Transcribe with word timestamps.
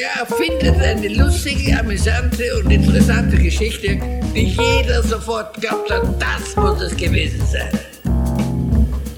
Der 0.00 0.22
erfindet 0.22 0.80
eine 0.80 1.08
lustige, 1.08 1.78
amüsante 1.78 2.44
und 2.56 2.70
interessante 2.70 3.36
Geschichte, 3.36 4.00
die 4.34 4.46
jeder 4.46 5.02
sofort 5.02 5.60
glaubt 5.60 5.90
hat, 5.90 6.02
das 6.18 6.56
muss 6.56 6.80
es 6.80 6.96
gewesen 6.96 7.44
sein. 7.44 7.68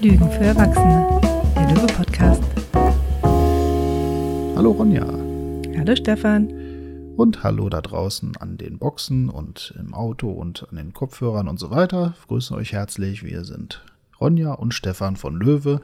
Lügen 0.01 0.29
für 0.29 0.43
Erwachsene, 0.43 1.21
der 1.55 1.69
Löwe-Podcast. 1.69 2.43
Hallo 4.57 4.71
Ronja. 4.71 5.07
Hallo 5.77 5.95
Stefan. 5.95 6.51
Und 7.15 7.43
hallo 7.43 7.69
da 7.69 7.79
draußen 7.79 8.35
an 8.35 8.57
den 8.57 8.77
Boxen 8.77 9.29
und 9.29 9.73
im 9.79 9.93
Auto 9.93 10.31
und 10.31 10.67
an 10.69 10.75
den 10.75 10.91
Kopfhörern 10.91 11.47
und 11.47 11.61
so 11.61 11.71
weiter. 11.71 12.13
Ich 12.19 12.27
grüße 12.27 12.53
euch 12.55 12.73
herzlich. 12.73 13.23
Wir 13.23 13.45
sind 13.45 13.85
Ronja 14.19 14.51
und 14.51 14.73
Stefan 14.73 15.15
von 15.15 15.37
Löwe. 15.37 15.79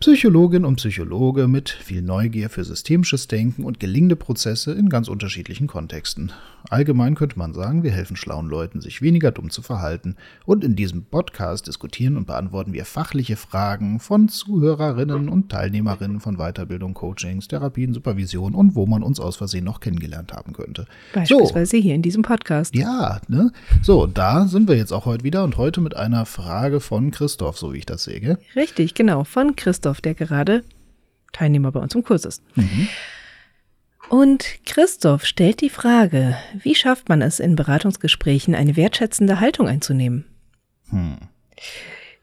Psychologin 0.00 0.66
und 0.66 0.76
Psychologe 0.76 1.48
mit 1.48 1.70
viel 1.70 2.02
Neugier 2.02 2.50
für 2.50 2.62
systemisches 2.62 3.26
Denken 3.26 3.64
und 3.64 3.80
gelingende 3.80 4.16
Prozesse 4.16 4.72
in 4.72 4.90
ganz 4.90 5.08
unterschiedlichen 5.08 5.66
Kontexten. 5.66 6.30
Allgemein 6.68 7.14
könnte 7.14 7.38
man 7.38 7.54
sagen, 7.54 7.82
wir 7.82 7.90
helfen 7.90 8.16
schlauen 8.16 8.48
Leuten, 8.48 8.80
sich 8.80 9.02
weniger 9.02 9.30
dumm 9.30 9.50
zu 9.50 9.62
verhalten. 9.62 10.16
Und 10.46 10.64
in 10.64 10.76
diesem 10.76 11.04
Podcast 11.04 11.66
diskutieren 11.66 12.16
und 12.16 12.26
beantworten 12.26 12.72
wir 12.72 12.86
fachliche 12.86 13.36
Fragen 13.36 14.00
von 14.00 14.28
Zuhörerinnen 14.28 15.28
und 15.28 15.50
Teilnehmerinnen 15.50 16.20
von 16.20 16.36
Weiterbildung, 16.36 16.94
Coachings, 16.94 17.48
Therapien, 17.48 17.92
Supervision 17.92 18.54
und 18.54 18.74
wo 18.74 18.86
man 18.86 19.02
uns 19.02 19.20
aus 19.20 19.36
Versehen 19.36 19.64
noch 19.64 19.80
kennengelernt 19.80 20.32
haben 20.32 20.54
könnte. 20.54 20.86
Beispielsweise 21.12 21.76
so. 21.76 21.82
hier 21.82 21.94
in 21.94 22.02
diesem 22.02 22.22
Podcast. 22.22 22.74
Ja, 22.74 23.20
ne? 23.28 23.52
So, 23.82 24.06
da 24.06 24.46
sind 24.46 24.68
wir 24.68 24.76
jetzt 24.76 24.92
auch 24.92 25.04
heute 25.04 25.24
wieder 25.24 25.44
und 25.44 25.58
heute 25.58 25.82
mit 25.82 25.96
einer 25.96 26.24
Frage 26.26 26.80
von 26.80 27.10
Christoph, 27.10 27.58
so 27.58 27.74
wie 27.74 27.78
ich 27.78 27.86
das 27.86 28.04
sehe. 28.04 28.38
Richtig, 28.56 28.94
genau, 28.94 29.24
von 29.24 29.54
Christoph. 29.54 29.83
Christoph, 29.84 30.00
der 30.00 30.14
gerade 30.14 30.64
Teilnehmer 31.32 31.70
bei 31.70 31.80
uns 31.80 31.94
im 31.94 32.02
Kurs 32.02 32.24
ist. 32.24 32.42
Mhm. 32.56 32.88
Und 34.08 34.44
Christoph 34.64 35.26
stellt 35.26 35.60
die 35.60 35.68
Frage, 35.68 36.36
wie 36.54 36.74
schafft 36.74 37.10
man 37.10 37.20
es 37.20 37.38
in 37.38 37.54
Beratungsgesprächen, 37.54 38.54
eine 38.54 38.76
wertschätzende 38.76 39.40
Haltung 39.40 39.68
einzunehmen? 39.68 40.24
Hm. 40.88 41.16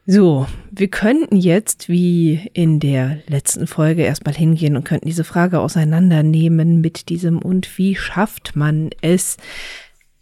So, 0.06 0.48
wir 0.72 0.88
könnten 0.88 1.36
jetzt 1.36 1.88
wie 1.88 2.50
in 2.52 2.80
der 2.80 3.18
letzten 3.28 3.68
Folge 3.68 4.02
erstmal 4.02 4.34
hingehen 4.34 4.76
und 4.76 4.84
könnten 4.84 5.06
diese 5.06 5.24
Frage 5.24 5.60
auseinandernehmen 5.60 6.80
mit 6.80 7.08
diesem 7.08 7.38
und 7.38 7.78
wie 7.78 7.94
schafft 7.94 8.56
man 8.56 8.90
es? 9.02 9.36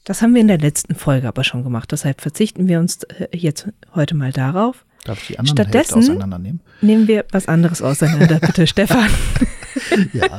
Das 0.04 0.20
haben 0.20 0.34
wir 0.34 0.42
in 0.42 0.48
der 0.48 0.58
letzten 0.58 0.94
Folge 0.94 1.28
aber 1.28 1.44
schon 1.44 1.64
gemacht, 1.64 1.92
deshalb 1.92 2.20
verzichten 2.20 2.68
wir 2.68 2.78
uns 2.80 3.04
äh, 3.04 3.28
jetzt 3.32 3.68
heute 3.94 4.14
mal 4.14 4.32
darauf. 4.32 4.84
Darf 5.04 5.20
ich 5.22 5.28
die 5.28 5.38
anderen 5.38 5.56
Stattdessen 5.56 5.98
auseinandernehmen? 5.98 6.60
Nehmen 6.80 7.08
wir 7.08 7.24
was 7.30 7.48
anderes 7.48 7.82
auseinander, 7.82 8.38
bitte, 8.46 8.66
Stefan. 8.66 9.08
ja, 10.12 10.38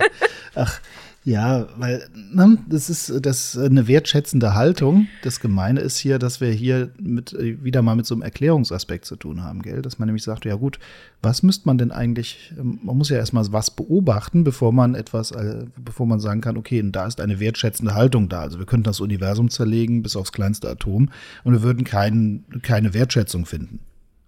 ach, 0.56 0.80
ja, 1.24 1.68
weil 1.78 2.10
ne, 2.16 2.58
das 2.68 2.90
ist 2.90 3.14
das 3.24 3.56
eine 3.56 3.88
wertschätzende 3.88 4.56
Haltung. 4.56 5.08
Das 5.22 5.40
Gemeine 5.40 5.80
ist 5.80 5.98
hier, 6.00 6.18
dass 6.18 6.42
wir 6.42 6.50
hier 6.50 6.90
mit 7.00 7.36
wieder 7.38 7.84
mal 7.84 7.96
mit 7.96 8.08
so 8.08 8.16
einem 8.16 8.24
Erklärungsaspekt 8.24 9.06
zu 9.06 9.16
tun 9.16 9.44
haben, 9.44 9.62
gell? 9.62 9.84
Dass 9.84 10.00
man 10.00 10.08
nämlich 10.08 10.24
sagt, 10.24 10.46
ja 10.46 10.56
gut, 10.56 10.80
was 11.22 11.44
müsste 11.44 11.68
man 11.68 11.78
denn 11.78 11.92
eigentlich? 11.92 12.52
Man 12.58 12.98
muss 12.98 13.10
ja 13.10 13.18
erstmal 13.18 13.46
was 13.52 13.70
beobachten, 13.70 14.44
bevor 14.44 14.74
man 14.74 14.96
etwas, 14.96 15.30
äh, 15.30 15.66
bevor 15.78 16.08
man 16.08 16.20
sagen 16.20 16.42
kann, 16.42 16.58
okay, 16.58 16.84
da 16.92 17.06
ist 17.06 17.22
eine 17.22 17.40
wertschätzende 17.40 17.94
Haltung 17.94 18.28
da. 18.28 18.42
Also 18.42 18.58
wir 18.58 18.66
könnten 18.66 18.86
das 18.86 19.00
Universum 19.00 19.52
zerlegen 19.52 20.02
bis 20.02 20.16
aufs 20.16 20.32
kleinste 20.32 20.70
Atom 20.70 21.10
und 21.44 21.54
wir 21.54 21.62
würden 21.62 21.84
kein, 21.84 22.46
keine 22.64 22.96
Wertschätzung 22.96 23.46
finden. 23.46 23.80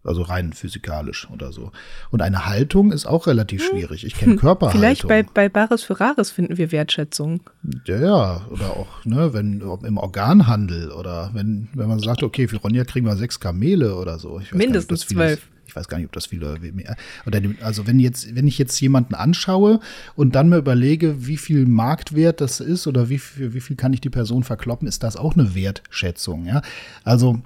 Also 0.03 0.21
rein 0.21 0.51
physikalisch 0.51 1.29
oder 1.31 1.53
so. 1.53 1.71
Und 2.11 2.21
eine 2.21 2.45
Haltung 2.45 2.91
ist 2.91 3.05
auch 3.05 3.25
relativ 3.27 3.61
hm. 3.61 3.69
schwierig. 3.69 4.05
Ich 4.05 4.15
kenne 4.15 4.35
Körperhaltung. 4.35 4.81
Vielleicht 4.81 5.07
bei, 5.07 5.23
bei 5.23 5.47
Bares 5.47 5.83
für 5.83 5.99
Rares 5.99 6.29
finden 6.29 6.57
wir 6.57 6.71
Wertschätzung. 6.73 7.41
Ja, 7.85 7.99
ja. 7.99 8.45
Oder 8.49 8.71
auch, 8.71 9.05
ne, 9.05 9.33
wenn 9.33 9.61
im 9.83 9.97
Organhandel 9.97 10.91
oder 10.91 11.31
wenn, 11.33 11.69
wenn 11.73 11.87
man 11.87 11.99
sagt, 11.99 12.21
okay, 12.21 12.49
für 12.49 12.57
Ronja 12.57 12.83
kriegen 12.83 13.05
wir 13.05 13.15
sechs 13.15 13.39
Kamele 13.39 13.95
oder 13.95 14.19
so. 14.19 14.41
Mindestens 14.51 15.07
zwölf. 15.07 15.47
Ich 15.65 15.75
weiß 15.75 15.87
gar 15.87 15.97
nicht, 15.97 16.07
ob 16.07 16.11
das 16.11 16.27
viele 16.27 16.59
mehr. 16.59 16.95
Oder 17.25 17.41
also 17.61 17.87
wenn 17.87 17.97
jetzt, 17.97 18.35
wenn 18.35 18.45
ich 18.45 18.57
jetzt 18.57 18.79
jemanden 18.79 19.15
anschaue 19.15 19.79
und 20.15 20.35
dann 20.35 20.49
mir 20.49 20.57
überlege, 20.57 21.25
wie 21.25 21.37
viel 21.37 21.65
Marktwert 21.65 22.41
das 22.41 22.59
ist 22.59 22.85
oder 22.85 23.09
wie 23.09 23.17
viel, 23.17 23.53
wie 23.53 23.61
viel 23.61 23.75
kann 23.75 23.93
ich 23.93 24.01
die 24.01 24.09
Person 24.09 24.43
verkloppen, 24.43 24.87
ist 24.87 25.01
das 25.01 25.15
auch 25.15 25.33
eine 25.33 25.55
Wertschätzung. 25.55 26.45
Ja, 26.45 26.61
also 27.03 27.39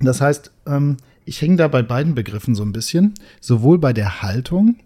das 0.00 0.20
heißt, 0.20 0.50
ähm, 0.66 0.96
ich 1.24 1.40
hänge 1.40 1.56
da 1.56 1.68
bei 1.68 1.82
beiden 1.82 2.14
Begriffen 2.14 2.54
so 2.54 2.62
ein 2.62 2.72
bisschen, 2.72 3.14
sowohl 3.40 3.78
bei 3.78 3.92
der 3.92 4.22
Haltung, 4.22 4.76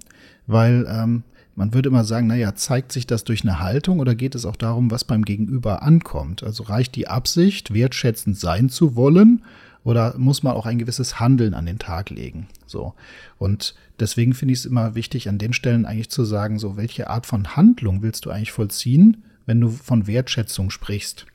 weil 0.47 0.87
ähm, 0.88 1.22
man 1.54 1.75
würde 1.75 1.88
immer 1.88 2.04
sagen, 2.04 2.28
naja, 2.28 2.54
zeigt 2.54 2.93
sich 2.93 3.06
das 3.06 3.25
durch 3.25 3.43
eine 3.43 3.59
Haltung 3.59 3.99
oder 3.99 4.15
geht 4.15 4.37
es 4.37 4.47
auch 4.47 4.56
darum, 4.56 4.91
was 4.91 5.03
beim 5.04 5.25
Gegenüber 5.25 5.82
ankommt? 5.82 6.44
Also 6.44 6.62
reicht 6.62 6.94
die 6.94 7.09
Absicht, 7.09 7.75
wertschätzend 7.75 8.38
sein 8.38 8.69
zu 8.69 8.94
wollen 8.94 9.43
oder 9.82 10.16
muss 10.19 10.43
man 10.43 10.53
auch 10.53 10.66
ein 10.66 10.78
gewisses 10.78 11.19
Handeln 11.19 11.54
an 11.54 11.66
den 11.66 11.78
Tag 11.78 12.10
legen? 12.10 12.47
So. 12.66 12.94
Und 13.38 13.75
deswegen 13.99 14.34
finde 14.34 14.53
ich 14.53 14.60
es 14.60 14.66
immer 14.66 14.94
wichtig, 14.94 15.28
an 15.28 15.38
den 15.38 15.53
Stellen 15.53 15.87
eigentlich 15.87 16.10
zu 16.10 16.25
sagen, 16.25 16.59
so, 16.59 16.76
welche 16.76 17.10
Art 17.10 17.26
von 17.26 17.56
Handlung 17.56 18.03
willst 18.03 18.25
du 18.25 18.31
eigentlich 18.31 18.53
vollziehen, 18.53 19.25
wenn 19.47 19.60
du 19.60 19.70
von 19.70 20.06
Wertschätzung 20.06 20.70
sprichst? 20.70 21.26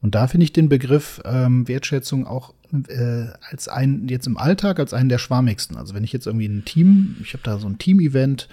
Und 0.00 0.16
da 0.16 0.26
finde 0.26 0.44
ich 0.44 0.52
den 0.52 0.68
Begriff 0.68 1.22
ähm, 1.24 1.68
Wertschätzung 1.68 2.26
auch 2.26 2.54
äh, 2.88 3.26
als 3.50 3.68
einen, 3.68 4.08
jetzt 4.08 4.26
im 4.26 4.36
Alltag, 4.36 4.78
als 4.78 4.94
einen 4.94 5.08
der 5.08 5.18
schwammigsten. 5.18 5.76
Also 5.76 5.94
wenn 5.94 6.04
ich 6.04 6.12
jetzt 6.12 6.26
irgendwie 6.26 6.46
ein 6.46 6.64
Team, 6.64 7.16
ich 7.22 7.32
habe 7.34 7.42
da 7.42 7.58
so 7.58 7.66
ein 7.66 7.78
Team-Event 7.78 8.48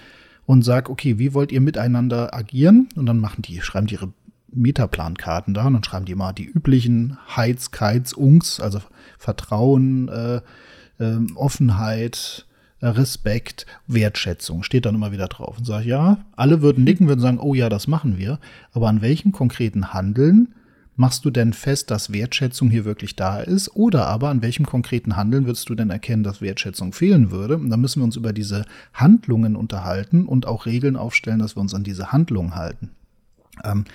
und 0.45 0.63
sage, 0.63 0.91
okay, 0.91 1.19
wie 1.19 1.33
wollt 1.33 1.51
ihr 1.51 1.61
miteinander 1.61 2.33
agieren? 2.33 2.89
Und 2.95 3.05
dann 3.05 3.19
machen 3.19 3.41
die, 3.41 3.61
schreiben 3.61 3.87
die 3.87 3.95
ihre 3.95 4.11
Metaplankarten 4.51 5.53
da 5.53 5.67
und 5.67 5.73
dann 5.73 5.83
schreiben 5.83 6.05
die 6.05 6.15
mal 6.15 6.33
die 6.33 6.45
üblichen 6.45 7.17
Heiz, 7.35 7.71
Keiz, 7.71 8.13
Ungs, 8.13 8.59
also 8.59 8.81
Vertrauen, 9.17 10.07
äh, 10.09 10.41
äh, 10.99 11.19
Offenheit, 11.35 12.45
Respekt, 12.81 13.65
Wertschätzung, 13.87 14.63
steht 14.63 14.85
dann 14.85 14.95
immer 14.95 15.11
wieder 15.11 15.27
drauf 15.27 15.57
und 15.57 15.65
sage, 15.65 15.87
ja, 15.87 16.19
alle 16.35 16.61
würden 16.61 16.83
nicken, 16.83 17.07
würden 17.07 17.19
sagen, 17.19 17.39
oh 17.39 17.53
ja, 17.53 17.67
das 17.69 17.87
machen 17.87 18.17
wir, 18.17 18.39
aber 18.71 18.87
an 18.87 19.01
welchen 19.01 19.31
konkreten 19.31 19.93
Handeln 19.93 20.55
machst 20.99 21.23
du 21.23 21.31
denn 21.31 21.53
fest, 21.53 21.91
dass 21.91 22.11
Wertschätzung 22.11 22.69
hier 22.69 22.83
wirklich 22.83 23.15
da 23.15 23.39
ist? 23.39 23.73
Oder 23.73 24.07
aber 24.07 24.27
an 24.27 24.41
welchem 24.41 24.65
konkreten 24.65 25.15
Handeln 25.15 25.45
würdest 25.45 25.69
du 25.69 25.75
denn 25.75 25.89
erkennen, 25.89 26.23
dass 26.23 26.41
Wertschätzung 26.41 26.91
fehlen 26.91 27.31
würde? 27.31 27.55
Und 27.55 27.69
dann 27.69 27.79
müssen 27.79 28.01
wir 28.01 28.03
uns 28.03 28.17
über 28.17 28.33
diese 28.33 28.65
Handlungen 28.93 29.55
unterhalten 29.55 30.25
und 30.25 30.45
auch 30.45 30.65
Regeln 30.65 30.97
aufstellen, 30.97 31.39
dass 31.39 31.55
wir 31.55 31.61
uns 31.61 31.73
an 31.73 31.85
diese 31.85 32.11
Handlungen 32.11 32.53
halten. 32.53 32.89
Ähm, 33.63 33.85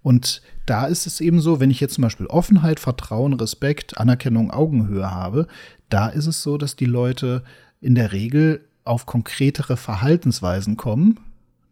und 0.00 0.40
da 0.64 0.86
ist 0.86 1.06
es 1.06 1.20
eben 1.20 1.42
so, 1.42 1.60
wenn 1.60 1.70
ich 1.70 1.80
jetzt 1.80 1.94
zum 1.94 2.02
Beispiel 2.02 2.26
Offenheit, 2.26 2.80
Vertrauen, 2.80 3.34
Respekt, 3.34 3.98
Anerkennung, 3.98 4.50
Augenhöhe 4.50 5.10
habe, 5.10 5.48
da 5.90 6.08
ist 6.08 6.26
es 6.26 6.42
so, 6.42 6.56
dass 6.56 6.76
die 6.76 6.86
Leute 6.86 7.42
in 7.82 7.94
der 7.94 8.12
Regel 8.12 8.64
auf 8.84 9.04
konkretere 9.04 9.76
Verhaltensweisen 9.76 10.78
kommen, 10.78 11.20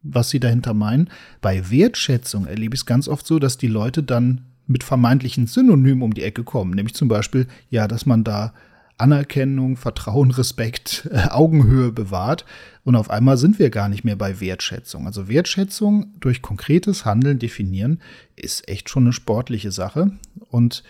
was 0.02 0.28
sie 0.28 0.38
dahinter 0.38 0.74
meinen. 0.74 1.08
Bei 1.40 1.70
Wertschätzung 1.70 2.46
erlebe 2.46 2.74
ich 2.74 2.82
es 2.82 2.86
ganz 2.86 3.08
oft 3.08 3.26
so, 3.26 3.38
dass 3.38 3.56
die 3.56 3.68
Leute 3.68 4.02
dann 4.02 4.42
mit 4.66 4.84
vermeintlichen 4.84 5.46
Synonymen 5.46 6.02
um 6.02 6.14
die 6.14 6.22
Ecke 6.22 6.44
kommen. 6.44 6.72
Nämlich 6.72 6.94
zum 6.94 7.08
Beispiel, 7.08 7.46
ja, 7.70 7.88
dass 7.88 8.06
man 8.06 8.24
da 8.24 8.52
Anerkennung, 8.98 9.76
Vertrauen, 9.76 10.30
Respekt, 10.30 11.08
äh, 11.12 11.28
Augenhöhe 11.28 11.92
bewahrt. 11.92 12.44
Und 12.84 12.96
auf 12.96 13.10
einmal 13.10 13.36
sind 13.36 13.58
wir 13.58 13.70
gar 13.70 13.88
nicht 13.88 14.04
mehr 14.04 14.16
bei 14.16 14.40
Wertschätzung. 14.40 15.06
Also 15.06 15.28
Wertschätzung 15.28 16.14
durch 16.20 16.40
konkretes 16.40 17.04
Handeln 17.04 17.38
definieren 17.38 18.00
ist 18.36 18.68
echt 18.68 18.88
schon 18.88 19.04
eine 19.04 19.12
sportliche 19.12 19.70
Sache. 19.70 20.12
Und 20.50 20.82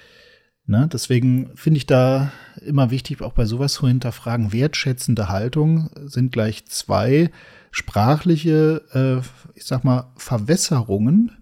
ne, 0.67 0.89
deswegen 0.93 1.51
finde 1.57 1.79
ich 1.79 1.87
da 1.87 2.33
immer 2.65 2.91
wichtig, 2.91 3.23
auch 3.23 3.33
bei 3.33 3.45
sowas 3.45 3.75
zu 3.75 3.89
hinterfragen. 3.89 4.53
Wertschätzende 4.53 5.29
Haltung 5.29 5.91
sind 6.05 6.33
gleich 6.33 6.67
zwei 6.67 7.31
sprachliche, 7.73 8.83
äh, 8.93 9.59
ich 9.59 9.65
sag 9.65 9.85
mal, 9.85 10.13
Verwässerungen 10.17 11.33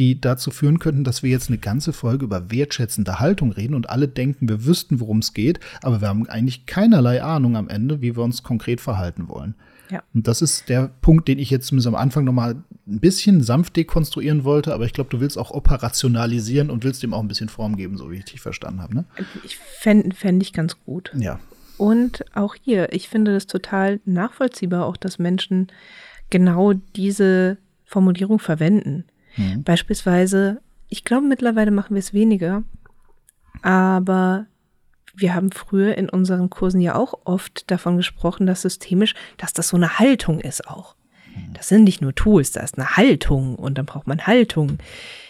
die 0.00 0.20
dazu 0.20 0.50
führen 0.50 0.78
könnten, 0.78 1.04
dass 1.04 1.22
wir 1.22 1.30
jetzt 1.30 1.48
eine 1.48 1.58
ganze 1.58 1.92
Folge 1.92 2.24
über 2.24 2.50
wertschätzende 2.50 3.20
Haltung 3.20 3.52
reden 3.52 3.74
und 3.74 3.90
alle 3.90 4.08
denken, 4.08 4.48
wir 4.48 4.64
wüssten, 4.64 4.98
worum 4.98 5.18
es 5.18 5.34
geht, 5.34 5.60
aber 5.82 6.00
wir 6.00 6.08
haben 6.08 6.26
eigentlich 6.28 6.64
keinerlei 6.64 7.22
Ahnung 7.22 7.54
am 7.54 7.68
Ende, 7.68 8.00
wie 8.00 8.16
wir 8.16 8.24
uns 8.24 8.42
konkret 8.42 8.80
verhalten 8.80 9.28
wollen. 9.28 9.54
Ja. 9.90 10.02
Und 10.14 10.26
das 10.26 10.40
ist 10.40 10.68
der 10.68 10.90
Punkt, 11.02 11.28
den 11.28 11.38
ich 11.38 11.50
jetzt 11.50 11.66
zumindest 11.66 11.88
am 11.88 11.94
Anfang 11.94 12.24
nochmal 12.24 12.56
ein 12.86 13.00
bisschen 13.00 13.42
sanft 13.42 13.76
dekonstruieren 13.76 14.44
wollte, 14.44 14.72
aber 14.72 14.86
ich 14.86 14.94
glaube, 14.94 15.10
du 15.10 15.20
willst 15.20 15.36
auch 15.36 15.50
operationalisieren 15.50 16.70
und 16.70 16.82
willst 16.82 17.02
dem 17.02 17.12
auch 17.12 17.20
ein 17.20 17.28
bisschen 17.28 17.50
Form 17.50 17.76
geben, 17.76 17.98
so 17.98 18.10
wie 18.10 18.16
ich 18.16 18.24
dich 18.24 18.40
verstanden 18.40 18.80
habe. 18.80 18.94
Ne? 18.94 19.04
Ich 19.44 19.58
fände 19.58 20.16
fänd 20.16 20.42
ich 20.42 20.52
ganz 20.52 20.80
gut. 20.84 21.12
Ja. 21.14 21.38
Und 21.76 22.24
auch 22.34 22.54
hier, 22.54 22.92
ich 22.92 23.08
finde 23.08 23.34
das 23.34 23.46
total 23.46 24.00
nachvollziehbar, 24.06 24.86
auch 24.86 24.96
dass 24.96 25.18
Menschen 25.18 25.68
genau 26.30 26.72
diese 26.72 27.58
Formulierung 27.84 28.38
verwenden. 28.38 29.04
Mhm. 29.36 29.62
Beispielsweise, 29.62 30.60
ich 30.88 31.04
glaube, 31.04 31.26
mittlerweile 31.26 31.70
machen 31.70 31.94
wir 31.94 32.00
es 32.00 32.12
weniger, 32.12 32.62
aber 33.62 34.46
wir 35.14 35.34
haben 35.34 35.50
früher 35.50 35.96
in 35.96 36.08
unseren 36.08 36.50
Kursen 36.50 36.80
ja 36.80 36.94
auch 36.94 37.14
oft 37.24 37.70
davon 37.70 37.96
gesprochen, 37.96 38.46
dass 38.46 38.62
systemisch, 38.62 39.14
dass 39.36 39.52
das 39.52 39.68
so 39.68 39.76
eine 39.76 39.98
Haltung 39.98 40.40
ist 40.40 40.66
auch. 40.68 40.94
Das 41.54 41.68
sind 41.68 41.84
nicht 41.84 42.00
nur 42.00 42.14
Tools, 42.14 42.52
da 42.52 42.60
ist 42.60 42.78
eine 42.78 42.96
Haltung 42.96 43.56
und 43.56 43.78
dann 43.78 43.86
braucht 43.86 44.06
man 44.06 44.26
Haltung. 44.26 44.78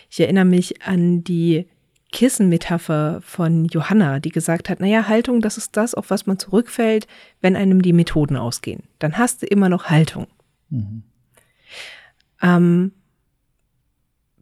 Ich 0.08 0.20
erinnere 0.20 0.44
mich 0.44 0.82
an 0.82 1.24
die 1.24 1.66
Kissenmetapher 2.12 3.20
von 3.22 3.66
Johanna, 3.66 4.18
die 4.18 4.30
gesagt 4.30 4.68
hat, 4.68 4.80
naja, 4.80 5.06
Haltung, 5.06 5.40
das 5.40 5.56
ist 5.56 5.76
das, 5.76 5.94
auf 5.94 6.10
was 6.10 6.26
man 6.26 6.38
zurückfällt, 6.38 7.06
wenn 7.40 7.56
einem 7.56 7.82
die 7.82 7.92
Methoden 7.92 8.36
ausgehen. 8.36 8.82
Dann 8.98 9.16
hast 9.16 9.42
du 9.42 9.46
immer 9.46 9.68
noch 9.68 9.84
Haltung. 9.84 10.26
Mhm. 10.70 11.04
Ähm, 12.42 12.92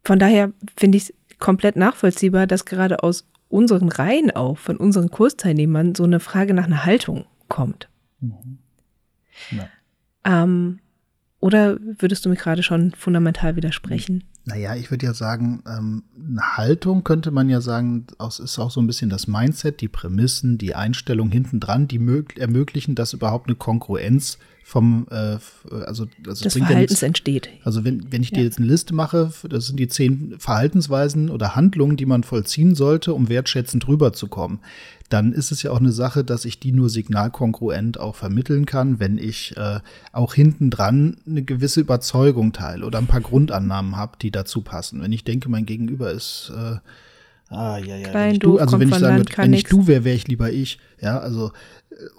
von 0.03 0.19
daher 0.19 0.51
finde 0.77 0.97
ich 0.97 1.09
es 1.09 1.13
komplett 1.39 1.75
nachvollziehbar, 1.75 2.47
dass 2.47 2.65
gerade 2.65 3.03
aus 3.03 3.27
unseren 3.49 3.89
Reihen 3.89 4.31
auch, 4.31 4.57
von 4.57 4.77
unseren 4.77 5.09
Kursteilnehmern, 5.09 5.95
so 5.95 6.03
eine 6.03 6.19
Frage 6.19 6.53
nach 6.53 6.65
einer 6.65 6.85
Haltung 6.85 7.25
kommt. 7.47 7.89
Mhm. 8.19 8.59
Ja. 9.51 9.69
Ähm, 10.25 10.79
oder 11.39 11.77
würdest 11.81 12.25
du 12.25 12.29
mir 12.29 12.35
gerade 12.35 12.63
schon 12.63 12.91
fundamental 12.91 13.55
widersprechen? 13.55 14.25
Naja, 14.45 14.75
ich 14.75 14.91
würde 14.91 15.05
ja 15.05 15.13
sagen, 15.13 15.63
ähm, 15.67 16.03
eine 16.15 16.57
Haltung 16.57 17.03
könnte 17.03 17.31
man 17.31 17.49
ja 17.49 17.61
sagen, 17.61 18.07
es 18.25 18.39
ist 18.39 18.59
auch 18.59 18.71
so 18.71 18.81
ein 18.81 18.87
bisschen 18.87 19.09
das 19.09 19.27
Mindset, 19.27 19.79
die 19.79 19.87
Prämissen, 19.87 20.57
die 20.57 20.75
Einstellung 20.75 21.31
hinten 21.31 21.59
dran, 21.59 21.87
die 21.87 22.01
ermöglichen, 22.37 22.95
dass 22.95 23.13
überhaupt 23.13 23.47
eine 23.47 23.55
Kongruenz 23.55 24.37
vom, 24.69 25.07
äh, 25.09 25.39
also, 25.83 26.05
also 26.27 26.43
des 26.43 26.53
Verhaltens 26.53 27.01
ja 27.01 27.07
entsteht. 27.07 27.49
Also 27.63 27.83
wenn, 27.83 28.11
wenn 28.11 28.21
ich 28.21 28.29
ja. 28.29 28.37
dir 28.37 28.43
jetzt 28.43 28.59
eine 28.59 28.67
Liste 28.67 28.93
mache, 28.93 29.31
das 29.49 29.65
sind 29.65 29.79
die 29.79 29.87
zehn 29.87 30.35
Verhaltensweisen 30.37 31.31
oder 31.31 31.55
Handlungen, 31.55 31.97
die 31.97 32.05
man 32.05 32.21
vollziehen 32.21 32.75
sollte, 32.75 33.15
um 33.15 33.29
wertschätzend 33.29 33.87
rüberzukommen, 33.87 34.59
dann 35.09 35.33
ist 35.33 35.51
es 35.51 35.63
ja 35.63 35.71
auch 35.71 35.79
eine 35.79 35.91
Sache, 35.91 36.23
dass 36.23 36.45
ich 36.45 36.59
die 36.59 36.71
nur 36.71 36.91
signalkongruent 36.91 37.99
auch 37.99 38.13
vermitteln 38.15 38.67
kann, 38.67 38.99
wenn 38.99 39.17
ich 39.17 39.57
äh, 39.57 39.79
auch 40.11 40.35
hinten 40.35 40.69
dran 40.69 41.17
eine 41.25 41.41
gewisse 41.41 41.79
Überzeugung 41.81 42.53
teile 42.53 42.85
oder 42.85 42.99
ein 42.99 43.07
paar 43.07 43.21
Grundannahmen 43.21 43.95
habe, 43.95 44.19
die 44.21 44.29
dazu 44.29 44.61
passen. 44.61 45.01
Wenn 45.01 45.11
ich 45.11 45.23
denke, 45.23 45.49
mein 45.49 45.65
Gegenüber 45.65 46.11
ist 46.11 46.51
äh, 46.55 46.75
Ah, 47.51 47.79
ja, 47.79 47.95
ja. 47.95 48.09
Klein, 48.09 48.33
wenn 48.33 48.39
du, 48.39 48.59
also 48.59 48.79
wenn 48.79 48.89
ich 48.89 48.95
sagen 48.95 49.17
würde, 49.17 49.37
wenn 49.37 49.53
ich 49.53 49.63
du 49.63 49.87
wäre, 49.87 50.03
wäre 50.03 50.15
ich 50.15 50.27
lieber 50.27 50.51
ich. 50.51 50.77
Ja, 51.01 51.17
also 51.17 51.51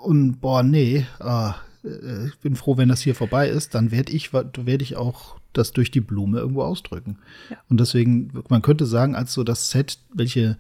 und 0.03 0.41
boah, 0.41 0.65
nee, 0.65 1.07
ah, 1.21 1.51
äh, 1.51 1.70
ich 1.83 2.39
bin 2.39 2.57
froh, 2.57 2.77
wenn 2.77 2.89
das 2.89 3.01
hier 3.01 3.15
vorbei 3.15 3.49
ist, 3.49 3.75
dann 3.75 3.91
werde 3.91 4.13
ich, 4.13 4.33
werde 4.33 4.83
ich 4.83 4.97
auch 4.97 5.39
das 5.53 5.73
durch 5.73 5.91
die 5.91 6.01
Blume 6.01 6.39
irgendwo 6.39 6.63
ausdrücken. 6.63 7.19
Ja. 7.49 7.57
Und 7.69 7.81
deswegen, 7.81 8.31
man 8.49 8.63
könnte 8.63 8.87
sagen, 8.87 9.15
als 9.15 9.33
so 9.33 9.45
das 9.45 9.71
Set, 9.71 9.99
welche 10.15 10.57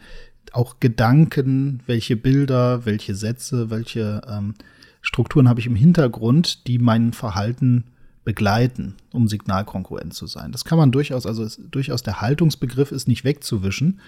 auch 0.52 0.81
Gedanken, 0.81 1.81
welche 1.87 2.17
Bilder, 2.17 2.84
welche 2.84 3.14
Sätze, 3.14 3.70
welche 3.70 4.22
ähm, 4.28 4.55
Strukturen 5.02 5.49
habe 5.49 5.61
ich 5.61 5.67
im 5.67 5.76
Hintergrund, 5.76 6.67
die 6.67 6.78
mein 6.78 7.12
Verhalten 7.12 7.84
begleiten, 8.25 8.96
um 9.12 9.28
signalkonkurrent 9.28 10.12
zu 10.14 10.26
sein. 10.26 10.52
Das 10.52 10.64
kann 10.64 10.78
man 10.78 10.93
durchaus, 10.93 11.25
also 11.26 11.43
ist, 11.43 11.61
durchaus 11.70 12.02
der 12.02 12.20
Haltungsbegriff 12.20 12.93
ist 12.93 13.08
nicht 13.08 13.25
wegzuwischen, 13.25 14.00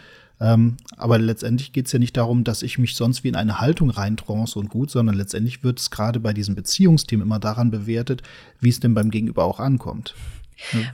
ähm, 0.42 0.76
aber 0.96 1.18
letztendlich 1.18 1.72
geht 1.72 1.86
es 1.86 1.92
ja 1.92 2.00
nicht 2.00 2.16
darum, 2.16 2.42
dass 2.42 2.64
ich 2.64 2.76
mich 2.76 2.96
sonst 2.96 3.22
wie 3.22 3.28
in 3.28 3.36
eine 3.36 3.60
Haltung 3.60 3.90
reintrance 3.90 4.58
und 4.58 4.70
gut, 4.70 4.90
sondern 4.90 5.14
letztendlich 5.14 5.62
wird 5.62 5.78
es 5.78 5.92
gerade 5.92 6.18
bei 6.18 6.32
diesem 6.32 6.56
Beziehungsthemen 6.56 7.24
immer 7.24 7.38
daran 7.38 7.70
bewertet, 7.70 8.22
wie 8.60 8.68
es 8.68 8.80
denn 8.80 8.92
beim 8.92 9.12
Gegenüber 9.12 9.44
auch 9.44 9.60
ankommt. 9.60 10.14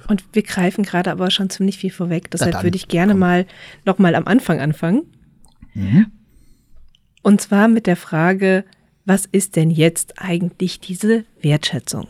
Und 0.06 0.24
wir 0.32 0.42
greifen 0.42 0.84
gerade 0.84 1.10
aber 1.10 1.30
schon 1.30 1.48
ziemlich 1.48 1.78
viel 1.78 1.90
vorweg. 1.90 2.30
Deshalb 2.30 2.62
würde 2.62 2.76
ich 2.76 2.88
gerne 2.88 3.12
komm. 3.12 3.20
mal 3.20 3.46
noch 3.86 3.98
mal 3.98 4.14
am 4.14 4.26
Anfang 4.26 4.60
anfangen. 4.60 5.02
Mhm. 5.74 6.06
Und 7.22 7.40
zwar 7.40 7.68
mit 7.68 7.86
der 7.86 7.96
Frage, 7.96 8.64
was 9.04 9.24
ist 9.24 9.56
denn 9.56 9.70
jetzt 9.70 10.14
eigentlich 10.18 10.80
diese 10.80 11.24
Wertschätzung? 11.40 12.06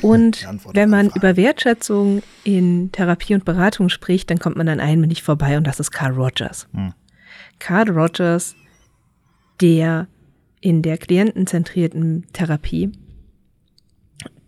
Und 0.00 0.46
wenn 0.72 0.90
man 0.90 1.10
über 1.14 1.36
Wertschätzung 1.36 2.22
in 2.44 2.92
Therapie 2.92 3.34
und 3.34 3.44
Beratung 3.44 3.88
spricht, 3.88 4.30
dann 4.30 4.38
kommt 4.38 4.56
man 4.56 4.68
an 4.68 4.80
einem 4.80 5.02
nicht 5.02 5.22
vorbei 5.22 5.56
und 5.56 5.66
das 5.66 5.80
ist 5.80 5.90
Carl 5.90 6.12
Rogers. 6.12 6.68
Hm. 6.72 6.92
Carl 7.58 7.90
Rogers, 7.90 8.54
der 9.60 10.08
in 10.60 10.82
der 10.82 10.98
klientenzentrierten 10.98 12.26
Therapie 12.32 12.92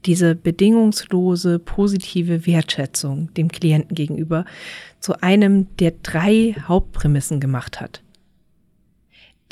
diese 0.06 0.35
bedingungslose 0.35 1.59
positive 1.59 2.47
Wertschätzung 2.47 3.32
dem 3.35 3.49
Klienten 3.49 3.94
gegenüber 3.94 4.44
zu 5.00 5.21
einem 5.23 5.75
der 5.76 5.93
drei 6.03 6.56
Hauptprämissen 6.67 7.41
gemacht 7.41 7.81
hat. 7.81 8.03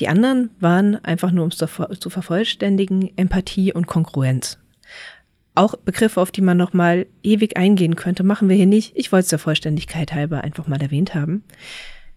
Die 0.01 0.09
anderen 0.09 0.51
waren 0.59 0.97
einfach 1.05 1.31
nur, 1.31 1.45
um 1.45 1.51
es 1.51 1.57
zu 1.57 2.11
vervollständigen, 2.11 3.17
Empathie 3.17 3.73
und 3.73 3.87
Kongruenz. 3.87 4.59
Auch 5.55 5.77
Begriffe, 5.77 6.21
auf 6.21 6.31
die 6.31 6.41
man 6.41 6.57
noch 6.57 6.73
mal 6.73 7.07
ewig 7.23 7.57
eingehen 7.57 7.97
könnte, 7.97 8.23
machen 8.23 8.49
wir 8.49 8.57
hier 8.57 8.67
nicht. 8.67 8.97
Ich 8.97 9.13
wollte 9.13 9.25
es 9.25 9.31
der 9.31 9.39
Vollständigkeit 9.39 10.13
halber 10.13 10.43
einfach 10.43 10.67
mal 10.67 10.81
erwähnt 10.81 11.15
haben. 11.15 11.45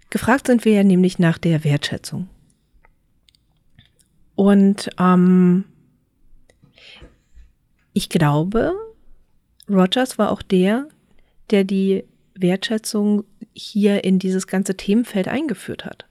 Gefragt 0.10 0.48
sind 0.48 0.64
wir 0.64 0.74
ja 0.74 0.84
nämlich 0.84 1.20
nach 1.20 1.38
der 1.38 1.64
Wertschätzung. 1.64 2.30
Und 4.36 4.90
ähm, 5.00 5.66
ich 7.94 8.10
glaube, 8.10 8.74
Rogers 9.70 10.18
war 10.18 10.32
auch 10.32 10.42
der, 10.42 10.88
der 11.50 11.64
die 11.64 12.04
Wertschätzung 12.36 13.24
hier 13.54 14.04
in 14.04 14.20
dieses 14.20 14.48
ganze 14.48 14.76
Themenfeld 14.76 15.28
eingeführt 15.28 15.86
hat. 15.86 16.06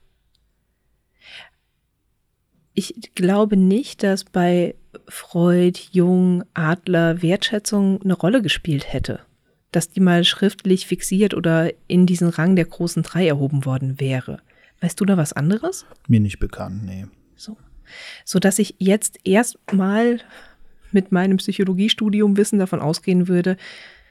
Ich 2.73 2.93
glaube 3.15 3.55
nicht, 3.55 4.03
dass 4.03 4.25
bei 4.25 4.75
Freud, 5.07 5.79
Jung, 5.91 6.43
Adler 6.53 7.21
Wertschätzung 7.21 8.01
eine 8.01 8.13
Rolle 8.13 8.41
gespielt 8.41 8.91
hätte. 8.91 9.19
Dass 9.71 9.89
die 9.89 9.99
mal 9.99 10.23
schriftlich 10.23 10.87
fixiert 10.87 11.33
oder 11.33 11.71
in 11.87 12.05
diesen 12.05 12.29
Rang 12.29 12.55
der 12.55 12.65
großen 12.65 13.03
drei 13.03 13.27
erhoben 13.27 13.65
worden 13.65 13.99
wäre. 13.99 14.39
Weißt 14.81 14.99
du 14.99 15.05
da 15.05 15.17
was 15.17 15.33
anderes? 15.33 15.85
Mir 16.07 16.19
nicht 16.19 16.39
bekannt, 16.39 16.85
nee. 16.85 17.05
So. 17.35 17.57
So 18.23 18.39
dass 18.39 18.59
ich 18.59 18.75
jetzt 18.79 19.19
erstmal 19.23 20.19
mit 20.91 21.11
meinem 21.11 21.37
Psychologiestudium 21.37 22.37
Wissen 22.37 22.59
davon 22.59 22.79
ausgehen 22.79 23.27
würde, 23.27 23.57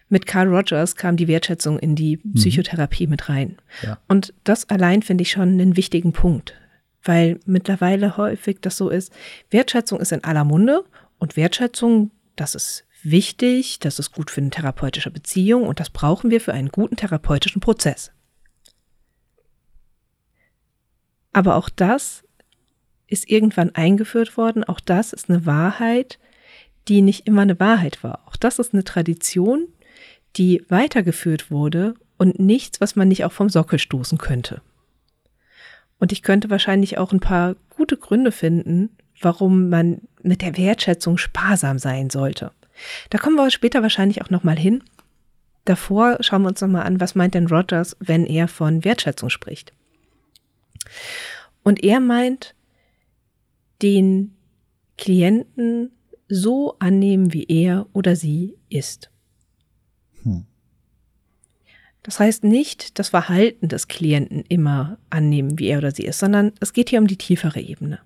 mit 0.08 0.26
Carl 0.26 0.48
Rogers 0.48 0.96
kam 0.96 1.16
die 1.16 1.28
Wertschätzung 1.28 1.78
in 1.78 1.96
die 1.96 2.20
mhm. 2.22 2.34
Psychotherapie 2.34 3.06
mhm. 3.06 3.10
mit 3.10 3.28
rein. 3.28 3.56
Ja. 3.82 3.98
Und 4.06 4.34
das 4.44 4.68
allein 4.68 5.02
finde 5.02 5.22
ich 5.22 5.30
schon 5.30 5.48
einen 5.48 5.76
wichtigen 5.76 6.12
Punkt 6.12 6.54
weil 7.04 7.40
mittlerweile 7.46 8.16
häufig 8.16 8.58
das 8.60 8.76
so 8.76 8.88
ist, 8.88 9.12
Wertschätzung 9.50 10.00
ist 10.00 10.12
in 10.12 10.24
aller 10.24 10.44
Munde 10.44 10.84
und 11.18 11.36
Wertschätzung, 11.36 12.10
das 12.36 12.54
ist 12.54 12.84
wichtig, 13.02 13.78
das 13.80 13.98
ist 13.98 14.12
gut 14.12 14.30
für 14.30 14.40
eine 14.40 14.50
therapeutische 14.50 15.10
Beziehung 15.10 15.64
und 15.66 15.78
das 15.78 15.90
brauchen 15.90 16.30
wir 16.30 16.40
für 16.40 16.54
einen 16.54 16.70
guten 16.70 16.96
therapeutischen 16.96 17.60
Prozess. 17.60 18.10
Aber 21.32 21.56
auch 21.56 21.68
das 21.68 22.24
ist 23.06 23.28
irgendwann 23.30 23.74
eingeführt 23.74 24.36
worden, 24.36 24.64
auch 24.64 24.80
das 24.80 25.12
ist 25.12 25.28
eine 25.28 25.44
Wahrheit, 25.46 26.18
die 26.88 27.02
nicht 27.02 27.26
immer 27.26 27.42
eine 27.42 27.58
Wahrheit 27.60 28.02
war. 28.02 28.26
Auch 28.26 28.36
das 28.36 28.58
ist 28.58 28.72
eine 28.72 28.84
Tradition, 28.84 29.68
die 30.36 30.64
weitergeführt 30.68 31.50
wurde 31.50 31.94
und 32.16 32.38
nichts, 32.38 32.80
was 32.80 32.96
man 32.96 33.08
nicht 33.08 33.24
auch 33.24 33.32
vom 33.32 33.48
Sockel 33.48 33.78
stoßen 33.78 34.18
könnte. 34.18 34.62
Und 36.04 36.12
ich 36.12 36.20
könnte 36.20 36.50
wahrscheinlich 36.50 36.98
auch 36.98 37.14
ein 37.14 37.20
paar 37.20 37.56
gute 37.70 37.96
Gründe 37.96 38.30
finden, 38.30 38.90
warum 39.22 39.70
man 39.70 40.02
mit 40.22 40.42
der 40.42 40.58
Wertschätzung 40.58 41.16
sparsam 41.16 41.78
sein 41.78 42.10
sollte. 42.10 42.52
Da 43.08 43.16
kommen 43.16 43.36
wir 43.36 43.50
später 43.50 43.80
wahrscheinlich 43.80 44.20
auch 44.20 44.28
nochmal 44.28 44.58
hin. 44.58 44.84
Davor 45.64 46.18
schauen 46.20 46.42
wir 46.42 46.48
uns 46.48 46.60
nochmal 46.60 46.82
an, 46.82 47.00
was 47.00 47.14
meint 47.14 47.32
denn 47.32 47.46
Rogers, 47.46 47.96
wenn 48.00 48.26
er 48.26 48.48
von 48.48 48.84
Wertschätzung 48.84 49.30
spricht. 49.30 49.72
Und 51.62 51.82
er 51.82 52.00
meint, 52.00 52.54
den 53.80 54.36
Klienten 54.98 55.90
so 56.28 56.76
annehmen, 56.80 57.32
wie 57.32 57.46
er 57.46 57.86
oder 57.94 58.14
sie 58.14 58.58
ist. 58.68 59.08
Hm. 60.22 60.44
Das 62.04 62.20
heißt 62.20 62.44
nicht 62.44 62.98
das 62.98 63.08
Verhalten 63.08 63.68
des 63.68 63.88
Klienten 63.88 64.44
immer 64.48 64.98
annehmen, 65.10 65.58
wie 65.58 65.68
er 65.68 65.78
oder 65.78 65.90
sie 65.90 66.04
ist, 66.04 66.18
sondern 66.18 66.52
es 66.60 66.72
geht 66.72 66.90
hier 66.90 67.00
um 67.00 67.06
die 67.06 67.16
tiefere 67.16 67.60
Ebene. 67.60 67.98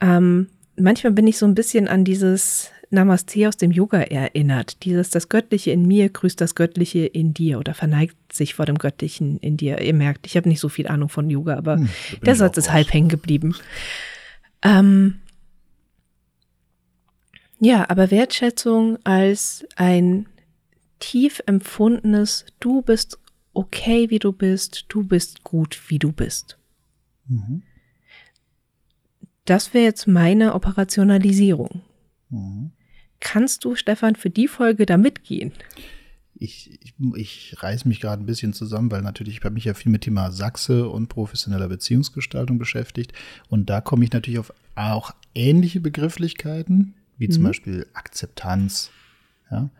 Ähm, 0.00 0.48
manchmal 0.76 1.12
bin 1.12 1.26
ich 1.26 1.36
so 1.36 1.44
ein 1.44 1.56
bisschen 1.56 1.88
an 1.88 2.04
dieses 2.04 2.70
Namaste 2.90 3.48
aus 3.48 3.56
dem 3.56 3.72
Yoga 3.72 3.98
erinnert. 3.98 4.84
Dieses 4.84 5.10
das 5.10 5.28
Göttliche 5.28 5.72
in 5.72 5.86
mir 5.88 6.08
grüßt 6.08 6.40
das 6.40 6.54
Göttliche 6.54 7.00
in 7.00 7.34
dir 7.34 7.58
oder 7.58 7.74
verneigt 7.74 8.16
sich 8.32 8.54
vor 8.54 8.64
dem 8.64 8.78
Göttlichen 8.78 9.38
in 9.38 9.56
dir. 9.56 9.80
Ihr 9.80 9.94
merkt, 9.94 10.26
ich 10.26 10.36
habe 10.36 10.48
nicht 10.48 10.60
so 10.60 10.68
viel 10.68 10.86
Ahnung 10.86 11.08
von 11.08 11.28
Yoga, 11.28 11.56
aber 11.56 11.76
hm, 11.76 11.88
der 12.24 12.36
Satz 12.36 12.56
ist 12.58 12.70
halb 12.70 12.92
hängen 12.92 13.08
geblieben. 13.08 13.56
Ähm, 14.62 15.16
ja, 17.58 17.88
aber 17.88 18.12
Wertschätzung 18.12 18.98
als 19.02 19.66
ein 19.74 20.26
tief 21.04 21.42
empfundenes, 21.46 22.46
du 22.60 22.80
bist 22.80 23.18
okay, 23.52 24.08
wie 24.10 24.18
du 24.18 24.32
bist, 24.32 24.86
du 24.88 25.04
bist 25.04 25.44
gut, 25.44 25.78
wie 25.88 25.98
du 25.98 26.12
bist. 26.12 26.58
Mhm. 27.28 27.62
Das 29.44 29.74
wäre 29.74 29.84
jetzt 29.84 30.06
meine 30.06 30.54
Operationalisierung. 30.54 31.82
Mhm. 32.30 32.72
Kannst 33.20 33.64
du, 33.64 33.74
Stefan, 33.74 34.16
für 34.16 34.30
die 34.30 34.48
Folge 34.48 34.86
da 34.86 34.96
mitgehen? 34.96 35.52
Ich, 36.34 36.80
ich, 36.82 36.94
ich 37.14 37.62
reiß 37.62 37.84
mich 37.84 38.00
gerade 38.00 38.22
ein 38.22 38.26
bisschen 38.26 38.54
zusammen, 38.54 38.90
weil 38.90 39.02
natürlich, 39.02 39.38
ich 39.38 39.44
habe 39.44 39.54
mich 39.54 39.64
ja 39.64 39.74
viel 39.74 39.92
mit 39.92 40.02
Thema 40.02 40.32
Sachse 40.32 40.88
und 40.88 41.08
professioneller 41.08 41.68
Beziehungsgestaltung 41.68 42.58
beschäftigt. 42.58 43.12
Und 43.48 43.68
da 43.70 43.82
komme 43.82 44.04
ich 44.04 44.12
natürlich 44.12 44.40
auf 44.40 44.52
auch 44.74 45.12
ähnliche 45.34 45.80
Begrifflichkeiten, 45.80 46.94
wie 47.18 47.28
zum 47.28 47.42
mhm. 47.42 47.48
Beispiel 47.48 47.86
Akzeptanz, 47.92 48.90
ja, 49.50 49.70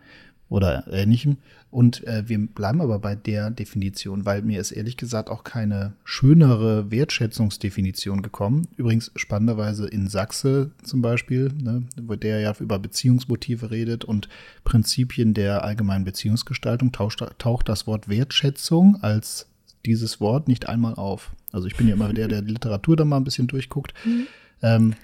oder 0.48 0.84
ähnlichem. 0.92 1.38
Und 1.70 2.06
äh, 2.06 2.28
wir 2.28 2.38
bleiben 2.46 2.80
aber 2.80 3.00
bei 3.00 3.16
der 3.16 3.50
Definition, 3.50 4.24
weil 4.24 4.42
mir 4.42 4.60
ist 4.60 4.70
ehrlich 4.70 4.96
gesagt 4.96 5.28
auch 5.28 5.42
keine 5.42 5.94
schönere 6.04 6.90
Wertschätzungsdefinition 6.90 8.22
gekommen. 8.22 8.68
Übrigens 8.76 9.10
spannenderweise 9.16 9.88
in 9.88 10.06
Sachse 10.06 10.70
zum 10.84 11.02
Beispiel, 11.02 11.50
ne, 11.60 11.82
wo 12.00 12.14
der 12.14 12.38
ja 12.40 12.54
über 12.60 12.78
Beziehungsmotive 12.78 13.72
redet 13.72 14.04
und 14.04 14.28
Prinzipien 14.62 15.34
der 15.34 15.64
allgemeinen 15.64 16.04
Beziehungsgestaltung, 16.04 16.92
taucht, 16.92 17.24
taucht 17.38 17.68
das 17.68 17.88
Wort 17.88 18.08
Wertschätzung 18.08 19.02
als 19.02 19.48
dieses 19.84 20.20
Wort 20.20 20.46
nicht 20.46 20.68
einmal 20.68 20.94
auf. 20.94 21.32
Also 21.50 21.66
ich 21.66 21.76
bin 21.76 21.88
ja 21.88 21.94
immer 21.94 22.12
der, 22.12 22.28
der 22.28 22.42
Literatur 22.42 22.96
da 22.96 23.04
mal 23.04 23.16
ein 23.16 23.24
bisschen 23.24 23.48
durchguckt. 23.48 23.94
Mhm. 24.04 24.26
Ähm, 24.62 24.94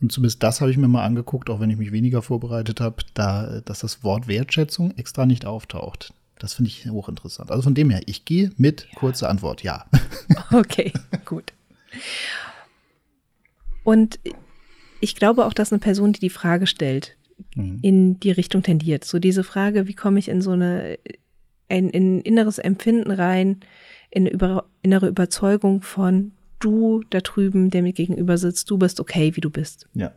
und 0.00 0.12
zumindest 0.12 0.42
das 0.42 0.60
habe 0.60 0.70
ich 0.70 0.76
mir 0.76 0.88
mal 0.88 1.04
angeguckt, 1.04 1.48
auch 1.48 1.60
wenn 1.60 1.70
ich 1.70 1.78
mich 1.78 1.92
weniger 1.92 2.22
vorbereitet 2.22 2.80
habe, 2.80 2.96
da, 3.14 3.60
dass 3.64 3.80
das 3.80 4.04
Wort 4.04 4.28
Wertschätzung 4.28 4.92
extra 4.96 5.26
nicht 5.26 5.46
auftaucht. 5.46 6.12
Das 6.38 6.52
finde 6.54 6.68
ich 6.68 6.86
hochinteressant. 6.86 7.50
Also 7.50 7.62
von 7.62 7.74
dem 7.74 7.88
her, 7.88 8.02
ich 8.06 8.26
gehe 8.26 8.50
mit, 8.58 8.86
ja. 8.92 8.98
kurze 8.98 9.28
Antwort, 9.28 9.62
ja. 9.62 9.86
Okay, 10.52 10.92
gut. 11.24 11.52
Und 13.84 14.20
ich 15.00 15.16
glaube 15.16 15.46
auch, 15.46 15.54
dass 15.54 15.72
eine 15.72 15.80
Person, 15.80 16.12
die 16.12 16.20
die 16.20 16.30
Frage 16.30 16.66
stellt, 16.66 17.16
mhm. 17.54 17.78
in 17.82 18.20
die 18.20 18.30
Richtung 18.30 18.62
tendiert. 18.62 19.04
So 19.04 19.18
diese 19.18 19.44
Frage, 19.44 19.88
wie 19.88 19.94
komme 19.94 20.18
ich 20.18 20.28
in 20.28 20.42
so 20.42 20.52
eine, 20.52 20.98
ein, 21.68 21.88
in 21.90 22.20
inneres 22.20 22.58
Empfinden 22.58 23.10
rein, 23.10 23.60
in 24.10 24.26
über, 24.26 24.66
innere 24.82 25.08
Überzeugung 25.08 25.82
von, 25.82 26.32
du 26.58 27.02
da 27.10 27.20
drüben, 27.20 27.70
der 27.70 27.82
mir 27.82 27.92
gegenüber 27.92 28.38
sitzt, 28.38 28.70
du 28.70 28.78
bist 28.78 29.00
okay, 29.00 29.36
wie 29.36 29.40
du 29.40 29.50
bist. 29.50 29.88
Ja. 29.94 30.12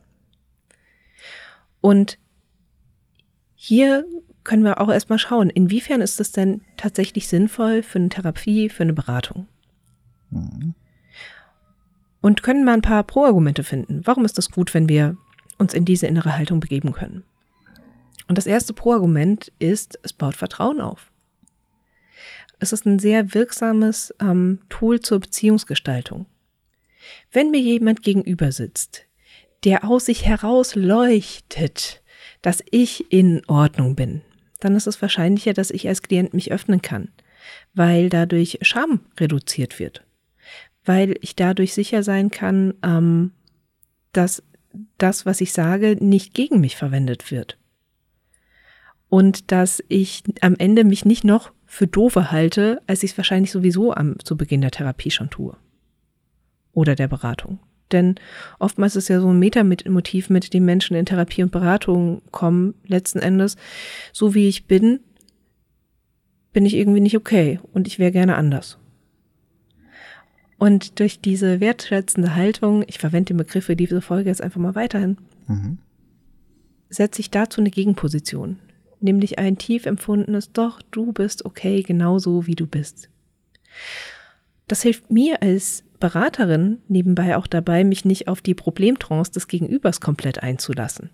Und 1.81 2.17
hier 3.55 4.05
können 4.43 4.63
wir 4.63 4.79
auch 4.79 4.89
erstmal 4.89 5.19
schauen, 5.19 5.49
inwiefern 5.49 6.01
ist 6.01 6.19
es 6.19 6.31
denn 6.31 6.61
tatsächlich 6.77 7.27
sinnvoll 7.27 7.83
für 7.83 7.99
eine 7.99 8.09
Therapie, 8.09 8.69
für 8.69 8.83
eine 8.83 8.93
Beratung? 8.93 9.47
Mhm. 10.31 10.73
Und 12.21 12.43
können 12.43 12.65
mal 12.65 12.73
ein 12.73 12.81
paar 12.81 13.03
Pro-Argumente 13.03 13.63
finden. 13.63 14.01
Warum 14.05 14.25
ist 14.25 14.37
das 14.37 14.49
gut, 14.49 14.73
wenn 14.73 14.89
wir 14.89 15.17
uns 15.57 15.73
in 15.73 15.85
diese 15.85 16.07
innere 16.07 16.35
Haltung 16.35 16.59
begeben 16.59 16.91
können? 16.93 17.23
Und 18.27 18.37
das 18.37 18.45
erste 18.45 18.73
Pro-Argument 18.73 19.51
ist, 19.59 19.99
es 20.03 20.13
baut 20.13 20.35
Vertrauen 20.35 20.81
auf. 20.81 21.08
Es 22.59 22.73
ist 22.73 22.85
ein 22.85 22.99
sehr 22.99 23.33
wirksames 23.33 24.13
ähm, 24.19 24.59
Tool 24.69 24.99
zur 24.99 25.19
Beziehungsgestaltung. 25.19 26.25
Wenn 27.31 27.51
mir 27.51 27.61
jemand 27.61 28.03
gegenüber 28.03 28.51
sitzt, 28.51 29.05
der 29.63 29.85
aus 29.85 30.05
sich 30.05 30.25
heraus 30.25 30.75
leuchtet, 30.75 32.03
dass 32.41 32.63
ich 32.69 33.11
in 33.11 33.41
Ordnung 33.47 33.95
bin, 33.95 34.21
dann 34.59 34.75
ist 34.75 34.87
es 34.87 35.01
wahrscheinlicher, 35.01 35.53
dass 35.53 35.71
ich 35.71 35.87
als 35.87 36.01
Klient 36.01 36.33
mich 36.33 36.51
öffnen 36.51 36.81
kann, 36.81 37.09
weil 37.73 38.09
dadurch 38.09 38.59
Scham 38.61 39.01
reduziert 39.17 39.79
wird, 39.79 40.03
weil 40.83 41.15
ich 41.21 41.35
dadurch 41.35 41.73
sicher 41.73 42.03
sein 42.03 42.29
kann, 42.29 42.73
ähm, 42.83 43.31
dass 44.11 44.43
das, 44.97 45.25
was 45.25 45.39
ich 45.39 45.53
sage, 45.53 45.97
nicht 45.99 46.33
gegen 46.33 46.59
mich 46.59 46.75
verwendet 46.75 47.31
wird. 47.31 47.57
Und 49.07 49.51
dass 49.51 49.83
ich 49.87 50.23
am 50.41 50.55
Ende 50.57 50.83
mich 50.83 51.05
nicht 51.05 51.23
noch 51.23 51.51
für 51.71 51.85
doofe 51.85 52.31
halte, 52.31 52.81
als 52.87 53.03
ich 53.03 53.11
es 53.11 53.17
wahrscheinlich 53.17 53.51
sowieso 53.51 53.93
am, 53.93 54.17
zu 54.23 54.35
Beginn 54.35 54.61
der 54.61 54.71
Therapie 54.71 55.11
schon 55.11 55.29
tue. 55.29 55.55
Oder 56.73 56.95
der 56.95 57.07
Beratung. 57.07 57.59
Denn 57.91 58.15
oftmals 58.57 58.95
ist 58.95 59.07
ja 59.07 59.21
so 59.21 59.29
ein 59.29 59.37
Metamotiv, 59.37 60.31
mit 60.31 60.51
dem 60.51 60.65
Menschen 60.65 60.95
in 60.95 61.05
Therapie 61.05 61.43
und 61.43 61.51
Beratung 61.51 62.23
kommen, 62.31 62.73
letzten 62.87 63.19
Endes, 63.19 63.55
so 64.11 64.33
wie 64.33 64.47
ich 64.47 64.65
bin, 64.65 64.99
bin 66.53 66.65
ich 66.65 66.73
irgendwie 66.73 67.01
nicht 67.01 67.15
okay 67.15 67.59
und 67.71 67.85
ich 67.85 67.99
wäre 67.99 68.11
gerne 68.11 68.35
anders. 68.35 68.79
Und 70.57 70.99
durch 70.99 71.21
diese 71.21 71.59
wertschätzende 71.59 72.35
Haltung, 72.35 72.83
ich 72.87 72.97
verwende 72.97 73.33
den 73.33 73.37
Begriff 73.37 73.65
für 73.65 73.75
diese 73.75 74.01
Folge 74.01 74.29
jetzt 74.29 74.41
einfach 74.41 74.59
mal 74.59 74.73
weiterhin, 74.73 75.17
mhm. 75.47 75.77
setze 76.89 77.21
ich 77.21 77.29
dazu 77.29 77.61
eine 77.61 77.69
Gegenposition 77.69 78.57
nämlich 79.01 79.39
ein 79.39 79.57
tief 79.57 79.85
empfundenes, 79.85 80.51
doch 80.51 80.81
du 80.91 81.11
bist 81.11 81.45
okay, 81.45 81.83
genauso 81.83 82.47
wie 82.47 82.55
du 82.55 82.67
bist. 82.67 83.09
Das 84.67 84.81
hilft 84.81 85.11
mir 85.11 85.41
als 85.41 85.83
Beraterin 85.99 86.81
nebenbei 86.87 87.35
auch 87.35 87.47
dabei, 87.47 87.83
mich 87.83 88.05
nicht 88.05 88.27
auf 88.27 88.41
die 88.41 88.55
Problemtrance 88.55 89.31
des 89.31 89.47
Gegenübers 89.47 89.99
komplett 89.99 90.43
einzulassen, 90.43 91.09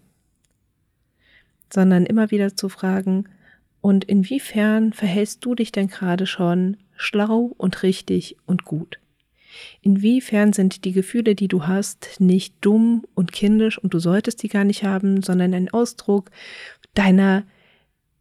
sondern 1.74 2.06
immer 2.06 2.32
wieder 2.32 2.56
zu 2.56 2.70
fragen, 2.70 3.25
und 3.82 4.04
inwiefern 4.04 4.94
verhältst 4.94 5.46
du 5.46 5.54
dich 5.54 5.72
denn 5.72 5.89
gerade 5.89 6.25
schon 6.25 6.77
schlau 6.96 7.54
und 7.56 7.84
richtig 7.84 8.36
und 8.48 8.65
gut? 8.65 9.00
Inwiefern 9.82 10.54
sind 10.54 10.86
die 10.86 10.92
Gefühle, 10.92 11.36
die 11.36 11.48
du 11.48 11.68
hast, 11.68 12.20
nicht 12.20 12.56
dumm 12.62 13.06
und 13.13 13.32
kindisch 13.32 13.77
und 13.77 13.94
du 13.94 14.00
solltest 14.00 14.42
die 14.42 14.48
gar 14.48 14.63
nicht 14.63 14.84
haben, 14.84 15.22
sondern 15.22 15.54
ein 15.54 15.70
Ausdruck 15.70 16.32
deiner 16.96 17.44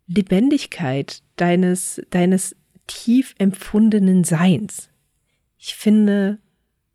Lebendigkeit 0.06 1.22
deines, 1.36 2.02
deines 2.10 2.56
tief 2.86 3.34
empfundenen 3.38 4.24
Seins. 4.24 4.90
Ich 5.58 5.74
finde, 5.74 6.38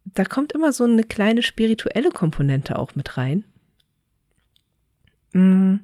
da 0.05 0.25
kommt 0.25 0.51
immer 0.51 0.71
so 0.71 0.83
eine 0.83 1.03
kleine 1.03 1.41
spirituelle 1.41 2.09
Komponente 2.11 2.77
auch 2.77 2.95
mit 2.95 3.17
rein. 3.17 3.43
Mm. 5.33 5.77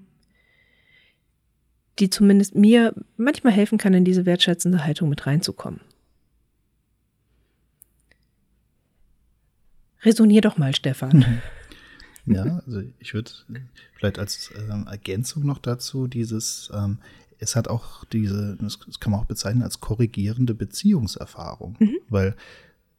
Die 1.99 2.09
zumindest 2.09 2.55
mir 2.55 2.93
manchmal 3.15 3.53
helfen 3.53 3.77
kann, 3.77 3.93
in 3.93 4.03
diese 4.03 4.25
wertschätzende 4.25 4.83
Haltung 4.83 5.09
mit 5.09 5.25
reinzukommen. 5.25 5.79
Resonier 10.03 10.41
doch 10.41 10.57
mal, 10.57 10.75
Stefan. 10.75 11.41
Ja, 12.25 12.61
also 12.65 12.81
ich 12.99 13.13
würde 13.13 13.31
vielleicht 13.93 14.19
als 14.19 14.51
ähm, 14.57 14.87
Ergänzung 14.87 15.45
noch 15.45 15.59
dazu 15.59 16.07
dieses, 16.07 16.71
ähm, 16.73 16.99
es 17.39 17.55
hat 17.55 17.67
auch 17.67 18.05
diese, 18.05 18.57
das 18.59 18.79
kann 18.99 19.11
man 19.11 19.21
auch 19.21 19.25
bezeichnen 19.25 19.63
als 19.63 19.79
korrigierende 19.79 20.53
Beziehungserfahrung, 20.53 21.75
mhm. 21.79 21.97
weil 22.09 22.35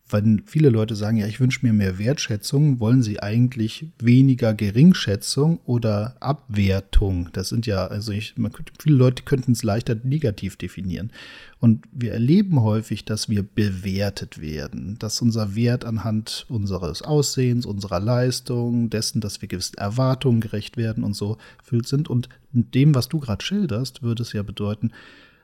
wenn 0.08 0.42
viele 0.46 0.68
Leute 0.68 0.94
sagen, 0.94 1.16
ja, 1.16 1.26
ich 1.26 1.40
wünsche 1.40 1.66
mir 1.66 1.72
mehr 1.72 1.98
Wertschätzung, 1.98 2.78
wollen 2.78 3.02
sie 3.02 3.20
eigentlich 3.20 3.86
weniger 3.98 4.54
Geringschätzung 4.54 5.58
oder 5.64 6.16
Abwertung. 6.20 7.28
Das 7.32 7.48
sind 7.48 7.66
ja, 7.66 7.86
also 7.88 8.12
ich, 8.12 8.36
man, 8.36 8.52
viele 8.78 8.96
Leute 8.96 9.24
könnten 9.24 9.52
es 9.52 9.64
leichter 9.64 9.96
negativ 10.04 10.56
definieren. 10.56 11.10
Und 11.58 11.86
wir 11.90 12.12
erleben 12.12 12.62
häufig, 12.62 13.04
dass 13.04 13.28
wir 13.28 13.42
bewertet 13.42 14.40
werden, 14.40 14.96
dass 15.00 15.20
unser 15.20 15.56
Wert 15.56 15.84
anhand 15.84 16.46
unseres 16.48 17.02
Aussehens, 17.02 17.66
unserer 17.66 17.98
Leistung, 17.98 18.90
dessen, 18.90 19.20
dass 19.20 19.42
wir 19.42 19.48
gewissen 19.48 19.78
Erwartungen 19.78 20.40
gerecht 20.40 20.76
werden 20.76 21.02
und 21.02 21.14
so 21.14 21.36
erfüllt 21.58 21.88
sind. 21.88 22.08
Und 22.08 22.28
mit 22.52 22.76
dem, 22.76 22.94
was 22.94 23.08
du 23.08 23.18
gerade 23.18 23.44
schilderst, 23.44 24.02
würde 24.02 24.22
es 24.22 24.32
ja 24.32 24.44
bedeuten, 24.44 24.92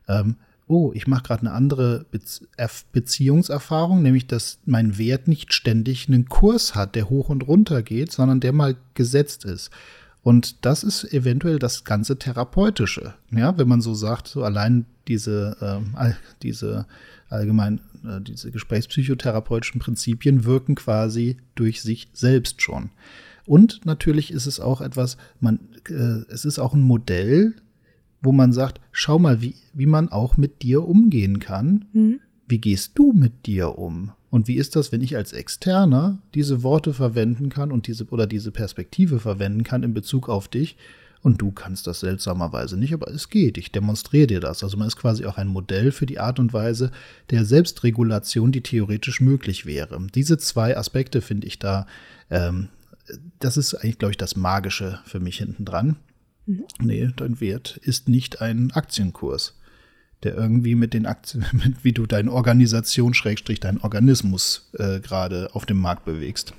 ähm, 0.07 0.37
oh, 0.66 0.92
ich 0.95 1.07
mache 1.07 1.25
gerade 1.25 1.42
eine 1.42 1.52
andere 1.52 2.07
Beziehungserfahrung, 2.92 4.02
nämlich 4.02 4.26
dass 4.26 4.59
mein 4.64 4.97
Wert 4.99 5.28
nicht 5.28 5.52
ständig 5.52 6.09
einen 6.09 6.28
Kurs 6.28 6.75
hat, 6.75 6.95
der 6.95 7.11
hoch 7.11 7.28
und 7.28 7.47
runter 7.47 7.83
geht, 7.83 8.12
sondern 8.12 8.40
der 8.40 8.52
mal 8.52 8.76
gesetzt 8.95 9.45
ist. 9.45 9.71
Und 10.23 10.64
das 10.64 10.85
ist 10.85 11.12
eventuell 11.12 11.59
das 11.59 11.85
ganze 11.85 12.16
Therapeutische. 12.16 13.14
Ja, 13.33 13.59
wenn 13.59 13.69
man 13.69 13.81
so 13.81 13.92
sagt, 13.92 14.28
so 14.28 14.45
allein 14.45 14.87
diese, 15.09 15.57
äh, 15.99 16.12
diese 16.42 16.87
allgemein, 17.28 17.81
äh, 18.04 18.21
diese 18.21 18.52
gesprächspsychotherapeutischen 18.52 19.81
Prinzipien 19.81 20.45
wirken 20.45 20.76
quasi 20.76 21.38
durch 21.54 21.83
sich 21.83 22.09
selbst 22.12 22.62
schon. 22.62 22.90
Und 23.47 23.85
natürlich 23.85 24.31
ist 24.31 24.47
es 24.47 24.61
auch 24.61 24.81
etwas, 24.81 25.16
man, 25.40 25.59
äh, 25.88 26.23
es 26.33 26.45
ist 26.45 26.61
auch 26.61 26.75
ein 26.75 26.83
Modell, 26.83 27.54
wo 28.23 28.33
man 28.33 28.52
sagt, 28.52 28.81
schau 28.93 29.19
mal, 29.19 29.43
wie, 29.43 29.57
wie 29.75 29.87
man 29.87 30.09
auch 30.09 30.37
mit 30.37 30.62
dir 30.62 30.87
umgehen 30.87 31.41
kann. 31.41 31.87
Mhm. 31.93 32.21
Wie 32.49 32.59
gehst 32.59 32.93
du 32.95 33.12
mit 33.12 33.47
dir 33.47 33.79
um? 33.79 34.12
Und 34.31 34.49
wie 34.49 34.57
ist 34.57 34.76
das, 34.76 34.93
wenn 34.93 35.02
ich 35.02 35.17
als 35.17 35.33
Externer 35.33 36.19
diese 36.35 36.62
Worte 36.62 36.95
verwenden 36.95 37.50
kann 37.50 37.71
und 37.71 37.87
diese 37.87 38.07
oder 38.07 38.26
diese 38.26 38.50
Perspektive 38.50 39.21
verwenden 39.21 39.64
kann 39.64 39.83
in 39.83 39.93
Bezug 39.93 40.29
auf 40.29 40.49
dich? 40.49 40.76
Und 41.23 41.41
du 41.41 41.52
kannst 41.52 41.87
das 41.87 42.00
seltsamerweise 42.00 42.76
nicht, 42.76 42.93
aber 42.93 43.09
es 43.09 43.29
geht. 43.29 43.57
Ich 43.57 43.71
demonstriere 43.71 44.26
dir 44.26 44.41
das. 44.41 44.64
Also 44.64 44.76
man 44.76 44.88
ist 44.88 44.97
quasi 44.97 45.25
auch 45.25 45.38
ein 45.38 45.47
Modell 45.47 45.93
für 45.93 46.07
die 46.07 46.19
Art 46.19 46.41
und 46.41 46.52
Weise 46.52 46.91
der 47.31 47.45
Selbstregulation, 47.45 48.50
die 48.50 48.62
theoretisch 48.62 49.21
möglich 49.21 49.64
wäre. 49.64 50.05
Diese 50.14 50.37
zwei 50.37 50.76
Aspekte 50.76 51.21
finde 51.21 51.47
ich 51.47 51.61
da, 51.61 51.87
ähm, 52.29 52.69
das 53.38 53.57
ist 53.57 53.75
eigentlich, 53.75 53.99
glaube 53.99 54.12
ich, 54.12 54.19
das 54.19 54.35
Magische 54.35 54.99
für 55.05 55.21
mich 55.21 55.38
hinten 55.38 55.64
dran. 55.64 55.97
Mhm. 56.47 56.65
Nee, 56.81 57.11
dein 57.17 57.41
Wert 57.41 57.77
ist 57.83 58.09
nicht 58.09 58.41
ein 58.41 58.71
Aktienkurs, 58.73 59.59
der 60.23 60.35
irgendwie 60.35 60.75
mit 60.75 60.95
den 60.95 61.07
Aktien, 61.07 61.45
mit 61.53 61.85
wie 61.85 61.93
du 61.93 62.07
deine 62.07 62.33
Organisation, 62.33 63.15
Schrägstrich, 63.15 63.61
deinen 63.61 63.79
Organismus 63.79 64.71
äh, 64.75 65.01
gerade 65.01 65.55
auf 65.55 65.67
dem 65.67 65.79
Markt 65.79 66.05
bewegst. 66.05 66.55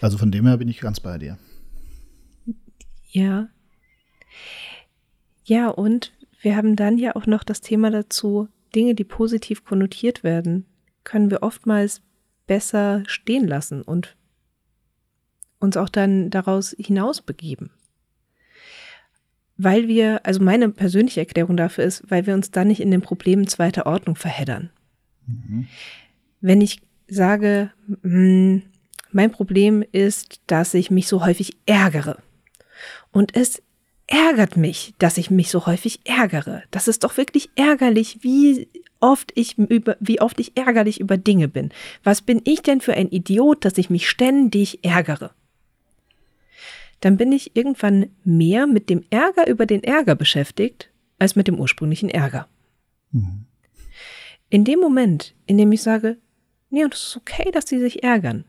Also 0.00 0.18
von 0.18 0.30
dem 0.30 0.46
her 0.46 0.56
bin 0.56 0.68
ich 0.68 0.80
ganz 0.80 1.00
bei 1.00 1.18
dir. 1.18 1.38
Ja. 3.10 3.48
Ja, 5.44 5.68
und 5.68 6.12
wir 6.40 6.56
haben 6.56 6.76
dann 6.76 6.98
ja 6.98 7.16
auch 7.16 7.26
noch 7.26 7.42
das 7.42 7.60
Thema 7.60 7.90
dazu, 7.90 8.48
Dinge, 8.74 8.94
die 8.94 9.04
positiv 9.04 9.64
konnotiert 9.64 10.22
werden, 10.22 10.66
können 11.04 11.30
wir 11.30 11.42
oftmals 11.42 12.02
besser 12.46 13.02
stehen 13.06 13.46
lassen 13.46 13.82
und 13.82 14.16
uns 15.58 15.76
auch 15.76 15.88
dann 15.88 16.30
daraus 16.30 16.76
hinaus 16.78 17.22
begeben. 17.22 17.70
Weil 19.58 19.88
wir, 19.88 20.24
also 20.24 20.42
meine 20.42 20.68
persönliche 20.70 21.20
Erklärung 21.20 21.56
dafür 21.56 21.84
ist, 21.84 22.04
weil 22.08 22.26
wir 22.26 22.34
uns 22.34 22.50
dann 22.50 22.68
nicht 22.68 22.80
in 22.80 22.90
den 22.90 23.02
Problemen 23.02 23.46
zweiter 23.46 23.86
Ordnung 23.86 24.16
verheddern. 24.16 24.70
Mhm. 25.26 25.66
Wenn 26.40 26.60
ich 26.60 26.80
sage, 27.08 27.70
mh, 28.02 28.02
hm, 28.02 28.62
mein 29.10 29.30
Problem 29.30 29.82
ist, 29.92 30.40
dass 30.46 30.74
ich 30.74 30.90
mich 30.90 31.08
so 31.08 31.24
häufig 31.24 31.56
ärgere. 31.66 32.18
Und 33.10 33.34
es 33.34 33.62
ärgert 34.06 34.56
mich, 34.56 34.94
dass 34.98 35.18
ich 35.18 35.30
mich 35.30 35.50
so 35.50 35.66
häufig 35.66 36.00
ärgere. 36.04 36.62
Das 36.70 36.88
ist 36.88 37.04
doch 37.04 37.16
wirklich 37.16 37.50
ärgerlich, 37.56 38.18
wie 38.22 38.68
oft 39.00 39.32
ich 39.34 39.58
über, 39.58 39.96
wie 40.00 40.20
oft 40.20 40.40
ich 40.40 40.56
ärgerlich 40.56 41.00
über 41.00 41.16
Dinge 41.16 41.48
bin. 41.48 41.70
Was 42.02 42.22
bin 42.22 42.40
ich 42.44 42.62
denn 42.62 42.80
für 42.80 42.94
ein 42.94 43.10
Idiot, 43.10 43.64
dass 43.64 43.78
ich 43.78 43.90
mich 43.90 44.08
ständig 44.08 44.84
ärgere? 44.84 45.32
Dann 47.00 47.16
bin 47.16 47.32
ich 47.32 47.54
irgendwann 47.56 48.10
mehr 48.24 48.66
mit 48.66 48.90
dem 48.90 49.04
Ärger 49.10 49.46
über 49.46 49.66
den 49.66 49.84
Ärger 49.84 50.14
beschäftigt, 50.14 50.90
als 51.18 51.36
mit 51.36 51.48
dem 51.48 51.58
ursprünglichen 51.58 52.08
Ärger. 52.08 52.48
Mhm. 53.12 53.46
In 54.50 54.64
dem 54.64 54.80
Moment, 54.80 55.34
in 55.46 55.58
dem 55.58 55.70
ich 55.72 55.82
sage, 55.82 56.16
nee, 56.70 56.84
und 56.84 56.94
es 56.94 57.08
ist 57.08 57.16
okay, 57.16 57.50
dass 57.52 57.68
sie 57.68 57.78
sich 57.78 58.02
ärgern, 58.02 58.44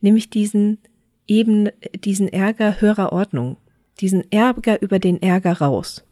nehme 0.00 0.18
ich 0.18 0.30
diesen 0.30 0.78
eben 1.26 1.70
diesen 1.94 2.28
Ärger 2.28 2.80
höherer 2.80 3.12
Ordnung 3.12 3.56
diesen 4.00 4.30
Ärger 4.32 4.82
über 4.82 4.98
den 4.98 5.22
Ärger 5.22 5.58
raus. 5.58 6.04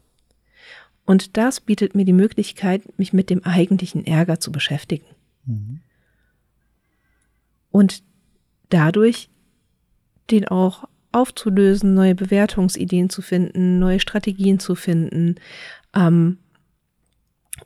Und 1.05 1.37
das 1.37 1.61
bietet 1.61 1.95
mir 1.95 2.05
die 2.05 2.13
Möglichkeit, 2.13 2.99
mich 2.99 3.13
mit 3.13 3.29
dem 3.29 3.43
eigentlichen 3.45 4.07
Ärger 4.07 4.39
zu 4.39 4.53
beschäftigen. 4.53 5.07
Mhm. 5.45 5.81
Und 7.71 8.05
dadurch 8.69 9.31
den 10.31 10.47
auch 10.47 10.89
aufzulösen, 11.13 11.95
neue 11.95 12.15
Bewertungsideen 12.15 13.11
zu 13.11 13.23
finden, 13.23 13.79
neue 13.79 14.01
Strategien 14.01 14.59
zu 14.59 14.75
finden. 14.75 15.37
Ähm, 15.95 16.39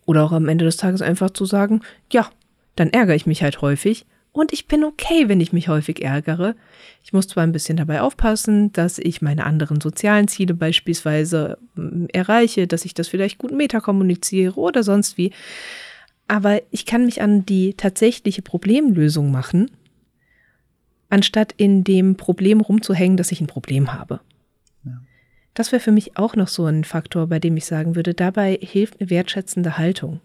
oder 0.05 0.25
auch 0.25 0.33
am 0.33 0.49
Ende 0.49 0.65
des 0.65 0.77
Tages 0.77 1.03
einfach 1.03 1.31
zu 1.31 1.45
sagen, 1.45 1.81
ja, 2.13 2.29
dann 2.75 2.91
ärgere 2.91 3.15
ich 3.15 3.27
mich 3.27 3.43
halt 3.43 3.63
häufig, 3.63 4.07
und 4.37 4.53
ich 4.53 4.69
bin 4.69 4.85
okay, 4.85 5.31
wenn 5.31 5.41
ich 5.41 5.55
mich 5.55 5.69
häufig 5.69 6.05
ärgere. 6.05 6.57
Ich 7.03 7.15
muss 7.15 7.27
zwar 7.27 7.43
ein 7.43 7.53
bisschen 7.53 7.79
dabei 7.79 8.03
aufpassen, 8.03 8.71
dass 8.73 8.99
ich 8.99 9.23
meine 9.23 9.47
anderen 9.47 9.81
sozialen 9.81 10.29
Ziele 10.29 10.53
beispielsweise 10.53 11.57
mm, 11.75 12.05
erreiche, 12.13 12.67
dass 12.67 12.85
ich 12.85 12.93
das 12.93 13.09
vielleicht 13.09 13.39
gut 13.39 13.53
metakommuniziere 13.53 14.61
oder 14.61 14.83
sonst 14.83 15.17
wie. 15.17 15.33
Aber 16.29 16.61
ich 16.71 16.85
kann 16.85 17.07
mich 17.07 17.23
an 17.23 17.47
die 17.47 17.73
tatsächliche 17.75 18.43
Problemlösung 18.43 19.31
machen, 19.31 19.71
anstatt 21.09 21.53
in 21.57 21.85
dem 21.85 22.17
Problem 22.17 22.61
rumzuhängen, 22.61 23.17
dass 23.17 23.33
ich 23.33 23.41
ein 23.41 23.47
Problem 23.47 23.93
habe. 23.93 24.21
Ja. 24.85 25.01
Das 25.55 25.73
wäre 25.73 25.81
für 25.81 25.93
mich 25.93 26.17
auch 26.17 26.37
noch 26.37 26.49
so 26.49 26.65
ein 26.67 26.85
Faktor, 26.85 27.27
bei 27.27 27.39
dem 27.39 27.57
ich 27.57 27.65
sagen 27.65 27.95
würde, 27.95 28.15
dabei 28.15 28.59
hilft 28.61 29.01
eine 29.01 29.11
wertschätzende 29.11 29.79
Haltung 29.79 30.21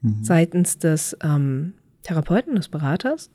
mhm. 0.00 0.24
seitens 0.24 0.78
des 0.78 1.16
ähm, 1.22 1.74
Therapeuten, 2.02 2.54
des 2.54 2.68
Beraters, 2.68 3.30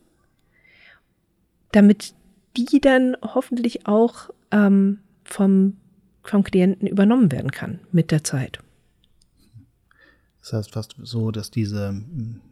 damit 1.72 2.14
die 2.58 2.82
dann 2.82 3.16
hoffentlich 3.22 3.86
auch 3.88 4.30
ähm, 4.52 5.00
vom, 5.24 5.78
vom 6.24 6.44
Klienten 6.44 6.88
übernommen 6.88 7.32
werden 7.32 7.52
kann 7.52 7.80
mit 7.92 8.12
der 8.12 8.24
Zeit. 8.24 8.60
Das 10.42 10.54
heißt 10.54 10.72
fast 10.72 10.96
so, 11.02 11.32
dass 11.32 11.52
diese 11.52 12.02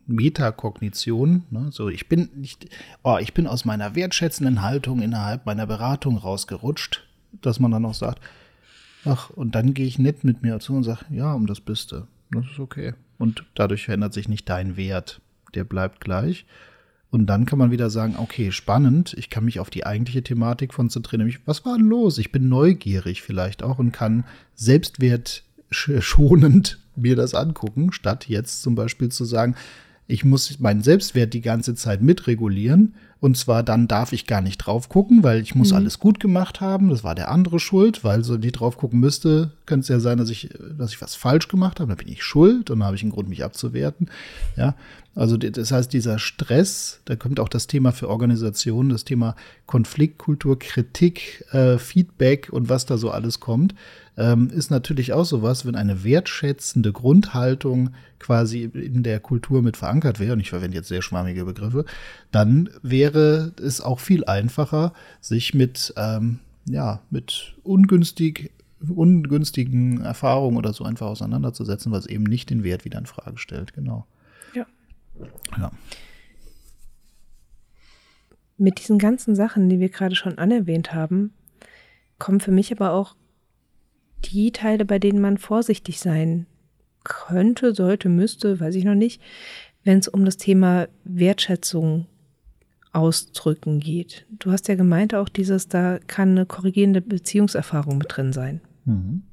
Metakognition, 0.05 1.43
ne, 1.49 1.69
so 1.71 1.89
ich 1.89 2.07
bin 2.07 2.29
nicht, 2.35 2.67
oh, 3.03 3.17
ich 3.19 3.33
bin 3.33 3.47
aus 3.47 3.65
meiner 3.65 3.95
wertschätzenden 3.95 4.61
Haltung 4.61 5.01
innerhalb 5.01 5.45
meiner 5.45 5.65
Beratung 5.65 6.17
rausgerutscht, 6.17 7.03
dass 7.41 7.59
man 7.59 7.71
dann 7.71 7.85
auch 7.85 7.95
sagt, 7.95 8.21
ach, 9.05 9.31
und 9.31 9.55
dann 9.55 9.73
gehe 9.73 9.87
ich 9.87 9.97
nett 9.97 10.23
mit 10.23 10.43
mir 10.43 10.59
zu 10.59 10.73
und 10.73 10.83
sage, 10.83 11.05
ja, 11.09 11.33
um 11.33 11.47
das 11.47 11.61
bist 11.61 11.91
du. 11.91 12.07
Das 12.31 12.45
ist 12.45 12.59
okay. 12.59 12.93
Und 13.17 13.43
dadurch 13.55 13.85
verändert 13.85 14.13
sich 14.13 14.29
nicht 14.29 14.47
dein 14.47 14.77
Wert 14.77 15.19
der 15.55 15.63
bleibt 15.63 16.01
gleich. 16.01 16.45
Und 17.11 17.25
dann 17.25 17.45
kann 17.45 17.57
man 17.57 17.71
wieder 17.71 17.89
sagen, 17.89 18.15
okay, 18.17 18.51
spannend, 18.51 19.15
ich 19.17 19.31
kann 19.31 19.45
mich 19.45 19.59
auf 19.59 19.71
die 19.71 19.85
eigentliche 19.85 20.21
Thematik 20.21 20.73
konzentrieren, 20.73 21.19
nämlich 21.19 21.39
was 21.47 21.65
war 21.65 21.75
denn 21.75 21.87
los? 21.87 22.19
Ich 22.19 22.31
bin 22.31 22.49
neugierig 22.49 23.23
vielleicht 23.23 23.63
auch 23.63 23.79
und 23.79 23.91
kann 23.91 24.25
selbstwertschonend 25.69 26.79
mir 26.95 27.15
das 27.15 27.33
angucken, 27.33 27.91
statt 27.91 28.27
jetzt 28.27 28.61
zum 28.61 28.75
Beispiel 28.75 29.09
zu 29.09 29.25
sagen, 29.25 29.55
ich 30.07 30.25
muss 30.25 30.59
meinen 30.59 30.81
Selbstwert 30.81 31.33
die 31.33 31.41
ganze 31.41 31.75
Zeit 31.75 32.01
mitregulieren. 32.01 32.95
Und 33.21 33.35
zwar 33.35 33.63
dann 33.63 33.87
darf 33.87 34.13
ich 34.13 34.27
gar 34.27 34.41
nicht 34.41 34.57
drauf 34.57 34.87
gucken, 34.87 35.23
weil 35.23 35.41
ich 35.41 35.53
muss 35.53 35.71
mhm. 35.71 35.77
alles 35.77 35.99
gut 35.99 36.21
gemacht 36.21 36.61
haben. 36.61 36.89
Das 36.89 37.03
war 37.03 37.15
der 37.15 37.29
andere 37.29 37.59
schuld, 37.59 38.03
weil 38.03 38.23
so 38.23 38.37
die 38.37 38.53
drauf 38.53 38.77
gucken 38.77 38.99
müsste, 38.99 39.51
könnte 39.65 39.81
es 39.81 39.87
ja 39.89 39.99
sein, 39.99 40.17
dass 40.17 40.29
ich, 40.29 40.49
dass 40.77 40.91
ich 40.91 41.01
was 41.01 41.15
falsch 41.15 41.49
gemacht 41.49 41.79
habe. 41.79 41.89
Dann 41.89 42.05
bin 42.05 42.13
ich 42.13 42.23
schuld 42.23 42.69
und 42.69 42.79
dann 42.79 42.85
habe 42.85 42.95
ich 42.95 43.01
einen 43.01 43.11
Grund, 43.11 43.27
mich 43.27 43.43
abzuwerten. 43.43 44.09
Ja, 44.55 44.75
also 45.15 45.35
das 45.35 45.71
heißt, 45.71 45.91
dieser 45.91 46.17
Stress, 46.17 47.01
da 47.05 47.17
kommt 47.17 47.41
auch 47.41 47.49
das 47.49 47.67
Thema 47.67 47.91
für 47.91 48.07
Organisationen, 48.07 48.89
das 48.89 49.03
Thema 49.03 49.35
Konfliktkultur, 49.65 50.57
Kritik, 50.57 51.45
äh, 51.51 51.77
Feedback 51.77 52.49
und 52.51 52.69
was 52.69 52.85
da 52.85 52.97
so 52.97 53.11
alles 53.11 53.41
kommt 53.41 53.75
ähm, 54.19 54.49
ist 54.53 54.69
natürlich 54.69 55.13
auch 55.13 55.23
sowas, 55.23 55.65
wenn 55.65 55.75
eine 55.75 56.03
wertschätzende 56.03 56.91
Grundhaltung 56.91 57.91
quasi 58.19 58.63
in 58.63 59.01
der 59.01 59.21
Kultur 59.21 59.61
mit 59.61 59.77
verankert 59.77 60.19
wäre, 60.19 60.33
und 60.33 60.41
ich 60.41 60.49
verwende 60.49 60.75
jetzt 60.75 60.89
sehr 60.89 61.01
schwammige 61.01 61.45
Begriffe, 61.45 61.85
dann 62.31 62.69
wäre 62.83 63.08
es 63.15 63.81
auch 63.81 63.99
viel 63.99 64.25
einfacher, 64.25 64.93
sich 65.21 65.53
mit, 65.53 65.93
ähm, 65.97 66.39
ja, 66.65 67.01
mit 67.09 67.55
ungünstig 67.63 68.51
ungünstigen 68.87 70.01
Erfahrungen 70.01 70.57
oder 70.57 70.73
so 70.73 70.83
einfach 70.83 71.07
auseinanderzusetzen, 71.07 71.91
was 71.91 72.05
eben 72.05 72.23
nicht 72.23 72.49
den 72.49 72.63
Wert 72.63 72.85
wieder 72.85 72.99
in 72.99 73.05
Frage 73.05 73.37
stellt. 73.37 73.73
Genau. 73.73 74.05
Ja. 74.53 74.65
Ja. 75.57 75.71
Mit 78.57 78.79
diesen 78.79 78.99
ganzen 78.99 79.35
Sachen, 79.35 79.69
die 79.69 79.79
wir 79.79 79.89
gerade 79.89 80.15
schon 80.15 80.37
anerwähnt 80.37 80.93
haben, 80.93 81.33
kommen 82.17 82.39
für 82.39 82.51
mich 82.51 82.71
aber 82.71 82.91
auch 82.93 83.15
die 84.25 84.51
Teile, 84.51 84.85
bei 84.85 84.99
denen 84.99 85.21
man 85.21 85.37
vorsichtig 85.37 85.99
sein 85.99 86.45
könnte, 87.03 87.73
sollte, 87.73 88.09
müsste, 88.09 88.59
weiß 88.59 88.75
ich 88.75 88.83
noch 88.83 88.95
nicht, 88.95 89.21
wenn 89.83 89.99
es 89.99 90.09
um 90.09 90.25
das 90.25 90.37
Thema 90.37 90.87
Wertschätzung 91.05 92.05
ausdrücken 92.91 93.79
geht. 93.79 94.25
Du 94.31 94.51
hast 94.51 94.67
ja 94.67 94.75
gemeint 94.75 95.13
auch 95.13 95.29
dieses, 95.29 95.67
da 95.67 95.99
kann 96.07 96.31
eine 96.31 96.45
korrigierende 96.45 97.01
Beziehungserfahrung 97.01 97.97
mit 97.97 98.07
drin 98.09 98.33
sein. 98.33 98.61
Mhm. 98.85 99.23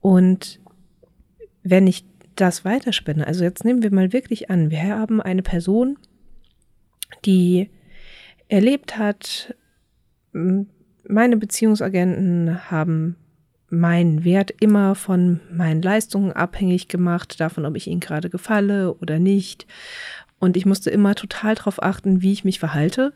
Und 0.00 0.60
wenn 1.62 1.86
ich 1.86 2.04
das 2.36 2.64
weiterspinne, 2.64 3.26
also 3.26 3.44
jetzt 3.44 3.64
nehmen 3.64 3.82
wir 3.82 3.92
mal 3.92 4.12
wirklich 4.12 4.50
an, 4.50 4.70
wir 4.70 4.82
haben 4.82 5.20
eine 5.20 5.42
Person, 5.42 5.98
die 7.24 7.68
erlebt 8.48 8.96
hat, 8.96 9.54
meine 10.32 11.36
Beziehungsagenten 11.36 12.70
haben 12.70 13.16
meinen 13.68 14.24
Wert 14.24 14.52
immer 14.60 14.94
von 14.96 15.40
meinen 15.52 15.80
Leistungen 15.80 16.32
abhängig 16.32 16.88
gemacht, 16.88 17.40
davon, 17.40 17.64
ob 17.64 17.76
ich 17.76 17.86
ihnen 17.86 18.00
gerade 18.00 18.28
gefalle 18.28 18.94
oder 18.94 19.18
nicht. 19.18 19.66
Und 20.40 20.56
ich 20.56 20.66
musste 20.66 20.90
immer 20.90 21.14
total 21.14 21.54
darauf 21.54 21.80
achten, 21.80 22.22
wie 22.22 22.32
ich 22.32 22.44
mich 22.44 22.58
verhalte. 22.58 23.12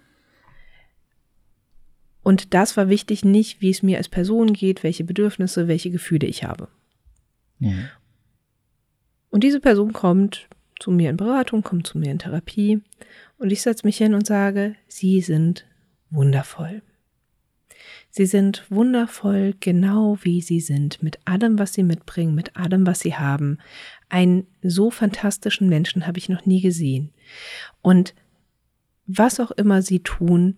Und 2.22 2.54
das 2.54 2.76
war 2.76 2.88
wichtig, 2.88 3.24
nicht 3.24 3.60
wie 3.60 3.70
es 3.70 3.82
mir 3.82 3.98
als 3.98 4.08
Person 4.08 4.52
geht, 4.52 4.82
welche 4.84 5.04
Bedürfnisse, 5.04 5.66
welche 5.66 5.90
Gefühle 5.90 6.26
ich 6.26 6.44
habe. 6.44 6.68
Mhm. 7.58 7.88
Und 9.30 9.42
diese 9.42 9.58
Person 9.58 9.92
kommt 9.92 10.48
zu 10.78 10.90
mir 10.90 11.10
in 11.10 11.16
Beratung, 11.16 11.62
kommt 11.62 11.86
zu 11.86 11.98
mir 11.98 12.10
in 12.10 12.18
Therapie 12.18 12.82
und 13.38 13.50
ich 13.50 13.62
setze 13.62 13.86
mich 13.86 13.96
hin 13.96 14.14
und 14.14 14.26
sage, 14.26 14.76
Sie 14.86 15.20
sind 15.20 15.66
wundervoll. 16.10 16.82
Sie 18.10 18.26
sind 18.26 18.64
wundervoll, 18.70 19.54
genau 19.58 20.18
wie 20.22 20.40
sie 20.40 20.60
sind, 20.60 21.02
mit 21.02 21.18
allem, 21.24 21.58
was 21.58 21.72
sie 21.72 21.82
mitbringen, 21.82 22.34
mit 22.34 22.56
allem, 22.56 22.86
was 22.86 23.00
sie 23.00 23.16
haben. 23.16 23.58
Einen 24.08 24.46
so 24.62 24.90
fantastischen 24.90 25.68
Menschen 25.68 26.06
habe 26.06 26.18
ich 26.18 26.28
noch 26.28 26.46
nie 26.46 26.60
gesehen. 26.60 27.12
Und 27.82 28.14
was 29.06 29.40
auch 29.40 29.50
immer 29.50 29.82
sie 29.82 30.00
tun, 30.00 30.56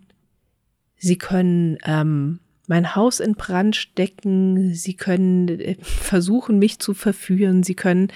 sie 0.96 1.18
können 1.18 1.78
ähm, 1.85 2.40
mein 2.66 2.94
Haus 2.94 3.20
in 3.20 3.35
Brand 3.35 3.76
stecken, 3.76 4.74
sie 4.74 4.94
können 4.94 5.48
äh, 5.48 5.76
versuchen, 5.80 6.59
mich 6.59 6.78
zu 6.78 6.94
verführen, 6.94 7.62
sie 7.62 7.74
können, 7.74 8.09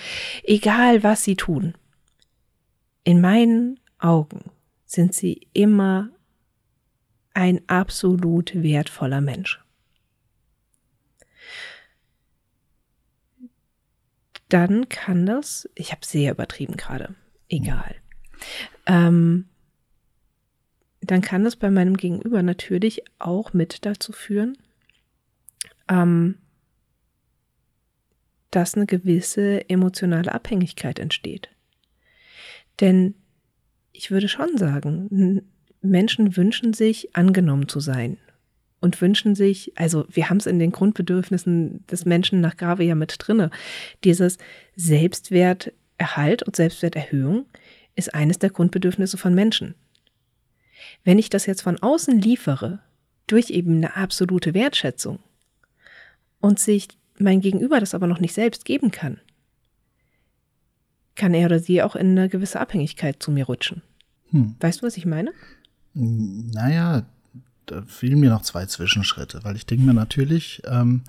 egal 0.42 1.02
was 1.02 1.24
sie 1.24 1.36
tun. 1.36 1.74
In 3.04 3.20
meinen 3.20 3.80
Augen 3.98 4.50
sind 4.84 5.14
sie 5.14 5.46
immer 5.52 6.10
ein 7.32 7.60
absolut 7.68 8.52
wertvoller 8.54 9.20
Mensch. 9.20 9.60
Dann 14.50 14.88
kann 14.88 15.26
das, 15.26 15.70
ich 15.76 15.92
habe 15.92 16.04
sehr 16.04 16.32
übertrieben 16.32 16.76
gerade, 16.76 17.14
egal. 17.48 17.94
Ähm, 18.84 19.48
dann 21.00 21.20
kann 21.22 21.44
das 21.44 21.54
bei 21.56 21.70
meinem 21.70 21.96
Gegenüber 21.96 22.42
natürlich 22.42 23.04
auch 23.20 23.52
mit 23.52 23.86
dazu 23.86 24.12
führen, 24.12 24.58
ähm, 25.88 26.36
dass 28.50 28.74
eine 28.74 28.86
gewisse 28.86 29.70
emotionale 29.70 30.34
Abhängigkeit 30.34 30.98
entsteht. 30.98 31.48
Denn 32.80 33.14
ich 33.92 34.10
würde 34.10 34.28
schon 34.28 34.58
sagen, 34.58 35.42
Menschen 35.80 36.36
wünschen 36.36 36.74
sich, 36.74 37.14
angenommen 37.14 37.68
zu 37.68 37.78
sein 37.78 38.18
und 38.80 39.00
wünschen 39.00 39.34
sich, 39.34 39.72
also 39.76 40.06
wir 40.08 40.30
haben 40.30 40.38
es 40.38 40.46
in 40.46 40.58
den 40.58 40.72
Grundbedürfnissen 40.72 41.86
des 41.86 42.04
Menschen 42.04 42.40
nach 42.40 42.56
Grave 42.56 42.84
ja 42.84 42.94
mit 42.94 43.14
drinne, 43.18 43.50
dieses 44.04 44.38
Selbstwerterhalt 44.76 46.42
und 46.42 46.56
Selbstwerterhöhung 46.56 47.46
ist 47.94 48.14
eines 48.14 48.38
der 48.38 48.50
Grundbedürfnisse 48.50 49.18
von 49.18 49.34
Menschen. 49.34 49.74
Wenn 51.04 51.18
ich 51.18 51.30
das 51.30 51.46
jetzt 51.46 51.62
von 51.62 51.78
außen 51.80 52.18
liefere, 52.18 52.80
durch 53.26 53.50
eben 53.50 53.76
eine 53.76 53.96
absolute 53.96 54.54
Wertschätzung 54.54 55.20
und 56.40 56.58
sich 56.58 56.88
mein 57.18 57.40
Gegenüber 57.40 57.78
das 57.80 57.94
aber 57.94 58.06
noch 58.06 58.18
nicht 58.18 58.34
selbst 58.34 58.64
geben 58.64 58.90
kann, 58.90 59.20
kann 61.14 61.34
er 61.34 61.46
oder 61.46 61.58
sie 61.58 61.82
auch 61.82 61.96
in 61.96 62.18
eine 62.18 62.28
gewisse 62.28 62.58
Abhängigkeit 62.58 63.22
zu 63.22 63.30
mir 63.30 63.44
rutschen. 63.44 63.82
Hm. 64.30 64.56
Weißt 64.58 64.80
du, 64.80 64.86
was 64.86 64.96
ich 64.96 65.06
meine? 65.06 65.32
Naja, 65.92 67.06
da 67.70 67.82
fehlen 67.82 68.20
mir 68.20 68.30
noch 68.30 68.42
zwei 68.42 68.66
Zwischenschritte, 68.66 69.40
weil 69.44 69.56
ich 69.56 69.66
denke 69.66 69.84
mir 69.84 69.94
natürlich, 69.94 70.62
ähm, 70.66 71.02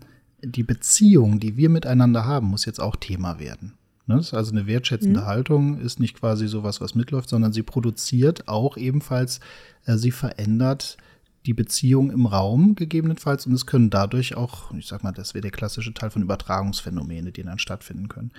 die 0.43 0.63
Beziehung, 0.63 1.39
die 1.39 1.57
wir 1.57 1.69
miteinander 1.69 2.25
haben, 2.25 2.47
muss 2.47 2.65
jetzt 2.65 2.79
auch 2.79 2.95
Thema 2.95 3.39
werden. 3.39 3.73
Ne? 4.07 4.15
Also 4.15 4.51
eine 4.51 4.67
wertschätzende 4.67 5.21
mhm. 5.21 5.25
Haltung 5.25 5.79
ist 5.79 5.99
nicht 5.99 6.19
quasi 6.19 6.47
sowas, 6.47 6.81
was 6.81 6.95
mitläuft, 6.95 7.29
sondern 7.29 7.53
sie 7.53 7.63
produziert 7.63 8.47
auch 8.47 8.77
ebenfalls, 8.77 9.39
äh, 9.85 9.97
sie 9.97 10.11
verändert 10.11 10.97
die 11.45 11.53
Beziehung 11.53 12.11
im 12.11 12.27
Raum 12.27 12.75
gegebenenfalls 12.75 13.47
und 13.47 13.53
es 13.53 13.65
können 13.65 13.89
dadurch 13.89 14.35
auch, 14.35 14.71
ich 14.75 14.87
sag 14.87 15.03
mal, 15.03 15.11
das 15.11 15.33
wäre 15.33 15.41
der 15.41 15.51
klassische 15.51 15.93
Teil 15.93 16.11
von 16.11 16.21
Übertragungsphänomene, 16.21 17.31
die 17.31 17.43
dann 17.43 17.57
stattfinden 17.57 18.09
können. 18.09 18.31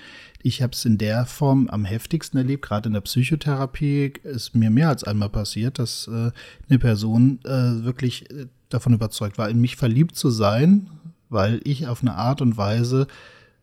Ich 0.43 0.63
habe 0.63 0.73
es 0.73 0.85
in 0.85 0.99
der 0.99 1.27
Form 1.27 1.69
am 1.69 1.85
heftigsten 1.85 2.39
erlebt, 2.39 2.65
gerade 2.65 2.89
in 2.89 2.93
der 2.93 3.01
Psychotherapie 3.01 4.13
ist 4.23 4.55
mir 4.55 4.71
mehr 4.71 4.89
als 4.89 5.03
einmal 5.03 5.31
passiert, 5.31 5.81
dass 5.81 6.07
äh, 6.07 6.31
eine 6.69 6.79
Person 6.79 7.41
äh, 7.45 7.85
wirklich 7.85 8.31
äh, 8.31 8.47
davon 8.69 8.95
überzeugt 8.95 9.37
war, 9.37 9.51
in 9.51 9.61
mich 9.61 9.77
verliebt 9.77 10.15
zu 10.15 10.31
sein, 10.31 10.89
weil 11.29 11.61
ich 11.65 11.89
auf 11.89 12.03
eine 12.03 12.15
Art 12.15 12.41
und 12.41 12.57
Weise 12.57 13.09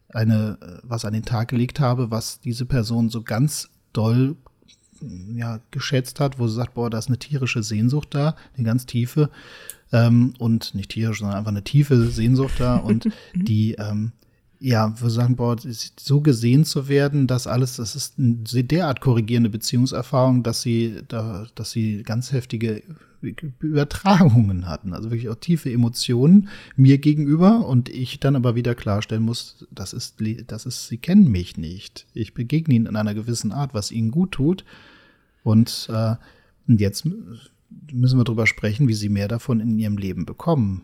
eine, 0.09 0.57
was 0.81 1.05
an 1.05 1.13
den 1.13 1.23
Tag 1.23 1.49
gelegt 1.49 1.79
habe, 1.79 2.09
was 2.09 2.39
diese 2.39 2.65
Person 2.65 3.09
so 3.09 3.21
ganz 3.21 3.69
doll 3.93 4.35
ja, 5.35 5.59
geschätzt 5.71 6.19
hat, 6.19 6.39
wo 6.39 6.47
sie 6.47 6.55
sagt, 6.55 6.73
boah, 6.73 6.89
da 6.89 6.97
ist 6.97 7.07
eine 7.07 7.19
tierische 7.19 7.63
Sehnsucht 7.63 8.09
da, 8.11 8.35
eine 8.55 8.65
ganz 8.65 8.85
tiefe. 8.85 9.29
Ähm, 9.91 10.33
und 10.37 10.75
nicht 10.75 10.91
tierisch, 10.91 11.19
sondern 11.19 11.37
einfach 11.37 11.51
eine 11.51 11.63
tiefe 11.63 12.07
Sehnsucht 12.07 12.59
da. 12.59 12.77
Und 12.77 13.09
die 13.33 13.73
ähm, 13.73 14.11
ja, 14.59 14.93
wir 15.01 15.09
sagen, 15.09 15.37
boah, 15.37 15.55
so 15.97 16.21
gesehen 16.21 16.65
zu 16.65 16.89
werden, 16.89 17.27
dass 17.27 17.47
alles, 17.47 17.77
das 17.77 17.95
ist 17.95 18.19
eine 18.19 18.63
derart 18.63 18.99
korrigierende 18.99 19.49
Beziehungserfahrung, 19.49 20.43
dass 20.43 20.61
sie 20.61 21.01
da, 21.07 21.47
dass 21.55 21.71
sie 21.71 22.03
ganz 22.03 22.33
heftige 22.33 22.83
Übertragungen 23.21 24.67
hatten, 24.67 24.93
also 24.93 25.11
wirklich 25.11 25.29
auch 25.29 25.35
tiefe 25.35 25.71
Emotionen 25.71 26.49
mir 26.75 26.97
gegenüber 26.97 27.65
und 27.65 27.89
ich 27.89 28.19
dann 28.19 28.35
aber 28.35 28.55
wieder 28.55 28.75
klarstellen 28.75 29.23
muss, 29.23 29.65
das 29.71 29.93
ist, 29.93 30.17
das 30.47 30.65
ist, 30.65 30.87
sie 30.87 30.97
kennen 30.97 31.29
mich 31.29 31.57
nicht. 31.57 32.05
Ich 32.13 32.33
begegne 32.33 32.75
ihnen 32.75 32.85
in 32.85 32.95
einer 32.95 33.13
gewissen 33.13 33.51
Art, 33.51 33.73
was 33.73 33.91
ihnen 33.91 34.11
gut 34.11 34.31
tut. 34.31 34.63
Und 35.43 35.89
äh, 35.91 36.15
jetzt 36.67 37.05
müssen 37.91 38.19
wir 38.19 38.23
darüber 38.23 38.47
sprechen, 38.47 38.87
wie 38.87 38.93
sie 38.93 39.09
mehr 39.09 39.27
davon 39.27 39.59
in 39.59 39.77
ihrem 39.79 39.97
Leben 39.97 40.25
bekommen. 40.25 40.83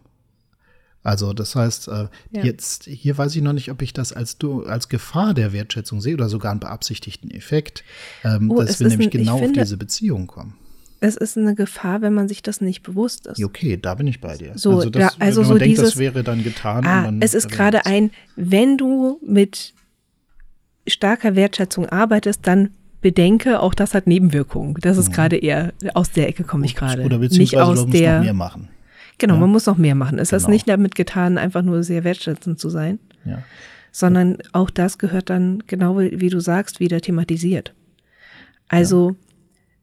Also 1.05 1.33
das 1.33 1.55
heißt, 1.55 1.87
äh, 1.87 2.07
ja. 2.31 2.43
jetzt 2.43 2.85
hier 2.85 3.15
weiß 3.15 3.35
ich 3.35 3.43
noch 3.43 3.53
nicht, 3.53 3.69
ob 3.69 3.83
ich 3.83 3.93
das 3.93 4.11
als 4.11 4.37
als 4.65 4.89
Gefahr 4.89 5.35
der 5.35 5.53
Wertschätzung 5.53 6.01
sehe 6.01 6.15
oder 6.15 6.29
sogar 6.29 6.49
einen 6.49 6.59
beabsichtigten 6.59 7.29
Effekt, 7.29 7.83
ähm, 8.23 8.49
oh, 8.49 8.59
dass 8.59 8.79
wir 8.79 8.87
nämlich 8.87 9.09
ein, 9.09 9.11
genau 9.11 9.37
finde, 9.37 9.61
auf 9.61 9.65
diese 9.65 9.77
Beziehung 9.77 10.25
kommen. 10.25 10.55
Es 11.01 11.15
ist 11.15 11.37
eine 11.37 11.53
Gefahr, 11.53 12.01
wenn 12.01 12.15
man 12.15 12.27
sich 12.27 12.41
das 12.41 12.59
nicht 12.59 12.81
bewusst 12.81 13.27
ist. 13.27 13.43
Okay, 13.43 13.77
da 13.79 13.93
bin 13.93 14.07
ich 14.07 14.19
bei 14.19 14.35
dir. 14.35 14.53
So, 14.55 14.77
also, 14.77 14.89
das, 14.89 14.99
ja, 14.99 15.11
also 15.19 15.41
wenn 15.41 15.47
man 15.47 15.53
so 15.53 15.59
denkt, 15.59 15.77
dieses, 15.77 15.89
das 15.91 15.99
wäre 15.99 16.23
dann 16.23 16.43
getan. 16.43 16.85
Ah, 16.87 17.13
es 17.19 17.35
ist 17.35 17.51
gerade 17.51 17.85
ein, 17.85 18.09
wenn 18.35 18.79
du 18.79 19.19
mit 19.23 19.75
starker 20.87 21.35
Wertschätzung 21.35 21.87
arbeitest, 21.87 22.47
dann 22.47 22.71
bedenke, 23.01 23.59
auch 23.59 23.75
das 23.75 23.93
hat 23.93 24.07
Nebenwirkungen. 24.07 24.75
Das 24.81 24.97
ist 24.97 25.09
mhm. 25.09 25.13
gerade 25.13 25.37
eher 25.37 25.73
aus 25.93 26.09
der 26.09 26.27
Ecke 26.29 26.43
komme 26.43 26.65
ich 26.65 26.73
gerade. 26.75 27.03
Oder 27.03 27.19
beziehungsweise 27.19 27.71
nicht 27.71 27.83
aus 27.83 27.91
der, 27.91 28.15
noch 28.15 28.23
mehr 28.23 28.33
machen. 28.33 28.69
Genau, 29.17 29.35
ja? 29.35 29.39
man 29.39 29.49
muss 29.49 29.65
noch 29.65 29.77
mehr 29.77 29.95
machen. 29.95 30.19
Es 30.19 30.29
genau. 30.29 30.41
ist 30.41 30.47
nicht 30.49 30.67
damit 30.67 30.95
getan, 30.95 31.37
einfach 31.37 31.61
nur 31.61 31.83
sehr 31.83 32.03
wertschätzend 32.03 32.59
zu 32.59 32.69
sein, 32.69 32.99
ja. 33.23 33.43
sondern 33.91 34.37
auch 34.51 34.69
das 34.69 34.97
gehört 34.97 35.29
dann 35.29 35.63
genau 35.67 35.99
wie, 35.99 36.19
wie 36.19 36.29
du 36.29 36.39
sagst 36.39 36.79
wieder 36.79 37.01
thematisiert. 37.01 37.73
Also 38.67 39.11
ja. 39.11 39.15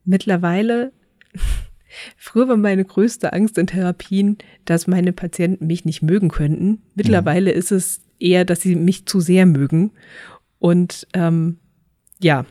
mittlerweile 0.04 0.92
Früher 2.16 2.48
war 2.48 2.56
meine 2.56 2.84
größte 2.84 3.32
Angst 3.32 3.58
in 3.58 3.66
Therapien, 3.66 4.38
dass 4.64 4.86
meine 4.86 5.12
Patienten 5.12 5.66
mich 5.66 5.84
nicht 5.84 6.02
mögen 6.02 6.30
könnten. 6.30 6.82
Mittlerweile 6.94 7.50
ja. 7.50 7.56
ist 7.56 7.72
es 7.72 8.00
eher, 8.18 8.44
dass 8.44 8.60
sie 8.62 8.76
mich 8.76 9.06
zu 9.06 9.20
sehr 9.20 9.46
mögen. 9.46 9.92
Und 10.58 11.06
ähm, 11.12 11.58
ja. 12.20 12.46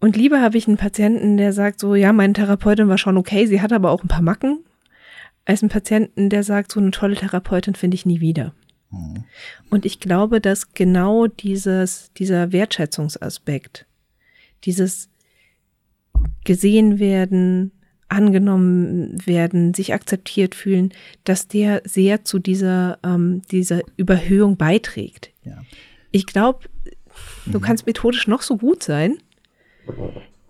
Und 0.00 0.16
lieber 0.16 0.40
habe 0.40 0.58
ich 0.58 0.68
einen 0.68 0.76
Patienten, 0.76 1.36
der 1.36 1.52
sagt 1.52 1.80
so, 1.80 1.94
ja, 1.94 2.12
meine 2.12 2.34
Therapeutin 2.34 2.88
war 2.88 2.98
schon 2.98 3.16
okay, 3.16 3.46
sie 3.46 3.60
hat 3.60 3.72
aber 3.72 3.90
auch 3.90 4.02
ein 4.02 4.08
paar 4.08 4.22
Macken, 4.22 4.64
als 5.44 5.62
einen 5.62 5.70
Patienten, 5.70 6.28
der 6.28 6.42
sagt, 6.42 6.72
so 6.72 6.80
eine 6.80 6.90
tolle 6.90 7.16
Therapeutin 7.16 7.74
finde 7.74 7.94
ich 7.94 8.04
nie 8.04 8.20
wieder. 8.20 8.52
Mhm. 8.90 9.24
Und 9.70 9.86
ich 9.86 10.00
glaube, 10.00 10.40
dass 10.40 10.74
genau 10.74 11.26
dieses, 11.26 12.12
dieser 12.14 12.52
Wertschätzungsaspekt, 12.52 13.86
dieses 14.64 15.08
gesehen 16.44 16.98
werden, 16.98 17.72
angenommen 18.08 19.16
werden, 19.26 19.74
sich 19.74 19.92
akzeptiert 19.92 20.54
fühlen, 20.54 20.92
dass 21.24 21.48
der 21.48 21.82
sehr 21.84 22.24
zu 22.24 22.38
dieser, 22.38 22.98
ähm, 23.02 23.42
dieser 23.50 23.80
Überhöhung 23.96 24.56
beiträgt. 24.56 25.32
Ja. 25.44 25.58
Ich 26.12 26.26
glaube, 26.26 26.68
du 27.46 27.58
mhm. 27.58 27.62
kannst 27.62 27.86
methodisch 27.86 28.28
noch 28.28 28.42
so 28.42 28.56
gut 28.56 28.82
sein. 28.82 29.18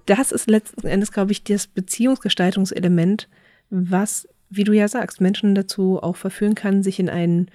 Das 0.06 0.32
ist 0.32 0.48
letzten 0.48 0.86
Endes, 0.86 1.12
glaube 1.12 1.32
ich, 1.32 1.42
das 1.44 1.66
Beziehungsgestaltungselement, 1.66 3.28
was, 3.70 4.28
wie 4.50 4.64
du 4.64 4.72
ja 4.72 4.88
sagst, 4.88 5.20
Menschen 5.20 5.54
dazu 5.54 6.02
auch 6.02 6.16
verführen 6.16 6.54
kann, 6.54 6.82
sich 6.82 7.00
in 7.00 7.08
einen, 7.08 7.50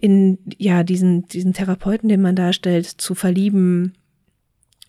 in 0.00 0.38
ja, 0.58 0.82
diesen, 0.82 1.28
diesen 1.28 1.52
Therapeuten, 1.52 2.08
den 2.08 2.22
man 2.22 2.36
darstellt, 2.36 2.86
zu 2.86 3.14
verlieben, 3.14 3.94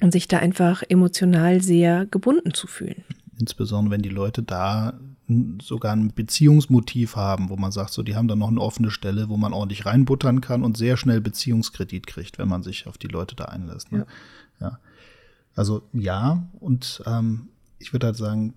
und 0.04 0.12
sich 0.12 0.28
da 0.28 0.40
einfach 0.40 0.84
emotional 0.90 1.62
sehr 1.62 2.06
gebunden 2.06 2.54
zu 2.54 2.68
fühlen. 2.68 3.04
Insbesondere 3.40 3.94
wenn 3.94 4.02
die 4.02 4.10
Leute 4.10 4.44
da 4.44 5.00
sogar 5.62 5.96
ein 5.96 6.14
Beziehungsmotiv 6.14 7.16
haben, 7.16 7.50
wo 7.50 7.56
man 7.56 7.72
sagt, 7.72 7.92
so 7.92 8.04
die 8.04 8.16
haben 8.16 8.28
da 8.28 8.36
noch 8.36 8.50
eine 8.50 8.60
offene 8.60 8.92
Stelle, 8.92 9.30
wo 9.30 9.38
man 9.38 9.54
ordentlich 9.54 9.86
reinbuttern 9.86 10.42
kann 10.42 10.64
und 10.64 10.78
sehr 10.78 10.98
schnell 10.98 11.22
Beziehungskredit 11.22 12.06
kriegt, 12.06 12.38
wenn 12.38 12.50
man 12.50 12.64
sich 12.64 12.86
auf 12.86 12.98
die 12.98 13.08
Leute 13.08 13.36
da 13.36 13.46
einlässt. 13.46 13.94
Ne? 13.94 14.06
Ja. 14.60 14.68
ja. 14.68 14.80
Also 15.56 15.84
ja, 15.94 16.48
und 16.60 17.04
ähm, 17.06 17.50
ich 17.80 17.94
würde 17.94 18.08
halt 18.08 18.18
sagen, 18.18 18.54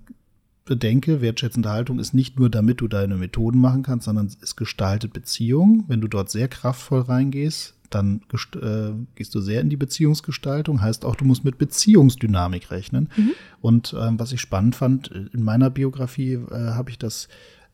bedenke, 0.65 1.21
wertschätzende 1.21 1.71
Haltung 1.71 1.99
ist 1.99 2.13
nicht 2.13 2.39
nur, 2.39 2.51
damit 2.51 2.81
du 2.81 2.89
deine 2.89 3.17
Methoden 3.17 3.61
machen 3.61 3.83
kannst, 3.83 4.07
sondern 4.07 4.31
es 4.41 4.57
gestaltet 4.57 5.13
Beziehungen. 5.13 5.85
Wenn 5.89 6.01
du 6.01 6.09
dort 6.09 6.31
sehr 6.31 6.49
kraftvoll 6.49 7.03
reingehst, 7.03 7.75
dann 7.91 8.23
äh, 8.61 8.91
gehst 9.15 9.35
du 9.35 9.41
sehr 9.41 9.61
in 9.61 9.71
die 9.71 9.77
Beziehungsgestaltung, 9.77 10.81
heißt 10.81 11.05
auch, 11.05 11.15
du 11.15 11.25
musst 11.25 11.45
mit 11.45 11.57
Beziehungsdynamik 11.57 12.71
rechnen. 12.71 13.09
Mhm. 13.17 13.31
Und 13.61 13.93
äh, 13.93 14.19
was 14.19 14.33
ich 14.33 14.41
spannend 14.41 14.75
fand, 14.75 15.09
in 15.09 15.43
meiner 15.43 15.71
Biografie 15.71 16.35
äh, 16.35 16.73
habe 16.73 16.91
ich 16.91 16.99
das 16.99 17.29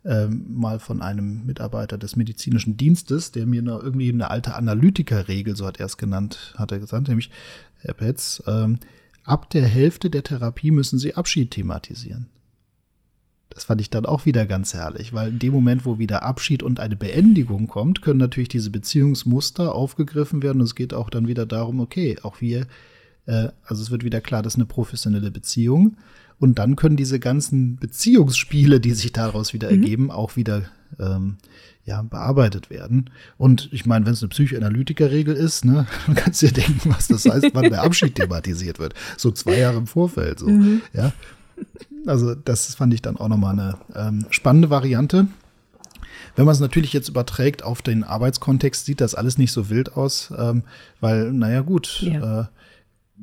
ähm, 0.05 0.47
mal 0.49 0.81
von 0.81 1.01
einem 1.01 1.47
Mitarbeiter 1.47 1.97
des 1.97 2.17
medizinischen 2.17 2.77
Dienstes, 2.77 3.33
der 3.33 3.47
mir 3.47 3.63
noch 3.63 3.83
irgendwie 3.83 4.11
eine 4.11 4.31
alte 4.31 4.55
Analytikerregel, 4.55 5.57
so 5.57 5.67
hat 5.67 5.79
er 5.79 5.87
es 5.87 5.97
genannt, 5.97 6.55
hat 6.59 6.73
er 6.73 6.81
gesagt, 6.81 7.09
nämlich, 7.09 7.31
Herr 7.79 7.95
Petz, 7.95 8.43
ähm, 8.47 8.79
ab 9.25 9.51
der 9.51 9.67
Hälfte 9.67 10.11
der 10.11 10.23
Therapie 10.23 10.71
müssen 10.71 10.99
Sie 10.99 11.15
Abschied 11.15 11.51
thematisieren. 11.51 12.29
Das 13.51 13.65
fand 13.65 13.81
ich 13.83 13.91
dann 13.91 14.07
auch 14.07 14.25
wieder 14.25 14.47
ganz 14.47 14.73
herrlich, 14.73 15.13
weil 15.13 15.29
in 15.29 15.39
dem 15.39 15.53
Moment, 15.53 15.85
wo 15.85 15.99
wieder 15.99 16.23
Abschied 16.23 16.63
und 16.63 16.81
eine 16.81 16.97
Beendigung 16.97 17.67
kommt, 17.67 18.01
können 18.01 18.19
natürlich 18.19 18.49
diese 18.49 18.71
Beziehungsmuster 18.71 19.75
aufgegriffen 19.75 20.43
werden. 20.43 20.61
Und 20.61 20.67
es 20.67 20.75
geht 20.75 20.95
auch 20.95 21.11
dann 21.11 21.29
wieder 21.29 21.45
darum, 21.45 21.81
okay, 21.81 22.17
auch 22.23 22.41
wir, 22.41 22.67
äh, 23.27 23.49
also 23.65 23.83
es 23.83 23.91
wird 23.91 24.05
wieder 24.05 24.23
klar, 24.23 24.43
das 24.43 24.55
ist 24.55 24.59
eine 24.59 24.67
professionelle 24.67 25.31
Beziehung. 25.31 25.99
Und 26.39 26.59
dann 26.59 26.77
können 26.77 26.97
diese 26.97 27.21
ganzen 27.21 27.77
Beziehungsspiele, 27.77 28.81
die 28.81 28.93
sich 28.93 29.13
daraus 29.13 29.53
wieder 29.53 29.71
mhm. 29.71 29.83
ergeben, 29.83 30.11
auch 30.11 30.37
wieder 30.37 30.63
ähm, 30.99 31.37
ja, 31.85 32.03
bearbeitet 32.03 32.71
werden. 32.71 33.11
Und 33.39 33.69
ich 33.73 33.87
meine, 33.87 34.07
wenn 34.07 34.13
es 34.13 34.23
eine 34.23 34.29
Psychoanalytikerregel 34.29 35.35
ist, 35.35 35.65
ne, 35.65 35.87
dann 36.07 36.15
kannst 36.15 36.43
du 36.43 36.47
dir 36.47 36.63
denken, 36.63 36.91
was 36.95 37.09
das 37.09 37.25
heißt, 37.25 37.51
wann 37.55 37.71
der 37.71 37.83
Abschied 37.83 38.15
thematisiert 38.15 38.79
wird. 38.79 38.95
So 39.17 39.31
zwei 39.31 39.59
Jahre 39.59 39.79
im 39.79 39.87
Vorfeld. 39.87 40.39
So, 40.39 40.49
mhm. 40.49 40.83
ja. 40.93 41.13
Also 42.07 42.35
das 42.35 42.75
fand 42.75 42.95
ich 42.95 43.03
dann 43.03 43.17
auch 43.17 43.29
nochmal 43.29 43.59
eine 43.59 43.79
ähm, 43.95 44.27
spannende 44.31 44.71
Variante. 44.71 45.27
Wenn 46.35 46.47
man 46.47 46.55
es 46.55 46.61
natürlich 46.61 46.93
jetzt 46.93 47.09
überträgt 47.09 47.63
auf 47.63 47.83
den 47.83 48.05
Arbeitskontext, 48.05 48.87
sieht 48.87 49.01
das 49.01 49.15
alles 49.15 49.37
nicht 49.37 49.53
so 49.53 49.69
wild 49.69 49.97
aus, 49.97 50.33
ähm, 50.37 50.63
weil, 51.01 51.33
naja 51.33 51.61
gut, 51.61 52.01
ja. 52.01 52.41
äh, 52.41 52.45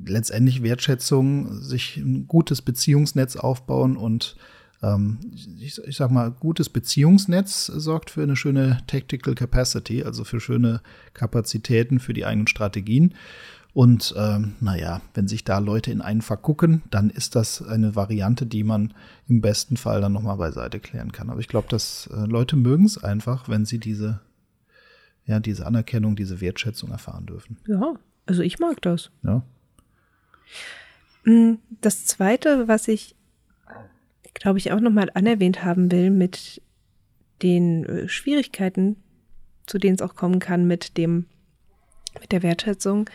letztendlich 0.06 0.63
Wertschätzung, 0.63 1.62
sich 1.62 1.98
ein 1.98 2.28
gutes 2.28 2.62
Beziehungsnetz 2.62 3.36
aufbauen 3.36 3.98
und 3.98 4.36
ähm, 4.82 5.20
ich, 5.60 5.82
ich 5.84 5.98
sag 5.98 6.12
mal, 6.12 6.32
gutes 6.32 6.70
Beziehungsnetz 6.70 7.65
sorgt 7.65 8.10
für 8.12 8.24
eine 8.24 8.36
schöne 8.36 8.80
Tactical 8.88 9.36
Capacity, 9.36 10.04
also 10.04 10.24
für 10.24 10.39
schöne 10.39 10.82
Kapazitäten 11.13 12.00
für 12.00 12.13
die 12.13 12.26
eigenen 12.26 12.48
Strategien. 12.48 13.13
Und 13.74 14.15
ähm, 14.18 14.56
naja, 14.62 15.02
wenn 15.13 15.28
sich 15.28 15.44
da 15.44 15.60
Leute 15.60 15.92
in 15.92 16.02
einen 16.02 16.22
vergucken, 16.22 16.82
dann 16.89 17.10
ist 17.10 17.36
das 17.36 17.62
eine 17.62 17.96
Variante, 17.96 18.46
die 18.46 18.63
man 18.63 18.94
im 19.28 19.42
besten 19.42 19.78
Fall 19.78 20.02
dann 20.02 20.12
nochmal 20.12 20.38
beiseite 20.38 20.80
klären 20.80 21.12
kann. 21.12 21.30
Aber 21.30 21.39
ich 21.39 21.48
glaube, 21.48 21.68
dass 21.70 22.08
äh, 22.08 22.26
Leute 22.26 22.56
mögen 22.56 22.86
es 22.86 23.02
einfach, 23.02 23.48
wenn 23.48 23.65
sie 23.65 23.78
diese, 23.78 24.22
ja, 25.26 25.39
diese 25.39 25.68
Anerkennung, 25.68 26.15
diese 26.15 26.42
Wertschätzung 26.42 26.89
erfahren 26.89 27.28
dürfen. 27.28 27.58
Ja, 27.68 27.94
also 28.26 28.42
ich 28.42 28.60
mag 28.60 28.82
das. 28.82 29.12
Ja. 29.24 29.44
Mm, 31.26 31.60
das 31.82 32.06
zweite, 32.06 32.68
was 32.68 32.88
ich, 32.88 33.15
glaube 34.34 34.58
ich, 34.58 34.72
auch 34.72 34.80
nochmal 34.80 35.10
anerwähnt 35.13 35.63
haben 35.63 35.92
will 35.92 36.10
mit 36.10 36.62
den 37.42 37.86
äh, 37.86 38.10
Schwierigkeiten, 38.10 38.98
zu 39.65 39.78
denen 39.78 39.96
es 39.96 40.02
auch 40.02 40.15
kommen 40.15 40.39
kann 40.39 40.68
mit 40.68 40.98
dem 40.98 41.26
mit 42.20 42.32
der 42.32 42.44
Wertschätzung. 42.44 43.10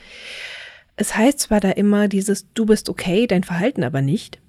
Es 0.97 1.17
heißt 1.17 1.41
zwar 1.41 1.61
da 1.61 1.71
immer 1.71 2.09
dieses 2.09 2.53
Du 2.55 2.67
bist 2.67 2.89
okay, 2.89 3.27
dein 3.27 3.43
Verhalten 3.43 3.83
aber 3.83 4.01
nicht. 4.01 4.41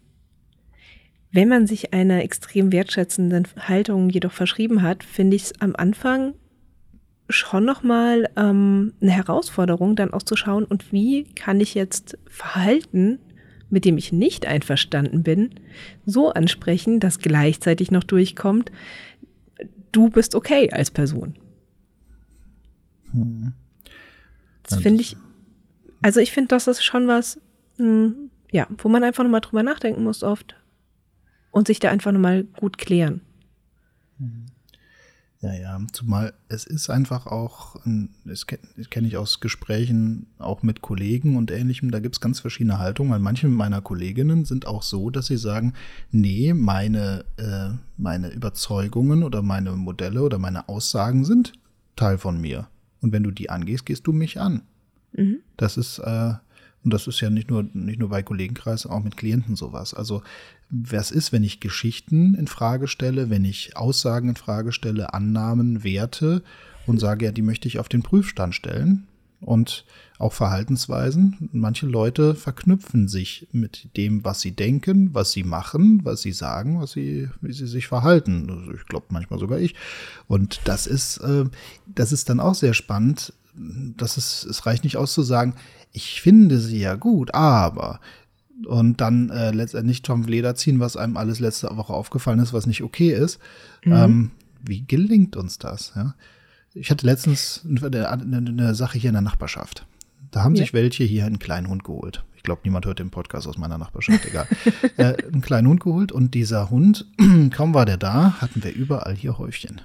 Wenn 1.32 1.50
man 1.50 1.68
sich 1.68 1.94
einer 1.94 2.24
extrem 2.24 2.72
wertschätzenden 2.72 3.48
Haltung 3.58 4.10
jedoch 4.10 4.32
verschrieben 4.32 4.84
hat, 4.84 5.04
finde 5.04 5.36
ich 5.36 5.44
es 5.44 5.62
am 5.62 5.76
Anfang 5.76 6.36
schon 7.28 7.66
nochmal 7.66 8.30
ähm, 8.38 8.94
eine 9.02 9.12
Herausforderung, 9.12 9.96
dann 9.96 10.14
auch 10.14 10.24
zu 10.24 10.36
schauen, 10.36 10.64
und 10.64 10.92
wie 10.92 11.24
kann 11.34 11.60
ich 11.60 11.74
jetzt 11.74 12.18
Verhalten, 12.28 13.20
mit 13.70 13.86
dem 13.86 13.98
ich 13.98 14.12
nicht 14.12 14.46
einverstanden 14.46 15.24
bin, 15.24 15.52
so 16.06 16.32
ansprechen, 16.32 17.00
dass 17.00 17.20
gleichzeitig 17.20 17.92
noch 17.92 18.04
durchkommt, 18.04 18.72
du 19.92 20.10
bist 20.10 20.36
okay 20.36 20.72
als 20.72 20.92
Person. 20.92 21.36
Hm. 23.12 23.54
Das 24.64 24.80
finde 24.80 25.02
ich, 25.02 25.16
also 26.02 26.20
ich 26.20 26.32
finde, 26.32 26.50
das 26.50 26.68
ist 26.68 26.84
schon 26.84 27.08
was, 27.08 27.40
mh, 27.78 27.86
hm, 27.86 28.30
ja, 28.52 28.68
wo 28.78 28.90
man 28.90 29.04
einfach 29.04 29.24
nochmal 29.24 29.42
drüber 29.42 29.64
nachdenken 29.64 30.04
muss 30.04 30.24
oft 30.24 30.56
und 31.52 31.68
sich 31.68 31.80
da 31.80 31.90
einfach 31.90 32.12
nochmal 32.12 32.44
gut 32.44 32.78
klären. 32.78 33.22
Ja, 35.42 35.54
ja, 35.54 35.82
zumal 35.92 36.34
es 36.48 36.66
ist 36.66 36.90
einfach 36.90 37.28
auch, 37.28 37.76
das 38.24 38.48
kenne 38.48 39.08
ich 39.08 39.18
aus 39.18 39.42
Gesprächen 39.42 40.28
auch 40.40 40.64
mit 40.64 40.82
Kollegen 40.82 41.36
und 41.36 41.52
ähnlichem, 41.52 41.92
da 41.92 42.00
gibt 42.00 42.16
es 42.16 42.22
ganz 42.22 42.40
verschiedene 42.40 42.80
Haltungen, 42.80 43.12
weil 43.12 43.20
manche 43.20 43.48
meiner 43.48 43.82
Kolleginnen 43.82 44.46
sind 44.46 44.66
auch 44.66 44.82
so, 44.82 45.10
dass 45.10 45.28
sie 45.28 45.38
sagen, 45.38 45.74
nee, 46.10 46.54
meine, 46.54 47.26
äh, 47.38 47.76
meine 47.98 48.30
Überzeugungen 48.30 49.24
oder 49.24 49.42
meine 49.42 49.74
Modelle 49.74 50.24
oder 50.24 50.40
meine 50.40 50.70
Aussagen 50.70 51.26
sind 51.26 51.54
Teil 51.96 52.18
von 52.18 52.40
mir. 52.40 52.68
Und 53.02 53.12
wenn 53.12 53.24
du 53.24 53.32
die 53.32 53.50
angehst, 53.50 53.86
gehst 53.86 54.08
du 54.08 54.14
mich 54.14 54.40
an. 54.40 54.62
Mhm. 55.12 55.40
Das 55.58 55.78
ist, 55.78 56.00
äh, 56.00 56.34
und 56.86 56.94
das 56.94 57.08
ist 57.08 57.20
ja 57.20 57.32
nicht 57.32 57.50
nur, 57.50 57.64
nicht 57.74 58.00
nur 58.00 58.10
bei 58.10 58.22
Kollegenkreisen, 58.22 58.92
auch 58.92 59.04
mit 59.04 59.18
Klienten 59.18 59.56
sowas. 59.56 59.96
Also, 59.96 60.22
was 60.70 61.10
ist, 61.10 61.32
wenn 61.32 61.44
ich 61.44 61.60
Geschichten 61.60 62.36
in 62.36 62.46
Frage 62.46 62.88
stelle, 62.88 63.32
wenn 63.32 63.44
ich 63.44 63.76
Aussagen 63.76 64.30
in 64.30 64.36
Frage 64.36 64.72
stelle, 64.72 65.14
Annahmen, 65.14 65.84
Werte 65.84 66.44
und 66.86 67.00
sage, 67.00 67.26
ja, 67.26 67.32
die 67.32 67.42
möchte 67.42 67.68
ich 67.68 67.80
auf 67.80 67.90
den 67.90 68.04
Prüfstand 68.04 68.54
stellen? 68.54 69.08
Und 69.46 69.86
auch 70.18 70.34
Verhaltensweisen. 70.34 71.50
Manche 71.52 71.86
Leute 71.86 72.36
verknüpfen 72.36 73.08
sich 73.08 73.48
mit 73.52 73.96
dem, 73.98 74.24
was 74.24 74.42
sie 74.42 74.52
denken, 74.52 75.14
was 75.14 75.32
sie 75.32 75.44
machen, 75.44 76.02
was 76.04 76.22
sie 76.22 76.32
sagen, 76.32 76.82
was 76.82 76.92
sie, 76.92 77.30
wie 77.42 77.54
sie 77.54 77.68
sich 77.68 77.88
verhalten. 77.88 78.50
Also 78.50 78.74
ich 78.74 78.86
glaube 78.86 79.08
manchmal 79.10 79.40
sogar 79.40 79.60
ich. 79.60 79.76
Und 80.28 80.62
das 80.66 80.88
ist, 80.88 81.18
äh, 81.18 81.46
das 81.86 82.12
ist 82.12 82.30
dann 82.30 82.40
auch 82.40 82.56
sehr 82.56 82.74
spannend. 82.74 83.34
Das 83.54 84.18
ist, 84.18 84.46
es 84.46 84.66
reicht 84.66 84.84
nicht 84.84 84.98
aus 84.98 85.14
zu 85.14 85.22
sagen, 85.22 85.56
ich 85.92 86.22
finde 86.22 86.60
sie 86.60 86.80
ja 86.80 86.96
gut, 86.96 87.34
aber 87.34 88.00
und 88.66 89.02
dann 89.02 89.30
äh, 89.30 89.52
letztendlich 89.52 90.02
vom 90.06 90.24
Leder 90.24 90.56
ziehen, 90.56 90.80
was 90.80 90.96
einem 90.98 91.18
alles 91.18 91.40
letzte 91.40 91.76
Woche 91.76 91.94
aufgefallen 91.94 92.40
ist, 92.40 92.54
was 92.54 92.68
nicht 92.68 92.84
okay 92.84 93.12
ist. 93.12 93.40
Mhm. 93.84 93.94
Ähm, 93.94 94.32
wie 94.64 94.86
gelingt 94.86 95.36
uns 95.36 95.58
das? 95.58 95.94
Ja? 95.96 96.16
Ich 96.76 96.92
hatte 96.92 97.06
letztens 97.06 97.66
eine, 97.66 98.08
eine, 98.10 98.76
Sache 98.76 99.00
hier 99.00 99.10
in 99.10 99.14
der 99.14 99.22
Nachbarschaft. 99.22 99.88
Da 100.32 100.44
haben 100.44 100.56
ja. 100.56 100.64
sich 100.64 100.74
welche 100.74 101.06
hier 101.06 101.26
einen 101.26 101.40
kleinen 101.40 101.70
Hund 101.70 101.86
geholt. 101.86 102.26
Ich 102.36 102.44
glaube, 102.44 102.62
niemand 102.66 102.86
hört 102.86 103.00
den 103.00 103.12
Podcast 103.12 103.48
aus 103.48 103.58
meiner 103.58 103.78
Nachbarschaft, 103.78 104.26
egal. 104.26 104.46
äh, 104.98 105.16
einen 105.26 105.42
kleinen 105.42 105.70
Hund 105.70 105.80
geholt 105.80 106.12
und 106.12 106.34
dieser 106.34 106.70
Hund, 106.70 107.08
kaum 107.52 107.74
war 107.74 107.86
der 107.86 107.98
da, 107.98 108.42
hatten 108.42 108.62
wir 108.64 108.74
überall 108.74 109.16
hier 109.16 109.38
Häufchen. 109.38 109.82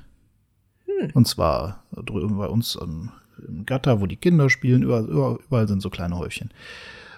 Hm. 0.87 1.11
Und 1.15 1.29
zwar 1.29 1.85
drüben 1.93 2.37
bei 2.37 2.47
uns 2.47 2.75
im, 2.75 3.11
im 3.47 3.65
Gatter, 3.67 4.01
wo 4.01 4.07
die 4.07 4.17
Kinder 4.17 4.51
spielen, 4.51 4.83
überall, 4.83 5.05
überall 5.07 5.69
sind 5.69 5.81
so 5.81 5.91
kleine 5.91 6.19
Häufchen. 6.19 6.51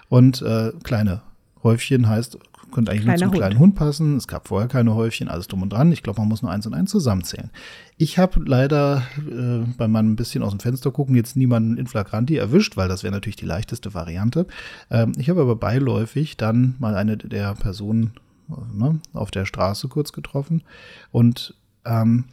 Und 0.07 0.43
äh, 0.43 0.71
kleine 0.83 1.23
Häufchen 1.63 2.07
heißt 2.07 2.37
könnte 2.73 2.91
eigentlich 2.91 3.03
Kleiner 3.03 3.19
nur 3.19 3.19
zum 3.19 3.31
Hund. 3.31 3.41
kleinen 3.41 3.59
Hund 3.59 3.75
passen. 3.75 4.17
Es 4.17 4.27
gab 4.27 4.47
vorher 4.47 4.67
keine 4.67 4.93
Häufchen, 4.95 5.29
alles 5.29 5.47
drum 5.47 5.61
und 5.61 5.71
dran. 5.71 5.91
Ich 5.91 6.03
glaube, 6.03 6.19
man 6.19 6.27
muss 6.27 6.41
nur 6.41 6.51
eins 6.51 6.65
und 6.65 6.73
eins 6.73 6.91
zusammenzählen. 6.91 7.49
Ich 7.97 8.17
habe 8.17 8.41
leider 8.45 9.03
äh, 9.17 9.65
bei 9.77 9.87
meinem 9.87 10.15
bisschen 10.15 10.43
aus 10.43 10.51
dem 10.51 10.59
Fenster 10.59 10.91
gucken 10.91 11.15
jetzt 11.15 11.35
niemanden 11.37 11.77
in 11.77 11.87
Flagranti 11.87 12.35
erwischt, 12.35 12.75
weil 12.75 12.89
das 12.89 13.03
wäre 13.03 13.13
natürlich 13.13 13.37
die 13.37 13.45
leichteste 13.45 13.93
Variante. 13.93 14.47
Ähm, 14.89 15.13
ich 15.17 15.29
habe 15.29 15.41
aber 15.41 15.55
beiläufig 15.55 16.35
dann 16.35 16.75
mal 16.79 16.95
eine 16.95 17.17
der 17.17 17.53
Personen 17.55 18.13
äh, 18.49 18.77
ne, 18.77 18.99
auf 19.13 19.31
der 19.31 19.45
Straße 19.45 19.87
kurz 19.87 20.11
getroffen 20.11 20.63
und 21.11 21.55
ähm, 21.85 22.25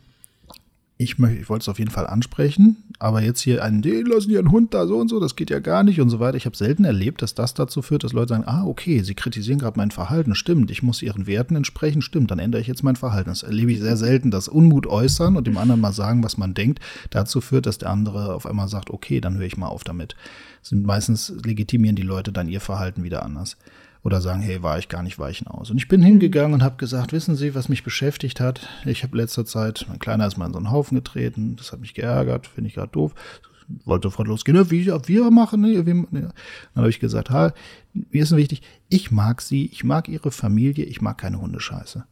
ich, 0.96 1.18
ich 1.18 1.48
wollte 1.48 1.62
es 1.62 1.68
auf 1.68 1.78
jeden 1.78 1.90
Fall 1.90 2.06
ansprechen, 2.06 2.76
aber 3.00 3.22
jetzt 3.22 3.40
hier 3.40 3.64
einen, 3.64 3.80
die 3.80 4.02
lassen 4.02 4.30
ihren 4.30 4.50
Hund 4.50 4.74
da 4.74 4.86
so 4.86 4.98
und 4.98 5.08
so, 5.08 5.20
das 5.20 5.34
geht 5.34 5.48
ja 5.48 5.58
gar 5.58 5.82
nicht 5.82 6.02
und 6.02 6.10
so 6.10 6.20
weiter. 6.20 6.36
Ich 6.36 6.44
habe 6.44 6.56
selten 6.56 6.84
erlebt, 6.84 7.22
dass 7.22 7.34
das 7.34 7.54
dazu 7.54 7.80
führt, 7.80 8.04
dass 8.04 8.12
Leute 8.12 8.34
sagen, 8.34 8.44
ah, 8.46 8.64
okay, 8.66 9.02
sie 9.02 9.14
kritisieren 9.14 9.58
gerade 9.58 9.78
mein 9.78 9.90
Verhalten, 9.90 10.34
stimmt, 10.34 10.70
ich 10.70 10.82
muss 10.82 11.00
ihren 11.00 11.26
Werten 11.26 11.56
entsprechen, 11.56 12.02
stimmt, 12.02 12.30
dann 12.30 12.38
ändere 12.38 12.60
ich 12.60 12.68
jetzt 12.68 12.82
mein 12.82 12.96
Verhalten. 12.96 13.30
Das 13.30 13.42
erlebe 13.42 13.72
ich 13.72 13.80
sehr 13.80 13.96
selten, 13.96 14.30
dass 14.30 14.48
Unmut 14.48 14.86
äußern 14.86 15.36
und 15.36 15.46
dem 15.46 15.56
anderen 15.56 15.80
mal 15.80 15.94
sagen, 15.94 16.22
was 16.22 16.36
man 16.36 16.52
denkt, 16.52 16.80
dazu 17.08 17.40
führt, 17.40 17.64
dass 17.64 17.78
der 17.78 17.88
andere 17.88 18.34
auf 18.34 18.44
einmal 18.44 18.68
sagt, 18.68 18.90
okay, 18.90 19.22
dann 19.22 19.38
höre 19.38 19.46
ich 19.46 19.56
mal 19.56 19.68
auf 19.68 19.82
damit. 19.82 20.14
Sind 20.60 20.84
meistens 20.84 21.32
legitimieren 21.42 21.96
die 21.96 22.02
Leute 22.02 22.32
dann 22.32 22.50
ihr 22.50 22.60
Verhalten 22.60 23.02
wieder 23.02 23.24
anders 23.24 23.56
oder 24.02 24.20
sagen, 24.20 24.40
hey, 24.40 24.62
war 24.62 24.78
ich 24.78 24.88
gar 24.88 25.02
nicht 25.02 25.18
weichen 25.18 25.46
aus. 25.46 25.70
Und 25.70 25.76
ich 25.76 25.88
bin 25.88 26.02
hingegangen 26.02 26.54
und 26.54 26.62
habe 26.62 26.76
gesagt, 26.76 27.12
wissen 27.12 27.36
Sie, 27.36 27.54
was 27.54 27.68
mich 27.68 27.84
beschäftigt 27.84 28.40
hat? 28.40 28.66
Ich 28.86 29.02
habe 29.02 29.16
letzter 29.16 29.44
Zeit, 29.44 29.84
mein 29.88 29.98
Kleiner 29.98 30.26
ist 30.26 30.38
mal 30.38 30.46
in 30.46 30.52
so 30.52 30.58
einen 30.58 30.70
Haufen 30.70 30.96
getreten, 30.96 31.56
das 31.56 31.72
hat 31.72 31.80
mich 31.80 31.94
geärgert, 31.94 32.46
finde 32.46 32.68
ich 32.68 32.74
gerade 32.74 32.92
doof. 32.92 33.14
Wollte 33.84 34.08
sofort 34.08 34.26
losgehen, 34.26 34.56
ja, 34.56 34.70
wie 34.70 35.16
wir 35.16 35.30
machen, 35.30 35.60
ne? 35.60 35.86
Wie, 35.86 35.94
ne? 35.94 36.06
Dann 36.10 36.32
habe 36.74 36.90
ich 36.90 36.98
gesagt, 36.98 37.30
ha, 37.30 37.52
mir 37.92 38.22
ist 38.22 38.34
wichtig, 38.34 38.62
ich 38.88 39.12
mag 39.12 39.40
Sie, 39.40 39.66
ich 39.66 39.84
mag 39.84 40.08
Ihre 40.08 40.32
Familie, 40.32 40.84
ich 40.86 41.00
mag 41.00 41.18
keine 41.18 41.40
Hundescheiße. 41.40 42.04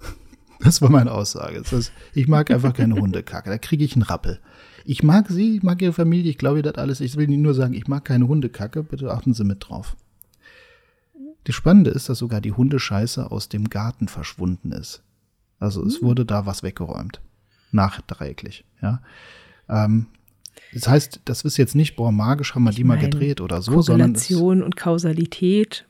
Das 0.60 0.82
war 0.82 0.90
meine 0.90 1.12
Aussage. 1.12 1.58
Das 1.58 1.70
heißt, 1.70 1.92
ich 2.14 2.26
mag 2.26 2.50
einfach 2.50 2.72
keine 2.72 2.96
Hundekacke, 2.96 3.48
da 3.48 3.58
kriege 3.58 3.84
ich 3.84 3.94
einen 3.94 4.02
Rappel. 4.02 4.40
Ich 4.84 5.04
mag 5.04 5.28
Sie, 5.28 5.58
ich 5.58 5.62
mag 5.62 5.80
Ihre 5.80 5.92
Familie, 5.92 6.30
ich 6.32 6.38
glaube, 6.38 6.58
ihr 6.58 6.62
das 6.64 6.74
alles. 6.74 7.00
Ich 7.00 7.14
will 7.14 7.30
Ihnen 7.30 7.42
nur 7.42 7.54
sagen, 7.54 7.74
ich 7.74 7.86
mag 7.86 8.04
keine 8.04 8.26
Hundekacke, 8.26 8.82
bitte 8.82 9.12
achten 9.12 9.34
Sie 9.34 9.44
mit 9.44 9.68
drauf. 9.68 9.96
Die 11.48 11.52
Spannende 11.52 11.90
ist, 11.90 12.08
dass 12.08 12.18
sogar 12.18 12.42
die 12.42 12.52
Hundescheiße 12.52 13.30
aus 13.30 13.48
dem 13.48 13.70
Garten 13.70 14.06
verschwunden 14.06 14.70
ist. 14.70 15.02
Also 15.58 15.84
es 15.84 15.96
hm. 15.96 16.02
wurde 16.02 16.24
da 16.24 16.46
was 16.46 16.62
weggeräumt. 16.62 17.20
Nachträglich, 17.72 18.64
ja. 18.82 19.00
Ähm, 19.68 20.06
das 20.74 20.86
heißt, 20.86 21.20
das 21.24 21.42
ist 21.42 21.56
jetzt 21.56 21.74
nicht, 21.74 21.96
boah, 21.96 22.12
magisch 22.12 22.54
haben 22.54 22.64
wir 22.64 22.70
ich 22.70 22.76
die 22.76 22.84
mal 22.84 22.98
gedreht 22.98 23.40
oder 23.40 23.62
so, 23.62 23.80
sondern. 23.80 24.12
Korrelation 24.12 24.62
und 24.62 24.76
Kausalität 24.76 25.86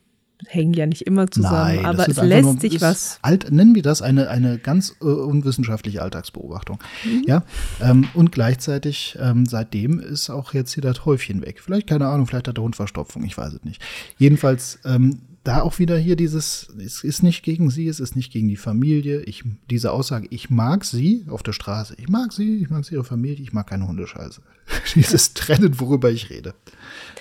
hängen 0.46 0.72
ja 0.72 0.86
nicht 0.86 1.02
immer 1.02 1.28
zusammen, 1.28 1.76
Nein, 1.76 1.84
aber 1.84 2.04
das 2.04 2.18
es 2.18 2.22
lässt 2.22 2.44
nur- 2.44 2.60
sich 2.60 2.80
was. 2.80 3.18
Alt, 3.22 3.50
nennen 3.50 3.74
wir 3.74 3.82
das 3.82 4.02
eine, 4.02 4.28
eine 4.28 4.58
ganz 4.58 4.94
äh, 5.00 5.04
unwissenschaftliche 5.04 6.02
Alltagsbeobachtung. 6.02 6.78
Mhm. 7.04 7.24
Ja, 7.26 7.42
ähm, 7.80 8.06
und 8.14 8.30
gleichzeitig 8.30 9.18
ähm, 9.20 9.46
seitdem 9.46 9.98
ist 9.98 10.30
auch 10.30 10.54
jetzt 10.54 10.74
hier 10.74 10.82
das 10.82 11.04
Häufchen 11.04 11.42
weg. 11.42 11.60
Vielleicht, 11.60 11.88
keine 11.88 12.06
Ahnung, 12.06 12.28
vielleicht 12.28 12.46
hat 12.46 12.56
der 12.56 12.62
Hund 12.62 12.76
Verstopfung, 12.76 13.24
ich 13.24 13.36
weiß 13.36 13.54
es 13.54 13.64
nicht. 13.64 13.82
Jedenfalls, 14.18 14.78
ähm, 14.84 15.22
da 15.44 15.62
auch 15.62 15.78
wieder 15.78 15.96
hier 15.96 16.16
dieses, 16.16 16.68
es 16.78 17.04
ist 17.04 17.22
nicht 17.22 17.42
gegen 17.42 17.70
sie, 17.70 17.88
es 17.88 18.00
ist 18.00 18.16
nicht 18.16 18.32
gegen 18.32 18.48
die 18.48 18.56
Familie. 18.56 19.22
Ich, 19.22 19.44
diese 19.70 19.92
Aussage, 19.92 20.26
ich 20.30 20.50
mag 20.50 20.84
sie 20.84 21.24
auf 21.28 21.42
der 21.42 21.52
Straße, 21.52 21.94
ich 21.98 22.08
mag 22.08 22.32
sie, 22.32 22.58
ich 22.58 22.70
mag 22.70 22.84
sie, 22.84 22.94
ihre 22.94 23.04
Familie, 23.04 23.42
ich 23.42 23.52
mag 23.52 23.66
keine 23.68 23.86
Hundescheiße. 23.86 24.42
Dieses 24.94 25.34
Trennen, 25.34 25.80
worüber 25.80 26.10
ich 26.10 26.30
rede. 26.30 26.54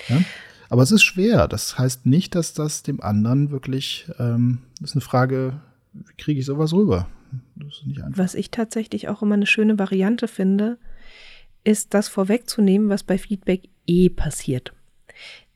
Ja? 0.10 0.22
Aber 0.70 0.84
es 0.84 0.92
ist 0.92 1.04
schwer. 1.04 1.48
Das 1.48 1.78
heißt 1.78 2.06
nicht, 2.06 2.36
dass 2.36 2.54
das 2.54 2.84
dem 2.84 3.02
anderen 3.02 3.52
wirklich, 3.52 4.10
ähm, 4.20 4.60
das 4.80 4.92
ist 4.92 4.96
eine 4.96 5.02
Frage, 5.02 5.62
wie 5.94 6.14
kriege 6.18 6.40
ich 6.40 6.46
sowas 6.46 6.74
rüber? 6.74 7.08
Was 8.10 8.36
ich 8.36 8.52
tatsächlich 8.52 9.08
auch 9.10 9.22
immer 9.22 9.36
eine 9.36 9.48
schöne 9.48 9.80
Variante 9.80 10.28
finde, 10.28 10.78
ist 11.64 11.94
das 11.94 12.08
vorwegzunehmen, 12.08 12.90
was 12.90 13.04
bei 13.04 13.18
Feedback 13.18 13.64
eh 13.86 14.10
passiert. 14.10 14.74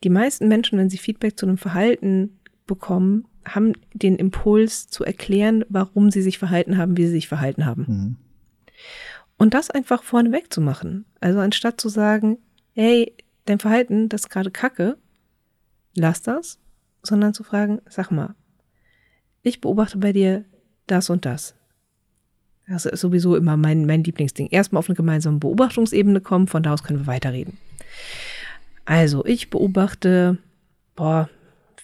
Die 0.04 0.10
meisten 0.10 0.48
Menschen, 0.48 0.78
wenn 0.78 0.90
sie 0.90 0.98
Feedback 0.98 1.38
zu 1.38 1.46
einem 1.46 1.58
Verhalten 1.58 2.38
bekommen, 2.72 3.26
haben 3.46 3.74
den 3.94 4.16
Impuls 4.16 4.88
zu 4.88 5.04
erklären, 5.04 5.66
warum 5.68 6.10
sie 6.10 6.22
sich 6.22 6.38
verhalten 6.38 6.78
haben, 6.78 6.96
wie 6.96 7.06
sie 7.06 7.12
sich 7.12 7.28
verhalten 7.28 7.66
haben. 7.66 7.86
Mhm. 7.88 8.16
Und 9.38 9.54
das 9.54 9.70
einfach 9.70 10.04
vorneweg 10.04 10.54
zu 10.54 10.62
machen. 10.62 11.06
Also 11.20 11.40
anstatt 11.40 11.82
zu 11.82 11.90
sagen, 11.90 12.38
hey, 12.74 13.14
dein 13.46 13.60
Verhalten, 13.60 14.08
das 14.08 14.22
ist 14.22 14.30
gerade 14.30 14.52
kacke, 14.52 14.98
lass 15.96 16.22
das, 16.22 16.60
sondern 17.04 17.34
zu 17.34 17.44
fragen, 17.44 17.82
sag 17.90 18.12
mal, 18.12 18.36
ich 19.42 19.60
beobachte 19.60 19.98
bei 19.98 20.14
dir 20.14 20.46
das 20.88 21.10
und 21.10 21.26
das. 21.26 21.56
Das 22.68 22.86
ist 22.86 23.02
sowieso 23.02 23.36
immer 23.36 23.58
mein, 23.58 23.86
mein 23.86 24.04
Lieblingsding. 24.04 24.48
Erstmal 24.48 24.80
auf 24.80 24.88
eine 24.88 24.96
gemeinsame 24.96 25.40
Beobachtungsebene 25.40 26.22
kommen, 26.22 26.48
von 26.48 26.64
da 26.64 26.74
aus 26.74 26.84
können 26.84 27.00
wir 27.00 27.08
weiterreden. 27.08 27.58
Also, 28.86 29.26
ich 29.26 29.50
beobachte, 29.50 30.38
boah, 30.96 31.30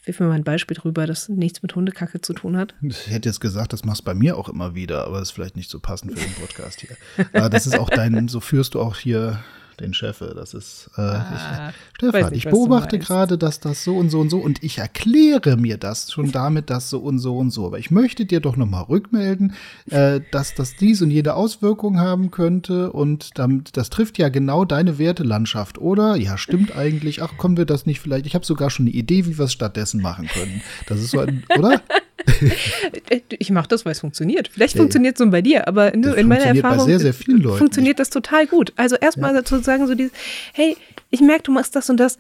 wirf 0.08 0.20
mir 0.20 0.28
mal 0.28 0.34
ein 0.34 0.44
Beispiel 0.44 0.78
drüber, 0.78 1.06
das 1.06 1.30
nichts 1.30 1.62
mit 1.62 1.76
Hundekacke 1.76 2.22
zu 2.22 2.34
tun 2.34 2.58
hat. 2.58 2.76
Ich 2.82 3.10
hätte 3.10 3.30
jetzt 3.30 3.40
gesagt, 3.40 3.74
das 3.74 3.84
machst 3.86 4.02
du 4.02 4.06
bei 4.06 4.14
mir 4.14 4.38
auch 4.38 4.50
immer 4.50 4.76
wieder, 4.76 5.06
aber 5.06 5.20
das 5.20 5.30
ist 5.30 5.32
vielleicht 5.34 5.56
nicht 5.56 5.70
so 5.70 5.80
passend 5.80 6.18
für 6.18 6.26
den 6.26 6.34
Podcast 6.36 6.82
hier. 6.82 6.96
Aber 7.34 7.50
das 7.50 7.68
ist 7.68 7.78
auch 7.78 7.90
dein, 7.90 8.28
so 8.28 8.40
führst 8.40 8.74
du 8.74 8.82
auch 8.82 8.98
hier 8.98 9.44
den 9.80 9.94
Chef. 9.94 10.20
Das 10.36 10.54
ist, 10.54 10.90
äh, 10.98 11.02
Ah, 11.02 11.70
ich, 11.70 11.96
Stefan, 11.96 12.14
weiß 12.14 12.32
nicht, 12.32 12.46
ich 12.46 12.52
beobachte 12.52 13.00
gerade, 13.00 13.38
dass 13.38 13.60
das 13.60 13.84
so 13.84 13.96
und 13.98 14.10
so 14.10 14.20
und 14.20 14.30
so 14.30 14.40
und 14.40 14.64
ich 14.64 14.78
erkläre 14.78 15.58
mir 15.58 15.78
das 15.78 16.12
schon 16.12 16.32
damit, 16.32 16.70
dass 16.70 16.90
so 16.90 17.00
und 17.00 17.20
so 17.20 17.38
und 17.38 17.52
so. 17.52 17.66
Aber 17.68 17.80
ich 17.80 17.92
möchte 17.92 18.26
dir 18.26 18.40
doch 18.40 18.56
noch 18.56 18.66
mal 18.68 18.82
rückmelden, 18.82 19.54
äh, 19.90 20.22
dass 20.32 20.56
das 20.56 20.76
dies 20.76 21.02
und 21.02 21.12
jede 21.12 21.36
Auswirkung 21.36 22.00
haben 22.00 22.32
könnte 22.32 22.92
und 22.92 23.38
damit, 23.38 23.78
das 23.78 23.90
trifft 23.90 24.18
ja 24.18 24.30
genau 24.30 24.66
deine 24.66 24.98
Wertelandschaft, 24.98 25.78
oder? 25.78 26.16
Ja, 26.16 26.38
stimmt 26.38 26.76
eigentlich. 26.76 27.22
Ach, 27.22 27.38
kommen 27.38 27.58
wir 27.58 27.66
das 27.66 27.86
nicht 27.86 28.00
vielleicht? 28.00 28.26
Ich 28.26 28.36
habe 28.36 28.46
sogar 28.46 28.70
schon 28.70 28.88
eine 28.88 28.96
Idee, 28.96 29.26
wie 29.26 29.38
wir 29.38 29.46
es 29.46 29.54
stattdessen 29.54 30.02
machen 30.02 30.28
können. 30.28 30.62
Das 30.88 31.00
ist 31.00 31.12
so 31.12 31.20
ein, 31.20 31.44
oder? 31.58 31.82
Ich 33.40 33.52
mache 33.52 33.68
das, 33.68 33.86
weil 33.86 33.92
es 33.92 34.00
funktioniert. 34.00 34.48
Vielleicht 34.48 34.76
Ja, 34.76 34.82
funktioniert 34.82 35.16
es 35.16 35.20
so 35.20 35.30
bei 35.30 35.42
dir, 35.42 35.68
aber 35.68 35.94
in, 35.94 36.04
in 36.04 36.28
meiner 36.28 36.46
Erfahrung 36.46 36.86
sehr, 36.86 37.00
sehr 37.00 37.14
funktioniert 37.14 38.00
das 38.00 38.10
total 38.10 38.48
gut. 38.48 38.74
Also 38.76 38.96
erstmal 38.96 39.34
dazu 39.34 39.60
sagen 39.60 39.88
so 39.88 39.96
dieses, 39.96 40.14
hey, 40.54 40.76
ich 41.10 41.22
merke, 41.22 41.44
du 41.44 41.52
machst 41.52 41.76
das 41.76 41.90
und 41.90 41.98
das. 41.98 42.18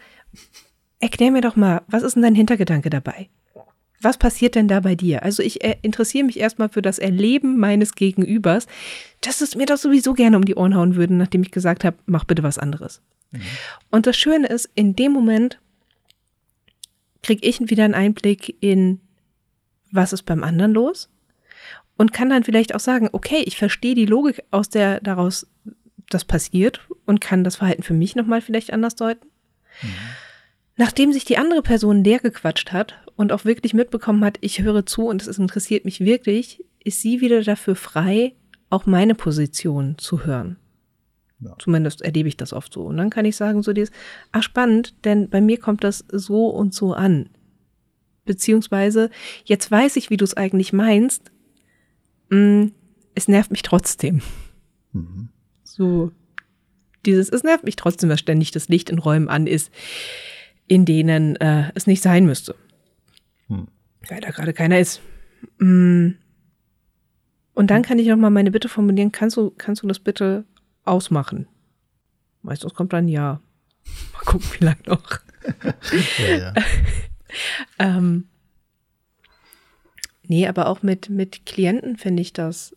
Erklär 0.99 1.31
mir 1.31 1.41
doch 1.41 1.55
mal, 1.55 1.81
was 1.87 2.03
ist 2.03 2.15
denn 2.15 2.23
dein 2.23 2.35
Hintergedanke 2.35 2.89
dabei? 2.89 3.29
Was 4.01 4.17
passiert 4.17 4.55
denn 4.55 4.67
da 4.67 4.79
bei 4.79 4.95
dir? 4.95 5.23
Also 5.23 5.41
ich 5.41 5.63
äh, 5.63 5.75
interessiere 5.81 6.25
mich 6.25 6.39
erstmal 6.39 6.69
für 6.69 6.81
das 6.81 6.99
Erleben 6.99 7.57
meines 7.57 7.95
Gegenübers, 7.95 8.67
dass 9.21 9.41
es 9.41 9.55
mir 9.55 9.65
doch 9.65 9.77
sowieso 9.77 10.13
gerne 10.13 10.37
um 10.37 10.45
die 10.45 10.55
Ohren 10.55 10.75
hauen 10.75 10.95
würden, 10.95 11.17
nachdem 11.17 11.41
ich 11.41 11.51
gesagt 11.51 11.83
habe, 11.83 11.97
mach 12.05 12.23
bitte 12.23 12.43
was 12.43 12.59
anderes. 12.59 13.01
Und 13.89 14.05
das 14.07 14.15
Schöne 14.15 14.47
ist, 14.47 14.69
in 14.75 14.95
dem 14.95 15.11
Moment 15.11 15.59
kriege 17.23 17.45
ich 17.45 17.59
wieder 17.59 17.83
einen 17.83 17.93
Einblick 17.95 18.55
in, 18.61 19.01
was 19.91 20.13
ist 20.13 20.23
beim 20.23 20.43
anderen 20.43 20.73
los 20.73 21.09
und 21.97 22.13
kann 22.13 22.29
dann 22.29 22.43
vielleicht 22.43 22.75
auch 22.75 22.79
sagen, 22.79 23.09
okay, 23.11 23.43
ich 23.45 23.57
verstehe 23.57 23.95
die 23.95 24.05
Logik, 24.05 24.43
aus 24.51 24.69
der 24.69 25.01
daraus 25.01 25.47
das 26.09 26.23
passiert 26.23 26.81
und 27.05 27.19
kann 27.21 27.43
das 27.43 27.57
Verhalten 27.57 27.83
für 27.83 27.93
mich 27.93 28.15
nochmal 28.15 28.41
vielleicht 28.41 28.71
anders 28.71 28.95
deuten. 28.95 29.27
Nachdem 30.77 31.11
sich 31.11 31.25
die 31.25 31.37
andere 31.37 31.61
Person 31.61 32.03
leer 32.03 32.19
gequatscht 32.19 32.71
hat 32.71 32.95
und 33.15 33.31
auch 33.31 33.45
wirklich 33.45 33.73
mitbekommen 33.73 34.23
hat, 34.23 34.37
ich 34.41 34.61
höre 34.61 34.85
zu 34.85 35.07
und 35.07 35.25
es 35.25 35.37
interessiert 35.37 35.85
mich 35.85 35.99
wirklich, 35.99 36.63
ist 36.83 37.01
sie 37.01 37.19
wieder 37.19 37.41
dafür 37.43 37.75
frei, 37.75 38.35
auch 38.69 38.85
meine 38.85 39.15
Position 39.15 39.97
zu 39.97 40.25
hören. 40.25 40.57
Ja. 41.39 41.55
Zumindest 41.59 42.01
erlebe 42.01 42.29
ich 42.29 42.37
das 42.37 42.53
oft 42.53 42.73
so. 42.73 42.83
Und 42.83 42.97
dann 42.97 43.09
kann 43.09 43.25
ich 43.25 43.35
sagen, 43.35 43.63
so 43.63 43.73
dieses, 43.73 43.93
ach 44.31 44.43
spannend, 44.43 44.93
denn 45.03 45.29
bei 45.29 45.41
mir 45.41 45.59
kommt 45.59 45.83
das 45.83 46.05
so 46.11 46.47
und 46.47 46.73
so 46.73 46.93
an. 46.93 47.29
Beziehungsweise, 48.27 49.09
jetzt 49.45 49.71
weiß 49.71 49.95
ich, 49.95 50.11
wie 50.11 50.17
du 50.17 50.23
es 50.25 50.37
eigentlich 50.37 50.73
meinst. 50.73 51.31
Mm, 52.29 52.67
es 53.15 53.27
nervt 53.27 53.49
mich 53.49 53.63
trotzdem. 53.63 54.21
Mhm. 54.93 55.29
So, 55.63 56.11
dieses, 57.05 57.29
es 57.29 57.43
nervt 57.43 57.63
mich 57.63 57.77
trotzdem, 57.77 58.09
dass 58.09 58.19
ständig 58.19 58.51
das 58.51 58.69
Licht 58.69 58.89
in 58.89 58.99
Räumen 58.99 59.29
an 59.29 59.47
ist, 59.47 59.71
in 60.67 60.85
denen 60.85 61.35
äh, 61.37 61.71
es 61.73 61.87
nicht 61.87 62.03
sein 62.03 62.25
müsste. 62.25 62.55
Hm. 63.47 63.67
Weil 64.07 64.21
da 64.21 64.29
gerade 64.29 64.53
keiner 64.53 64.79
ist. 64.79 65.01
Mm. 65.59 66.11
Und 67.53 67.71
dann 67.71 67.81
kann 67.81 67.97
ich 67.97 68.07
nochmal 68.07 68.29
meine 68.29 68.51
Bitte 68.51 68.69
formulieren, 68.69 69.11
kannst 69.11 69.37
du, 69.37 69.51
kannst 69.51 69.81
du 69.81 69.87
das 69.87 69.99
bitte 69.99 70.45
ausmachen? 70.83 71.47
Meistens 72.41 72.73
kommt 72.73 72.93
dann 72.93 73.07
ja. 73.07 73.41
Mal 74.13 74.19
gucken, 74.25 74.47
wie 74.59 74.65
lange 74.65 74.81
noch. 74.85 75.19
Ja, 76.19 76.37
ja. 76.37 76.53
Ähm, 77.79 78.27
nee, 80.23 80.47
aber 80.47 80.67
auch 80.67 80.83
mit, 80.83 81.09
mit 81.09 81.45
Klienten 81.45 81.97
finde 81.97 82.21
ich 82.21 82.33
das 82.33 82.75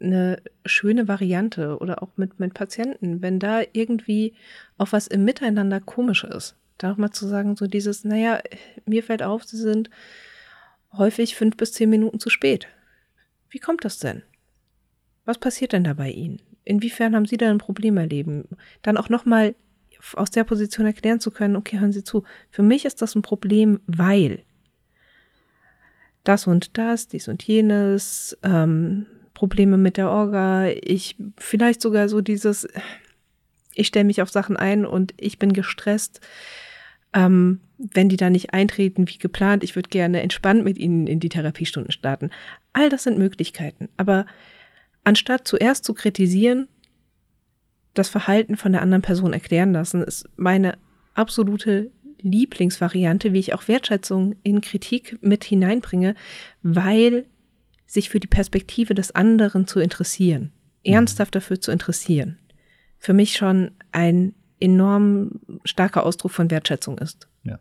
eine 0.00 0.42
schöne 0.66 1.08
Variante 1.08 1.78
oder 1.78 2.02
auch 2.02 2.16
mit, 2.16 2.40
mit 2.40 2.54
Patienten, 2.54 3.22
wenn 3.22 3.38
da 3.38 3.62
irgendwie 3.72 4.34
auch 4.76 4.92
was 4.92 5.06
im 5.06 5.24
Miteinander 5.24 5.80
komisch 5.80 6.24
ist. 6.24 6.56
Da 6.78 6.92
auch 6.92 6.96
mal 6.96 7.12
zu 7.12 7.26
sagen, 7.26 7.56
so 7.56 7.66
dieses, 7.66 8.04
naja, 8.04 8.40
mir 8.86 9.02
fällt 9.02 9.22
auf, 9.22 9.44
sie 9.44 9.56
sind 9.56 9.90
häufig 10.92 11.36
fünf 11.36 11.56
bis 11.56 11.72
zehn 11.72 11.90
Minuten 11.90 12.18
zu 12.20 12.30
spät. 12.30 12.68
Wie 13.48 13.58
kommt 13.58 13.84
das 13.84 13.98
denn? 13.98 14.22
Was 15.24 15.38
passiert 15.38 15.72
denn 15.72 15.84
da 15.84 15.94
bei 15.94 16.10
Ihnen? 16.10 16.42
Inwiefern 16.64 17.14
haben 17.14 17.26
Sie 17.26 17.36
da 17.36 17.50
ein 17.50 17.58
Problem 17.58 17.96
erleben? 17.96 18.48
Dann 18.82 18.96
auch 18.96 19.08
nochmal 19.08 19.54
aus 20.14 20.30
der 20.30 20.44
Position 20.44 20.86
erklären 20.86 21.20
zu 21.20 21.30
können, 21.30 21.56
okay, 21.56 21.78
hören 21.78 21.92
Sie 21.92 22.04
zu, 22.04 22.24
für 22.50 22.62
mich 22.62 22.84
ist 22.84 23.00
das 23.02 23.14
ein 23.14 23.22
Problem, 23.22 23.80
weil 23.86 24.42
das 26.24 26.46
und 26.46 26.76
das, 26.78 27.08
dies 27.08 27.28
und 27.28 27.42
jenes, 27.42 28.36
ähm, 28.42 29.06
Probleme 29.34 29.76
mit 29.76 29.96
der 29.96 30.10
Orga, 30.10 30.68
ich 30.68 31.16
vielleicht 31.36 31.82
sogar 31.82 32.08
so 32.08 32.20
dieses, 32.20 32.66
ich 33.74 33.88
stelle 33.88 34.04
mich 34.04 34.22
auf 34.22 34.30
Sachen 34.30 34.56
ein 34.56 34.86
und 34.86 35.12
ich 35.16 35.38
bin 35.38 35.52
gestresst, 35.52 36.20
ähm, 37.12 37.60
wenn 37.76 38.08
die 38.08 38.16
da 38.16 38.30
nicht 38.30 38.54
eintreten 38.54 39.08
wie 39.08 39.18
geplant, 39.18 39.64
ich 39.64 39.76
würde 39.76 39.88
gerne 39.88 40.22
entspannt 40.22 40.64
mit 40.64 40.78
ihnen 40.78 41.06
in 41.06 41.20
die 41.20 41.28
Therapiestunden 41.28 41.92
starten. 41.92 42.30
All 42.72 42.88
das 42.88 43.02
sind 43.02 43.18
Möglichkeiten. 43.18 43.88
Aber 43.96 44.26
anstatt 45.02 45.46
zuerst 45.46 45.84
zu 45.84 45.92
kritisieren, 45.92 46.68
das 47.94 48.08
Verhalten 48.08 48.56
von 48.56 48.72
der 48.72 48.82
anderen 48.82 49.02
Person 49.02 49.32
erklären 49.32 49.72
lassen, 49.72 50.02
ist 50.02 50.28
meine 50.36 50.76
absolute 51.14 51.90
Lieblingsvariante, 52.20 53.32
wie 53.32 53.38
ich 53.38 53.54
auch 53.54 53.68
Wertschätzung 53.68 54.36
in 54.42 54.60
Kritik 54.60 55.18
mit 55.20 55.44
hineinbringe, 55.44 56.14
weil 56.62 57.26
sich 57.86 58.08
für 58.08 58.20
die 58.20 58.26
Perspektive 58.26 58.94
des 58.94 59.12
anderen 59.12 59.66
zu 59.66 59.78
interessieren, 59.78 60.52
ernsthaft 60.82 61.34
dafür 61.34 61.60
zu 61.60 61.70
interessieren, 61.70 62.38
für 62.98 63.12
mich 63.12 63.36
schon 63.36 63.72
ein 63.92 64.34
enorm 64.58 65.40
starker 65.64 66.04
Ausdruck 66.04 66.32
von 66.32 66.50
Wertschätzung 66.50 66.98
ist. 66.98 67.28
Ja. 67.42 67.58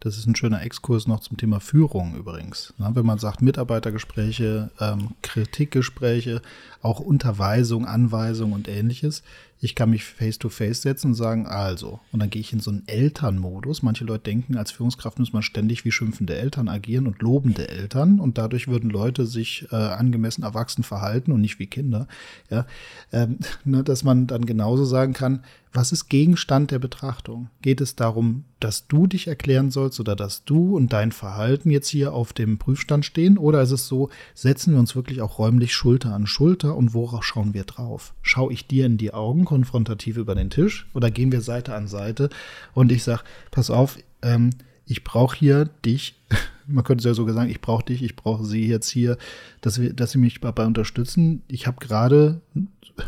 Das 0.00 0.16
ist 0.16 0.26
ein 0.26 0.34
schöner 0.34 0.62
Exkurs 0.62 1.06
noch 1.06 1.20
zum 1.20 1.36
Thema 1.36 1.60
Führung 1.60 2.16
übrigens. 2.16 2.72
Na, 2.78 2.94
wenn 2.96 3.04
man 3.04 3.18
sagt 3.18 3.42
Mitarbeitergespräche, 3.42 4.70
ähm, 4.80 5.10
Kritikgespräche, 5.20 6.40
auch 6.80 7.00
Unterweisung, 7.00 7.84
Anweisung 7.84 8.52
und 8.52 8.66
ähnliches. 8.66 9.22
Ich 9.62 9.74
kann 9.74 9.90
mich 9.90 10.04
face-to-face 10.04 10.80
setzen 10.80 11.08
und 11.08 11.14
sagen, 11.14 11.46
also, 11.46 12.00
und 12.12 12.20
dann 12.20 12.30
gehe 12.30 12.40
ich 12.40 12.54
in 12.54 12.60
so 12.60 12.70
einen 12.70 12.88
Elternmodus. 12.88 13.82
Manche 13.82 14.04
Leute 14.04 14.24
denken, 14.24 14.56
als 14.56 14.70
Führungskraft 14.70 15.18
muss 15.18 15.34
man 15.34 15.42
ständig 15.42 15.84
wie 15.84 15.92
schimpfende 15.92 16.34
Eltern 16.34 16.68
agieren 16.68 17.06
und 17.06 17.20
lobende 17.20 17.68
Eltern 17.68 18.20
und 18.20 18.38
dadurch 18.38 18.68
würden 18.68 18.88
Leute 18.88 19.26
sich 19.26 19.66
äh, 19.70 19.76
angemessen 19.76 20.44
erwachsen 20.44 20.82
verhalten 20.82 21.30
und 21.30 21.42
nicht 21.42 21.58
wie 21.58 21.66
Kinder. 21.66 22.08
Ja, 22.48 22.66
ähm, 23.12 23.38
ne, 23.64 23.84
dass 23.84 24.02
man 24.02 24.26
dann 24.26 24.46
genauso 24.46 24.86
sagen 24.86 25.12
kann, 25.12 25.44
was 25.72 25.92
ist 25.92 26.08
Gegenstand 26.08 26.72
der 26.72 26.80
Betrachtung? 26.80 27.48
Geht 27.62 27.80
es 27.80 27.94
darum, 27.94 28.44
dass 28.58 28.88
du 28.88 29.06
dich 29.06 29.28
erklären 29.28 29.70
sollst 29.70 30.00
oder 30.00 30.16
dass 30.16 30.44
du 30.44 30.76
und 30.76 30.92
dein 30.92 31.12
Verhalten 31.12 31.70
jetzt 31.70 31.88
hier 31.88 32.12
auf 32.12 32.32
dem 32.32 32.58
Prüfstand 32.58 33.04
stehen? 33.04 33.38
Oder 33.38 33.62
ist 33.62 33.70
es 33.70 33.86
so, 33.86 34.10
setzen 34.34 34.72
wir 34.72 34.80
uns 34.80 34.96
wirklich 34.96 35.22
auch 35.22 35.38
räumlich 35.38 35.72
Schulter 35.72 36.12
an 36.12 36.26
Schulter 36.26 36.76
und 36.76 36.92
worauf 36.92 37.22
schauen 37.24 37.54
wir 37.54 37.64
drauf? 37.64 38.14
Schau 38.30 38.48
ich 38.48 38.68
dir 38.68 38.86
in 38.86 38.96
die 38.96 39.12
Augen 39.12 39.44
konfrontativ 39.44 40.16
über 40.16 40.36
den 40.36 40.50
Tisch 40.50 40.88
oder 40.94 41.10
gehen 41.10 41.32
wir 41.32 41.40
Seite 41.40 41.74
an 41.74 41.88
Seite 41.88 42.30
und 42.74 42.92
ich 42.92 43.02
sag, 43.02 43.24
pass 43.50 43.70
auf, 43.70 43.98
ähm, 44.22 44.50
ich 44.86 45.02
brauche 45.02 45.36
hier 45.36 45.64
dich, 45.84 46.14
man 46.68 46.84
könnte 46.84 47.02
es 47.02 47.06
ja 47.06 47.14
sogar 47.14 47.34
sagen, 47.34 47.50
ich 47.50 47.60
brauche 47.60 47.86
dich, 47.86 48.04
ich 48.04 48.14
brauche 48.14 48.44
sie 48.44 48.68
jetzt 48.68 48.88
hier, 48.88 49.18
dass, 49.62 49.80
wir, 49.80 49.92
dass 49.92 50.12
sie 50.12 50.18
mich 50.18 50.38
dabei 50.38 50.64
unterstützen. 50.64 51.42
Ich 51.48 51.66
habe 51.66 51.84
gerade, 51.84 52.40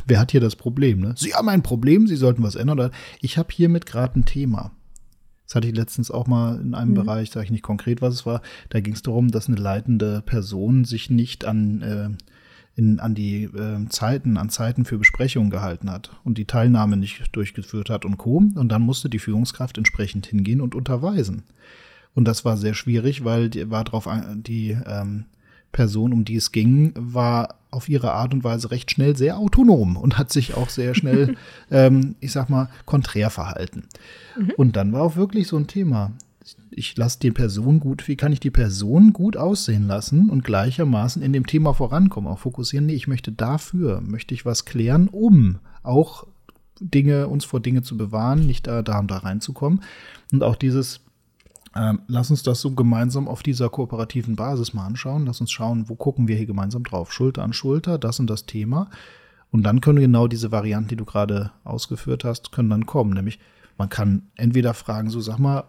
wer 0.06 0.18
hat 0.18 0.32
hier 0.32 0.40
das 0.40 0.56
Problem? 0.56 0.98
Ne? 0.98 1.14
Sie 1.16 1.34
haben 1.34 1.48
ein 1.48 1.62
Problem, 1.62 2.08
Sie 2.08 2.16
sollten 2.16 2.42
was 2.42 2.56
ändern. 2.56 2.80
Oder 2.80 2.90
ich 3.20 3.38
habe 3.38 3.52
hiermit 3.52 3.86
gerade 3.86 4.18
ein 4.18 4.24
Thema. 4.24 4.72
Das 5.46 5.54
hatte 5.54 5.68
ich 5.68 5.76
letztens 5.76 6.10
auch 6.10 6.26
mal 6.26 6.60
in 6.60 6.74
einem 6.74 6.90
mhm. 6.90 6.94
Bereich, 6.96 7.30
sage 7.30 7.44
ich 7.44 7.52
nicht 7.52 7.62
konkret, 7.62 8.02
was 8.02 8.14
es 8.14 8.26
war. 8.26 8.42
Da 8.70 8.80
ging 8.80 8.94
es 8.94 9.02
darum, 9.02 9.30
dass 9.30 9.46
eine 9.46 9.56
leitende 9.56 10.20
Person 10.22 10.84
sich 10.84 11.10
nicht 11.10 11.44
an, 11.44 11.82
äh, 11.82 12.10
in, 12.74 13.00
an 13.00 13.14
die 13.14 13.44
äh, 13.44 13.86
Zeiten, 13.88 14.36
an 14.36 14.48
Zeiten 14.48 14.84
für 14.84 14.98
Besprechungen 14.98 15.50
gehalten 15.50 15.90
hat 15.90 16.10
und 16.24 16.38
die 16.38 16.46
Teilnahme 16.46 16.96
nicht 16.96 17.24
durchgeführt 17.32 17.90
hat 17.90 18.04
und 18.04 18.16
Co. 18.16 18.36
Und 18.36 18.68
dann 18.68 18.82
musste 18.82 19.08
die 19.08 19.18
Führungskraft 19.18 19.76
entsprechend 19.78 20.26
hingehen 20.26 20.60
und 20.60 20.74
unterweisen. 20.74 21.42
Und 22.14 22.26
das 22.26 22.44
war 22.44 22.56
sehr 22.56 22.74
schwierig, 22.74 23.24
weil 23.24 23.50
die 23.50 23.70
war 23.70 23.84
drauf 23.84 24.08
die 24.34 24.76
ähm, 24.86 25.24
Person, 25.72 26.12
um 26.12 26.24
die 26.24 26.36
es 26.36 26.52
ging, 26.52 26.92
war 26.94 27.56
auf 27.70 27.88
ihre 27.88 28.12
Art 28.12 28.34
und 28.34 28.44
Weise 28.44 28.70
recht 28.70 28.90
schnell 28.90 29.16
sehr 29.16 29.38
autonom 29.38 29.96
und 29.96 30.18
hat 30.18 30.30
sich 30.30 30.54
auch 30.54 30.68
sehr 30.68 30.94
schnell, 30.94 31.36
ähm, 31.70 32.16
ich 32.20 32.32
sag 32.32 32.50
mal, 32.50 32.68
konträr 32.84 33.30
verhalten. 33.30 33.84
Mhm. 34.38 34.52
Und 34.56 34.76
dann 34.76 34.92
war 34.92 35.02
auch 35.02 35.16
wirklich 35.16 35.48
so 35.48 35.56
ein 35.56 35.66
Thema. 35.66 36.12
Ich 36.70 36.96
lasse 36.96 37.18
die 37.20 37.30
Person 37.30 37.80
gut, 37.80 38.08
wie 38.08 38.16
kann 38.16 38.32
ich 38.32 38.40
die 38.40 38.50
Person 38.50 39.12
gut 39.12 39.36
aussehen 39.36 39.86
lassen 39.86 40.30
und 40.30 40.44
gleichermaßen 40.44 41.22
in 41.22 41.32
dem 41.32 41.46
Thema 41.46 41.74
vorankommen, 41.74 42.30
auch 42.30 42.38
fokussieren, 42.38 42.86
nee, 42.86 42.94
ich 42.94 43.08
möchte 43.08 43.32
dafür, 43.32 44.00
möchte 44.00 44.34
ich 44.34 44.44
was 44.44 44.64
klären, 44.64 45.08
um 45.08 45.58
auch 45.82 46.26
Dinge, 46.80 47.28
uns 47.28 47.44
vor 47.44 47.60
Dinge 47.60 47.82
zu 47.82 47.96
bewahren, 47.96 48.46
nicht 48.46 48.66
da, 48.66 48.82
da, 48.82 49.00
da 49.02 49.18
reinzukommen. 49.18 49.82
Und 50.32 50.42
auch 50.42 50.56
dieses, 50.56 51.00
ähm, 51.76 52.00
lass 52.06 52.30
uns 52.30 52.42
das 52.42 52.60
so 52.60 52.72
gemeinsam 52.72 53.28
auf 53.28 53.42
dieser 53.42 53.68
kooperativen 53.68 54.36
Basis 54.36 54.74
mal 54.74 54.86
anschauen. 54.86 55.26
Lass 55.26 55.40
uns 55.40 55.52
schauen, 55.52 55.88
wo 55.88 55.94
gucken 55.94 56.28
wir 56.28 56.36
hier 56.36 56.46
gemeinsam 56.46 56.82
drauf. 56.82 57.12
Schulter 57.12 57.42
an 57.42 57.52
Schulter, 57.52 57.98
das 57.98 58.20
und 58.20 58.28
das 58.28 58.46
Thema. 58.46 58.90
Und 59.50 59.62
dann 59.64 59.80
können 59.80 60.00
genau 60.00 60.28
diese 60.28 60.50
Varianten, 60.50 60.88
die 60.88 60.96
du 60.96 61.04
gerade 61.04 61.52
ausgeführt 61.64 62.24
hast, 62.24 62.52
können 62.52 62.70
dann 62.70 62.86
kommen. 62.86 63.12
Nämlich, 63.12 63.38
man 63.78 63.88
kann 63.88 64.30
entweder 64.36 64.74
fragen, 64.74 65.10
so 65.10 65.20
sag 65.20 65.38
mal, 65.38 65.64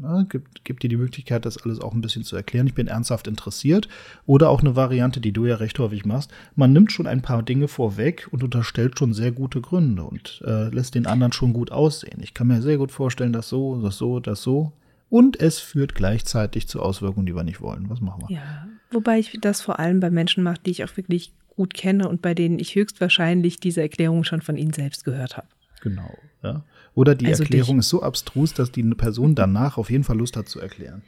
na, 0.00 0.24
gibt, 0.28 0.64
gibt 0.64 0.82
dir 0.82 0.88
die 0.88 0.96
Möglichkeit, 0.96 1.44
das 1.44 1.58
alles 1.58 1.80
auch 1.80 1.94
ein 1.94 2.00
bisschen 2.00 2.24
zu 2.24 2.36
erklären. 2.36 2.66
Ich 2.66 2.74
bin 2.74 2.88
ernsthaft 2.88 3.26
interessiert. 3.28 3.88
Oder 4.26 4.50
auch 4.50 4.60
eine 4.60 4.74
Variante, 4.74 5.20
die 5.20 5.32
du 5.32 5.46
ja 5.46 5.56
recht 5.56 5.78
häufig 5.78 6.04
machst. 6.04 6.32
Man 6.56 6.72
nimmt 6.72 6.92
schon 6.92 7.06
ein 7.06 7.22
paar 7.22 7.42
Dinge 7.42 7.68
vorweg 7.68 8.28
und 8.30 8.42
unterstellt 8.42 8.98
schon 8.98 9.12
sehr 9.12 9.32
gute 9.32 9.60
Gründe 9.60 10.02
und 10.02 10.42
äh, 10.44 10.68
lässt 10.68 10.94
den 10.94 11.06
anderen 11.06 11.32
schon 11.32 11.52
gut 11.52 11.70
aussehen. 11.70 12.20
Ich 12.20 12.34
kann 12.34 12.48
mir 12.48 12.62
sehr 12.62 12.78
gut 12.78 12.90
vorstellen, 12.90 13.32
dass 13.32 13.48
so, 13.48 13.80
das 13.80 13.96
so, 13.96 14.20
das 14.20 14.42
so 14.42 14.72
und 15.12 15.38
es 15.40 15.58
führt 15.58 15.94
gleichzeitig 15.94 16.68
zu 16.68 16.80
Auswirkungen, 16.80 17.26
die 17.26 17.36
wir 17.36 17.44
nicht 17.44 17.60
wollen. 17.60 17.90
Was 17.90 18.00
machen 18.00 18.24
wir? 18.28 18.36
Ja, 18.36 18.66
wobei 18.90 19.18
ich 19.18 19.38
das 19.42 19.60
vor 19.60 19.78
allem 19.78 20.00
bei 20.00 20.08
Menschen 20.08 20.42
mache, 20.42 20.60
die 20.64 20.70
ich 20.70 20.84
auch 20.84 20.96
wirklich 20.96 21.34
gut 21.54 21.74
kenne 21.74 22.08
und 22.08 22.22
bei 22.22 22.32
denen 22.32 22.58
ich 22.58 22.74
höchstwahrscheinlich 22.74 23.60
diese 23.60 23.82
Erklärung 23.82 24.24
schon 24.24 24.40
von 24.40 24.56
ihnen 24.56 24.72
selbst 24.72 25.04
gehört 25.04 25.36
habe. 25.36 25.48
Genau, 25.82 26.16
ja. 26.42 26.64
Oder 26.94 27.14
die 27.14 27.26
also 27.26 27.42
Erklärung 27.42 27.78
ist 27.78 27.88
so 27.88 28.02
abstrus, 28.02 28.52
dass 28.52 28.70
die 28.70 28.82
Person 28.82 29.34
danach 29.34 29.78
auf 29.78 29.90
jeden 29.90 30.04
Fall 30.04 30.18
Lust 30.18 30.36
hat 30.36 30.48
zu 30.48 30.60
erklären. 30.60 31.02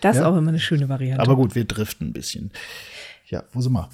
Das 0.00 0.16
ja? 0.16 0.22
ist 0.22 0.28
auch 0.28 0.36
immer 0.36 0.48
eine 0.48 0.60
schöne 0.60 0.88
Variante. 0.88 1.22
Aber 1.22 1.36
gut, 1.36 1.54
wir 1.54 1.64
driften 1.64 2.08
ein 2.08 2.12
bisschen. 2.12 2.50
Ja, 3.26 3.44
wo 3.52 3.60
sind 3.60 3.72
wir? 3.72 3.88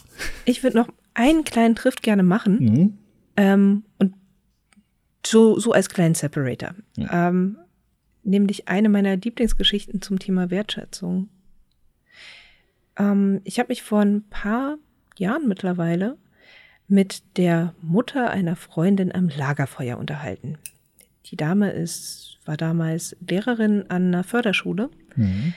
Ich 0.45 0.63
würde 0.63 0.77
noch 0.77 0.89
einen 1.15 1.45
kleinen 1.45 1.75
Drift 1.75 2.03
gerne 2.03 2.23
machen. 2.23 2.59
Mhm. 2.59 2.99
Ähm, 3.37 3.85
und 3.99 4.15
so, 5.25 5.59
so 5.59 5.73
als 5.73 5.89
kleinen 5.89 6.15
Separator. 6.15 6.75
Ja. 6.97 7.29
Ähm, 7.29 7.59
nämlich 8.25 8.69
eine 8.69 8.89
meiner 8.89 9.17
Lieblingsgeschichten 9.17 10.03
zum 10.03 10.19
Thema 10.19 10.51
Wertschätzung. 10.51 11.29
Ähm, 12.99 13.41
ich 13.45 13.59
habe 13.59 13.69
mich 13.69 13.83
vor 13.83 14.01
ein 14.01 14.25
paar 14.29 14.79
Jahren 15.17 15.49
mittlerweile 15.49 16.17
mit 16.89 17.23
der 17.37 17.75
Mutter 17.83 18.31
einer 18.31 18.57
Freundin 18.57 19.13
am 19.13 19.29
Lagerfeuer 19.29 19.99
unterhalten. 19.99 20.59
Die 21.31 21.37
Dame 21.37 21.73
ist, 21.73 22.39
war 22.45 22.57
damals 22.57 23.17
Lehrerin 23.27 23.85
an 23.89 24.07
einer 24.07 24.25
Förderschule. 24.25 24.91
Mhm. 25.17 25.55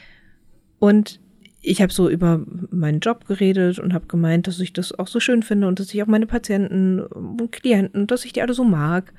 Und 0.80 1.20
ich 1.62 1.82
habe 1.82 1.92
so 1.92 2.10
über 2.10 2.46
meinen 2.72 3.02
Job 3.02 3.26
geredet 3.26 3.80
und 3.80 3.94
habe 3.94 4.08
gemeint, 4.08 4.48
dass 4.48 4.60
ich 4.60 4.74
das 4.74 4.98
auch 4.98 5.08
so 5.08 5.20
schön 5.20 5.44
finde 5.44 5.68
und 5.68 5.80
dass 5.80 5.94
ich 5.94 6.02
auch 6.02 6.08
meine 6.08 6.26
Patienten 6.26 7.02
und 7.02 7.52
Klienten, 7.52 8.08
dass 8.08 8.26
ich 8.26 8.34
die 8.34 8.42
alle 8.42 8.54
so 8.54 8.64
mag. 8.64 9.14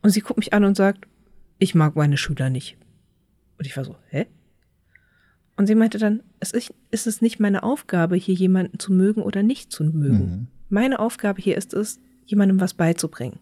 Und 0.00 0.10
sie 0.10 0.20
guckt 0.20 0.38
mich 0.38 0.52
an 0.52 0.64
und 0.64 0.76
sagt, 0.76 1.06
ich 1.58 1.74
mag 1.74 1.94
meine 1.94 2.16
Schüler 2.16 2.50
nicht. 2.50 2.76
Und 3.58 3.66
ich 3.66 3.76
war 3.76 3.84
so, 3.84 3.96
hä? 4.08 4.26
Und 5.56 5.66
sie 5.66 5.74
meinte 5.74 5.98
dann, 5.98 6.22
es 6.40 6.50
ist, 6.50 6.74
ist 6.90 7.06
es 7.06 7.20
nicht 7.20 7.38
meine 7.38 7.62
Aufgabe, 7.62 8.16
hier 8.16 8.34
jemanden 8.34 8.78
zu 8.78 8.92
mögen 8.92 9.22
oder 9.22 9.42
nicht 9.42 9.70
zu 9.70 9.84
mögen. 9.84 10.18
Mhm. 10.18 10.46
Meine 10.70 10.98
Aufgabe 10.98 11.40
hier 11.42 11.56
ist 11.56 11.74
es, 11.74 12.00
jemandem 12.24 12.58
was 12.60 12.74
beizubringen. 12.74 13.38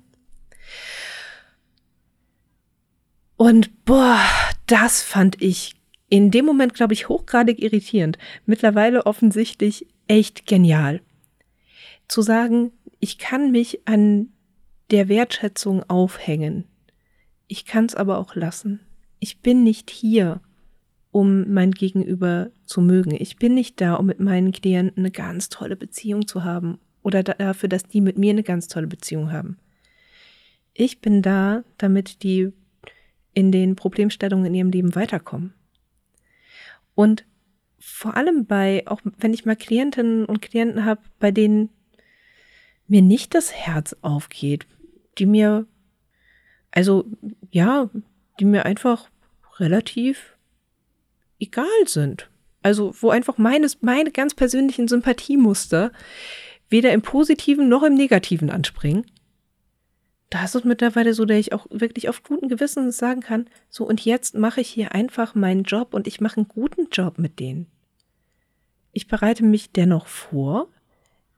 Und 3.40 3.84
boah, 3.86 4.20
das 4.66 5.00
fand 5.02 5.40
ich 5.40 5.74
in 6.10 6.30
dem 6.30 6.44
Moment, 6.44 6.74
glaube 6.74 6.92
ich, 6.92 7.08
hochgradig 7.08 7.62
irritierend. 7.62 8.18
Mittlerweile 8.44 9.06
offensichtlich 9.06 9.86
echt 10.08 10.46
genial. 10.46 11.00
Zu 12.06 12.20
sagen, 12.20 12.72
ich 12.98 13.16
kann 13.16 13.50
mich 13.50 13.80
an 13.86 14.28
der 14.90 15.08
Wertschätzung 15.08 15.88
aufhängen. 15.88 16.64
Ich 17.46 17.64
kann 17.64 17.86
es 17.86 17.94
aber 17.94 18.18
auch 18.18 18.34
lassen 18.34 18.80
ich 19.20 19.40
bin 19.40 19.62
nicht 19.62 19.90
hier, 19.90 20.40
um 21.12 21.52
mein 21.52 21.72
Gegenüber 21.72 22.50
zu 22.64 22.80
mögen. 22.80 23.14
Ich 23.16 23.36
bin 23.36 23.54
nicht 23.54 23.80
da, 23.80 23.94
um 23.94 24.06
mit 24.06 24.18
meinen 24.18 24.52
Klienten 24.52 25.04
eine 25.04 25.10
ganz 25.10 25.50
tolle 25.50 25.76
Beziehung 25.76 26.26
zu 26.26 26.42
haben 26.42 26.78
oder 27.02 27.22
dafür, 27.22 27.68
dass 27.68 27.84
die 27.84 28.00
mit 28.00 28.18
mir 28.18 28.30
eine 28.30 28.42
ganz 28.42 28.66
tolle 28.68 28.86
Beziehung 28.86 29.30
haben. 29.30 29.58
Ich 30.72 31.00
bin 31.00 31.20
da, 31.22 31.62
damit 31.78 32.22
die 32.22 32.52
in 33.34 33.52
den 33.52 33.76
Problemstellungen 33.76 34.46
in 34.46 34.54
ihrem 34.54 34.70
Leben 34.70 34.94
weiterkommen. 34.94 35.54
Und 36.94 37.24
vor 37.78 38.16
allem 38.16 38.46
bei, 38.46 38.82
auch 38.86 39.00
wenn 39.18 39.32
ich 39.32 39.46
mal 39.46 39.56
Klientinnen 39.56 40.26
und 40.26 40.42
Klienten 40.42 40.84
habe, 40.84 41.00
bei 41.18 41.30
denen 41.30 41.70
mir 42.88 43.02
nicht 43.02 43.34
das 43.34 43.52
Herz 43.52 43.96
aufgeht, 44.02 44.66
die 45.18 45.26
mir, 45.26 45.66
also 46.70 47.06
ja, 47.50 47.88
die 48.38 48.44
mir 48.44 48.66
einfach 48.66 49.08
relativ 49.58 50.36
egal 51.38 51.66
sind. 51.86 52.28
Also 52.62 52.94
wo 53.00 53.10
einfach 53.10 53.38
meines, 53.38 53.80
meine 53.80 54.10
ganz 54.10 54.34
persönlichen 54.34 54.88
Sympathiemuster 54.88 55.92
weder 56.68 56.92
im 56.92 57.02
positiven 57.02 57.68
noch 57.68 57.82
im 57.82 57.94
negativen 57.94 58.50
anspringen. 58.50 59.06
Da 60.30 60.44
ist 60.44 60.54
es 60.54 60.64
mittlerweile 60.64 61.12
so, 61.12 61.24
dass 61.24 61.38
ich 61.38 61.52
auch 61.52 61.66
wirklich 61.70 62.08
auf 62.08 62.22
guten 62.22 62.48
Gewissens 62.48 62.96
sagen 62.96 63.20
kann, 63.20 63.48
so 63.68 63.84
und 63.84 64.04
jetzt 64.04 64.36
mache 64.36 64.60
ich 64.60 64.68
hier 64.68 64.94
einfach 64.94 65.34
meinen 65.34 65.64
Job 65.64 65.92
und 65.92 66.06
ich 66.06 66.20
mache 66.20 66.38
einen 66.38 66.48
guten 66.48 66.88
Job 66.90 67.18
mit 67.18 67.40
denen. 67.40 67.66
Ich 68.92 69.08
bereite 69.08 69.44
mich 69.44 69.72
dennoch 69.72 70.06
vor, 70.06 70.68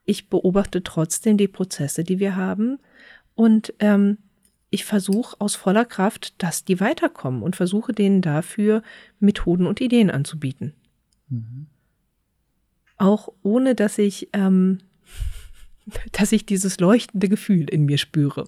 ich 0.04 0.28
beobachte 0.28 0.82
trotzdem 0.82 1.38
die 1.38 1.48
Prozesse, 1.48 2.04
die 2.04 2.18
wir 2.18 2.36
haben 2.36 2.78
und 3.34 3.72
ähm, 3.78 4.18
ich 4.68 4.84
versuche 4.84 5.38
aus 5.38 5.54
voller 5.54 5.84
Kraft, 5.84 6.42
dass 6.42 6.64
die 6.64 6.80
weiterkommen 6.80 7.42
und 7.42 7.56
versuche 7.56 7.92
denen 7.92 8.22
dafür 8.22 8.82
Methoden 9.20 9.66
und 9.66 9.80
Ideen 9.80 10.10
anzubieten. 10.10 10.74
Mhm. 11.28 11.66
Auch 12.96 13.28
ohne, 13.42 13.74
dass 13.74 13.98
ich, 13.98 14.30
ähm, 14.32 14.78
dass 16.12 16.32
ich 16.32 16.46
dieses 16.46 16.80
leuchtende 16.80 17.28
Gefühl 17.28 17.68
in 17.68 17.84
mir 17.84 17.98
spüre. 17.98 18.44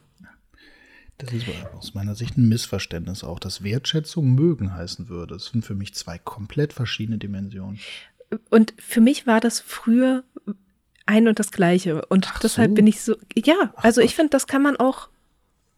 Das 1.19 1.33
ist 1.33 1.47
aus 1.77 1.95
meiner 1.95 2.15
Sicht 2.15 2.37
ein 2.37 2.49
Missverständnis 2.49 3.23
auch, 3.23 3.39
dass 3.39 3.62
Wertschätzung 3.62 4.35
mögen 4.35 4.75
heißen 4.75 5.09
würde. 5.09 5.35
Das 5.35 5.47
sind 5.47 5.65
für 5.65 5.75
mich 5.75 5.95
zwei 5.95 6.19
komplett 6.19 6.73
verschiedene 6.73 7.19
Dimensionen. 7.19 7.79
Und 8.51 8.75
für 8.79 9.01
mich 9.01 9.27
war 9.27 9.41
das 9.41 9.61
früher 9.61 10.25
ein 11.07 11.29
und 11.29 11.39
das 11.39 11.53
Gleiche. 11.53 12.05
Und 12.07 12.29
Ach 12.33 12.41
deshalb 12.41 12.71
so. 12.71 12.75
bin 12.75 12.87
ich 12.87 13.01
so, 13.03 13.17
ja, 13.37 13.73
also 13.77 14.01
ich 14.01 14.15
finde, 14.17 14.31
das 14.31 14.47
kann 14.47 14.62
man 14.62 14.77
auch 14.77 15.09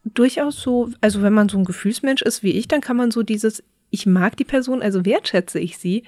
durchaus 0.05 0.61
so, 0.61 0.91
also 1.01 1.23
wenn 1.23 1.33
man 1.33 1.49
so 1.49 1.59
ein 1.59 1.65
Gefühlsmensch 1.65 2.23
ist 2.23 2.43
wie 2.43 2.53
ich, 2.53 2.69
dann 2.69 2.81
kann 2.81 2.97
man 2.97 3.11
so 3.11 3.23
dieses, 3.23 3.63
ich 3.91 4.07
mag 4.07 4.37
die 4.37 4.45
Person, 4.45 4.83
also 4.83 5.05
wertschätze 5.05 5.59
ich 5.59 5.79
sie, 5.79 6.05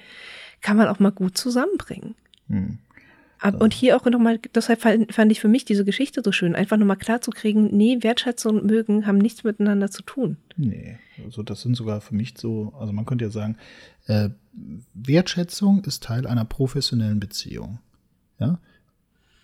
kann 0.61 0.77
man 0.77 0.87
auch 0.87 0.99
mal 0.99 1.11
gut 1.11 1.37
zusammenbringen. 1.37 2.15
Hm. 2.47 2.79
Und 3.59 3.73
hier 3.73 3.95
auch 3.95 4.05
nochmal, 4.05 4.39
deshalb 4.53 4.81
fand 4.81 5.31
ich 5.31 5.39
für 5.39 5.47
mich 5.47 5.65
diese 5.65 5.85
Geschichte 5.85 6.21
so 6.23 6.31
schön, 6.31 6.55
einfach 6.55 6.77
nochmal 6.77 6.97
klar 6.97 7.21
zu 7.21 7.31
kriegen, 7.31 7.75
nee, 7.75 7.97
Wertschätzung 8.01 8.59
und 8.59 8.65
Mögen 8.65 9.05
haben 9.05 9.17
nichts 9.17 9.43
miteinander 9.43 9.89
zu 9.89 10.03
tun. 10.03 10.37
Nee, 10.57 10.97
also 11.23 11.43
das 11.43 11.61
sind 11.61 11.75
sogar 11.75 12.01
für 12.01 12.15
mich 12.15 12.33
so, 12.37 12.73
also 12.79 12.91
man 12.91 13.05
könnte 13.05 13.25
ja 13.25 13.31
sagen, 13.31 13.57
äh, 14.07 14.29
Wertschätzung 14.93 15.83
ist 15.85 16.03
Teil 16.03 16.27
einer 16.27 16.45
professionellen 16.45 17.19
Beziehung. 17.19 17.79
Ja, 18.39 18.59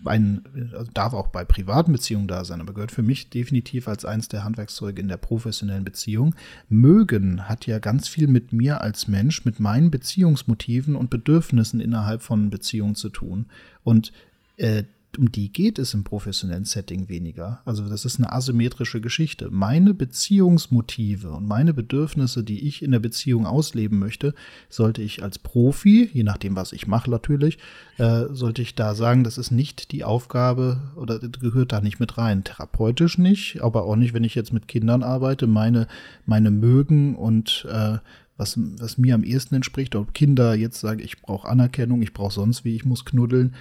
ein, 0.03 0.43
also 0.73 0.91
darf 0.93 1.13
auch 1.13 1.27
bei 1.27 1.45
privaten 1.45 1.91
Beziehungen 1.91 2.27
da 2.27 2.43
sein, 2.43 2.61
aber 2.61 2.73
gehört 2.73 2.91
für 2.91 3.01
mich 3.01 3.29
definitiv 3.29 3.87
als 3.87 4.05
eines 4.05 4.27
der 4.27 4.43
Handwerkszeuge 4.43 5.01
in 5.01 5.07
der 5.07 5.17
professionellen 5.17 5.85
Beziehung. 5.85 6.35
Mögen 6.69 7.47
hat 7.47 7.65
ja 7.65 7.79
ganz 7.79 8.07
viel 8.07 8.27
mit 8.27 8.51
mir 8.51 8.81
als 8.81 9.07
Mensch, 9.07 9.45
mit 9.45 9.59
meinen 9.59 9.91
Beziehungsmotiven 9.91 10.95
und 10.95 11.09
Bedürfnissen 11.09 11.79
innerhalb 11.79 12.21
von 12.21 12.49
Beziehungen 12.49 12.95
zu 12.95 13.09
tun. 13.09 13.45
Und 13.83 14.11
äh, 14.57 14.83
um 15.17 15.31
die 15.31 15.51
geht 15.51 15.79
es 15.79 15.93
im 15.93 16.03
professionellen 16.03 16.65
Setting 16.65 17.09
weniger. 17.09 17.61
Also 17.65 17.87
das 17.87 18.05
ist 18.05 18.19
eine 18.19 18.31
asymmetrische 18.31 19.01
Geschichte. 19.01 19.49
Meine 19.51 19.93
Beziehungsmotive 19.93 21.31
und 21.31 21.47
meine 21.47 21.73
Bedürfnisse, 21.73 22.43
die 22.43 22.67
ich 22.67 22.81
in 22.81 22.91
der 22.91 22.99
Beziehung 22.99 23.45
ausleben 23.45 23.99
möchte, 23.99 24.33
sollte 24.69 25.01
ich 25.01 25.23
als 25.23 25.39
Profi, 25.39 26.09
je 26.13 26.23
nachdem, 26.23 26.55
was 26.55 26.73
ich 26.73 26.87
mache 26.87 27.09
natürlich, 27.09 27.57
äh, 27.97 28.25
sollte 28.31 28.61
ich 28.61 28.75
da 28.75 28.95
sagen, 28.95 29.23
das 29.23 29.37
ist 29.37 29.51
nicht 29.51 29.91
die 29.91 30.03
Aufgabe 30.03 30.81
oder 30.95 31.19
gehört 31.19 31.71
da 31.71 31.81
nicht 31.81 31.99
mit 31.99 32.17
rein. 32.17 32.43
Therapeutisch 32.43 33.17
nicht, 33.17 33.61
aber 33.61 33.83
auch 33.85 33.95
nicht, 33.95 34.13
wenn 34.13 34.23
ich 34.23 34.35
jetzt 34.35 34.53
mit 34.53 34.67
Kindern 34.67 35.03
arbeite, 35.03 35.47
meine, 35.47 35.87
meine 36.25 36.51
Mögen 36.51 37.15
und 37.15 37.67
äh, 37.69 37.97
was, 38.37 38.59
was 38.79 38.97
mir 38.97 39.15
am 39.15 39.23
ehesten 39.23 39.55
entspricht, 39.55 39.95
ob 39.95 40.13
Kinder 40.13 40.55
jetzt 40.55 40.79
sagen, 40.79 40.99
ich 40.99 41.21
brauche 41.21 41.47
Anerkennung, 41.47 42.01
ich 42.01 42.13
brauche 42.13 42.33
sonst 42.33 42.65
wie, 42.65 42.75
ich 42.75 42.85
muss 42.85 43.05
knuddeln, 43.05 43.53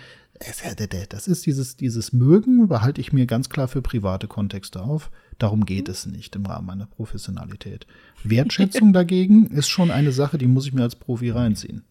das 1.09 1.29
ist 1.29 1.47
dieses, 1.47 1.77
dieses 1.77 2.13
Mögen, 2.13 2.69
behalte 2.69 3.01
ich 3.01 3.13
mir 3.13 3.27
ganz 3.27 3.49
klar 3.49 3.69
für 3.69 3.83
private 3.83 4.27
Kontexte 4.27 4.83
auf. 4.83 5.11
Darum 5.39 5.65
geht 5.65 5.89
es 5.89 6.07
nicht 6.07 6.35
im 6.37 6.47
Rahmen 6.47 6.67
meiner 6.67 6.87
Professionalität. 6.87 7.87
Wertschätzung 8.25 8.93
dagegen 8.93 9.47
ist 9.47 9.69
schon 9.69 9.91
eine 9.91 10.13
Sache, 10.13 10.39
die 10.39 10.47
muss 10.47 10.67
ich 10.67 10.73
mir 10.73 10.83
als 10.83 10.97
Profi 10.97 11.31
reinziehen. 11.31 11.85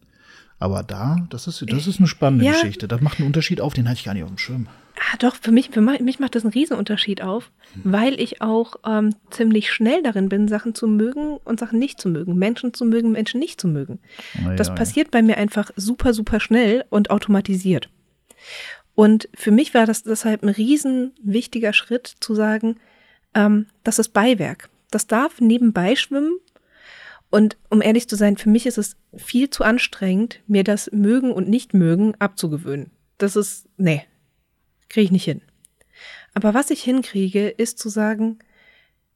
Aber 0.59 0.83
da, 0.83 1.25
das 1.29 1.47
ist, 1.47 1.63
das 1.67 1.87
ist 1.87 1.99
eine 1.99 2.07
spannende 2.07 2.45
ja. 2.45 2.51
Geschichte. 2.51 2.87
Das 2.87 3.01
macht 3.01 3.19
einen 3.19 3.27
Unterschied 3.27 3.59
auf, 3.59 3.73
den 3.73 3.89
hatte 3.89 3.99
ich 3.99 4.05
gar 4.05 4.13
nicht 4.13 4.23
auf 4.23 4.29
dem 4.29 4.37
Schirm. 4.37 4.67
Ah, 4.95 5.17
doch, 5.17 5.35
für 5.35 5.51
mich, 5.51 5.71
für 5.71 5.81
mich 5.81 6.19
macht 6.19 6.35
das 6.35 6.43
einen 6.43 6.53
Riesenunterschied 6.53 7.21
auf, 7.21 7.51
hm. 7.73 7.91
weil 7.91 8.19
ich 8.19 8.41
auch 8.41 8.75
ähm, 8.85 9.15
ziemlich 9.31 9.71
schnell 9.73 10.03
darin 10.03 10.29
bin, 10.29 10.47
Sachen 10.47 10.75
zu 10.75 10.87
mögen 10.87 11.37
und 11.43 11.59
Sachen 11.59 11.79
nicht 11.79 11.99
zu 11.99 12.07
mögen, 12.09 12.37
Menschen 12.37 12.73
zu 12.73 12.85
mögen, 12.85 13.11
Menschen 13.11 13.39
nicht 13.39 13.59
zu 13.59 13.67
mögen. 13.67 13.99
Ja, 14.41 14.55
das 14.55 14.73
passiert 14.73 15.07
ja. 15.07 15.11
bei 15.11 15.21
mir 15.21 15.37
einfach 15.37 15.71
super, 15.75 16.13
super 16.13 16.39
schnell 16.39 16.85
und 16.89 17.09
automatisiert. 17.09 17.89
Und 18.95 19.29
für 19.33 19.51
mich 19.51 19.73
war 19.73 19.85
das 19.85 20.03
deshalb 20.03 20.43
ein 20.43 20.49
riesen 20.49 21.13
wichtiger 21.21 21.73
Schritt 21.73 22.07
zu 22.19 22.35
sagen, 22.35 22.79
ähm, 23.33 23.67
das 23.83 23.99
ist 23.99 24.09
Beiwerk. 24.09 24.69
Das 24.91 25.07
darf 25.07 25.41
nebenbei 25.41 25.95
schwimmen. 25.95 26.37
Und 27.31 27.57
um 27.69 27.81
ehrlich 27.81 28.07
zu 28.07 28.15
sein, 28.15 28.37
für 28.37 28.49
mich 28.49 28.67
ist 28.67 28.77
es 28.77 28.95
viel 29.15 29.49
zu 29.49 29.63
anstrengend, 29.63 30.41
mir 30.45 30.63
das 30.63 30.91
Mögen 30.91 31.31
und 31.31 31.49
Nicht-Mögen 31.49 32.13
abzugewöhnen. 32.19 32.91
Das 33.17 33.35
ist, 33.35 33.67
nee, 33.77 34.05
kriege 34.89 35.05
ich 35.05 35.11
nicht 35.11 35.25
hin. 35.25 35.41
Aber 36.35 36.53
was 36.53 36.69
ich 36.69 36.83
hinkriege, 36.83 37.49
ist 37.49 37.79
zu 37.79 37.89
sagen, 37.89 38.39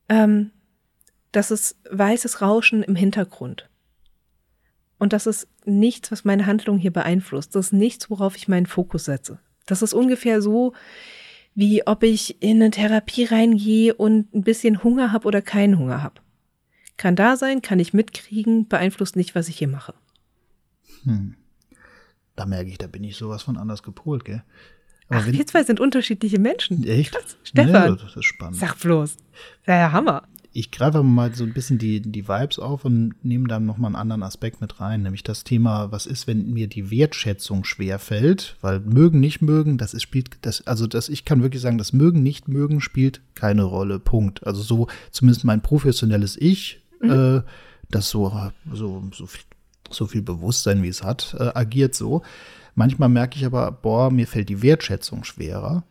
ähm, 0.09 0.51
das 1.31 1.51
ist 1.51 1.77
weißes 1.91 2.41
Rauschen 2.41 2.81
im 2.81 2.95
Hintergrund. 2.95 3.69
Und 4.99 5.13
das 5.13 5.27
ist 5.27 5.47
nichts, 5.65 6.11
was 6.11 6.25
meine 6.25 6.45
Handlung 6.45 6.77
hier 6.77 6.91
beeinflusst. 6.91 7.55
Das 7.55 7.67
ist 7.67 7.73
nichts, 7.73 8.09
worauf 8.09 8.35
ich 8.35 8.47
meinen 8.47 8.65
Fokus 8.65 9.05
setze. 9.05 9.39
Das 9.65 9.81
ist 9.81 9.93
ungefähr 9.93 10.41
so, 10.41 10.73
wie 11.53 11.85
ob 11.85 12.03
ich 12.03 12.41
in 12.41 12.61
eine 12.61 12.71
Therapie 12.71 13.25
reingehe 13.25 13.93
und 13.93 14.33
ein 14.33 14.43
bisschen 14.43 14.83
Hunger 14.83 15.11
habe 15.11 15.27
oder 15.27 15.41
keinen 15.41 15.77
Hunger 15.77 16.01
habe. 16.01 16.21
Kann 16.97 17.15
da 17.15 17.35
sein, 17.35 17.61
kann 17.61 17.79
ich 17.79 17.93
mitkriegen, 17.93 18.67
beeinflusst 18.67 19.15
nicht, 19.15 19.35
was 19.35 19.49
ich 19.49 19.57
hier 19.57 19.67
mache. 19.67 19.93
Hm. 21.03 21.35
Da 22.35 22.45
merke 22.45 22.69
ich, 22.69 22.77
da 22.77 22.87
bin 22.87 23.03
ich 23.03 23.17
sowas 23.17 23.43
von 23.43 23.57
anders 23.57 23.83
gepolt, 23.83 24.25
gell? 24.25 24.43
Aber 25.09 25.21
Ach, 25.21 25.27
wir 25.27 25.47
zwei 25.47 25.63
sind 25.63 25.79
unterschiedliche 25.79 26.39
Menschen. 26.39 26.83
Echt? 26.85 27.13
Krass. 27.13 27.37
Stefan. 27.43 27.73
Ja, 27.73 27.95
das 27.95 28.15
ist 28.15 28.25
spannend. 28.25 28.57
Sag 28.57 28.79
bloß. 28.79 29.15
Das 29.65 29.73
ja 29.73 29.91
Hammer 29.91 30.27
ich 30.57 30.71
greife 30.71 31.03
mal 31.03 31.35
so 31.35 31.43
ein 31.43 31.53
bisschen 31.53 31.77
die, 31.77 32.01
die 32.01 32.27
Vibes 32.27 32.57
auf 32.57 32.83
und 32.83 33.13
nehme 33.23 33.47
dann 33.47 33.67
nochmal 33.67 33.89
einen 33.89 33.95
anderen 33.95 34.23
Aspekt 34.23 34.59
mit 34.59 34.81
rein, 34.81 35.03
nämlich 35.03 35.21
das 35.21 35.43
Thema, 35.43 35.91
was 35.91 36.07
ist, 36.07 36.25
wenn 36.25 36.51
mir 36.51 36.65
die 36.65 36.89
Wertschätzung 36.89 37.63
schwer 37.63 37.99
fällt, 37.99 38.57
weil 38.61 38.79
mögen, 38.79 39.19
nicht 39.19 39.43
mögen, 39.43 39.77
das 39.77 39.93
ist, 39.93 40.01
spielt, 40.01 40.39
das, 40.41 40.65
also 40.65 40.87
das, 40.87 41.09
ich 41.09 41.25
kann 41.25 41.43
wirklich 41.43 41.61
sagen, 41.61 41.77
das 41.77 41.93
mögen, 41.93 42.23
nicht 42.23 42.47
mögen 42.47 42.81
spielt 42.81 43.21
keine 43.35 43.65
Rolle, 43.65 43.99
Punkt. 43.99 44.47
Also 44.47 44.63
so, 44.63 44.87
zumindest 45.11 45.45
mein 45.45 45.61
professionelles 45.61 46.35
Ich, 46.41 46.81
mhm. 47.01 47.11
äh, 47.11 47.41
das 47.91 48.09
so, 48.09 48.33
so, 48.73 49.03
so 49.13 49.27
viel, 49.27 49.45
so 49.91 50.07
viel 50.07 50.23
Bewusstsein, 50.23 50.81
wie 50.81 50.87
es 50.87 51.03
hat, 51.03 51.35
äh, 51.37 51.51
agiert 51.53 51.93
so. 51.93 52.23
Manchmal 52.73 53.09
merke 53.09 53.37
ich 53.37 53.45
aber, 53.45 53.71
boah, 53.71 54.09
mir 54.09 54.25
fällt 54.25 54.49
die 54.49 54.63
Wertschätzung 54.63 55.23
schwerer. 55.23 55.83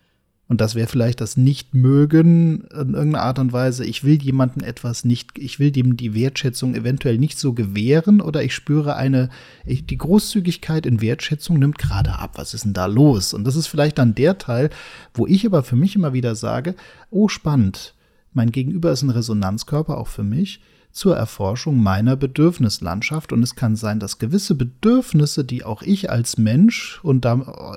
Und 0.49 0.61
das 0.61 0.76
wäre 0.76 0.86
vielleicht 0.86 1.20
das 1.20 1.36
Nicht-Mögen 1.36 2.61
in 2.70 2.94
irgendeiner 2.94 3.22
Art 3.22 3.40
und 3.40 3.53
Weise. 3.53 3.84
Ich 3.84 4.05
will 4.05 4.22
jemanden 4.22 4.61
etwas 4.61 5.05
nicht, 5.05 5.38
ich 5.38 5.59
will 5.59 5.72
dem 5.72 5.97
die 5.97 6.14
Wertschätzung 6.14 6.76
eventuell 6.76 7.18
nicht 7.18 7.38
so 7.38 7.53
gewähren 7.53 8.20
oder 8.20 8.44
ich 8.44 8.55
spüre 8.55 8.94
eine, 8.94 9.28
die 9.64 9.99
Großzügigkeit 9.99 10.86
in 10.86 11.01
Wertschätzung 11.01 11.59
nimmt 11.59 11.78
gerade 11.78 12.12
ab. 12.12 12.32
Was 12.36 12.55
ist 12.55 12.64
denn 12.64 12.74
da 12.74 12.86
los? 12.86 13.34
Und 13.34 13.44
das 13.44 13.57
ist 13.57 13.66
vielleicht 13.66 13.99
dann 13.99 14.14
der 14.14 14.38
Teil, 14.38 14.70
wo 15.14 15.26
ich 15.26 15.44
aber 15.47 15.64
für 15.64 15.76
mich 15.76 15.97
immer 15.97 16.12
wieder 16.12 16.36
sage, 16.36 16.76
oh 17.11 17.26
spannend, 17.26 17.94
mein 18.32 18.53
Gegenüber 18.53 18.92
ist 18.92 19.03
ein 19.03 19.11
Resonanzkörper 19.11 19.99
auch 19.99 20.09
für 20.09 20.22
mich 20.22 20.61
zur 20.97 21.14
Erforschung 21.14 21.82
meiner 21.82 22.16
Bedürfnislandschaft. 22.16 23.30
Und 23.30 23.42
es 23.42 23.55
kann 23.55 23.76
sein, 23.76 24.01
dass 24.01 24.18
gewisse 24.18 24.55
Bedürfnisse, 24.55 25.44
die 25.44 25.62
auch 25.62 25.82
ich 25.82 26.11
als 26.11 26.38
Mensch 26.38 27.01
und 27.03 27.26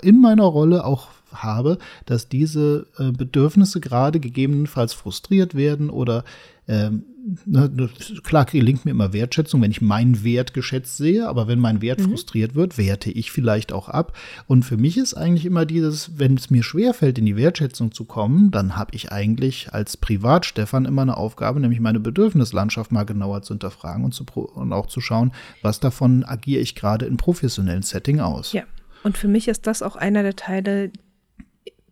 in 0.02 0.22
meiner 0.22 0.46
Rolle 0.46 0.86
auch 0.86 1.10
habe, 1.34 1.80
dass 2.06 2.30
diese 2.30 2.88
äh, 2.98 3.12
Bedürfnisse 3.12 3.82
gerade 3.82 4.22
gegebenenfalls 4.22 4.94
frustriert 4.94 5.54
werden 5.54 5.90
oder 5.90 6.24
ähm, 6.68 7.04
ne, 7.46 7.70
ne, 7.70 7.90
klar 8.24 8.46
gelingt 8.46 8.86
mir 8.86 8.92
immer 8.92 9.14
Wertschätzung, 9.14 9.62
wenn 9.62 9.72
ich 9.72 9.82
meinen 9.82 10.24
Wert 10.24 10.54
geschätzt 10.54 10.98
sehe, 10.98 11.28
aber 11.28 11.48
wenn 11.48 11.60
mein 11.60 11.82
Wert 11.82 12.00
mhm. 12.00 12.10
frustriert 12.10 12.56
wird, 12.56 12.78
werte 12.78 13.12
ich 13.12 13.32
vielleicht 13.32 13.72
auch 13.72 13.90
ab. 13.90 14.18
Und 14.48 14.64
für 14.64 14.78
mich 14.78 14.98
ist 14.98 15.14
eigentlich 15.14 15.46
immer 15.46 15.66
dieses, 15.66 16.18
wenn 16.18 16.36
es 16.36 16.50
mir 16.50 16.64
schwerfällt, 16.64 17.18
in 17.18 17.26
die 17.26 17.36
Wertschätzung 17.36 17.92
zu 17.92 18.06
kommen, 18.06 18.52
dann 18.52 18.76
habe 18.76 18.96
ich 18.96 19.12
eigentlich 19.12 19.74
als 19.74 19.98
Privat-Stefan 19.98 20.86
immer 20.86 21.02
eine 21.02 21.18
Aufgabe, 21.18 21.60
nämlich 21.60 21.80
meine 21.80 22.00
Bedürfnislandschaft 22.00 22.92
mal 22.92 23.04
genauer 23.04 23.42
zu 23.42 23.54
hinterfragen 23.54 24.04
und, 24.04 24.14
zu, 24.14 24.26
und 24.26 24.74
auch 24.74 24.88
zu 24.88 25.02
schauen, 25.02 25.32
was 25.62 25.80
davon 25.80 26.24
agiere 26.24 26.62
ich 26.62 26.76
gerade 26.76 27.06
in 27.06 27.18
professionellen 27.18 27.84
Setting 27.84 28.20
aus. 28.20 28.54
Ja. 28.54 28.64
Und 29.04 29.18
für 29.18 29.30
mich 29.30 29.48
ist 29.48 29.66
das 29.66 29.82
auch 29.82 29.96
einer 29.96 30.24
der 30.24 30.36
Teile, 30.36 30.92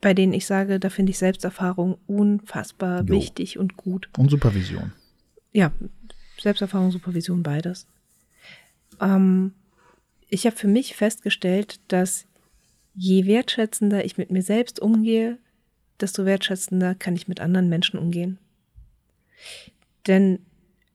bei 0.01 0.13
denen 0.13 0.34
ich 0.34 0.45
sage, 0.45 0.80
da 0.80 0.89
finde 0.89 1.11
ich 1.11 1.17
Selbsterfahrung 1.17 1.97
unfassbar 2.05 3.01
jo. 3.01 3.07
wichtig 3.07 3.57
und 3.57 3.78
gut. 3.78 4.09
Und 4.17 4.30
Supervision. 4.30 4.91
Ja, 5.51 5.71
Selbsterfahrung, 6.39 6.91
Supervision, 6.91 7.43
beides. 7.43 7.87
Ähm, 8.99 9.53
ich 10.29 10.45
habe 10.45 10.55
für 10.55 10.67
mich 10.67 10.95
festgestellt, 10.95 11.79
dass 11.87 12.25
je 12.93 13.25
wertschätzender 13.25 14.05
ich 14.05 14.17
mit 14.17 14.31
mir 14.31 14.41
selbst 14.41 14.79
umgehe, 14.79 15.37
desto 15.99 16.25
wertschätzender 16.25 16.95
kann 16.95 17.15
ich 17.15 17.27
mit 17.27 17.39
anderen 17.39 17.69
Menschen 17.69 17.99
umgehen. 17.99 18.37
Denn 20.05 20.39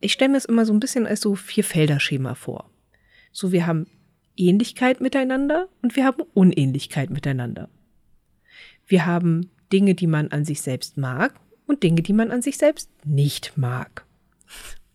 ich 0.00 0.12
stelle 0.12 0.32
mir 0.32 0.38
es 0.38 0.44
immer 0.44 0.66
so 0.66 0.72
ein 0.72 0.80
bisschen 0.80 1.06
als 1.06 1.20
so 1.20 1.34
Vier-Felder-Schema 1.34 2.34
vor. 2.34 2.68
So, 3.30 3.52
wir 3.52 3.66
haben 3.66 3.86
Ähnlichkeit 4.36 5.00
miteinander 5.00 5.68
und 5.80 5.96
wir 5.96 6.04
haben 6.04 6.22
Unähnlichkeit 6.34 7.10
miteinander. 7.10 7.68
Wir 8.86 9.06
haben 9.06 9.50
Dinge, 9.72 9.94
die 9.94 10.06
man 10.06 10.28
an 10.28 10.44
sich 10.44 10.60
selbst 10.60 10.96
mag 10.98 11.34
und 11.66 11.82
Dinge, 11.82 12.02
die 12.02 12.12
man 12.12 12.30
an 12.30 12.42
sich 12.42 12.58
selbst 12.58 12.90
nicht 13.04 13.56
mag. 13.56 14.04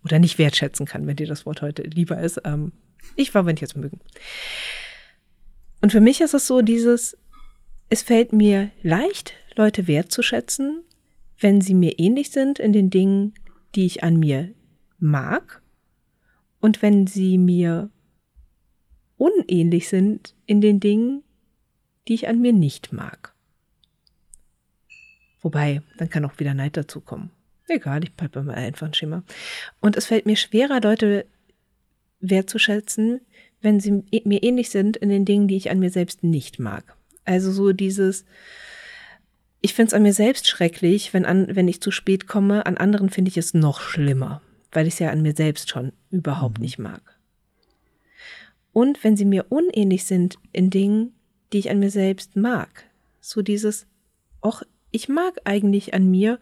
Oder 0.03 0.19
nicht 0.19 0.37
wertschätzen 0.37 0.85
kann, 0.85 1.07
wenn 1.07 1.15
dir 1.15 1.27
das 1.27 1.45
Wort 1.45 1.61
heute 1.61 1.83
lieber 1.83 2.19
ist. 2.19 2.41
Ähm, 2.45 2.71
ich 3.15 3.33
war, 3.33 3.45
wenn 3.45 3.55
ich 3.55 3.61
jetzt 3.61 3.75
mögen. 3.75 3.99
Und 5.81 5.91
für 5.91 6.01
mich 6.01 6.21
ist 6.21 6.33
es 6.33 6.47
so 6.47 6.61
dieses, 6.61 7.17
es 7.89 8.01
fällt 8.01 8.33
mir 8.33 8.71
leicht, 8.81 9.33
Leute 9.55 9.87
wertzuschätzen, 9.87 10.83
wenn 11.39 11.61
sie 11.61 11.73
mir 11.73 11.99
ähnlich 11.99 12.31
sind 12.31 12.59
in 12.59 12.73
den 12.73 12.89
Dingen, 12.89 13.33
die 13.75 13.85
ich 13.85 14.03
an 14.03 14.17
mir 14.17 14.53
mag 14.99 15.61
und 16.59 16.81
wenn 16.81 17.07
sie 17.07 17.37
mir 17.37 17.89
unähnlich 19.17 19.87
sind 19.89 20.35
in 20.45 20.61
den 20.61 20.79
Dingen, 20.79 21.23
die 22.07 22.13
ich 22.13 22.27
an 22.27 22.39
mir 22.39 22.53
nicht 22.53 22.91
mag. 22.91 23.33
Wobei, 25.41 25.81
dann 25.97 26.09
kann 26.09 26.25
auch 26.25 26.39
wieder 26.39 26.53
Neid 26.53 26.77
dazukommen. 26.77 27.31
Egal, 27.68 28.03
ich 28.03 28.13
bleibe 28.13 28.43
mal 28.43 28.55
einfach 28.55 28.88
ein 28.88 28.93
Schimmer. 28.93 29.24
Und 29.82 29.97
es 29.97 30.05
fällt 30.05 30.26
mir 30.26 30.36
schwerer, 30.36 30.80
Leute 30.82 31.26
wertzuschätzen, 32.20 33.22
wenn 33.61 33.80
sie 33.80 34.03
mir 34.24 34.43
ähnlich 34.43 34.70
sind 34.70 34.97
in 34.97 35.09
den 35.09 35.26
Dingen, 35.26 35.47
die 35.47 35.57
ich 35.57 35.70
an 35.70 35.80
mir 35.80 35.89
selbst 35.89 36.24
nicht 36.24 36.59
mag. 36.59 36.95
Also 37.26 37.51
so 37.51 37.74
dieses, 37.74 38.26
ich 39.61 39.74
finde 39.74 39.88
es 39.88 39.93
an 39.93 40.03
mir 40.03 40.13
selbst 40.13 40.47
schrecklich, 40.47 41.13
wenn, 41.13 41.26
an, 41.26 41.55
wenn 41.55 41.68
ich 41.68 41.82
zu 41.82 41.91
spät 41.91 42.28
komme. 42.28 42.65
An 42.65 42.78
anderen 42.78 43.09
finde 43.09 43.30
ich 43.30 43.38
es 43.38 43.53
noch 43.53 43.82
schlimmer, 43.82 44.41
weil 44.72 44.88
ich 44.88 44.93
es 44.93 44.99
ja 44.99 45.09
an 45.09 45.22
mir 45.22 45.36
selbst 45.36 45.70
schon 45.70 45.91
überhaupt 46.11 46.59
mhm. 46.59 46.63
nicht 46.63 46.80
mag. 46.80 47.01
Und 48.72 49.03
wenn 49.03 49.18
sie 49.18 49.26
mir 49.26 49.47
unähnlich 49.49 50.05
sind 50.05 50.38
in 50.53 50.70
Dingen, 50.70 51.13
die 51.51 51.59
ich 51.59 51.70
an 51.70 51.80
mir 51.80 51.89
selbst 51.89 52.36
mag. 52.36 52.84
So 53.20 53.41
dieses, 53.41 53.88
auch 54.41 54.61
ich 54.91 55.09
mag 55.09 55.39
eigentlich 55.45 55.93
an 55.93 56.09
mir, 56.09 56.39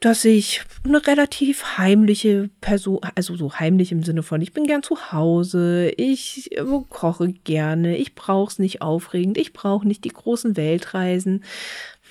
dass 0.00 0.24
ich 0.24 0.62
eine 0.84 1.04
relativ 1.06 1.76
heimliche 1.76 2.50
Person, 2.60 3.00
also 3.16 3.36
so 3.36 3.54
heimlich 3.54 3.90
im 3.90 4.04
Sinne 4.04 4.22
von, 4.22 4.40
ich 4.40 4.52
bin 4.52 4.64
gern 4.64 4.82
zu 4.82 5.12
Hause, 5.12 5.90
ich 5.96 6.56
äh, 6.56 6.64
koche 6.88 7.32
gerne, 7.32 7.96
ich 7.96 8.14
brauch's 8.14 8.58
nicht 8.60 8.80
aufregend, 8.80 9.38
ich 9.38 9.52
brauche 9.52 9.86
nicht 9.86 10.04
die 10.04 10.10
großen 10.10 10.56
Weltreisen. 10.56 11.42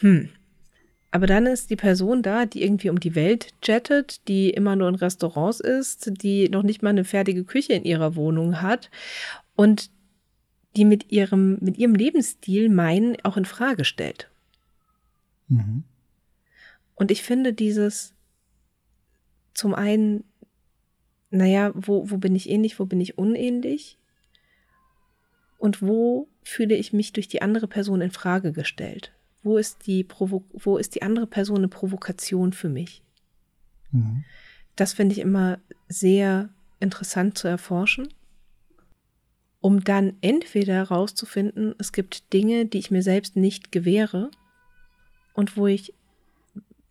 Hm. 0.01 0.29
Aber 1.11 1.27
dann 1.27 1.45
ist 1.45 1.69
die 1.69 1.77
Person 1.77 2.21
da, 2.21 2.45
die 2.45 2.61
irgendwie 2.61 2.89
um 2.89 2.99
die 2.99 3.15
Welt 3.15 3.53
jettet, 3.63 4.27
die 4.27 4.49
immer 4.49 4.75
nur 4.75 4.89
in 4.89 4.95
Restaurants 4.95 5.61
ist, 5.61 6.11
die 6.21 6.49
noch 6.49 6.63
nicht 6.63 6.83
mal 6.83 6.89
eine 6.89 7.05
fertige 7.05 7.45
Küche 7.45 7.73
in 7.73 7.85
ihrer 7.85 8.15
Wohnung 8.15 8.61
hat 8.61 8.91
und 9.55 9.89
die 10.75 10.83
mit 10.83 11.11
ihrem, 11.11 11.57
mit 11.61 11.77
ihrem 11.77 11.95
Lebensstil 11.95 12.67
meinen 12.67 13.15
auch 13.23 13.37
in 13.37 13.45
Frage 13.45 13.85
stellt. 13.85 14.29
Mhm. 15.47 15.85
Und 16.97 17.11
ich 17.11 17.21
finde 17.21 17.53
dieses 17.53 18.13
zum 19.53 19.73
einen, 19.73 20.23
naja, 21.29 21.71
wo, 21.75 22.09
wo 22.09 22.17
bin 22.17 22.35
ich 22.35 22.49
ähnlich, 22.49 22.79
wo 22.79 22.85
bin 22.85 22.99
ich 22.99 23.17
unähnlich? 23.17 23.97
Und 25.57 25.81
wo 25.81 26.27
fühle 26.43 26.75
ich 26.75 26.93
mich 26.93 27.13
durch 27.13 27.27
die 27.27 27.41
andere 27.41 27.67
Person 27.67 28.01
in 28.01 28.11
Frage 28.11 28.51
gestellt? 28.51 29.13
Wo 29.43 29.57
ist 29.57 29.85
die, 29.85 30.03
Provo 30.03 30.43
wo 30.51 30.77
ist 30.77 30.95
die 30.95 31.03
andere 31.03 31.27
Person 31.27 31.57
eine 31.57 31.67
Provokation 31.67 32.51
für 32.51 32.69
mich? 32.69 33.03
Mhm. 33.91 34.25
Das 34.75 34.93
finde 34.93 35.13
ich 35.13 35.19
immer 35.19 35.59
sehr 35.87 36.49
interessant 36.79 37.37
zu 37.37 37.47
erforschen, 37.47 38.09
um 39.61 39.83
dann 39.83 40.17
entweder 40.21 40.73
herauszufinden, 40.73 41.75
es 41.77 41.91
gibt 41.91 42.33
Dinge, 42.33 42.65
die 42.65 42.79
ich 42.79 42.91
mir 42.91 43.01
selbst 43.03 43.35
nicht 43.35 43.71
gewähre 43.71 44.31
und 45.33 45.57
wo 45.57 45.67
ich 45.67 45.93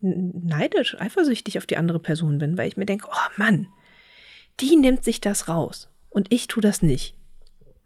neidisch, 0.06 1.00
eifersüchtig 1.00 1.58
auf 1.58 1.66
die 1.66 1.76
andere 1.76 1.98
Person 1.98 2.38
bin, 2.38 2.56
weil 2.56 2.68
ich 2.68 2.76
mir 2.76 2.86
denke, 2.86 3.08
oh 3.10 3.30
Mann, 3.36 3.68
die 4.60 4.76
nimmt 4.76 5.04
sich 5.04 5.20
das 5.20 5.48
raus 5.48 5.88
und 6.10 6.32
ich 6.32 6.46
tue 6.46 6.62
das 6.62 6.82
nicht. 6.82 7.14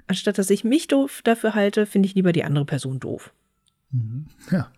Anstatt 0.06 0.38
dass 0.38 0.50
ich 0.50 0.64
mich 0.64 0.88
doof 0.88 1.20
dafür 1.22 1.54
halte, 1.54 1.86
finde 1.86 2.06
ich 2.06 2.14
lieber 2.14 2.32
die 2.32 2.44
andere 2.44 2.64
Person 2.64 3.00
doof. 3.00 3.32
Mhm. 3.90 4.26
Ja. 4.50 4.70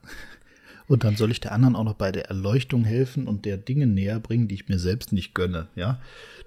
Und 0.89 1.05
dann 1.05 1.17
soll 1.17 1.31
ich 1.31 1.41
der 1.41 1.53
anderen 1.53 1.75
auch 1.75 1.85
noch 1.85 1.95
bei 1.95 2.13
der 2.13 2.27
Erleuchtung 2.27 2.85
helfen 2.85 3.27
und 3.27 3.47
der 3.47 3.57
Dinge 3.57 3.87
näher 3.87 4.21
bringen, 4.21 4.49
die 4.49 4.57
ich 4.57 4.69
mir 4.69 4.79
selbst 4.79 5.13
nicht 5.13 5.35
gönne. 5.35 5.69
Ja, 5.75 6.01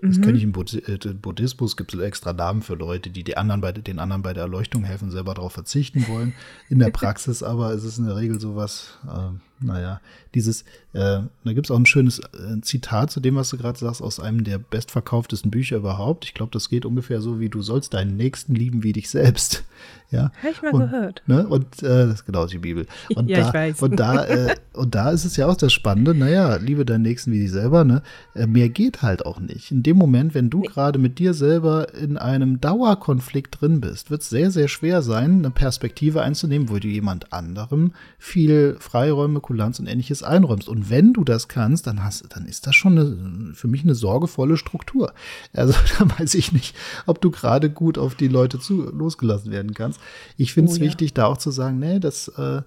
das 0.03 0.17
mhm. 0.17 0.21
kenne 0.21 0.37
ich 0.37 0.43
im 0.43 0.53
äh, 0.53 1.13
Buddhismus, 1.13 1.77
gibt 1.77 1.93
es 1.93 1.99
extra 1.99 2.31
Namen 2.31 2.61
für 2.61 2.75
Leute, 2.75 3.09
die, 3.09 3.23
die 3.23 3.37
anderen 3.37 3.61
bei, 3.61 3.71
den 3.71 3.97
anderen 3.97 4.21
bei 4.21 4.33
der 4.33 4.43
Erleuchtung 4.43 4.83
helfen, 4.83 5.09
selber 5.09 5.33
darauf 5.33 5.53
verzichten 5.53 6.07
wollen. 6.07 6.33
In 6.69 6.77
der 6.77 6.89
Praxis 6.91 7.41
aber 7.41 7.73
ist 7.73 7.85
es 7.85 7.97
in 7.97 8.05
der 8.05 8.17
Regel 8.17 8.39
sowas, 8.39 8.99
äh, 9.07 9.54
naja, 9.59 10.01
dieses, 10.33 10.63
äh, 10.93 11.21
da 11.43 11.53
gibt 11.53 11.67
es 11.67 11.71
auch 11.71 11.79
ein 11.79 11.85
schönes 11.85 12.19
äh, 12.19 12.61
Zitat 12.61 13.09
zu 13.09 13.19
dem, 13.19 13.35
was 13.35 13.49
du 13.49 13.57
gerade 13.57 13.79
sagst, 13.79 14.01
aus 14.01 14.19
einem 14.19 14.43
der 14.43 14.59
bestverkauftesten 14.59 15.49
Bücher 15.49 15.77
überhaupt. 15.77 16.25
Ich 16.25 16.33
glaube, 16.33 16.51
das 16.51 16.69
geht 16.69 16.85
ungefähr 16.85 17.21
so, 17.21 17.39
wie 17.39 17.49
du 17.49 17.61
sollst 17.61 17.93
deinen 17.93 18.17
Nächsten 18.17 18.53
lieben 18.53 18.83
wie 18.83 18.93
dich 18.93 19.09
selbst. 19.09 19.63
Ja. 20.11 20.31
Habe 20.43 20.51
ich 20.51 20.61
mal 20.61 20.71
und, 20.71 20.79
gehört. 20.81 21.23
Ne? 21.25 21.47
Und 21.47 21.83
äh, 21.83 22.05
das 22.05 22.13
ist 22.13 22.25
genau 22.25 22.45
die 22.45 22.59
Bibel. 22.59 22.85
Und 23.15 23.27
ja, 23.27 23.39
da, 23.39 23.47
ich 23.47 23.53
weiß. 23.53 23.81
Und 23.81 23.99
da, 23.99 24.23
äh, 24.23 24.55
und 24.73 24.93
da 24.93 25.09
ist 25.09 25.25
es 25.25 25.35
ja 25.35 25.47
auch 25.47 25.57
das 25.57 25.73
Spannende, 25.73 26.13
naja, 26.13 26.55
liebe 26.57 26.85
deinen 26.85 27.01
Nächsten 27.01 27.31
wie 27.31 27.39
dich 27.39 27.51
selber, 27.51 27.83
ne? 27.83 28.01
Äh, 28.35 28.45
mehr 28.45 28.69
geht 28.69 29.01
halt 29.01 29.25
auch 29.25 29.39
nicht. 29.39 29.71
In 29.71 29.83
dem 29.83 29.97
Moment, 29.97 30.33
wenn 30.33 30.49
du 30.49 30.61
gerade 30.61 30.99
mit 30.99 31.17
dir 31.19 31.33
selber 31.33 31.93
in 31.95 32.17
einem 32.17 32.61
Dauerkonflikt 32.61 33.59
drin 33.59 33.81
bist, 33.81 34.11
wird 34.11 34.21
es 34.21 34.29
sehr, 34.29 34.51
sehr 34.51 34.67
schwer 34.67 35.01
sein, 35.01 35.39
eine 35.39 35.49
Perspektive 35.49 36.21
einzunehmen, 36.21 36.69
wo 36.69 36.77
du 36.77 36.87
jemand 36.87 37.33
anderem 37.33 37.91
viel 38.19 38.77
Freiräume, 38.79 39.41
Kulanz 39.45 39.79
und 39.79 39.85
ähnliches 39.85 40.23
einräumst. 40.23 40.67
Und 40.67 40.89
wenn 40.89 41.13
du 41.13 41.23
das 41.23 41.47
kannst, 41.47 41.85
dann 41.85 42.03
hast, 42.03 42.25
dann 42.29 42.47
ist 42.47 42.65
das 42.65 42.75
schon 42.75 42.97
eine, 42.97 43.53
für 43.53 43.67
mich 43.67 43.83
eine 43.83 43.93
sorgevolle 43.93 44.57
Struktur. 44.57 45.13
Also 45.53 45.73
da 45.99 46.19
weiß 46.19 46.33
ich 46.33 46.51
nicht, 46.51 46.75
ob 47.05 47.21
du 47.21 47.29
gerade 47.29 47.69
gut 47.69 47.99
auf 47.99 48.15
die 48.15 48.27
Leute 48.27 48.59
zu, 48.59 48.89
losgelassen 48.89 49.51
werden 49.51 49.75
kannst. 49.75 49.99
Ich 50.35 50.51
finde 50.51 50.71
es 50.71 50.77
oh, 50.77 50.81
ja. 50.81 50.87
wichtig, 50.87 51.13
da 51.13 51.27
auch 51.27 51.37
zu 51.37 51.51
sagen, 51.51 51.77
nee, 51.77 51.99
das 51.99 52.27
äh, 52.29 52.63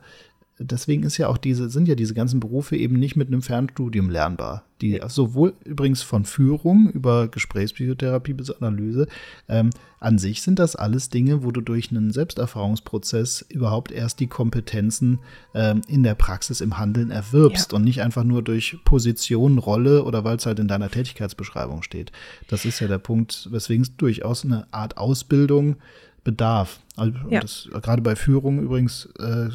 deswegen 0.59 1.03
ist 1.03 1.19
ja 1.19 1.29
auch 1.29 1.39
diese, 1.39 1.69
sind 1.71 1.89
ja 1.89 1.95
diese 1.95 2.15
ganzen 2.15 2.41
Berufe 2.41 2.77
eben 2.77 2.99
nicht 2.99 3.17
mit 3.17 3.29
einem 3.29 3.43
Fernstudium 3.43 4.11
lernbar. 4.11 4.65
Die 4.81 5.01
sowohl 5.09 5.55
übrigens 5.65 6.03
von 6.03 6.25
Führung 6.25 6.91
über 6.91 7.29
Gesprächspsychotherapie 7.29 8.33
bis 8.33 8.51
Analyse, 8.51 9.09
ähm, 9.49 9.71
an 10.01 10.19
sich 10.19 10.43
sind 10.43 10.61
das 10.61 10.77
alles 10.77 11.11
Dinge, 11.11 11.43
wo 11.43 11.51
du 11.51 11.61
durch 11.61 11.91
einen 11.91 12.13
Selbsterfahrungsprozess 12.13 13.45
überhaupt 13.49 13.91
erst 13.91 14.21
die 14.21 14.29
Kompetenzen 14.29 15.19
ähm, 15.55 15.83
in 15.89 16.05
der 16.05 16.15
Praxis 16.15 16.61
im 16.61 16.79
Handeln 16.79 17.11
erwirbst 17.11 17.73
ja. 17.73 17.77
und 17.77 17.85
nicht 17.85 18.03
einfach 18.03 18.23
nur 18.23 18.43
durch 18.43 18.79
Position, 18.85 19.59
Rolle 19.59 20.05
oder 20.05 20.23
weil 20.23 20.37
es 20.37 20.47
halt 20.47 20.61
in 20.61 20.69
deiner 20.69 20.91
Tätigkeitsbeschreibung 20.91 21.83
steht. 21.83 22.13
Das 22.49 22.65
ist 22.65 22.79
ja 22.79 22.87
der 22.87 22.99
Punkt, 22.99 23.49
weswegen 23.51 23.83
es 23.83 23.97
durchaus 23.97 24.45
eine 24.45 24.73
Art 24.73 24.97
Ausbildung 24.97 25.77
bedarf. 26.23 26.81
Also 26.99 27.17
ja. 27.31 27.41
das, 27.41 27.69
gerade 27.83 28.03
bei 28.03 28.17
Führung 28.17 28.61
übrigens, 28.61 29.07
äh, 29.19 29.49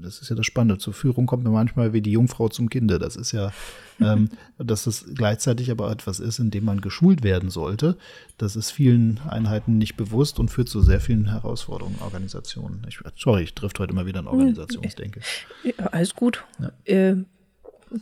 das 0.00 0.20
ist 0.20 0.28
ja 0.28 0.36
das 0.36 0.46
Spannende. 0.46 0.78
Zur 0.78 0.94
Führung 0.94 1.26
kommt 1.26 1.44
man 1.44 1.52
manchmal 1.52 1.92
wie 1.92 2.00
die 2.00 2.12
Jungfrau 2.12 2.48
zum 2.48 2.70
Kinde. 2.70 2.98
Das 2.98 3.16
ist 3.16 3.32
ja, 3.32 3.52
ähm, 4.00 4.28
dass 4.58 4.84
das 4.84 5.04
gleichzeitig 5.14 5.70
aber 5.70 5.90
etwas 5.90 6.20
ist, 6.20 6.38
in 6.38 6.50
dem 6.50 6.64
man 6.64 6.80
geschult 6.80 7.24
werden 7.24 7.50
sollte. 7.50 7.96
Das 8.38 8.56
ist 8.56 8.70
vielen 8.70 9.20
Einheiten 9.28 9.78
nicht 9.78 9.96
bewusst 9.96 10.38
und 10.38 10.50
führt 10.50 10.68
zu 10.68 10.80
sehr 10.80 11.00
vielen 11.00 11.30
Herausforderungen, 11.30 11.98
Organisationen. 12.00 12.86
Ich, 12.88 13.00
sorry, 13.16 13.42
ich 13.42 13.54
trifft 13.54 13.78
heute 13.80 13.92
immer 13.92 14.06
wieder 14.06 14.20
an 14.20 14.26
Organisationsdenke. 14.26 15.20
Ja, 15.64 15.86
alles 15.86 16.14
gut. 16.14 16.44
Ja. 16.60 16.72
Äh, 16.84 17.16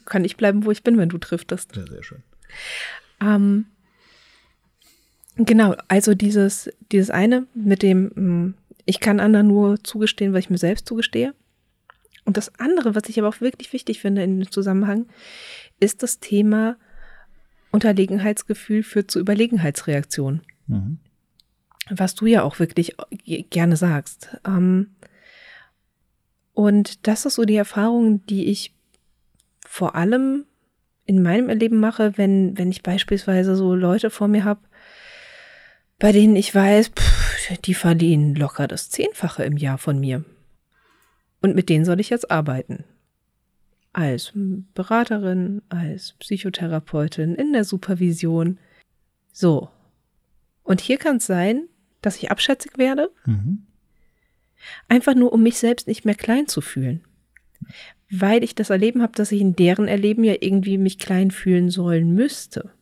kann 0.04 0.24
ich 0.24 0.36
bleiben, 0.36 0.64
wo 0.64 0.70
ich 0.70 0.82
bin, 0.82 0.98
wenn 0.98 1.08
du 1.08 1.18
triftest. 1.18 1.76
Ja, 1.76 1.86
sehr 1.86 2.02
schön. 2.02 2.22
Ähm, 3.20 3.66
Genau, 5.36 5.74
also 5.88 6.14
dieses, 6.14 6.70
dieses 6.90 7.10
eine 7.10 7.46
mit 7.54 7.82
dem, 7.82 8.10
hm, 8.14 8.54
ich 8.84 9.00
kann 9.00 9.20
anderen 9.20 9.48
nur 9.48 9.82
zugestehen, 9.82 10.32
was 10.32 10.40
ich 10.40 10.50
mir 10.50 10.58
selbst 10.58 10.86
zugestehe. 10.86 11.34
Und 12.24 12.36
das 12.36 12.58
andere, 12.58 12.94
was 12.94 13.08
ich 13.08 13.18
aber 13.18 13.28
auch 13.28 13.40
wirklich 13.40 13.72
wichtig 13.72 14.00
finde 14.00 14.22
in 14.22 14.38
dem 14.38 14.50
Zusammenhang, 14.50 15.06
ist 15.80 16.02
das 16.02 16.20
Thema 16.20 16.76
Unterlegenheitsgefühl 17.72 18.82
führt 18.82 19.10
zu 19.10 19.18
Überlegenheitsreaktionen. 19.18 20.42
Mhm. 20.66 20.98
Was 21.90 22.14
du 22.14 22.26
ja 22.26 22.42
auch 22.42 22.58
wirklich 22.58 22.94
gerne 23.50 23.76
sagst. 23.76 24.36
Ähm, 24.46 24.94
und 26.52 27.06
das 27.06 27.26
ist 27.26 27.34
so 27.34 27.44
die 27.44 27.56
Erfahrung, 27.56 28.24
die 28.26 28.46
ich 28.46 28.74
vor 29.66 29.94
allem 29.96 30.44
in 31.06 31.22
meinem 31.22 31.48
Erleben 31.48 31.80
mache, 31.80 32.16
wenn, 32.16 32.56
wenn 32.56 32.70
ich 32.70 32.82
beispielsweise 32.82 33.56
so 33.56 33.74
Leute 33.74 34.10
vor 34.10 34.28
mir 34.28 34.44
habe, 34.44 34.60
bei 36.02 36.10
denen 36.10 36.34
ich 36.34 36.52
weiß, 36.52 36.88
pff, 36.88 37.58
die 37.64 37.74
verdienen 37.74 38.34
locker 38.34 38.66
das 38.66 38.90
Zehnfache 38.90 39.44
im 39.44 39.56
Jahr 39.56 39.78
von 39.78 40.00
mir. 40.00 40.24
Und 41.40 41.54
mit 41.54 41.68
denen 41.68 41.84
soll 41.84 42.00
ich 42.00 42.10
jetzt 42.10 42.28
arbeiten. 42.28 42.82
Als 43.92 44.32
Beraterin, 44.34 45.62
als 45.68 46.14
Psychotherapeutin, 46.14 47.36
in 47.36 47.52
der 47.52 47.62
Supervision. 47.62 48.58
So. 49.32 49.68
Und 50.64 50.80
hier 50.80 50.98
kann 50.98 51.18
es 51.18 51.26
sein, 51.26 51.68
dass 52.00 52.16
ich 52.16 52.32
abschätzig 52.32 52.78
werde. 52.78 53.12
Mhm. 53.24 53.62
Einfach 54.88 55.14
nur, 55.14 55.32
um 55.32 55.44
mich 55.44 55.56
selbst 55.58 55.86
nicht 55.86 56.04
mehr 56.04 56.16
klein 56.16 56.48
zu 56.48 56.62
fühlen. 56.62 57.04
Weil 58.10 58.42
ich 58.42 58.56
das 58.56 58.70
Erleben 58.70 59.02
habe, 59.02 59.12
dass 59.12 59.30
ich 59.30 59.40
in 59.40 59.54
deren 59.54 59.86
Erleben 59.86 60.24
ja 60.24 60.34
irgendwie 60.40 60.78
mich 60.78 60.98
klein 60.98 61.30
fühlen 61.30 61.70
sollen 61.70 62.12
müsste. 62.12 62.72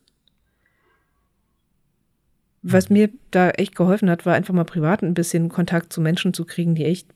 Was 2.63 2.91
mir 2.91 3.11
da 3.31 3.51
echt 3.51 3.75
geholfen 3.75 4.11
hat, 4.11 4.27
war 4.27 4.35
einfach 4.35 4.53
mal 4.55 4.65
privat 4.65 5.03
ein 5.03 5.15
bisschen 5.15 5.49
Kontakt 5.49 5.93
zu 5.93 6.01
Menschen 6.01 6.35
zu 6.35 6.45
kriegen, 6.45 6.75
die 6.75 6.85
echt 6.85 7.09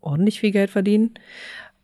ordentlich 0.00 0.40
viel 0.40 0.52
Geld 0.52 0.70
verdienen. 0.70 1.14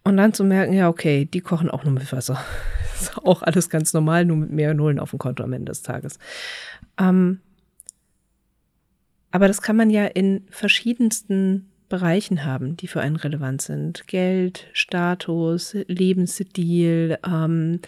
Und 0.05 0.17
dann 0.19 0.35
zu 0.35 0.45
merken, 0.45 0.75
ja, 0.75 0.89
okay, 0.89 1.25
die 1.25 1.41
kochen 1.41 1.71
auch 1.71 1.85
nur 1.85 1.95
mit 1.95 2.13
Wasser. 2.13 2.39
ist 3.01 3.17
auch 3.19 3.43
alles 3.43 3.71
ganz 3.71 3.93
normal, 3.93 4.25
nur 4.25 4.37
mit 4.37 4.51
mehr 4.51 4.75
Nullen 4.75 5.01
auf 5.01 5.11
dem 5.11 5.19
Konto 5.19 5.43
am 5.43 5.53
Ende 5.53 5.71
des 5.71 5.83
Tages. 5.83 6.19
Ähm, 6.99 7.41
aber 9.31 9.49
das 9.49 9.63
kann 9.63 9.77
man 9.77 9.91
ja 9.91 10.05
in 10.05 10.47
verschiedensten 10.51 11.69
Bereichen 11.89 12.45
haben, 12.45 12.77
die 12.77 12.87
für 12.87 13.01
einen 13.01 13.17
relevant 13.17 13.63
sind. 13.63 14.07
Geld, 14.07 14.69
Status, 14.73 15.77
Lebensstil, 15.89 17.19
ähm, 17.27 17.81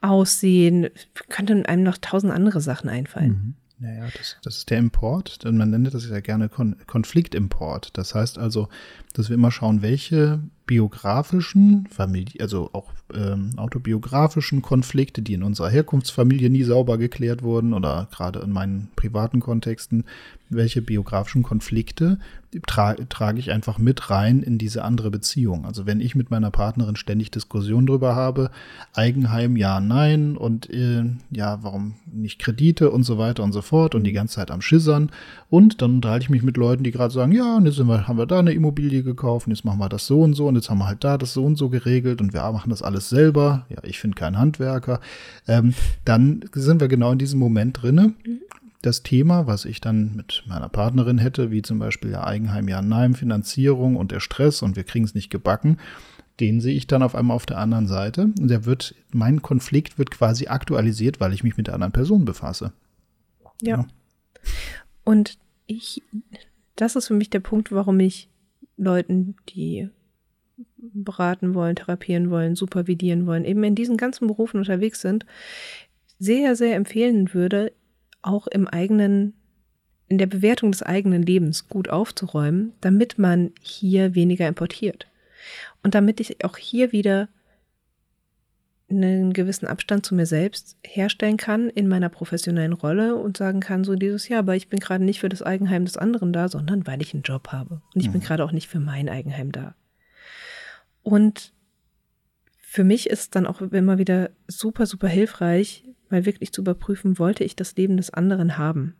Aussehen, 0.00 0.88
könnten 1.28 1.66
einem 1.66 1.82
noch 1.82 1.98
tausend 1.98 2.32
andere 2.32 2.60
Sachen 2.60 2.88
einfallen. 2.88 3.28
Mhm. 3.28 3.54
Naja, 3.82 4.08
das, 4.16 4.36
das 4.44 4.58
ist 4.58 4.70
der 4.70 4.78
Import. 4.78 5.40
Man 5.44 5.70
nennt 5.70 5.92
das 5.92 6.08
ja 6.08 6.20
gerne 6.20 6.48
Kon 6.48 6.76
Konfliktimport. 6.86 7.96
Das 7.98 8.14
heißt 8.14 8.38
also, 8.38 8.68
dass 9.12 9.28
wir 9.28 9.34
immer 9.34 9.50
schauen, 9.50 9.82
welche 9.82 10.40
biografischen, 10.66 11.86
Familie, 11.90 12.40
also 12.40 12.70
auch 12.72 12.92
ähm, 13.14 13.50
autobiografischen 13.56 14.62
Konflikte, 14.62 15.20
die 15.20 15.34
in 15.34 15.42
unserer 15.42 15.68
Herkunftsfamilie 15.68 16.50
nie 16.50 16.62
sauber 16.62 16.98
geklärt 16.98 17.42
wurden 17.42 17.74
oder 17.74 18.08
gerade 18.10 18.40
in 18.40 18.52
meinen 18.52 18.88
privaten 18.96 19.40
Kontexten, 19.40 20.04
welche 20.48 20.82
biografischen 20.82 21.42
Konflikte 21.42 22.18
tra 22.66 22.94
trage 23.08 23.38
ich 23.38 23.50
einfach 23.50 23.78
mit 23.78 24.10
rein 24.10 24.42
in 24.42 24.58
diese 24.58 24.84
andere 24.84 25.10
Beziehung. 25.10 25.64
Also 25.64 25.86
wenn 25.86 26.00
ich 26.00 26.14
mit 26.14 26.30
meiner 26.30 26.50
Partnerin 26.50 26.96
ständig 26.96 27.30
Diskussionen 27.30 27.86
drüber 27.86 28.14
habe, 28.14 28.50
Eigenheim 28.92 29.56
ja, 29.56 29.80
nein 29.80 30.36
und 30.36 30.68
äh, 30.68 31.04
ja, 31.30 31.62
warum 31.62 31.94
nicht 32.12 32.38
Kredite 32.38 32.90
und 32.90 33.04
so 33.04 33.16
weiter 33.16 33.42
und 33.42 33.52
so 33.52 33.62
fort 33.62 33.94
und 33.94 34.04
die 34.04 34.12
ganze 34.12 34.34
Zeit 34.34 34.50
am 34.50 34.60
Schissern 34.60 35.10
und 35.48 35.80
dann 35.80 35.96
unterhalte 35.96 36.24
ich 36.24 36.30
mich 36.30 36.42
mit 36.42 36.56
Leuten, 36.56 36.84
die 36.84 36.90
gerade 36.90 37.14
sagen, 37.14 37.32
ja, 37.32 37.58
jetzt 37.64 37.78
wir, 37.78 38.06
haben 38.06 38.18
wir 38.18 38.26
da 38.26 38.40
eine 38.40 38.52
Immobilie 38.52 39.01
gekauft 39.02 39.46
und 39.46 39.52
jetzt 39.52 39.64
machen 39.64 39.78
wir 39.78 39.88
das 39.88 40.06
so 40.06 40.20
und 40.22 40.34
so 40.34 40.46
und 40.48 40.56
jetzt 40.56 40.70
haben 40.70 40.78
wir 40.78 40.86
halt 40.86 41.04
da 41.04 41.18
das 41.18 41.32
so 41.32 41.44
und 41.44 41.56
so 41.56 41.68
geregelt 41.68 42.20
und 42.20 42.32
wir 42.32 42.40
machen 42.52 42.70
das 42.70 42.82
alles 42.82 43.08
selber. 43.08 43.66
Ja, 43.68 43.78
ich 43.82 43.98
finde 43.98 44.16
keinen 44.16 44.38
Handwerker. 44.38 45.00
Ähm, 45.46 45.74
dann 46.04 46.44
sind 46.54 46.80
wir 46.80 46.88
genau 46.88 47.12
in 47.12 47.18
diesem 47.18 47.38
Moment 47.38 47.82
drinne. 47.82 48.14
Das 48.82 49.02
Thema, 49.02 49.46
was 49.46 49.64
ich 49.64 49.80
dann 49.80 50.16
mit 50.16 50.42
meiner 50.46 50.68
Partnerin 50.68 51.18
hätte, 51.18 51.50
wie 51.50 51.62
zum 51.62 51.78
Beispiel 51.78 52.10
ja 52.10 52.24
Eigenheim, 52.24 52.68
ja, 52.68 52.82
nein, 52.82 53.14
Finanzierung 53.14 53.96
und 53.96 54.10
der 54.10 54.20
Stress 54.20 54.62
und 54.62 54.74
wir 54.74 54.84
kriegen 54.84 55.04
es 55.04 55.14
nicht 55.14 55.30
gebacken, 55.30 55.78
den 56.40 56.60
sehe 56.60 56.74
ich 56.74 56.86
dann 56.86 57.02
auf 57.02 57.14
einmal 57.14 57.36
auf 57.36 57.46
der 57.46 57.58
anderen 57.58 57.86
Seite. 57.86 58.32
Und 58.38 58.48
der 58.48 58.64
wird, 58.64 58.94
mein 59.12 59.42
Konflikt 59.42 59.98
wird 59.98 60.10
quasi 60.10 60.48
aktualisiert, 60.48 61.20
weil 61.20 61.32
ich 61.32 61.44
mich 61.44 61.56
mit 61.56 61.68
der 61.68 61.74
anderen 61.74 61.92
Person 61.92 62.24
befasse. 62.24 62.72
Ja. 63.60 63.76
ja. 63.76 63.86
Und 65.04 65.38
ich, 65.66 66.02
das 66.76 66.96
ist 66.96 67.06
für 67.06 67.14
mich 67.14 67.30
der 67.30 67.40
Punkt, 67.40 67.72
warum 67.72 68.00
ich 68.00 68.28
Leuten, 68.82 69.36
die 69.48 69.88
beraten 70.76 71.54
wollen, 71.54 71.76
therapieren 71.76 72.30
wollen, 72.30 72.56
supervidieren 72.56 73.26
wollen, 73.26 73.44
eben 73.44 73.62
in 73.64 73.74
diesen 73.74 73.96
ganzen 73.96 74.26
Berufen 74.26 74.58
unterwegs 74.58 75.00
sind, 75.00 75.24
sehr, 76.18 76.56
sehr 76.56 76.76
empfehlen 76.76 77.34
würde, 77.34 77.72
auch 78.20 78.46
im 78.46 78.68
eigenen, 78.68 79.34
in 80.08 80.18
der 80.18 80.26
Bewertung 80.26 80.72
des 80.72 80.82
eigenen 80.82 81.22
Lebens 81.22 81.68
gut 81.68 81.88
aufzuräumen, 81.88 82.72
damit 82.80 83.18
man 83.18 83.52
hier 83.60 84.14
weniger 84.14 84.46
importiert. 84.46 85.08
Und 85.82 85.94
damit 85.94 86.20
ich 86.20 86.44
auch 86.44 86.56
hier 86.56 86.92
wieder 86.92 87.28
einen 88.92 89.32
gewissen 89.32 89.66
Abstand 89.66 90.06
zu 90.06 90.14
mir 90.14 90.26
selbst 90.26 90.76
herstellen 90.84 91.36
kann 91.36 91.68
in 91.68 91.88
meiner 91.88 92.08
professionellen 92.08 92.72
Rolle 92.72 93.16
und 93.16 93.36
sagen 93.36 93.60
kann, 93.60 93.84
so 93.84 93.94
dieses 93.94 94.28
Jahr, 94.28 94.40
aber 94.40 94.56
ich 94.56 94.68
bin 94.68 94.80
gerade 94.80 95.04
nicht 95.04 95.20
für 95.20 95.28
das 95.28 95.42
Eigenheim 95.42 95.84
des 95.84 95.96
anderen 95.96 96.32
da, 96.32 96.48
sondern 96.48 96.86
weil 96.86 97.02
ich 97.02 97.14
einen 97.14 97.22
Job 97.22 97.48
habe. 97.48 97.82
Und 97.94 98.00
ich 98.00 98.08
mhm. 98.08 98.12
bin 98.12 98.20
gerade 98.22 98.44
auch 98.44 98.52
nicht 98.52 98.68
für 98.68 98.80
mein 98.80 99.08
Eigenheim 99.08 99.52
da. 99.52 99.74
Und 101.02 101.52
für 102.58 102.84
mich 102.84 103.10
ist 103.10 103.34
dann 103.34 103.46
auch 103.46 103.60
immer 103.60 103.98
wieder 103.98 104.30
super, 104.46 104.86
super 104.86 105.08
hilfreich, 105.08 105.84
mal 106.08 106.24
wirklich 106.24 106.52
zu 106.52 106.62
überprüfen, 106.62 107.18
wollte 107.18 107.44
ich 107.44 107.56
das 107.56 107.76
Leben 107.76 107.96
des 107.96 108.10
anderen 108.10 108.56
haben? 108.56 108.94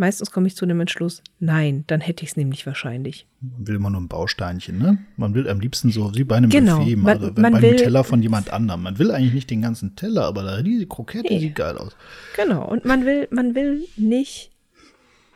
Meistens 0.00 0.30
komme 0.30 0.46
ich 0.46 0.56
zu 0.56 0.64
dem 0.64 0.80
Entschluss, 0.80 1.22
nein, 1.40 1.84
dann 1.86 2.00
hätte 2.00 2.24
ich 2.24 2.30
es 2.30 2.36
nämlich 2.38 2.64
wahrscheinlich. 2.64 3.26
Man 3.42 3.66
will 3.66 3.74
immer 3.74 3.90
nur 3.90 4.00
ein 4.00 4.08
Bausteinchen, 4.08 4.78
ne? 4.78 4.96
Man 5.18 5.34
will 5.34 5.46
am 5.46 5.60
liebsten 5.60 5.90
so 5.92 6.14
wie 6.14 6.24
bei 6.24 6.36
einem 6.36 6.48
genau, 6.48 6.78
Buffet, 6.78 6.96
man, 6.96 7.18
also 7.18 7.32
man 7.36 7.52
bei 7.52 7.60
will, 7.60 7.68
einem 7.68 7.76
Teller 7.76 8.02
von 8.02 8.22
jemand 8.22 8.50
anderem. 8.50 8.82
Man 8.82 8.98
will 8.98 9.10
eigentlich 9.10 9.34
nicht 9.34 9.50
den 9.50 9.60
ganzen 9.60 9.96
Teller, 9.96 10.24
aber 10.24 10.42
da 10.42 10.62
diese 10.62 10.86
Krokette 10.86 11.30
Nee. 11.30 11.40
sieht 11.40 11.54
geil 11.54 11.76
aus. 11.76 11.98
Genau, 12.34 12.66
und 12.66 12.86
man 12.86 13.04
will, 13.04 13.28
man 13.30 13.54
will 13.54 13.84
nicht, 13.98 14.52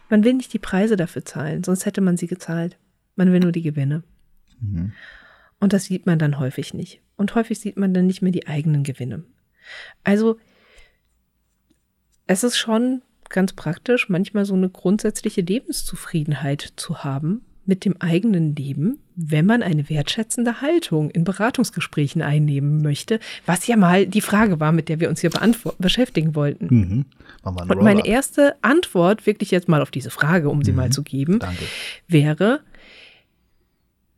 man 0.09 0.25
will 0.25 0.33
nicht 0.33 0.55
die 0.55 0.59
Preise 0.59 0.97
dafür 0.97 1.27
zahlen, 1.27 1.63
sonst 1.63 1.85
hätte 1.85 2.01
man 2.01 2.17
sie 2.17 2.27
gezahlt. 2.27 2.79
Man 3.17 3.35
will 3.35 3.41
nur 3.41 3.53
die 3.53 3.61
Gewinne. 3.61 4.03
Mhm. 4.63 4.93
Und 5.61 5.75
das 5.75 5.85
sieht 5.85 6.07
man 6.07 6.19
dann 6.19 6.39
häufig 6.39 6.73
nicht. 6.73 7.03
Und 7.17 7.35
häufig 7.35 7.61
sieht 7.61 7.77
man 7.77 7.93
dann 7.93 8.07
nicht 8.07 8.23
mehr 8.23 8.33
die 8.33 8.47
eigenen 8.47 8.83
Gewinne. 8.83 9.25
Also, 10.05 10.39
es 12.27 12.45
ist 12.45 12.57
schon 12.57 13.03
ganz 13.31 13.53
praktisch, 13.53 14.09
manchmal 14.09 14.45
so 14.45 14.55
eine 14.55 14.69
grundsätzliche 14.69 15.41
Lebenszufriedenheit 15.41 16.73
zu 16.77 17.05
haben 17.05 17.43
mit 17.67 17.85
dem 17.87 17.99
eigenen 18.01 18.55
Leben, 18.55 18.99
wenn 19.17 19.47
man 19.47 19.63
eine 19.63 19.89
wertschätzende 19.89 20.61
Haltung 20.61 21.11
in 21.11 21.25
Beratungsgesprächen 21.25 22.21
einnehmen 22.21 22.83
möchte, 22.83 23.21
was 23.47 23.67
ja 23.67 23.77
mal 23.77 24.07
die 24.07 24.21
Frage 24.21 24.61
war, 24.61 24.73
mit 24.73 24.89
der 24.89 25.01
wir 25.01 25.09
uns 25.09 25.21
hier 25.23 25.31
beschäftigen 25.79 26.35
wollten. 26.35 26.67
Mhm. 26.71 27.05
Und 27.43 27.83
meine 27.83 28.07
erste 28.07 28.55
Antwort, 28.63 29.27
wirklich 29.27 29.51
jetzt 29.51 29.69
mal 29.69 29.81
auf 29.81 29.91
diese 29.91 30.11
Frage, 30.11 30.51
um 30.51 30.63
sie 30.63 30.73
Mhm. 30.73 30.77
mal 30.77 30.91
zu 30.91 31.03
geben, 31.03 31.39
Danke. 31.39 31.65
wäre, 32.07 32.61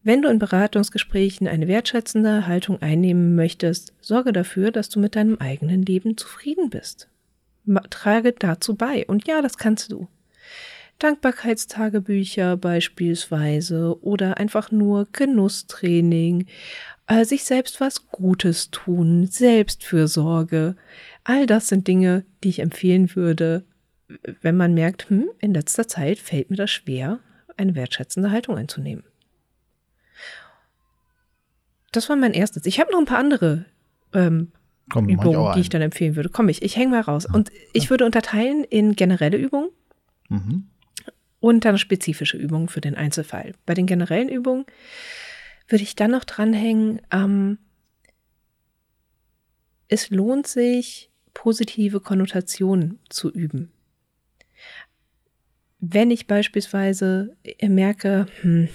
wenn 0.03 0.23
du 0.23 0.29
in 0.29 0.39
Beratungsgesprächen 0.39 1.47
eine 1.49 1.69
wertschätzende 1.69 2.47
Haltung 2.47 2.81
einnehmen 2.83 3.35
möchtest, 3.35 3.93
sorge 4.01 4.33
dafür, 4.33 4.71
dass 4.71 4.89
du 4.89 4.99
mit 5.01 5.17
deinem 5.17 5.39
eigenen 5.39 5.83
Leben 5.83 6.17
zufrieden 6.17 6.71
bist. 6.71 7.09
Trage 7.91 8.33
dazu 8.33 8.75
bei. 8.75 9.07
Und 9.07 9.27
ja, 9.27 9.43
das 9.43 9.59
kannst 9.59 9.93
du. 9.93 10.09
Dankbarkeitstagebücher 10.99 12.57
beispielsweise 12.57 14.03
oder 14.03 14.39
einfach 14.39 14.71
nur 14.71 15.07
Genusstraining, 15.13 16.47
äh, 17.07 17.25
sich 17.25 17.45
selbst 17.45 17.81
was 17.81 18.09
Gutes 18.09 18.71
tun, 18.71 19.27
Selbstfürsorge. 19.27 20.77
All 21.25 21.47
das 21.47 21.69
sind 21.69 21.87
Dinge, 21.87 22.25
die 22.43 22.49
ich 22.49 22.61
empfehlen 22.61 23.15
würde, 23.15 23.65
wenn 24.41 24.57
man 24.57 24.73
merkt, 24.73 25.11
hm, 25.11 25.29
in 25.39 25.53
letzter 25.53 25.87
Zeit 25.87 26.19
fällt 26.19 26.51
mir 26.51 26.57
das 26.57 26.71
schwer, 26.71 27.21
eine 27.57 27.75
wertschätzende 27.75 28.31
Haltung 28.31 28.57
einzunehmen. 28.57 29.05
Das 31.93 32.09
war 32.09 32.17
mein 32.17 32.35
erstes. 32.35 32.67
Ich 32.67 32.81
habe 32.81 32.93
noch 32.93 32.99
ein 32.99 33.07
paar 33.07 33.19
andere 33.19 33.65
ähm, 34.13 34.53
Komm, 34.89 35.09
auch 35.21 35.55
die 35.55 35.61
ich 35.61 35.69
dann 35.69 35.83
empfehlen 35.83 36.17
würde. 36.17 36.29
Komm, 36.29 36.49
ich, 36.49 36.63
ich 36.63 36.77
hänge 36.77 36.91
mal 36.91 37.01
raus. 37.01 37.27
Und 37.27 37.51
ich 37.73 37.91
würde 37.91 38.05
unterteilen 38.05 38.65
in 38.65 38.95
generelle 38.97 39.37
Übungen 39.37 39.71
Mhm. 40.29 40.67
und 41.41 41.65
dann 41.65 41.79
spezifische 41.79 42.37
Übungen 42.37 42.69
für 42.69 42.81
den 42.81 42.95
Einzelfall. 42.97 43.53
Bei 43.65 43.75
den 43.75 43.87
generellen 43.87 44.29
Übungen 44.29 44.65
würde 45.69 45.83
ich 45.85 45.95
dann 45.97 46.11
noch 46.13 46.25
dranhängen, 46.25 47.01
ähm, 47.13 47.59
es 49.89 50.11
lohnt 50.11 50.47
sich, 50.49 51.11
positive 51.33 52.01
Konnotationen 52.01 52.99
zu 53.09 53.31
üben. 53.31 53.71
Wenn 55.79 56.11
ich 56.11 56.27
beispielsweise 56.27 57.37
merke, 57.63 58.27
hm, 58.41 58.69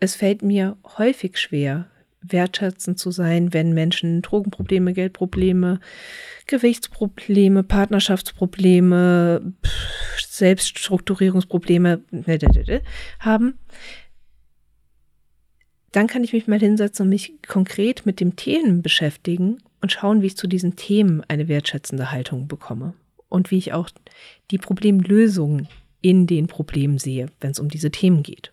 es 0.00 0.16
fällt 0.16 0.42
mir 0.42 0.76
häufig 0.98 1.38
schwer, 1.38 1.90
wertschätzend 2.26 2.98
zu 2.98 3.10
sein, 3.10 3.52
wenn 3.52 3.72
Menschen 3.72 4.22
Drogenprobleme, 4.22 4.92
Geldprobleme, 4.92 5.80
Gewichtsprobleme, 6.46 7.62
Partnerschaftsprobleme, 7.62 9.54
Selbststrukturierungsprobleme 10.28 12.02
ne, 12.10 12.82
haben, 13.20 13.58
dann 15.92 16.06
kann 16.08 16.24
ich 16.24 16.32
mich 16.32 16.48
mal 16.48 16.58
hinsetzen 16.58 17.04
und 17.04 17.10
mich 17.10 17.34
konkret 17.46 18.04
mit 18.04 18.18
dem 18.18 18.34
Themen 18.34 18.82
beschäftigen 18.82 19.58
und 19.80 19.92
schauen, 19.92 20.22
wie 20.22 20.26
ich 20.26 20.36
zu 20.36 20.48
diesen 20.48 20.76
Themen 20.76 21.22
eine 21.28 21.46
wertschätzende 21.46 22.10
Haltung 22.10 22.48
bekomme 22.48 22.94
und 23.28 23.50
wie 23.50 23.58
ich 23.58 23.72
auch 23.72 23.88
die 24.50 24.58
Problemlösungen 24.58 25.68
in 26.00 26.26
den 26.26 26.48
Problemen 26.48 26.98
sehe, 26.98 27.28
wenn 27.40 27.52
es 27.52 27.60
um 27.60 27.68
diese 27.68 27.90
Themen 27.90 28.22
geht. 28.22 28.52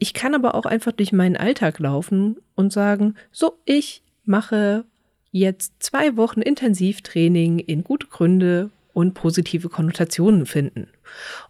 Ich 0.00 0.14
kann 0.14 0.34
aber 0.34 0.54
auch 0.54 0.64
einfach 0.64 0.92
durch 0.92 1.12
meinen 1.12 1.36
Alltag 1.36 1.78
laufen 1.78 2.38
und 2.54 2.72
sagen, 2.72 3.16
so, 3.30 3.58
ich 3.66 4.02
mache 4.24 4.86
jetzt 5.30 5.74
zwei 5.78 6.16
Wochen 6.16 6.40
Intensivtraining 6.40 7.58
in 7.58 7.84
gute 7.84 8.06
Gründe 8.06 8.70
und 8.94 9.12
positive 9.12 9.68
Konnotationen 9.68 10.46
finden. 10.46 10.88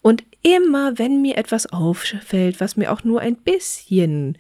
Und 0.03 0.25
immer, 0.43 0.99
wenn 0.99 1.23
mir 1.23 1.37
etwas 1.39 1.73
auffällt, 1.73 2.61
was 2.61 2.77
mir 2.77 2.91
auch 2.93 3.05
nur 3.05 3.21
ein 3.21 3.37
bisschen 3.37 4.37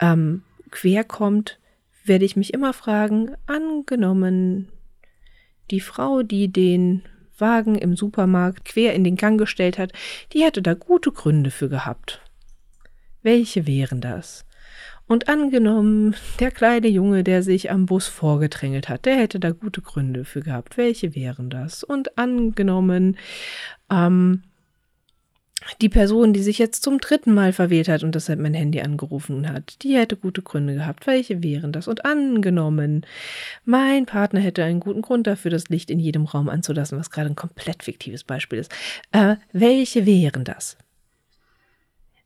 ähm, 0.00 0.42
quer 0.70 1.02
kommt, 1.02 1.58
werde 2.04 2.26
ich 2.26 2.36
mich 2.36 2.52
immer 2.52 2.74
fragen, 2.74 3.36
angenommen, 3.46 4.68
die 5.70 5.80
Frau, 5.80 6.22
die 6.22 6.48
den 6.48 7.02
Wagen 7.38 7.74
im 7.74 7.96
Supermarkt 7.96 8.66
quer 8.66 8.92
in 8.92 9.02
den 9.02 9.16
Gang 9.16 9.40
gestellt 9.40 9.78
hat, 9.78 9.94
die 10.34 10.44
hätte 10.44 10.60
da 10.60 10.74
gute 10.74 11.10
Gründe 11.10 11.50
für 11.50 11.70
gehabt. 11.70 12.20
Welche 13.26 13.66
wären 13.66 14.00
das? 14.00 14.46
Und 15.08 15.28
angenommen, 15.28 16.14
der 16.38 16.52
kleine 16.52 16.86
Junge, 16.86 17.24
der 17.24 17.42
sich 17.42 17.72
am 17.72 17.86
Bus 17.86 18.06
vorgedrängelt 18.06 18.88
hat, 18.88 19.04
der 19.04 19.16
hätte 19.16 19.40
da 19.40 19.50
gute 19.50 19.82
Gründe 19.82 20.24
für 20.24 20.42
gehabt. 20.42 20.76
Welche 20.76 21.16
wären 21.16 21.50
das? 21.50 21.82
Und 21.82 22.18
angenommen, 22.18 23.16
ähm, 23.90 24.44
die 25.80 25.88
Person, 25.88 26.34
die 26.34 26.42
sich 26.42 26.58
jetzt 26.58 26.84
zum 26.84 27.00
dritten 27.00 27.34
Mal 27.34 27.52
verwählt 27.52 27.88
hat 27.88 28.04
und 28.04 28.14
deshalb 28.14 28.38
mein 28.38 28.54
Handy 28.54 28.80
angerufen 28.80 29.48
hat, 29.48 29.82
die 29.82 29.96
hätte 29.96 30.16
gute 30.16 30.42
Gründe 30.42 30.74
gehabt. 30.74 31.08
Welche 31.08 31.42
wären 31.42 31.72
das? 31.72 31.88
Und 31.88 32.04
angenommen, 32.04 33.04
mein 33.64 34.06
Partner 34.06 34.38
hätte 34.38 34.62
einen 34.62 34.78
guten 34.78 35.02
Grund 35.02 35.26
dafür, 35.26 35.50
das 35.50 35.68
Licht 35.68 35.90
in 35.90 35.98
jedem 35.98 36.26
Raum 36.26 36.48
anzulassen, 36.48 36.96
was 36.96 37.10
gerade 37.10 37.30
ein 37.30 37.34
komplett 37.34 37.82
fiktives 37.82 38.22
Beispiel 38.22 38.60
ist. 38.60 38.72
Äh, 39.10 39.34
welche 39.50 40.06
wären 40.06 40.44
das? 40.44 40.76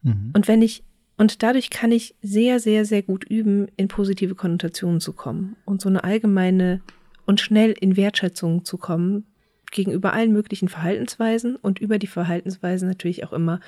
Mhm. 0.03 0.33
Und 0.35 0.49
wenn 0.49 0.63
ich, 0.63 0.83
und 1.21 1.43
dadurch 1.43 1.69
kann 1.69 1.93
ich 1.93 2.15
sehr, 2.23 2.61
sehr, 2.61 2.87
sehr 2.87 3.03
gut 3.03 3.25
üben, 3.25 3.69
in 3.77 3.89
positive 3.89 4.35
Konnotationen 4.35 5.01
zu 5.01 5.13
kommen 5.13 5.55
und 5.67 5.83
so 5.83 5.91
eine 5.91 6.03
allgemeine 6.03 6.81
und 7.27 7.43
schnell 7.43 7.73
in 7.73 7.99
Wertschätzung 7.99 8.65
zu 8.65 8.79
kommen, 8.79 9.27
gegenüber 9.71 10.15
allen 10.15 10.33
möglichen 10.33 10.71
Verhaltensweisen 10.71 11.57
und 11.57 11.79
über 11.79 11.99
die 11.99 12.07
Verhaltensweisen 12.07 12.89
natürlich 12.89 13.23
auch 13.23 13.35
immer 13.35 13.61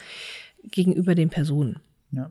gegenüber 0.65 1.15
den 1.15 1.29
Personen. 1.29 1.81
Ja. 2.11 2.31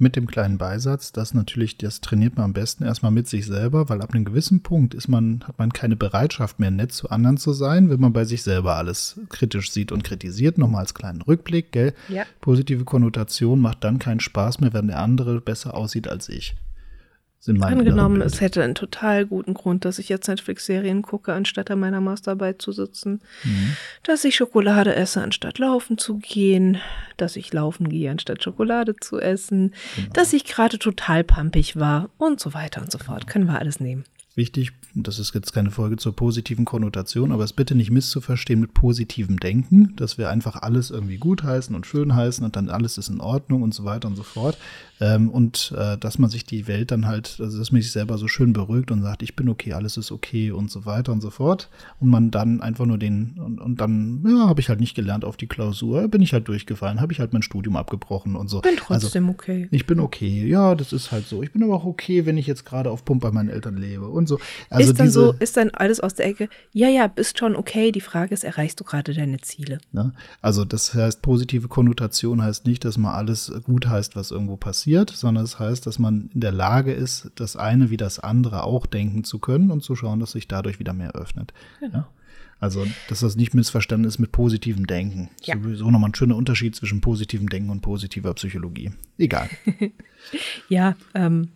Mit 0.00 0.14
dem 0.14 0.28
kleinen 0.28 0.58
Beisatz, 0.58 1.10
das 1.10 1.34
natürlich, 1.34 1.76
das 1.76 2.00
trainiert 2.00 2.36
man 2.36 2.44
am 2.44 2.52
besten 2.52 2.84
erstmal 2.84 3.10
mit 3.10 3.26
sich 3.26 3.46
selber, 3.46 3.88
weil 3.88 4.00
ab 4.00 4.14
einem 4.14 4.24
gewissen 4.24 4.62
Punkt 4.62 4.94
ist 4.94 5.08
man, 5.08 5.42
hat 5.44 5.58
man 5.58 5.72
keine 5.72 5.96
Bereitschaft 5.96 6.60
mehr, 6.60 6.70
nett 6.70 6.92
zu 6.92 7.10
anderen 7.10 7.36
zu 7.36 7.52
sein, 7.52 7.90
wenn 7.90 7.98
man 7.98 8.12
bei 8.12 8.24
sich 8.24 8.44
selber 8.44 8.76
alles 8.76 9.18
kritisch 9.28 9.72
sieht 9.72 9.90
und 9.90 10.04
kritisiert. 10.04 10.56
Nochmal 10.56 10.82
als 10.82 10.94
kleinen 10.94 11.20
Rückblick, 11.20 11.72
gell? 11.72 11.94
Ja. 12.08 12.24
Positive 12.40 12.84
Konnotation 12.84 13.58
macht 13.58 13.82
dann 13.82 13.98
keinen 13.98 14.20
Spaß 14.20 14.60
mehr, 14.60 14.72
wenn 14.72 14.86
der 14.86 15.00
andere 15.00 15.40
besser 15.40 15.74
aussieht 15.74 16.06
als 16.06 16.28
ich 16.28 16.54
sind 17.40 17.58
meine 17.58 17.78
Angenommen, 17.78 18.20
es 18.20 18.40
hätte 18.40 18.62
einen 18.62 18.74
total 18.74 19.24
guten 19.24 19.54
Grund, 19.54 19.84
dass 19.84 19.98
ich 19.98 20.08
jetzt 20.08 20.28
Netflix-Serien 20.28 21.02
gucke, 21.02 21.32
anstatt 21.32 21.70
an 21.70 21.78
meiner 21.78 22.00
Masterarbeit 22.00 22.60
zu 22.60 22.72
sitzen. 22.72 23.20
Mhm. 23.44 23.76
Dass 24.02 24.24
ich 24.24 24.34
Schokolade 24.34 24.94
esse, 24.96 25.22
anstatt 25.22 25.58
laufen 25.58 25.98
zu 25.98 26.18
gehen. 26.18 26.78
Dass 27.16 27.36
ich 27.36 27.52
laufen 27.52 27.88
gehe, 27.88 28.10
anstatt 28.10 28.42
Schokolade 28.42 28.96
zu 28.96 29.20
essen. 29.20 29.72
Genau. 29.96 30.08
Dass 30.14 30.32
ich 30.32 30.44
gerade 30.44 30.78
total 30.78 31.22
pampig 31.22 31.76
war 31.76 32.10
und 32.18 32.40
so 32.40 32.54
weiter 32.54 32.82
und 32.82 32.90
so 32.90 32.98
fort. 32.98 33.26
Können 33.26 33.46
wir 33.46 33.58
alles 33.58 33.78
nehmen 33.78 34.04
wichtig, 34.38 34.72
das 34.94 35.18
ist 35.18 35.34
jetzt 35.34 35.52
keine 35.52 35.70
Folge 35.70 35.96
zur 35.96 36.16
positiven 36.16 36.64
Konnotation, 36.64 37.32
aber 37.32 37.44
es 37.44 37.52
bitte 37.52 37.74
nicht 37.74 37.90
misszuverstehen 37.90 38.60
mit 38.60 38.72
positivem 38.72 39.38
Denken, 39.38 39.94
dass 39.96 40.16
wir 40.16 40.30
einfach 40.30 40.62
alles 40.62 40.90
irgendwie 40.90 41.18
gut 41.18 41.42
heißen 41.42 41.76
und 41.76 41.86
schön 41.86 42.14
heißen 42.14 42.42
und 42.44 42.56
dann 42.56 42.70
alles 42.70 42.96
ist 42.96 43.10
in 43.10 43.20
Ordnung 43.20 43.62
und 43.62 43.74
so 43.74 43.84
weiter 43.84 44.08
und 44.08 44.16
so 44.16 44.22
fort. 44.22 44.56
Ähm, 45.00 45.30
und 45.30 45.72
äh, 45.76 45.96
dass 45.98 46.18
man 46.18 46.30
sich 46.30 46.44
die 46.44 46.66
Welt 46.66 46.90
dann 46.90 47.06
halt, 47.06 47.36
also 47.40 47.58
dass 47.58 47.70
man 47.70 47.80
sich 47.80 47.92
selber 47.92 48.18
so 48.18 48.26
schön 48.26 48.52
beruhigt 48.52 48.90
und 48.90 49.02
sagt, 49.02 49.22
ich 49.22 49.36
bin 49.36 49.48
okay, 49.48 49.72
alles 49.72 49.96
ist 49.96 50.10
okay 50.10 50.50
und 50.50 50.70
so 50.70 50.86
weiter 50.86 51.12
und 51.12 51.20
so 51.20 51.30
fort. 51.30 51.68
Und 52.00 52.08
man 52.08 52.30
dann 52.30 52.60
einfach 52.60 52.86
nur 52.86 52.98
den, 52.98 53.38
und, 53.38 53.60
und 53.60 53.80
dann, 53.80 54.24
ja, 54.26 54.48
habe 54.48 54.60
ich 54.60 54.68
halt 54.68 54.80
nicht 54.80 54.94
gelernt 54.94 55.24
auf 55.24 55.36
die 55.36 55.46
Klausur, 55.46 56.08
bin 56.08 56.22
ich 56.22 56.32
halt 56.32 56.48
durchgefallen, 56.48 57.00
habe 57.00 57.12
ich 57.12 57.20
halt 57.20 57.32
mein 57.32 57.42
Studium 57.42 57.76
abgebrochen 57.76 58.34
und 58.34 58.48
so. 58.48 58.60
Bin 58.60 58.76
trotzdem 58.76 59.26
also, 59.26 59.34
okay. 59.34 59.68
Ich 59.70 59.86
bin 59.86 60.00
okay, 60.00 60.46
ja, 60.46 60.74
das 60.74 60.92
ist 60.92 61.12
halt 61.12 61.26
so. 61.26 61.42
Ich 61.42 61.52
bin 61.52 61.62
aber 61.62 61.74
auch 61.74 61.84
okay, 61.84 62.26
wenn 62.26 62.36
ich 62.36 62.46
jetzt 62.46 62.64
gerade 62.64 62.90
auf 62.90 63.04
Pump 63.04 63.22
bei 63.22 63.30
meinen 63.30 63.50
Eltern 63.50 63.76
lebe 63.76 64.08
und 64.08 64.27
so. 64.28 64.38
Also 64.70 64.90
ist 64.90 64.98
dann 64.98 65.06
diese, 65.06 65.20
so, 65.20 65.32
ist 65.32 65.56
dann 65.56 65.70
alles 65.70 66.00
aus 66.00 66.14
der 66.14 66.26
Ecke, 66.26 66.48
ja, 66.72 66.88
ja, 66.88 67.06
bist 67.06 67.38
schon 67.38 67.56
okay. 67.56 67.92
Die 67.92 68.00
Frage 68.00 68.34
ist, 68.34 68.44
erreichst 68.44 68.78
du 68.80 68.84
gerade 68.84 69.14
deine 69.14 69.38
Ziele? 69.38 69.78
Ne? 69.92 70.12
Also 70.40 70.64
das 70.64 70.94
heißt, 70.94 71.22
positive 71.22 71.68
Konnotation 71.68 72.42
heißt 72.42 72.66
nicht, 72.66 72.84
dass 72.84 72.98
man 72.98 73.14
alles 73.14 73.52
gut 73.64 73.86
heißt, 73.86 74.16
was 74.16 74.30
irgendwo 74.30 74.56
passiert, 74.56 75.10
sondern 75.10 75.44
es 75.44 75.52
das 75.52 75.58
heißt, 75.58 75.86
dass 75.86 75.98
man 75.98 76.30
in 76.34 76.40
der 76.40 76.52
Lage 76.52 76.92
ist, 76.92 77.30
das 77.34 77.56
eine 77.56 77.90
wie 77.90 77.96
das 77.96 78.18
andere 78.18 78.64
auch 78.64 78.86
denken 78.86 79.24
zu 79.24 79.38
können 79.38 79.70
und 79.70 79.82
zu 79.82 79.96
schauen, 79.96 80.20
dass 80.20 80.32
sich 80.32 80.46
dadurch 80.46 80.78
wieder 80.78 80.92
mehr 80.92 81.12
öffnet. 81.12 81.52
Genau. 81.80 81.98
Ja? 81.98 82.08
Also, 82.60 82.84
dass 83.08 83.20
das 83.20 83.36
nicht 83.36 83.54
missverstanden 83.54 84.08
ist 84.08 84.18
mit 84.18 84.32
positivem 84.32 84.86
Denken. 84.86 85.30
Ja. 85.44 85.56
Sowieso 85.56 85.90
nochmal 85.90 86.10
ein 86.10 86.14
schöner 86.14 86.34
Unterschied 86.34 86.74
zwischen 86.74 87.00
positivem 87.00 87.48
Denken 87.48 87.70
und 87.70 87.82
positiver 87.82 88.34
Psychologie. 88.34 88.90
Egal. 89.16 89.48
ja, 90.68 90.96
ähm, 91.14 91.50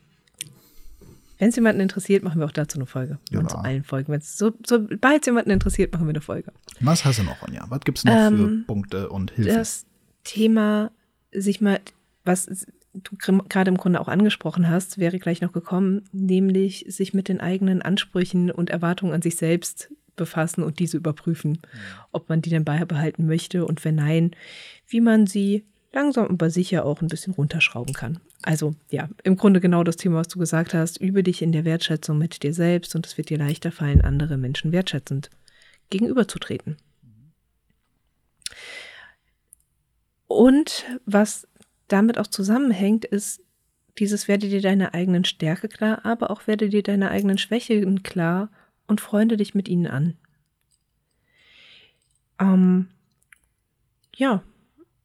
wenn 1.42 1.48
es 1.48 1.56
jemanden 1.56 1.80
interessiert, 1.80 2.22
machen 2.22 2.38
wir 2.38 2.46
auch 2.46 2.52
dazu 2.52 2.78
eine 2.78 2.86
Folge. 2.86 3.18
Und 3.34 3.50
zu 3.50 3.56
allen 3.56 3.82
Folgen. 3.82 4.12
Wenn 4.12 4.20
es 4.20 4.38
so, 4.38 4.52
sobald 4.64 5.22
es 5.22 5.26
jemanden 5.26 5.50
interessiert, 5.50 5.92
machen 5.92 6.06
wir 6.06 6.10
eine 6.10 6.20
Folge. 6.20 6.52
Was 6.78 7.04
hast 7.04 7.18
du 7.18 7.24
noch, 7.24 7.42
Anja? 7.42 7.66
Was 7.68 7.80
gibt 7.80 7.98
es 7.98 8.04
noch 8.04 8.14
ähm, 8.14 8.36
für 8.36 8.66
Punkte 8.68 9.08
und 9.08 9.32
Hilfen? 9.32 9.52
Das 9.52 9.84
Thema, 10.22 10.92
sich 11.32 11.60
mal, 11.60 11.80
was 12.24 12.46
du 12.94 13.16
gerade 13.48 13.70
im 13.72 13.76
Grunde 13.76 14.00
auch 14.00 14.06
angesprochen 14.06 14.68
hast, 14.68 14.98
wäre 14.98 15.18
gleich 15.18 15.40
noch 15.40 15.50
gekommen, 15.50 16.02
nämlich 16.12 16.84
sich 16.86 17.12
mit 17.12 17.26
den 17.26 17.40
eigenen 17.40 17.82
Ansprüchen 17.82 18.52
und 18.52 18.70
Erwartungen 18.70 19.12
an 19.12 19.22
sich 19.22 19.34
selbst 19.34 19.90
befassen 20.14 20.62
und 20.62 20.78
diese 20.78 20.96
überprüfen, 20.96 21.58
ob 22.12 22.28
man 22.28 22.40
die 22.40 22.50
denn 22.50 22.64
beibehalten 22.64 23.26
möchte 23.26 23.66
und 23.66 23.84
wenn 23.84 23.96
nein, 23.96 24.30
wie 24.86 25.00
man 25.00 25.26
sie 25.26 25.64
langsam 25.92 26.26
aber 26.26 26.50
sicher 26.50 26.84
auch 26.84 27.00
ein 27.02 27.08
bisschen 27.08 27.34
runterschrauben 27.34 27.94
kann. 27.94 28.20
Also 28.42 28.74
ja, 28.90 29.08
im 29.22 29.36
Grunde 29.36 29.60
genau 29.60 29.84
das 29.84 29.96
Thema, 29.96 30.16
was 30.16 30.28
du 30.28 30.38
gesagt 30.38 30.74
hast, 30.74 31.00
übe 31.00 31.22
dich 31.22 31.42
in 31.42 31.52
der 31.52 31.64
Wertschätzung 31.64 32.18
mit 32.18 32.42
dir 32.42 32.54
selbst 32.54 32.94
und 32.94 33.06
es 33.06 33.16
wird 33.16 33.30
dir 33.30 33.38
leichter 33.38 33.72
fallen, 33.72 34.00
andere 34.00 34.36
Menschen 34.36 34.72
wertschätzend 34.72 35.30
gegenüberzutreten. 35.90 36.76
Und 40.26 40.86
was 41.04 41.46
damit 41.88 42.18
auch 42.18 42.26
zusammenhängt, 42.26 43.04
ist 43.04 43.42
dieses 43.98 44.26
werde 44.26 44.48
dir 44.48 44.62
deine 44.62 44.94
eigenen 44.94 45.24
Stärke 45.24 45.68
klar, 45.68 46.04
aber 46.06 46.30
auch 46.30 46.46
werde 46.46 46.70
dir 46.70 46.82
deine 46.82 47.10
eigenen 47.10 47.36
Schwächen 47.36 48.02
klar 48.02 48.50
und 48.86 49.02
freunde 49.02 49.36
dich 49.36 49.54
mit 49.54 49.68
ihnen 49.68 49.86
an. 49.86 50.16
Ähm, 52.38 52.88
ja, 54.16 54.42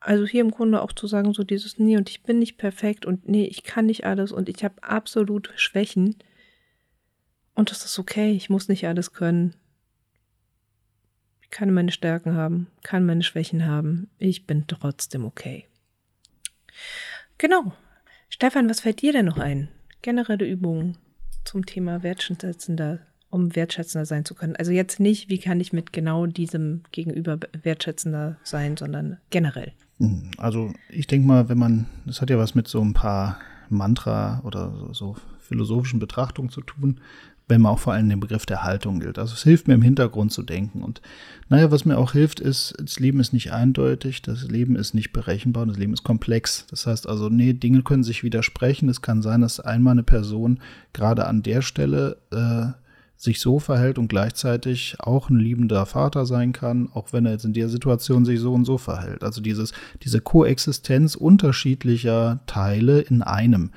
also 0.07 0.25
hier 0.25 0.39
im 0.39 0.51
Grunde 0.51 0.81
auch 0.81 0.93
zu 0.93 1.05
sagen, 1.05 1.33
so 1.33 1.43
dieses, 1.43 1.79
nee, 1.79 1.97
und 1.97 2.09
ich 2.09 2.23
bin 2.23 2.39
nicht 2.39 2.57
perfekt 2.57 3.05
und 3.05 3.27
nee, 3.27 3.43
ich 3.43 3.63
kann 3.63 3.87
nicht 3.87 4.05
alles 4.05 4.31
und 4.31 4.47
ich 4.47 4.63
habe 4.63 4.81
absolut 4.81 5.51
Schwächen. 5.57 6.15
Und 7.55 7.71
das 7.71 7.83
ist 7.83 7.99
okay, 7.99 8.31
ich 8.31 8.49
muss 8.49 8.69
nicht 8.69 8.87
alles 8.87 9.11
können. 9.11 9.53
Ich 11.41 11.49
kann 11.49 11.73
meine 11.73 11.91
Stärken 11.91 12.35
haben, 12.35 12.67
kann 12.83 13.05
meine 13.05 13.21
Schwächen 13.21 13.65
haben. 13.65 14.09
Ich 14.17 14.47
bin 14.47 14.65
trotzdem 14.67 15.25
okay. 15.25 15.65
Genau. 17.37 17.73
Stefan, 18.29 18.69
was 18.69 18.79
fällt 18.79 19.01
dir 19.01 19.11
denn 19.11 19.25
noch 19.25 19.39
ein? 19.39 19.67
Generelle 20.01 20.47
Übungen 20.47 20.97
zum 21.43 21.65
Thema 21.65 22.01
wertschätzender, 22.01 22.99
um 23.29 23.57
wertschätzender 23.57 24.05
sein 24.05 24.23
zu 24.23 24.35
können. 24.35 24.55
Also 24.55 24.71
jetzt 24.71 25.01
nicht, 25.01 25.27
wie 25.27 25.39
kann 25.39 25.59
ich 25.59 25.73
mit 25.73 25.91
genau 25.91 26.27
diesem 26.27 26.83
Gegenüber 26.93 27.39
wertschätzender 27.61 28.37
sein, 28.43 28.77
sondern 28.77 29.19
generell. 29.31 29.73
Hm, 29.99 30.31
also 30.37 30.73
ich 30.89 31.07
denke 31.07 31.27
mal, 31.27 31.49
wenn 31.49 31.57
man, 31.57 31.85
das 32.05 32.21
hat 32.21 32.29
ja 32.29 32.37
was 32.37 32.55
mit 32.55 32.67
so 32.67 32.81
ein 32.81 32.93
paar 32.93 33.37
Mantra 33.69 34.41
oder 34.43 34.73
so, 34.77 34.93
so 34.93 35.15
philosophischen 35.39 35.99
Betrachtungen 35.99 36.49
zu 36.49 36.61
tun, 36.61 36.99
wenn 37.47 37.61
man 37.61 37.71
auch 37.71 37.79
vor 37.79 37.93
allem 37.93 38.09
den 38.09 38.19
Begriff 38.19 38.45
der 38.45 38.63
Haltung 38.63 38.99
gilt. 38.99 39.17
Also 39.17 39.33
es 39.33 39.43
hilft 39.43 39.67
mir 39.67 39.75
im 39.75 39.81
Hintergrund 39.81 40.33
zu 40.33 40.43
denken. 40.43 40.83
Und 40.83 41.01
naja, 41.47 41.71
was 41.71 41.85
mir 41.85 41.97
auch 41.97 42.11
hilft, 42.11 42.39
ist, 42.39 42.73
das 42.77 42.99
Leben 42.99 43.19
ist 43.21 43.31
nicht 43.31 43.53
eindeutig, 43.53 44.21
das 44.21 44.43
Leben 44.49 44.75
ist 44.75 44.93
nicht 44.93 45.13
berechenbar, 45.13 45.65
das 45.65 45.77
Leben 45.77 45.93
ist 45.93 46.03
komplex. 46.03 46.67
Das 46.69 46.85
heißt 46.85 47.07
also, 47.07 47.29
nee, 47.29 47.53
Dinge 47.53 47.83
können 47.83 48.03
sich 48.03 48.23
widersprechen. 48.23 48.89
Es 48.89 49.01
kann 49.01 49.21
sein, 49.21 49.41
dass 49.41 49.61
einmal 49.61 49.93
eine 49.93 50.03
Person 50.03 50.59
gerade 50.91 51.25
an 51.25 51.41
der 51.41 51.61
Stelle 51.61 52.17
äh, 52.31 52.73
sich 53.17 53.39
so 53.39 53.59
verhält 53.59 53.97
und 53.97 54.07
gleichzeitig 54.07 54.95
auch 54.99 55.29
ein 55.29 55.39
liebender 55.39 55.85
Vater 55.87 56.25
sein 56.25 56.53
kann, 56.53 56.89
auch 56.93 57.11
wenn 57.11 57.25
er 57.25 57.33
jetzt 57.33 57.45
in 57.45 57.53
der 57.53 57.67
Situation 57.67 58.25
sich 58.25 58.39
so 58.39 58.53
und 58.53 58.65
so 58.65 58.77
verhält. 58.77 59.23
Also 59.23 59.41
dieses, 59.41 59.73
diese 60.03 60.21
Koexistenz 60.21 61.15
unterschiedlicher 61.15 62.39
Teile 62.45 63.01
in 63.01 63.23
einem. 63.23 63.71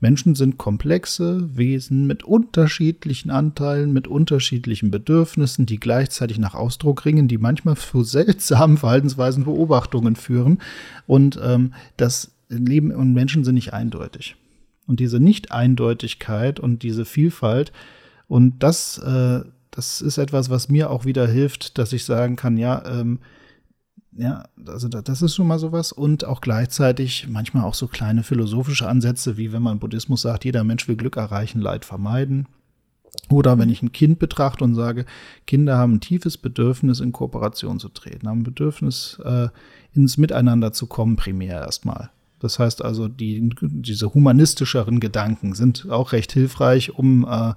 Menschen 0.00 0.36
sind 0.36 0.58
komplexe 0.58 1.56
Wesen 1.56 2.06
mit 2.06 2.22
unterschiedlichen 2.22 3.30
Anteilen, 3.30 3.92
mit 3.92 4.06
unterschiedlichen 4.06 4.90
Bedürfnissen, 4.90 5.66
die 5.66 5.80
gleichzeitig 5.80 6.38
nach 6.38 6.54
Ausdruck 6.54 7.04
ringen, 7.04 7.28
die 7.28 7.38
manchmal 7.38 7.76
zu 7.76 8.04
seltsamen 8.04 8.76
Verhaltensweisen 8.78 9.44
Beobachtungen 9.44 10.16
führen. 10.16 10.58
Und 11.06 11.38
ähm, 11.42 11.74
das 11.96 12.30
Leben 12.48 12.92
und 12.92 13.12
Menschen 13.12 13.44
sind 13.44 13.56
nicht 13.56 13.74
eindeutig. 13.74 14.36
Und 14.86 15.00
diese 15.00 15.20
Nicht-Eindeutigkeit 15.20 16.60
und 16.60 16.82
diese 16.82 17.04
Vielfalt 17.04 17.72
und 18.28 18.62
das, 18.62 18.98
äh, 18.98 19.40
das 19.70 20.00
ist 20.00 20.18
etwas, 20.18 20.50
was 20.50 20.68
mir 20.68 20.90
auch 20.90 21.04
wieder 21.04 21.26
hilft, 21.26 21.78
dass 21.78 21.92
ich 21.92 22.04
sagen 22.04 22.36
kann, 22.36 22.56
ja, 22.56 22.84
ähm, 22.86 23.18
ja, 24.12 24.44
also 24.66 24.88
das 24.88 25.22
ist 25.22 25.34
schon 25.34 25.46
mal 25.46 25.58
sowas 25.58 25.92
und 25.92 26.24
auch 26.24 26.40
gleichzeitig 26.40 27.28
manchmal 27.28 27.64
auch 27.64 27.74
so 27.74 27.86
kleine 27.86 28.22
philosophische 28.22 28.88
Ansätze, 28.88 29.36
wie 29.36 29.52
wenn 29.52 29.62
man 29.62 29.78
Buddhismus 29.78 30.22
sagt, 30.22 30.44
jeder 30.44 30.64
Mensch 30.64 30.88
will 30.88 30.96
Glück 30.96 31.16
erreichen, 31.16 31.60
Leid 31.60 31.84
vermeiden. 31.84 32.48
Oder 33.30 33.58
wenn 33.58 33.70
ich 33.70 33.82
ein 33.82 33.92
Kind 33.92 34.18
betrachte 34.18 34.64
und 34.64 34.74
sage, 34.74 35.04
Kinder 35.46 35.76
haben 35.78 35.94
ein 35.94 36.00
tiefes 36.00 36.36
Bedürfnis, 36.36 37.00
in 37.00 37.12
Kooperation 37.12 37.78
zu 37.78 37.88
treten, 37.88 38.28
haben 38.28 38.40
ein 38.40 38.44
Bedürfnis, 38.44 39.20
äh, 39.24 39.48
ins 39.94 40.16
Miteinander 40.18 40.72
zu 40.72 40.86
kommen, 40.86 41.16
primär 41.16 41.60
erstmal. 41.60 42.10
Das 42.40 42.58
heißt 42.58 42.84
also, 42.84 43.08
die, 43.08 43.50
diese 43.60 44.14
humanistischeren 44.14 45.00
Gedanken 45.00 45.54
sind 45.54 45.88
auch 45.90 46.12
recht 46.12 46.32
hilfreich, 46.32 46.94
um 46.94 47.26
äh, 47.28 47.54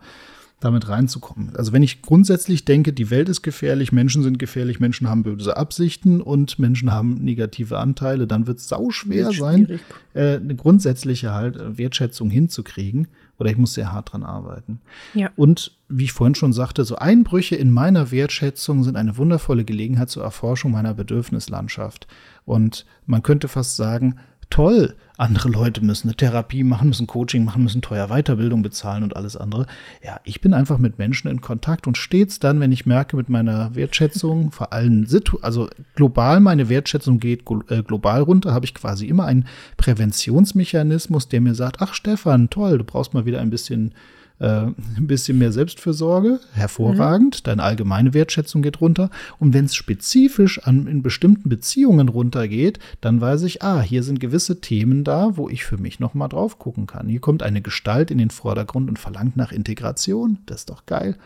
damit 0.61 0.87
reinzukommen. 0.87 1.55
Also 1.55 1.73
wenn 1.73 1.83
ich 1.83 2.01
grundsätzlich 2.01 2.65
denke, 2.65 2.93
die 2.93 3.09
Welt 3.09 3.27
ist 3.27 3.41
gefährlich, 3.41 3.91
Menschen 3.91 4.23
sind 4.23 4.39
gefährlich, 4.39 4.79
Menschen 4.79 5.09
haben 5.09 5.23
böse 5.23 5.57
Absichten 5.57 6.21
und 6.21 6.59
Menschen 6.59 6.91
haben 6.91 7.15
negative 7.15 7.79
Anteile, 7.79 8.27
dann 8.27 8.47
wird 8.47 8.59
es 8.59 8.69
sauschwer 8.69 9.31
sein, 9.33 9.79
äh, 10.13 10.35
eine 10.35 10.55
grundsätzliche 10.55 11.33
halt 11.33 11.57
äh, 11.57 11.77
Wertschätzung 11.77 12.29
hinzukriegen. 12.29 13.07
Oder 13.39 13.49
ich 13.49 13.57
muss 13.57 13.73
sehr 13.73 13.91
hart 13.91 14.13
dran 14.13 14.21
arbeiten. 14.21 14.81
Ja. 15.15 15.31
Und 15.35 15.75
wie 15.89 16.03
ich 16.03 16.13
vorhin 16.13 16.35
schon 16.35 16.53
sagte, 16.53 16.85
so 16.85 16.97
Einbrüche 16.97 17.55
in 17.55 17.71
meiner 17.71 18.11
Wertschätzung 18.11 18.83
sind 18.83 18.95
eine 18.95 19.17
wundervolle 19.17 19.65
Gelegenheit 19.65 20.11
zur 20.11 20.21
Erforschung 20.21 20.71
meiner 20.71 20.93
Bedürfnislandschaft. 20.93 22.05
Und 22.45 22.85
man 23.07 23.23
könnte 23.23 23.47
fast 23.47 23.77
sagen, 23.77 24.17
toll, 24.51 24.95
andere 25.17 25.49
Leute 25.49 25.83
müssen 25.83 26.09
eine 26.09 26.15
Therapie 26.15 26.63
machen, 26.63 26.87
müssen 26.87 27.07
Coaching 27.07 27.43
machen, 27.45 27.63
müssen 27.63 27.81
teuer 27.81 28.07
Weiterbildung 28.07 28.61
bezahlen 28.61 29.03
und 29.03 29.15
alles 29.15 29.37
andere. 29.37 29.65
Ja, 30.03 30.19
ich 30.23 30.41
bin 30.41 30.53
einfach 30.53 30.77
mit 30.77 30.97
Menschen 30.97 31.29
in 31.29 31.41
Kontakt 31.41 31.87
und 31.87 31.97
stets 31.97 32.39
dann, 32.39 32.59
wenn 32.59 32.71
ich 32.71 32.85
merke, 32.85 33.15
mit 33.15 33.29
meiner 33.29 33.75
Wertschätzung, 33.75 34.51
vor 34.51 34.73
allem 34.73 35.05
Situ 35.05 35.37
also 35.41 35.69
global 35.95 36.39
meine 36.39 36.69
Wertschätzung 36.69 37.19
geht 37.19 37.43
äh, 37.69 37.83
global 37.83 38.21
runter, 38.21 38.53
habe 38.53 38.65
ich 38.65 38.73
quasi 38.73 39.07
immer 39.07 39.25
einen 39.25 39.45
Präventionsmechanismus, 39.77 41.27
der 41.27 41.41
mir 41.41 41.55
sagt, 41.55 41.81
ach 41.81 41.93
Stefan, 41.93 42.49
toll, 42.49 42.77
du 42.77 42.83
brauchst 42.83 43.13
mal 43.13 43.25
wieder 43.25 43.41
ein 43.41 43.49
bisschen 43.49 43.93
äh, 44.41 44.65
ein 44.97 45.07
bisschen 45.07 45.37
mehr 45.37 45.51
Selbstfürsorge, 45.51 46.39
hervorragend, 46.53 47.37
mhm. 47.37 47.43
deine 47.43 47.63
allgemeine 47.63 48.13
Wertschätzung 48.15 48.63
geht 48.63 48.81
runter. 48.81 49.11
Und 49.37 49.53
wenn 49.53 49.65
es 49.65 49.75
spezifisch 49.75 50.59
an, 50.59 50.87
in 50.87 51.03
bestimmten 51.03 51.47
Beziehungen 51.47 52.09
runtergeht, 52.09 52.79
dann 53.01 53.21
weiß 53.21 53.43
ich, 53.43 53.61
ah, 53.61 53.81
hier 53.81 54.01
sind 54.01 54.19
gewisse 54.19 54.59
Themen 54.59 55.03
da, 55.03 55.37
wo 55.37 55.47
ich 55.47 55.63
für 55.63 55.77
mich 55.77 55.99
noch 55.99 56.15
mal 56.15 56.27
drauf 56.27 56.57
gucken 56.57 56.87
kann. 56.87 57.07
Hier 57.07 57.19
kommt 57.19 57.43
eine 57.43 57.61
Gestalt 57.61 58.09
in 58.09 58.17
den 58.17 58.31
Vordergrund 58.31 58.89
und 58.89 58.97
verlangt 58.97 59.37
nach 59.37 59.51
Integration. 59.51 60.39
Das 60.47 60.61
ist 60.61 60.69
doch 60.71 60.87
geil. 60.87 61.17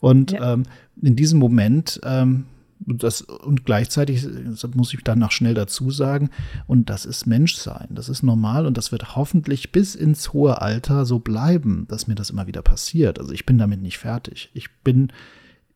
Und 0.00 0.32
ja. 0.32 0.54
ähm, 0.54 0.62
in 1.00 1.14
diesem 1.14 1.38
Moment 1.38 2.00
ähm, 2.04 2.46
das, 2.86 3.22
und 3.22 3.64
gleichzeitig 3.64 4.26
das 4.44 4.66
muss 4.74 4.92
ich 4.94 5.02
dann 5.02 5.18
noch 5.18 5.30
schnell 5.30 5.54
dazu 5.54 5.90
sagen, 5.90 6.30
und 6.66 6.90
das 6.90 7.04
ist 7.04 7.26
Menschsein, 7.26 7.88
das 7.90 8.08
ist 8.08 8.22
normal 8.22 8.66
und 8.66 8.76
das 8.76 8.92
wird 8.92 9.16
hoffentlich 9.16 9.72
bis 9.72 9.94
ins 9.94 10.32
hohe 10.32 10.60
Alter 10.60 11.04
so 11.04 11.18
bleiben, 11.18 11.86
dass 11.88 12.06
mir 12.06 12.14
das 12.14 12.30
immer 12.30 12.46
wieder 12.46 12.62
passiert. 12.62 13.18
Also 13.18 13.32
ich 13.32 13.46
bin 13.46 13.58
damit 13.58 13.82
nicht 13.82 13.98
fertig. 13.98 14.50
Ich 14.54 14.70
bin 14.84 15.12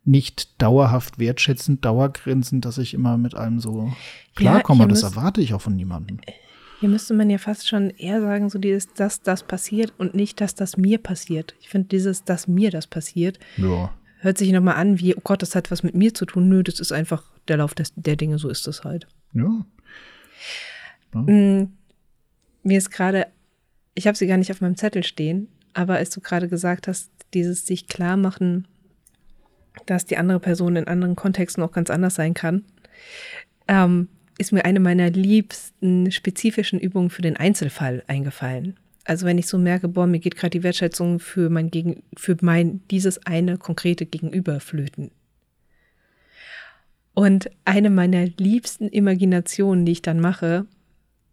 nicht 0.05 0.63
dauerhaft 0.63 1.19
wertschätzend, 1.19 1.85
dauergrinsend, 1.85 2.65
dass 2.65 2.79
ich 2.79 2.95
immer 2.95 3.19
mit 3.19 3.35
allem 3.35 3.61
so 3.61 3.93
klarkomme. 4.35 4.85
Ja, 4.85 4.89
das 4.89 5.03
erwarte 5.03 5.41
ich 5.41 5.53
auch 5.55 5.61
von 5.61 5.77
niemandem. 5.77 6.21
Hier 6.79 6.89
müsste 6.89 7.15
man 7.15 7.31
ja 7.31 7.39
fast 7.39 7.67
schon 7.69 7.91
eher 7.91 8.21
sagen, 8.21 8.51
so 8.51 8.59
dieses, 8.59 8.93
dass 8.93 9.23
das 9.23 9.43
passiert 9.43 9.95
und 9.99 10.15
nicht, 10.15 10.41
dass 10.41 10.55
das 10.55 10.77
mir 10.77 10.99
passiert. 10.99 11.55
Ich 11.61 11.71
finde 11.71 11.89
dieses, 11.89 12.25
dass 12.25 12.47
mir 12.47 12.71
das 12.71 12.87
passiert, 12.87 13.39
ja 13.57 13.91
hört 14.19 14.39
sich 14.39 14.51
nochmal 14.53 14.77
an, 14.77 14.99
wie, 14.99 15.15
oh 15.15 15.21
Gott, 15.23 15.43
das 15.43 15.55
hat 15.55 15.71
was 15.71 15.83
mit 15.83 15.95
mir 15.95 16.15
zu 16.15 16.27
tun. 16.27 16.49
Nö, 16.49 16.63
das 16.63 16.81
ist 16.81 16.93
einfach 16.93 17.25
der 17.49 17.59
Lauf 17.59 17.75
des, 17.75 17.93
der 17.97 18.17
Dinge, 18.17 18.39
so 18.39 18.49
ist 18.49 18.67
das 18.67 18.85
halt. 18.85 19.07
Ja. 19.33 19.65
ja. 21.15 21.21
Mm, 21.21 21.73
mir 22.63 22.79
ist 22.79 22.91
gerade, 22.91 23.27
ich 23.95 24.07
habe 24.07 24.17
sie 24.17 24.27
gar 24.27 24.37
nicht 24.37 24.51
auf 24.51 24.61
meinem 24.61 24.77
Zettel 24.77 25.05
stehen, 25.05 25.49
aber 25.75 25.97
als 25.97 26.11
du 26.11 26.21
gerade 26.21 26.49
gesagt 26.49 26.89
hast, 26.89 27.11
dieses 27.35 27.67
sich 27.67 27.87
klar 27.87 28.17
machen, 28.17 28.67
dass 29.85 30.07
die 30.07 30.17
andere 30.17 30.41
Person 30.41 30.77
in 30.77 30.89
anderen 30.89 31.17
Kontexten 31.17 31.63
auch 31.63 31.73
ganz 31.73 31.91
anders 31.91 32.15
sein 32.15 32.35
kann, 32.35 32.65
ähm, 33.69 34.09
ist 34.39 34.53
mir 34.53 34.65
eine 34.65 34.81
meiner 34.81 35.11
liebsten 35.11 36.11
spezifischen 36.11 36.79
Übungen 36.79 37.11
für 37.11 37.23
den 37.23 37.37
Einzelfall 37.37 38.03
eingefallen. 38.07 38.77
Also 39.07 39.25
wenn 39.25 39.39
ich 39.39 39.47
so 39.47 39.57
merke, 39.57 39.87
boah, 39.87 40.09
mir 40.09 40.19
geht 40.19 40.35
gerade 40.35 40.51
die 40.51 40.65
Wertschätzung 40.65 41.21
für 41.21 41.49
mein 41.49 41.71
Gegen, 41.71 42.03
für 42.17 42.37
mein 42.41 42.81
dieses 42.91 43.25
eine 43.25 43.57
konkrete 43.57 44.05
Gegenüber 44.05 44.59
flöten. 44.59 45.13
Und 47.15 47.49
eine 47.65 47.89
meiner 47.89 48.27
liebsten 48.27 48.89
Imaginationen, 48.89 49.87
die 49.87 49.93
ich 49.93 50.03
dann 50.03 50.19
mache, 50.19 50.67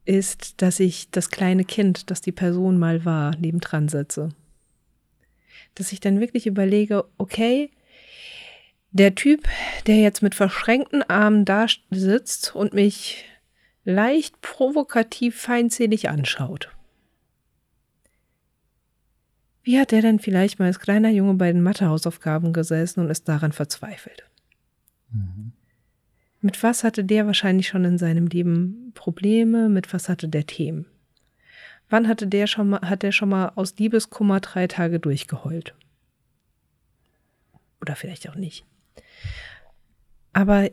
ist, 0.06 0.62
dass 0.62 0.80
ich 0.80 1.10
das 1.10 1.32
kleine 1.32 1.66
Kind, 1.66 2.12
das 2.12 2.22
die 2.22 2.32
Person 2.32 2.78
mal 2.78 3.06
war, 3.06 3.36
nebendran 3.38 3.90
setze. 3.90 4.30
Dass 5.74 5.92
ich 5.92 6.00
dann 6.00 6.20
wirklich 6.20 6.46
überlege, 6.46 7.06
okay, 7.18 7.72
der 8.92 9.16
Typ, 9.16 9.48
der 9.88 9.98
jetzt 9.98 10.22
mit 10.22 10.36
verschränkten 10.36 11.02
Armen 11.02 11.44
da 11.44 11.66
sitzt 11.90 12.56
und 12.56 12.74
mich 12.74 13.26
leicht 13.84 14.42
provokativ 14.42 15.36
feindselig 15.42 16.10
anschaut. 16.10 16.70
Wie 19.64 19.80
hat 19.80 19.92
der 19.92 20.02
denn 20.02 20.20
vielleicht 20.20 20.60
mal 20.60 20.66
als 20.66 20.80
kleiner 20.80 21.10
Junge 21.10 21.36
bei 21.36 21.52
den 21.52 21.64
Mathehausaufgaben 21.64 22.52
gesessen 22.52 23.00
und 23.00 23.10
ist 23.10 23.30
daran 23.30 23.54
verzweifelt? 23.54 24.26
Mhm. 25.12 25.54
Mit 26.42 26.62
was 26.62 26.84
hatte 26.84 27.06
der 27.06 27.26
wahrscheinlich 27.26 27.70
schon 27.70 27.86
in 27.86 27.98
seinem 27.98 28.28
Leben 28.28 28.92
Probleme? 28.94 29.70
Mit 29.70 29.94
was 29.94 30.10
hatte 30.10 30.28
der 30.28 30.46
Themen? 30.46 30.86
Wann 31.90 32.10
hatte 32.10 32.28
der 32.28 32.48
schon 32.48 32.72
mal, 32.72 32.82
hat 32.82 33.04
der 33.04 33.14
schon 33.14 33.30
mal 33.30 33.54
aus 33.56 33.78
Liebeskummer 33.78 34.42
drei 34.42 34.68
Tage 34.68 35.00
durchgeheult? 35.00 35.74
Oder 37.80 37.96
vielleicht 37.96 38.30
auch 38.30 38.36
nicht. 38.36 38.66
Aber 40.34 40.70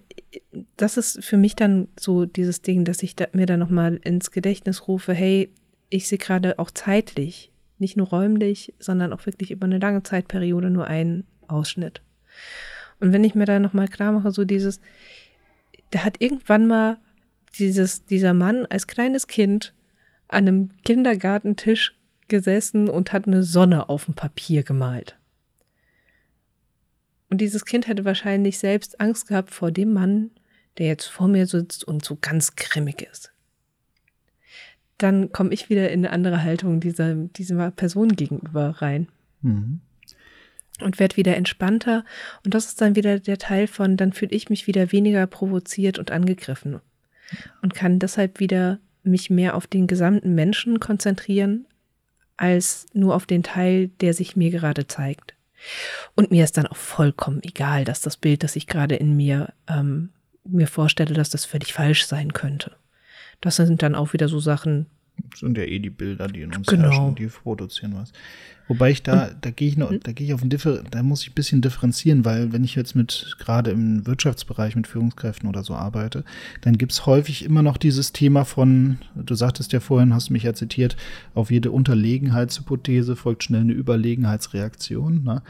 das 0.77 0.97
ist 0.97 1.25
für 1.25 1.37
mich 1.37 1.55
dann 1.55 1.89
so 1.99 2.25
dieses 2.25 2.63
Ding, 2.63 2.85
dass 2.85 3.03
ich 3.03 3.15
da, 3.15 3.27
mir 3.33 3.47
da 3.47 3.57
nochmal 3.57 4.01
ins 4.03 4.33
Gedächtnis 4.33 4.89
rufe, 4.89 5.13
hey, 5.13 5.53
ich 5.91 6.09
sehe 6.09 6.19
gerade 6.19 6.59
auch 6.59 6.71
zeitlich 6.71 7.50
nicht 7.81 7.97
nur 7.97 8.09
räumlich, 8.09 8.75
sondern 8.79 9.13
auch 9.13 9.27
wirklich 9.27 9.51
über 9.51 9.65
eine 9.65 9.79
lange 9.79 10.03
Zeitperiode 10.03 10.71
nur 10.71 10.87
einen 10.87 11.25
Ausschnitt. 11.49 12.03
Und 13.01 13.13
wenn 13.13 13.25
ich 13.25 13.35
mir 13.35 13.47
da 13.47 13.59
nochmal 13.59 13.89
klar 13.89 14.13
mache, 14.13 14.31
so 14.31 14.45
dieses, 14.45 14.81
da 15.91 16.05
hat 16.05 16.21
irgendwann 16.21 16.67
mal 16.67 16.99
dieses, 17.59 18.05
dieser 18.05 18.35
Mann 18.35 18.67
als 18.67 18.87
kleines 18.87 19.27
Kind 19.27 19.75
an 20.29 20.47
einem 20.47 20.71
Kindergartentisch 20.85 21.97
gesessen 22.29 22.89
und 22.89 23.13
hat 23.13 23.27
eine 23.27 23.43
Sonne 23.43 23.89
auf 23.89 24.05
dem 24.05 24.15
Papier 24.15 24.63
gemalt. 24.63 25.17
Und 27.29 27.41
dieses 27.41 27.65
Kind 27.65 27.89
hätte 27.89 28.05
wahrscheinlich 28.05 28.59
selbst 28.59 29.01
Angst 29.01 29.29
gehabt 29.29 29.51
vor 29.51 29.71
dem 29.71 29.93
Mann, 29.93 30.31
der 30.79 30.87
jetzt 30.87 31.07
vor 31.07 31.29
mir 31.29 31.47
sitzt 31.47 31.85
und 31.85 32.05
so 32.05 32.17
ganz 32.21 32.55
grimmig 32.55 33.03
ist 33.03 33.33
dann 35.03 35.33
komme 35.33 35.53
ich 35.53 35.69
wieder 35.71 35.91
in 35.91 36.05
eine 36.05 36.13
andere 36.13 36.43
Haltung 36.43 36.81
dieser, 36.81 37.15
dieser 37.15 37.71
Person 37.71 38.17
gegenüber 38.17 38.77
rein. 38.83 39.09
Mhm. 39.43 39.81
Und 40.81 40.99
werde 40.99 41.17
wieder 41.17 41.37
entspannter. 41.37 42.05
Und 42.45 42.55
das 42.55 42.67
ist 42.67 42.81
dann 42.81 42.97
wieder 42.97 43.19
der 43.19 43.39
Teil 43.39 43.67
von, 43.67 43.97
dann 43.97 44.13
fühle 44.13 44.33
ich 44.33 44.49
mich 44.49 44.67
wieder 44.67 44.93
weniger 44.93 45.27
provoziert 45.27 45.99
und 45.99 46.11
angegriffen. 46.11 46.81
Und 47.61 47.75
kann 47.75 47.99
deshalb 47.99 48.41
wieder 48.41 48.79
mich 49.03 49.31
mehr 49.31 49.55
auf 49.55 49.67
den 49.67 49.87
gesamten 49.87 50.35
Menschen 50.35 50.81
konzentrieren, 50.81 51.67
als 52.37 52.87
nur 52.95 53.15
auf 53.15 53.27
den 53.27 53.43
Teil, 53.43 53.89
der 54.01 54.15
sich 54.15 54.37
mir 54.37 54.51
gerade 54.51 54.87
zeigt. 54.87 55.35
Und 56.15 56.31
mir 56.31 56.45
ist 56.45 56.57
dann 56.57 56.67
auch 56.67 56.77
vollkommen 56.77 57.43
egal, 57.43 57.85
dass 57.85 58.01
das 58.01 58.17
Bild, 58.17 58.43
das 58.43 58.57
ich 58.57 58.67
gerade 58.67 58.97
in 58.97 59.15
mir 59.17 59.53
ähm, 59.69 60.11
mir 60.45 60.67
vorstelle, 60.67 61.15
dass 61.15 61.31
das 61.31 61.45
völlig 61.45 61.73
falsch 61.73 62.07
sein 62.07 62.33
könnte. 62.33 62.77
Das 63.41 63.57
sind 63.57 63.83
dann 63.83 63.95
auch 63.95 64.13
wieder 64.13 64.29
so 64.29 64.39
Sachen. 64.41 64.87
Das 65.31 65.41
sind 65.41 65.57
ja 65.57 65.65
eh 65.65 65.79
die 65.79 65.91
Bilder, 65.91 66.29
die 66.29 66.43
in 66.43 66.55
uns 66.55 66.67
genau. 66.67 66.91
herrschen, 66.91 67.15
die 67.15 67.27
produzieren 67.27 67.95
was. 67.95 68.13
Wobei 68.71 68.93
ich 68.93 69.03
da, 69.03 69.31
da 69.41 69.51
gehe 69.51 69.67
ich 69.67 69.77
noch, 69.77 69.91
hm? 69.91 69.99
da 70.01 70.13
gehe 70.13 70.29
ich 70.29 70.33
auf 70.33 70.43
ein 70.43 70.49
Differ, 70.49 70.85
da 70.89 71.03
muss 71.03 71.23
ich 71.23 71.31
ein 71.31 71.35
bisschen 71.35 71.61
differenzieren, 71.61 72.25
weil 72.25 72.53
wenn 72.53 72.63
ich 72.63 72.77
jetzt 72.77 72.95
mit, 72.95 73.35
gerade 73.41 73.73
im 73.73 74.07
Wirtschaftsbereich 74.07 74.77
mit 74.77 74.87
Führungskräften 74.87 75.49
oder 75.49 75.65
so 75.65 75.75
arbeite, 75.75 76.23
dann 76.61 76.79
gibt 76.79 76.93
es 76.93 77.05
häufig 77.05 77.45
immer 77.45 77.63
noch 77.63 77.77
dieses 77.77 78.13
Thema 78.13 78.45
von, 78.45 78.99
du 79.17 79.35
sagtest 79.35 79.73
ja 79.73 79.81
vorhin, 79.81 80.15
hast 80.15 80.31
mich 80.31 80.45
ja 80.45 80.55
zitiert, 80.55 80.97
auf 81.35 81.51
jede 81.51 81.73
Unterlegenheitshypothese 81.73 83.17
folgt 83.17 83.43
schnell 83.43 83.63
eine 83.63 83.73
Überlegenheitsreaktion. 83.73 85.25
Ne? 85.25 85.43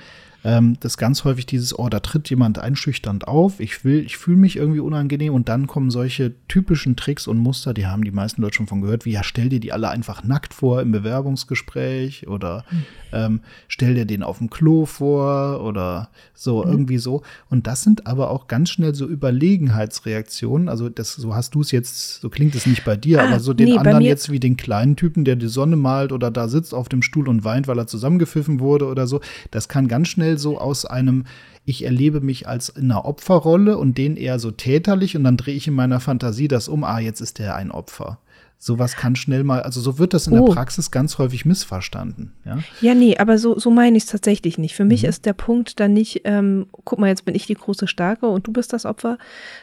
ähm, 0.44 0.76
das 0.80 0.96
ganz 0.96 1.24
häufig 1.24 1.46
dieses, 1.46 1.78
oh, 1.78 1.88
da 1.88 2.00
tritt 2.00 2.30
jemand 2.30 2.58
einschüchternd 2.58 3.28
auf, 3.28 3.60
ich 3.60 3.84
will, 3.84 4.00
ich 4.04 4.16
fühle 4.16 4.38
mich 4.38 4.56
irgendwie 4.56 4.80
unangenehm 4.80 5.34
und 5.34 5.48
dann 5.48 5.66
kommen 5.66 5.90
solche 5.90 6.34
typischen 6.48 6.96
Tricks 6.96 7.26
und 7.26 7.38
Muster, 7.38 7.74
die 7.74 7.86
haben 7.86 8.04
die 8.04 8.10
meisten 8.10 8.42
Leute 8.42 8.56
schon 8.56 8.66
von 8.66 8.80
gehört, 8.80 9.04
wie 9.04 9.12
ja, 9.12 9.22
stell 9.22 9.48
dir 9.48 9.60
die 9.60 9.72
alle 9.72 9.90
einfach 9.90 10.24
nackt 10.24 10.54
vor 10.54 10.80
im 10.80 10.92
Bewerbungsgespräch 10.92 12.26
oder 12.28 12.64
mhm. 12.70 12.84
Ähm, 13.12 13.40
stell 13.68 13.94
dir 13.94 14.04
den 14.04 14.22
auf 14.22 14.38
dem 14.38 14.50
Klo 14.50 14.86
vor 14.86 15.62
oder 15.62 16.10
so, 16.34 16.64
mhm. 16.64 16.70
irgendwie 16.70 16.98
so. 16.98 17.22
Und 17.48 17.66
das 17.66 17.82
sind 17.82 18.06
aber 18.06 18.30
auch 18.30 18.48
ganz 18.48 18.70
schnell 18.70 18.94
so 18.94 19.06
Überlegenheitsreaktionen. 19.06 20.68
Also 20.68 20.88
das, 20.88 21.14
so 21.14 21.34
hast 21.34 21.54
du 21.54 21.60
es 21.60 21.70
jetzt, 21.70 22.20
so 22.20 22.30
klingt 22.30 22.54
es 22.54 22.66
nicht 22.66 22.84
bei 22.84 22.96
dir, 22.96 23.22
ah, 23.22 23.28
aber 23.28 23.40
so 23.40 23.52
den 23.52 23.70
nee, 23.70 23.78
anderen 23.78 24.02
jetzt 24.02 24.30
wie 24.30 24.40
den 24.40 24.56
kleinen 24.56 24.96
Typen, 24.96 25.24
der 25.24 25.36
die 25.36 25.48
Sonne 25.48 25.76
malt 25.76 26.12
oder 26.12 26.30
da 26.30 26.48
sitzt 26.48 26.74
auf 26.74 26.88
dem 26.88 27.02
Stuhl 27.02 27.28
und 27.28 27.44
weint, 27.44 27.68
weil 27.68 27.78
er 27.78 27.86
zusammengepfiffen 27.86 28.60
wurde 28.60 28.86
oder 28.86 29.06
so, 29.06 29.20
das 29.50 29.68
kann 29.68 29.88
ganz 29.88 30.08
schnell 30.08 30.38
so 30.38 30.58
aus 30.58 30.84
einem, 30.84 31.24
ich 31.64 31.84
erlebe 31.84 32.20
mich 32.20 32.48
als 32.48 32.68
in 32.70 32.90
einer 32.90 33.04
Opferrolle 33.04 33.78
und 33.78 33.98
den 33.98 34.16
eher 34.16 34.38
so 34.38 34.50
täterlich 34.50 35.16
und 35.16 35.24
dann 35.24 35.36
drehe 35.36 35.54
ich 35.54 35.66
in 35.66 35.74
meiner 35.74 36.00
Fantasie 36.00 36.48
das 36.48 36.68
um, 36.68 36.84
ah, 36.84 36.98
jetzt 36.98 37.20
ist 37.20 37.38
der 37.38 37.56
ein 37.56 37.70
Opfer. 37.70 38.18
Sowas 38.62 38.94
kann 38.94 39.16
schnell 39.16 39.42
mal, 39.42 39.62
also 39.62 39.80
so 39.80 39.98
wird 39.98 40.12
das 40.12 40.26
in 40.26 40.38
Oh. 40.38 40.44
der 40.46 40.52
Praxis 40.52 40.90
ganz 40.90 41.16
häufig 41.16 41.46
missverstanden. 41.46 42.34
Ja, 42.44 42.58
Ja, 42.82 42.94
nee, 42.94 43.16
aber 43.16 43.38
so, 43.38 43.58
so 43.58 43.70
meine 43.70 43.96
ich 43.96 44.02
es 44.04 44.10
tatsächlich 44.10 44.58
nicht. 44.58 44.74
Für 44.74 44.82
Mhm. 44.84 44.88
mich 44.88 45.04
ist 45.04 45.24
der 45.24 45.32
Punkt 45.32 45.80
dann 45.80 45.94
nicht, 45.94 46.20
ähm, 46.24 46.66
guck 46.84 46.98
mal, 46.98 47.08
jetzt 47.08 47.24
bin 47.24 47.34
ich 47.34 47.46
die 47.46 47.54
große 47.54 47.88
Starke 47.88 48.26
und 48.26 48.46
du 48.46 48.52
bist 48.52 48.74
das 48.74 48.84
Opfer, 48.84 49.16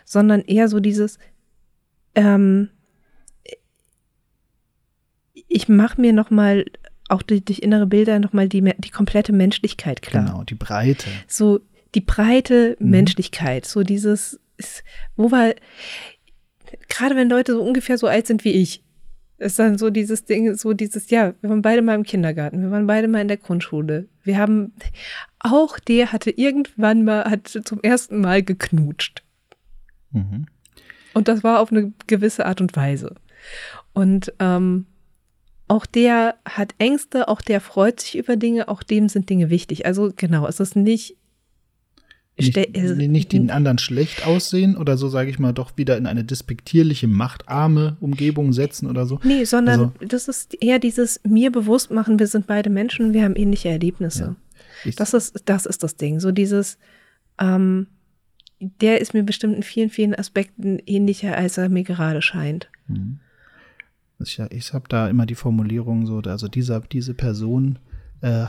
sondern 0.03 0.41
eher 0.41 0.67
so 0.67 0.79
dieses, 0.79 1.19
ähm, 2.15 2.69
ich 5.47 5.69
mache 5.69 6.01
mir 6.01 6.13
nochmal, 6.13 6.65
auch 7.09 7.21
durch, 7.21 7.43
innere 7.59 7.85
Bilder, 7.87 8.19
nochmal 8.19 8.49
die, 8.49 8.61
me- 8.61 8.75
die 8.79 8.89
komplette 8.89 9.31
Menschlichkeit 9.31 10.01
klar. 10.01 10.25
genau, 10.25 10.43
die 10.43 10.55
Breite. 10.55 11.07
So 11.27 11.59
die 11.95 12.01
breite 12.01 12.75
Mhm. 12.79 12.89
Menschlichkeit, 12.89 13.65
so 13.65 13.83
dieses, 13.83 14.39
wo 15.15 15.31
war, 15.31 15.53
gerade 16.89 17.15
wenn 17.15 17.29
Leute 17.29 17.53
so 17.53 17.61
ungefähr 17.63 17.97
so 17.97 18.07
alt 18.07 18.27
sind 18.27 18.43
wie 18.43 18.51
ich, 18.51 18.83
ist 19.37 19.59
dann 19.59 19.77
so 19.77 19.89
dieses 19.89 20.25
Ding, 20.25 20.55
so 20.55 20.73
dieses, 20.73 21.09
ja, 21.09 21.33
wir 21.41 21.49
waren 21.49 21.61
beide 21.61 21.81
mal 21.81 21.95
im 21.95 22.03
Kindergarten, 22.03 22.61
wir 22.61 22.71
waren 22.71 22.87
beide 22.87 23.07
mal 23.07 23.21
in 23.21 23.27
der 23.27 23.37
Grundschule. 23.37 24.07
Wir 24.23 24.37
haben, 24.37 24.73
auch 25.39 25.79
der 25.79 26.11
hatte 26.11 26.31
irgendwann 26.31 27.03
mal, 27.03 27.25
hat 27.25 27.47
zum 27.47 27.81
ersten 27.81 28.19
Mal 28.19 28.41
geknutscht. 28.43 29.23
Mhm. 30.11 30.47
Und 31.13 31.27
das 31.27 31.43
war 31.43 31.59
auf 31.59 31.71
eine 31.71 31.93
gewisse 32.07 32.45
Art 32.45 32.61
und 32.61 32.75
Weise. 32.75 33.15
Und 33.93 34.33
ähm, 34.39 34.85
auch 35.67 35.85
der 35.85 36.35
hat 36.45 36.75
Ängste, 36.77 37.27
auch 37.27 37.41
der 37.41 37.59
freut 37.59 37.99
sich 37.99 38.17
über 38.17 38.37
Dinge, 38.37 38.67
auch 38.69 38.83
dem 38.83 39.09
sind 39.09 39.29
Dinge 39.29 39.49
wichtig. 39.49 39.85
Also 39.85 40.11
genau, 40.15 40.47
es 40.47 40.59
ist 40.59 40.75
nicht. 40.75 41.16
Nicht, 42.39 42.55
nicht 43.11 43.33
den 43.33 43.49
anderen 43.49 43.79
schlecht 43.79 44.25
aussehen 44.27 44.77
oder 44.77 44.95
so, 44.97 45.07
sage 45.07 45.29
ich 45.29 45.39
mal, 45.39 45.53
doch 45.53 45.71
wieder 45.75 45.97
in 45.97 46.05
eine 46.05 46.23
despektierliche, 46.23 47.07
machtarme 47.07 47.97
Umgebung 47.99 48.53
setzen 48.53 48.87
oder 48.87 49.05
so. 49.07 49.19
Nee, 49.23 49.43
sondern 49.45 49.79
Also- 49.79 49.93
das 50.07 50.27
ist 50.27 50.53
eher 50.61 50.77
dieses 50.79 51.19
mir 51.23 51.51
bewusst 51.51 51.89
machen, 51.89 52.19
wir 52.19 52.27
sind 52.27 52.45
beide 52.45 52.69
Menschen, 52.69 53.13
wir 53.13 53.23
haben 53.23 53.35
ähnliche 53.35 53.69
Erlebnisse. 53.69 54.35
Ich, 54.85 54.95
Das 54.95 55.13
ist, 55.15 55.41
das 55.45 55.65
ist 55.65 55.81
das 55.81 55.95
Ding. 55.95 56.19
So 56.19 56.31
dieses, 56.31 56.77
ähm, 57.39 57.87
der 58.59 59.01
ist 59.01 59.13
mir 59.13 59.23
bestimmt 59.23 59.55
in 59.55 59.63
vielen, 59.63 59.89
vielen 59.89 60.13
Aspekten 60.15 60.79
ähnlicher, 60.85 61.35
als 61.35 61.57
er 61.57 61.69
mir 61.69 61.83
gerade 61.83 62.21
scheint. 62.21 62.69
ich 64.19 64.39
ich 64.49 64.73
habe 64.73 64.85
da 64.89 65.09
immer 65.09 65.25
die 65.25 65.35
Formulierung 65.35 66.05
so, 66.05 66.19
also 66.19 66.47
dieser, 66.47 66.81
diese 66.81 67.13
Person 67.13 67.79
äh, 68.21 68.45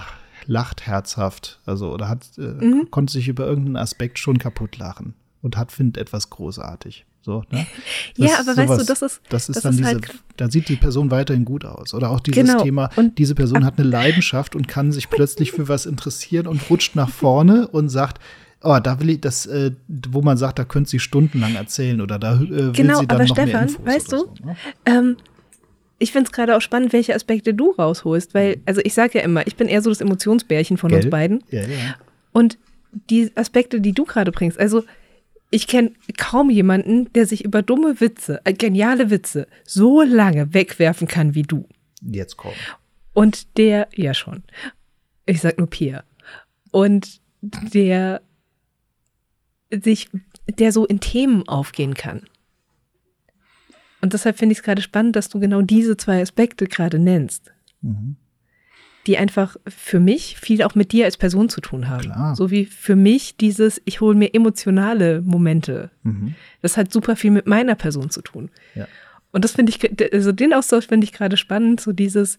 lacht 0.47 0.87
herzhaft, 0.87 1.61
also 1.67 1.93
oder 1.93 2.09
hat 2.09 2.27
äh, 2.39 2.43
Mhm. 2.43 2.91
konnte 2.91 3.13
sich 3.13 3.29
über 3.29 3.47
irgendeinen 3.47 3.77
Aspekt 3.77 4.19
schon 4.19 4.39
kaputt 4.39 4.79
lachen 4.79 5.15
und 5.43 5.57
hat 5.57 5.73
findet 5.73 5.97
etwas 6.01 6.31
großartig. 6.31 7.05
So, 7.21 7.45
ne? 7.51 7.67
Ja, 8.17 8.39
aber 8.41 8.57
weißt 8.57 8.81
du, 8.81 8.85
das 8.85 9.03
ist- 9.03 9.21
das 9.29 9.49
ist 9.51 9.57
das 9.57 9.63
dann 9.65 9.73
ist 9.73 9.79
diese, 9.81 9.89
halt- 9.91 10.15
da 10.39 10.51
sieht 10.51 10.69
die 10.69 10.77
Person 10.77 11.11
weiterhin 11.11 11.45
gut 11.45 11.65
aus. 11.65 11.93
Oder 11.93 12.11
auch 12.11 12.21
dieses 12.21 12.49
Genau. 12.49 12.63
Thema, 12.63 12.89
Und- 12.97 13.19
diese 13.19 13.35
Person 13.35 13.65
hat 13.67 13.79
eine 13.79 13.87
Leidenschaft 13.91 14.57
und 14.57 14.67
kann 14.69 14.93
sich 14.93 15.11
plötzlich 15.11 15.53
für 15.53 15.69
was 15.69 15.85
interessieren 15.85 16.47
und 16.47 16.71
rutscht 16.71 16.95
nach 16.97 17.11
vorne 17.11 17.69
und 17.69 17.91
sagt, 17.91 18.23
oh, 18.63 18.79
da 18.83 18.99
will 19.01 19.11
ich 19.11 19.21
das, 19.21 19.45
äh, 19.47 19.73
wo 19.89 20.23
man 20.23 20.37
sagt, 20.39 20.59
da 20.59 20.65
könnte 20.65 20.89
sie 20.91 21.01
stundenlang 21.01 21.55
erzählen 21.57 22.01
oder 22.01 22.19
da 22.19 22.37
äh, 22.37 22.41
will 22.49 22.73
Genau, 22.73 23.01
sie 23.01 23.07
dann 23.07 23.21
aber 23.21 23.27
noch 23.29 23.37
mehr 23.37 23.47
Stefan, 23.49 23.69
Infos 23.69 23.87
weißt 23.87 24.13
du, 24.13 24.19
so, 24.19 24.35
ne? 24.45 24.57
Ähm, 24.87 25.17
ich 25.99 26.13
finde 26.13 26.29
es 26.29 26.33
gerade 26.33 26.57
auch 26.57 26.61
spannend, 26.61 26.93
welche 26.93 27.15
Aspekte 27.15 27.55
du 27.55 27.73
rausholst, 27.73 28.35
weil, 28.35 28.61
also 28.67 28.81
ich 28.85 28.95
sage 28.95 29.19
ja 29.19 29.25
immer, 29.25 29.47
ich 29.47 29.57
bin 29.57 29.69
eher 29.69 29.83
so 29.83 29.91
das 29.91 30.01
Emotionsbärchen 30.01 30.77
von 30.77 30.93
uns 30.93 31.03
Gell? 31.03 31.11
beiden. 31.11 31.45
Ja, 31.51 31.63
ja. 31.63 31.97
Und 32.33 32.59
die 33.11 33.31
Aspekte, 33.35 33.81
die 33.81 33.93
du 33.93 34.05
gerade 34.05 34.31
bringst, 34.31 34.59
also 34.59 34.85
ich 35.51 35.67
kenne 35.67 35.93
kaum 36.17 36.51
jemanden, 36.51 37.13
der 37.15 37.27
sich 37.27 37.45
über 37.45 37.63
dumme 37.63 38.01
Witze, 38.01 38.41
äh, 38.45 38.53
geniale 38.53 39.11
Witze, 39.11 39.47
so 39.65 40.03
lange 40.03 40.55
wegwerfen 40.55 41.09
kann 41.09 41.35
wie 41.35 41.43
du. 41.43 41.67
Jetzt 42.03 42.37
kommt. 42.37 42.55
Und 43.15 43.57
der, 43.57 43.89
ja 43.95 44.15
schon, 44.15 44.45
ich 45.27 45.41
sag 45.41 45.59
nur 45.59 45.69
Pierre. 45.69 46.05
Und 46.71 47.21
der 47.43 48.21
sich, 49.71 50.09
der 50.47 50.73
so 50.73 50.87
in 50.87 51.01
Themen 51.01 51.49
aufgehen 51.49 51.95
kann. 51.95 52.23
Und 54.01 54.13
deshalb 54.13 54.39
finde 54.39 54.53
ich 54.53 54.59
es 54.59 54.65
gerade 54.65 54.83
spannend, 54.83 55.17
dass 55.17 55.29
du 55.29 55.41
genau 55.41 55.63
diese 55.63 55.97
zwei 55.97 56.23
Aspekte 56.23 56.67
gerade 56.67 56.99
nennst. 56.99 57.53
Die 59.07 59.19
einfach 59.19 59.57
für 59.67 60.01
mich 60.01 60.39
viel 60.39 60.63
auch 60.63 60.75
mit 60.75 60.93
dir 60.93 61.05
als 61.07 61.17
Person 61.17 61.49
zu 61.49 61.61
tun 61.61 61.89
haben. 61.89 62.03
Klar. 62.03 62.37
So 62.37 62.51
wie 62.51 62.65
für 62.65 62.97
mich 62.97 63.37
dieses, 63.37 63.81
ich 63.85 64.01
hole 64.01 64.15
mir 64.15 64.35
emotionale 64.35 65.23
Momente. 65.23 65.91
Mhm. 66.03 66.35
Das 66.63 66.77
hat 66.77 66.93
super 66.93 67.17
viel 67.17 67.31
mit 67.31 67.47
meiner 67.47 67.75
Person 67.75 68.11
zu 68.11 68.23
tun. 68.23 68.51
Ja. 68.75 68.87
Und 69.33 69.45
das 69.45 69.53
finde 69.53 69.73
ich, 69.73 70.13
also 70.13 70.33
den 70.33 70.55
Austausch 70.55 70.87
finde 70.87 71.05
ich 71.05 71.13
gerade 71.13 71.37
spannend, 71.37 71.81
so 71.81 71.93
dieses, 71.93 72.37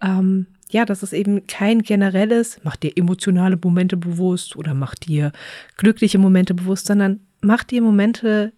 ähm, 0.00 0.46
ja, 0.70 0.84
das 0.84 1.02
ist 1.02 1.12
eben 1.12 1.46
kein 1.46 1.82
generelles, 1.82 2.58
mach 2.64 2.76
dir 2.76 2.96
emotionale 2.96 3.58
Momente 3.62 3.96
bewusst 3.96 4.56
oder 4.56 4.74
mach 4.74 4.94
dir 4.94 5.32
glückliche 5.76 6.18
Momente 6.18 6.54
bewusst, 6.54 6.86
sondern 6.86 7.20
mach 7.40 7.62
dir 7.62 7.82
Momente 7.82 8.52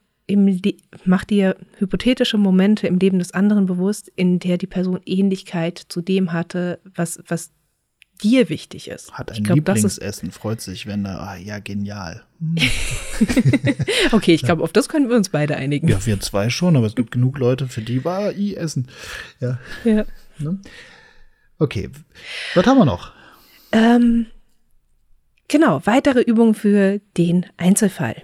mach 1.05 1.25
dir 1.25 1.57
hypothetische 1.79 2.39
Momente 2.39 2.87
im 2.87 2.99
Leben 2.99 3.19
des 3.19 3.33
anderen 3.33 3.67
bewusst, 3.67 4.11
in 4.17 4.39
der 4.39 4.59
die 4.59 4.67
Person 4.67 5.01
Ähnlichkeit 5.05 5.79
zu 5.79 6.01
dem 6.01 6.33
hatte, 6.33 6.81
was, 6.95 7.23
was 7.29 7.51
dir 8.23 8.49
wichtig 8.49 8.89
ist. 8.89 9.13
Hat 9.13 9.33
ein 9.33 9.43
glaub, 9.43 9.57
Lieblingsessen, 9.57 10.31
freut 10.31 10.61
sich, 10.61 10.87
wenn 10.87 11.05
er, 11.05 11.21
ah, 11.21 11.37
ja, 11.37 11.59
genial. 11.59 12.25
okay, 14.13 14.35
ich 14.35 14.43
glaube, 14.43 14.63
auf 14.63 14.73
das 14.73 14.89
können 14.89 15.09
wir 15.09 15.17
uns 15.17 15.29
beide 15.29 15.57
einigen. 15.57 15.89
Ja, 15.89 16.05
wir 16.07 16.21
zwei 16.21 16.49
schon, 16.51 16.77
aber 16.77 16.87
es 16.87 16.95
gibt 16.95 17.11
genug 17.11 17.39
Leute, 17.39 17.69
für 17.69 17.83
die 17.83 18.05
war 18.05 18.33
i 18.33 18.55
Essen. 18.55 18.89
Ja. 19.41 19.59
Ja. 19.85 20.05
Ne? 20.39 20.61
Okay. 21.59 21.91
Was 22.55 22.67
haben 22.67 22.79
wir 22.79 22.85
noch? 22.85 23.13
Ähm, 23.73 24.27
genau, 25.49 25.81
weitere 25.85 26.21
Übungen 26.21 26.55
für 26.55 27.01
den 27.17 27.47
Einzelfall. 27.57 28.23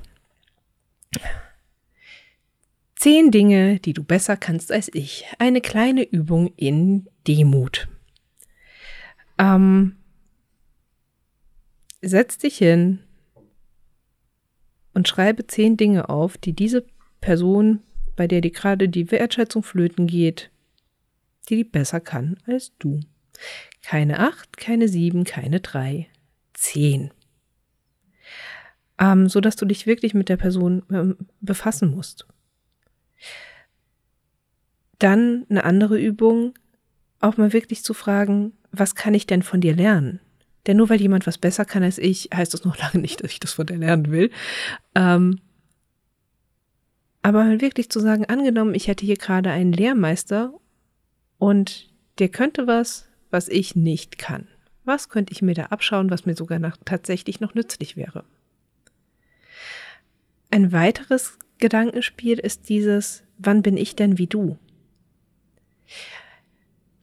Zehn 3.01 3.31
Dinge, 3.31 3.81
die 3.81 3.95
du 3.95 4.05
besser 4.05 4.37
kannst 4.37 4.71
als 4.71 4.91
ich. 4.93 5.25
Eine 5.39 5.63
kleine 5.63 6.03
Übung 6.03 6.53
in 6.57 7.09
Demut. 7.27 7.89
Ähm, 9.39 9.97
setz 12.03 12.37
dich 12.37 12.59
hin 12.59 12.99
und 14.93 15.09
schreibe 15.09 15.47
zehn 15.47 15.79
Dinge 15.79 16.11
auf, 16.11 16.37
die 16.37 16.53
diese 16.53 16.85
Person, 17.23 17.81
bei 18.17 18.27
der 18.27 18.43
dir 18.43 18.51
gerade 18.51 18.91
die 18.91 19.11
Wertschätzung 19.11 19.63
flöten 19.63 20.07
geht, 20.07 20.51
die 21.49 21.57
die 21.57 21.65
besser 21.65 22.01
kann 22.01 22.37
als 22.47 22.77
du. 22.79 23.01
Keine 23.83 24.19
acht, 24.19 24.59
keine 24.59 24.89
sieben, 24.89 25.25
keine 25.25 25.61
drei, 25.61 26.11
zehn. 26.53 27.11
Ähm, 28.99 29.27
so 29.31 29.41
dass 29.41 29.57
du 29.57 29.65
dich 29.65 29.87
wirklich 29.87 30.13
mit 30.13 30.29
der 30.29 30.37
Person 30.37 30.83
ähm, 30.91 31.17
befassen 31.41 31.93
musst. 31.93 32.27
Dann 34.99 35.47
eine 35.49 35.65
andere 35.65 35.99
Übung, 35.99 36.55
auch 37.21 37.37
mal 37.37 37.53
wirklich 37.53 37.85
zu 37.85 37.95
fragen, 37.95 38.53
was 38.73 38.95
kann 38.95 39.15
ich 39.15 39.27
denn 39.27 39.43
von 39.43 39.61
dir 39.61 39.75
lernen? 39.75 40.21
Denn 40.67 40.77
nur 40.77 40.89
weil 40.91 41.01
jemand 41.01 41.27
was 41.27 41.39
besser 41.39 41.65
kann 41.65 41.83
als 41.83 41.99
ich, 41.99 42.31
heißt 42.35 42.55
das 42.55 42.65
noch 42.65 42.79
lange 42.79 42.99
nicht, 42.99 43.23
dass 43.23 43.33
ich 43.33 43.41
das 43.41 43.53
von 43.53 43.67
dir 43.67 43.77
lernen 43.77 44.11
will. 44.11 44.31
Ähm, 44.95 45.41
aber 47.23 47.45
mal 47.45 47.61
wirklich 47.61 47.91
zu 47.91 48.01
sagen, 48.01 48.25
angenommen, 48.27 48.75
ich 48.75 48.89
hätte 48.89 49.05
hier 49.05 49.17
gerade 49.17 49.51
einen 49.51 49.73
Lehrmeister 49.73 50.55
und 51.39 51.91
der 52.19 52.29
könnte 52.29 52.67
was, 52.67 53.09
was 53.31 53.49
ich 53.49 53.77
nicht 53.77 54.19
kann. 54.19 54.49
Was 54.85 55.09
könnte 55.09 55.33
ich 55.33 55.43
mir 55.43 55.55
da 55.55 55.67
abschauen, 55.67 56.11
was 56.11 56.25
mir 56.27 56.35
sogar 56.35 56.59
nach, 56.59 56.77
tatsächlich 56.85 57.41
noch 57.41 57.55
nützlich 57.55 57.97
wäre? 57.97 58.25
Ein 60.51 60.73
weiteres 60.73 61.39
Gedankenspiel 61.61 62.39
ist 62.39 62.69
dieses, 62.69 63.23
wann 63.39 63.63
bin 63.63 63.77
ich 63.77 63.97
denn 63.97 64.19
wie 64.19 64.27
du? 64.27 64.59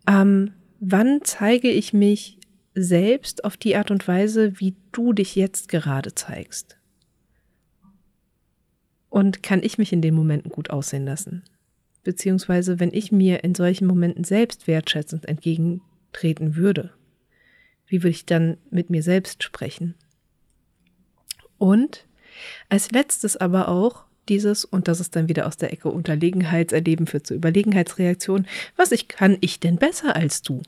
Ähm, 0.08 0.54
wann 0.80 1.22
zeige 1.24 1.70
ich 1.70 1.94
mich 1.94 2.38
selbst 2.74 3.44
auf 3.44 3.58
die 3.58 3.76
Art 3.76 3.92
und 3.92 4.08
Weise, 4.08 4.60
wie 4.60 4.76
du 4.92 5.14
dich 5.14 5.36
jetzt 5.36 5.68
gerade 5.70 6.14
zeigst? 6.14 6.78
Und 9.10 9.42
kann 9.42 9.64
ich 9.64 9.78
mich 9.78 9.94
in 9.94 10.02
den 10.02 10.14
Momenten 10.14 10.52
gut 10.52 10.70
aussehen 10.70 11.06
lassen? 11.06 11.44
Beziehungsweise, 12.04 12.80
wenn 12.80 12.94
ich 12.94 13.12
mir 13.12 13.44
in 13.44 13.56
solchen 13.56 13.88
Momenten 13.88 14.24
selbst 14.24 14.68
wertschätzend 14.68 15.26
entgegentreten 15.28 16.56
würde, 16.56 16.94
wie 17.88 18.04
würde 18.04 18.10
ich 18.10 18.26
dann 18.26 18.58
mit 18.70 18.90
mir 18.90 19.02
selbst 19.02 19.44
sprechen? 19.44 19.96
Und 21.58 22.06
als 22.70 22.92
letztes 22.92 23.38
aber 23.38 23.70
auch 23.70 24.07
dieses, 24.30 24.66
und 24.66 24.88
das 24.88 25.00
ist 25.00 25.16
dann 25.16 25.28
wieder 25.28 25.48
aus 25.48 25.58
der 25.58 25.74
Ecke 25.74 25.90
Unterlegenheitserleben 25.90 27.08
führt 27.08 27.28
zu 27.28 27.34
Überlegenheitsreaktion, 27.34 28.48
was 28.76 28.92
ich 28.92 29.08
kann 29.08 29.38
ich 29.42 29.60
denn 29.60 29.78
besser 29.78 30.16
als 30.16 30.42
du? 30.42 30.62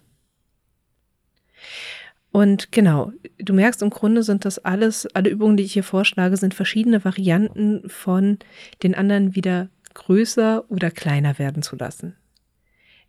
Und 2.32 2.72
genau, 2.72 3.12
du 3.40 3.54
merkst, 3.54 3.82
im 3.82 3.90
Grunde 3.90 4.24
sind 4.24 4.46
das 4.46 4.60
alles, 4.60 5.08
alle 5.16 5.30
Übungen, 5.30 5.58
die 5.58 5.64
ich 5.64 5.74
hier 5.74 5.84
vorschlage, 5.84 6.38
sind 6.38 6.54
verschiedene 6.54 7.04
Varianten 7.04 7.90
von 7.90 8.38
den 8.84 8.94
anderen 8.94 9.36
wieder 9.36 9.70
größer 9.96 10.64
oder 10.70 10.92
kleiner 10.92 11.40
werden 11.40 11.64
zu 11.64 11.76
lassen. 11.76 12.16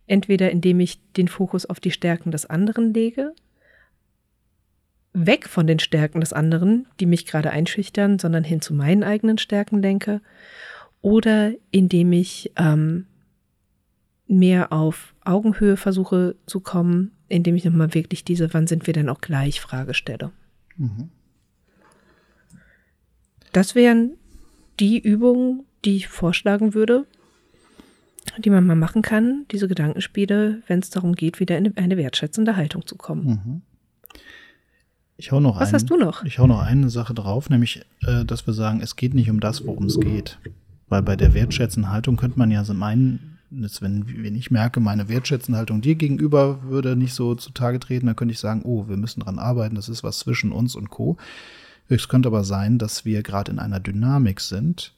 Entweder 0.07 0.51
indem 0.51 0.81
ich 0.81 1.01
den 1.17 1.29
Fokus 1.29 1.67
auf 1.67 1.81
die 1.81 1.91
Stärken 1.91 2.31
des 2.31 2.47
anderen 2.47 2.95
lege, 2.95 3.35
weg 5.13 5.49
von 5.49 5.67
den 5.67 5.79
Stärken 5.79 6.21
des 6.21 6.33
anderen, 6.33 6.87
die 7.01 7.07
mich 7.07 7.27
gerade 7.27 7.51
einschüchtern, 7.51 8.19
sondern 8.19 8.45
hin 8.45 8.61
zu 8.61 8.75
meinen 8.75 9.03
eigenen 9.03 9.39
Stärken 9.39 9.83
lenke, 9.83 10.21
oder 11.03 11.53
indem 11.71 12.13
ich 12.13 12.53
ähm, 12.57 13.07
mehr 14.27 14.73
auf 14.73 15.15
Augenhöhe 15.25 15.77
versuche 15.77 16.37
zu 16.47 16.61
kommen, 16.61 17.13
indem 17.29 17.57
ich 17.57 17.65
nochmal 17.65 17.95
wirklich 17.95 18.25
diese, 18.25 18.53
wann 18.55 18.67
sind 18.67 18.87
wir 18.87 18.95
denn 18.95 19.09
auch 19.09 19.21
gleich, 19.21 19.61
Frage 19.61 19.95
stelle. 19.95 20.31
Mhm. 20.77 21.11
Das 23.53 23.75
wären 23.75 24.13
die 24.79 24.99
Übungen, 24.99 25.65
die 25.85 25.97
ich 25.97 26.09
vorschlagen 26.09 26.75
würde, 26.75 27.07
die 28.39 28.51
man 28.51 28.67
mal 28.67 28.77
machen 28.77 29.03
kann, 29.03 29.47
diese 29.51 29.67
Gedankenspiele, 29.67 30.63
wenn 30.67 30.79
es 30.79 30.91
darum 30.91 31.15
geht, 31.15 31.41
wieder 31.41 31.59
in 31.59 31.77
eine 31.77 31.97
wertschätzende 31.97 32.57
Haltung 32.57 32.87
zu 32.87 32.97
kommen. 32.97 33.27
Mhm. 33.27 33.63
Ich 35.21 35.33
hau 35.33 35.41
noch 35.41 35.57
Was 35.57 35.69
einen, 35.69 35.75
hast 35.75 35.91
du 35.91 35.97
noch? 35.99 36.25
Ich 36.25 36.39
hau 36.39 36.47
noch 36.47 36.63
eine 36.63 36.89
Sache 36.89 37.13
drauf, 37.13 37.51
nämlich, 37.51 37.83
äh, 38.07 38.25
dass 38.25 38.47
wir 38.47 38.55
sagen, 38.55 38.81
es 38.81 38.97
geht 38.97 39.13
nicht 39.13 39.29
um 39.29 39.39
das, 39.39 39.67
worum 39.67 39.85
es 39.85 40.01
geht. 40.01 40.39
Weil 40.89 41.03
bei 41.03 41.15
der 41.15 41.35
wertschätzenden 41.35 41.93
Haltung 41.93 42.17
könnte 42.17 42.39
man 42.39 42.51
ja 42.51 42.65
so 42.65 42.73
meinen, 42.73 43.39
dass 43.51 43.83
wenn, 43.83 44.07
wenn 44.25 44.35
ich 44.35 44.51
merke, 44.51 44.81
meine 44.81 45.11
wertschätzende 45.11 45.59
Haltung 45.59 45.83
dir 45.83 45.95
gegenüber 45.95 46.63
würde 46.63 46.97
nicht 46.97 47.13
so 47.13 47.35
zutage 47.35 47.79
treten, 47.79 48.07
dann 48.07 48.17
könnte 48.17 48.33
ich 48.33 48.41
sagen, 48.41 48.63
oh, 48.65 48.89
wir 48.89 48.97
müssen 48.97 49.21
dran 49.21 49.39
arbeiten, 49.39 49.75
das 49.75 49.91
ist 49.91 50.03
was 50.03 50.21
zwischen 50.21 50.53
uns 50.53 50.75
und 50.75 50.89
Co. 50.89 51.19
Es 51.89 52.09
könnte 52.09 52.29
aber 52.29 52.45
sein, 52.45 52.79
dass 52.79 53.05
wir 53.05 53.23
gerade 53.23 53.53
in 53.53 53.59
einer 53.59 53.79
Dynamik 53.79 54.41
sind 54.41 54.95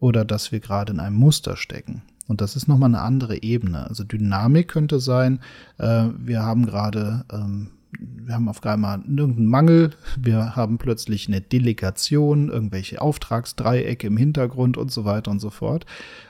oder 0.00 0.24
dass 0.24 0.52
wir 0.52 0.60
gerade 0.60 0.94
in 0.94 1.00
einem 1.00 1.16
Muster 1.16 1.56
stecken. 1.56 2.02
Und 2.28 2.40
das 2.40 2.56
ist 2.56 2.66
nochmal 2.66 2.88
eine 2.88 3.02
andere 3.02 3.42
Ebene. 3.42 3.86
Also 3.86 4.04
Dynamik 4.04 4.68
könnte 4.68 5.00
sein, 5.00 5.40
äh, 5.78 6.06
wir 6.18 6.42
haben 6.42 6.64
gerade, 6.64 7.24
ähm, 7.30 7.68
wir 7.98 8.34
haben 8.34 8.48
auf 8.48 8.64
einmal 8.64 8.98
irgendeinen 9.06 9.46
Mangel, 9.46 9.90
wir 10.20 10.56
haben 10.56 10.78
plötzlich 10.78 11.28
eine 11.28 11.40
Delegation, 11.40 12.48
irgendwelche 12.48 13.00
Auftragsdreiecke 13.00 14.06
im 14.06 14.16
Hintergrund 14.16 14.76
und 14.76 14.90
so 14.90 15.04
weiter 15.04 15.30
und 15.30 15.40
so 15.40 15.50
fort. 15.50 15.86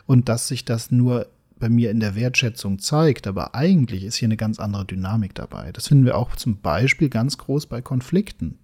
Und 0.06 0.28
dass 0.28 0.48
sich 0.48 0.64
das 0.64 0.90
nur 0.90 1.26
bei 1.58 1.68
mir 1.68 1.90
in 1.90 2.00
der 2.00 2.14
Wertschätzung 2.14 2.78
zeigt, 2.78 3.26
aber 3.26 3.54
eigentlich 3.54 4.04
ist 4.04 4.16
hier 4.16 4.28
eine 4.28 4.36
ganz 4.36 4.60
andere 4.60 4.84
Dynamik 4.84 5.34
dabei. 5.34 5.72
Das 5.72 5.88
finden 5.88 6.04
wir 6.04 6.16
auch 6.16 6.36
zum 6.36 6.58
Beispiel 6.58 7.08
ganz 7.08 7.38
groß 7.38 7.66
bei 7.66 7.80
Konflikten. 7.80 8.58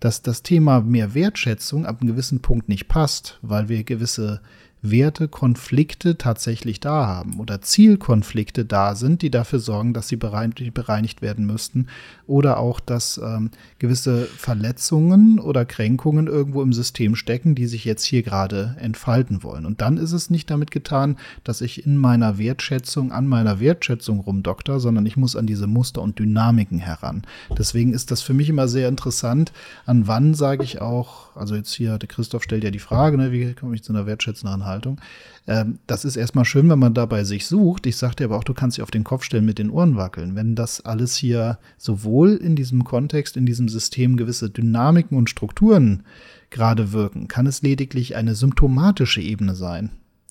Dass 0.00 0.22
das 0.22 0.42
Thema 0.42 0.80
mehr 0.80 1.14
Wertschätzung 1.14 1.86
ab 1.86 2.00
einem 2.00 2.10
gewissen 2.10 2.40
Punkt 2.40 2.68
nicht 2.68 2.88
passt, 2.88 3.38
weil 3.42 3.68
wir 3.68 3.84
gewisse 3.84 4.40
Werte, 4.82 5.28
Konflikte 5.28 6.18
tatsächlich 6.18 6.80
da 6.80 7.06
haben 7.06 7.40
oder 7.40 7.60
Zielkonflikte 7.60 8.64
da 8.64 8.94
sind, 8.94 9.22
die 9.22 9.30
dafür 9.30 9.58
sorgen, 9.58 9.92
dass 9.92 10.08
sie 10.08 10.16
bereinigt 10.16 11.22
werden 11.22 11.46
müssten 11.46 11.88
oder 12.26 12.58
auch, 12.58 12.78
dass 12.78 13.18
ähm, 13.18 13.50
gewisse 13.78 14.26
Verletzungen 14.26 15.40
oder 15.40 15.64
Kränkungen 15.64 16.26
irgendwo 16.26 16.62
im 16.62 16.72
System 16.72 17.16
stecken, 17.16 17.54
die 17.54 17.66
sich 17.66 17.84
jetzt 17.84 18.04
hier 18.04 18.22
gerade 18.22 18.76
entfalten 18.78 19.42
wollen. 19.42 19.66
Und 19.66 19.80
dann 19.80 19.96
ist 19.96 20.12
es 20.12 20.30
nicht 20.30 20.50
damit 20.50 20.70
getan, 20.70 21.16
dass 21.42 21.60
ich 21.60 21.86
in 21.86 21.96
meiner 21.96 22.38
Wertschätzung, 22.38 23.12
an 23.12 23.26
meiner 23.26 23.60
Wertschätzung 23.60 24.20
rumdokter, 24.20 24.78
sondern 24.78 25.06
ich 25.06 25.16
muss 25.16 25.36
an 25.36 25.46
diese 25.46 25.66
Muster 25.66 26.02
und 26.02 26.18
Dynamiken 26.18 26.78
heran. 26.78 27.22
Deswegen 27.56 27.92
ist 27.92 28.10
das 28.10 28.22
für 28.22 28.34
mich 28.34 28.48
immer 28.48 28.68
sehr 28.68 28.88
interessant, 28.88 29.52
an 29.86 30.06
wann 30.06 30.34
sage 30.34 30.62
ich 30.62 30.80
auch, 30.80 31.34
also 31.36 31.54
jetzt 31.54 31.72
hier, 31.72 31.98
der 31.98 32.08
Christoph 32.08 32.42
stellt 32.42 32.64
ja 32.64 32.70
die 32.70 32.78
Frage, 32.78 33.16
ne, 33.16 33.32
wie 33.32 33.54
komme 33.54 33.74
ich 33.74 33.82
zu 33.82 33.92
einer 33.92 34.06
wertschätzenden 34.06 34.67
Haltung? 34.68 35.00
Ähm, 35.46 35.78
das 35.86 36.04
ist 36.04 36.16
erstmal 36.16 36.44
schön, 36.44 36.68
wenn 36.68 36.78
man 36.78 36.94
dabei 36.94 37.24
sich 37.24 37.46
sucht. 37.46 37.86
Ich 37.86 37.96
sagte 37.96 38.24
aber 38.24 38.36
auch, 38.36 38.44
du 38.44 38.54
kannst 38.54 38.76
dich 38.76 38.82
auf 38.82 38.90
den 38.90 39.04
Kopf 39.04 39.24
stellen, 39.24 39.44
mit 39.46 39.58
den 39.58 39.70
Ohren 39.70 39.96
wackeln. 39.96 40.36
Wenn 40.36 40.54
das 40.54 40.84
alles 40.84 41.16
hier 41.16 41.58
sowohl 41.76 42.34
in 42.34 42.54
diesem 42.54 42.84
Kontext, 42.84 43.36
in 43.36 43.46
diesem 43.46 43.68
System 43.68 44.16
gewisse 44.16 44.50
Dynamiken 44.50 45.16
und 45.16 45.30
Strukturen 45.30 46.04
gerade 46.50 46.92
wirken, 46.92 47.28
kann 47.28 47.46
es 47.46 47.62
lediglich 47.62 48.14
eine 48.14 48.34
symptomatische 48.34 49.20
Ebene 49.20 49.54
sein. 49.54 49.90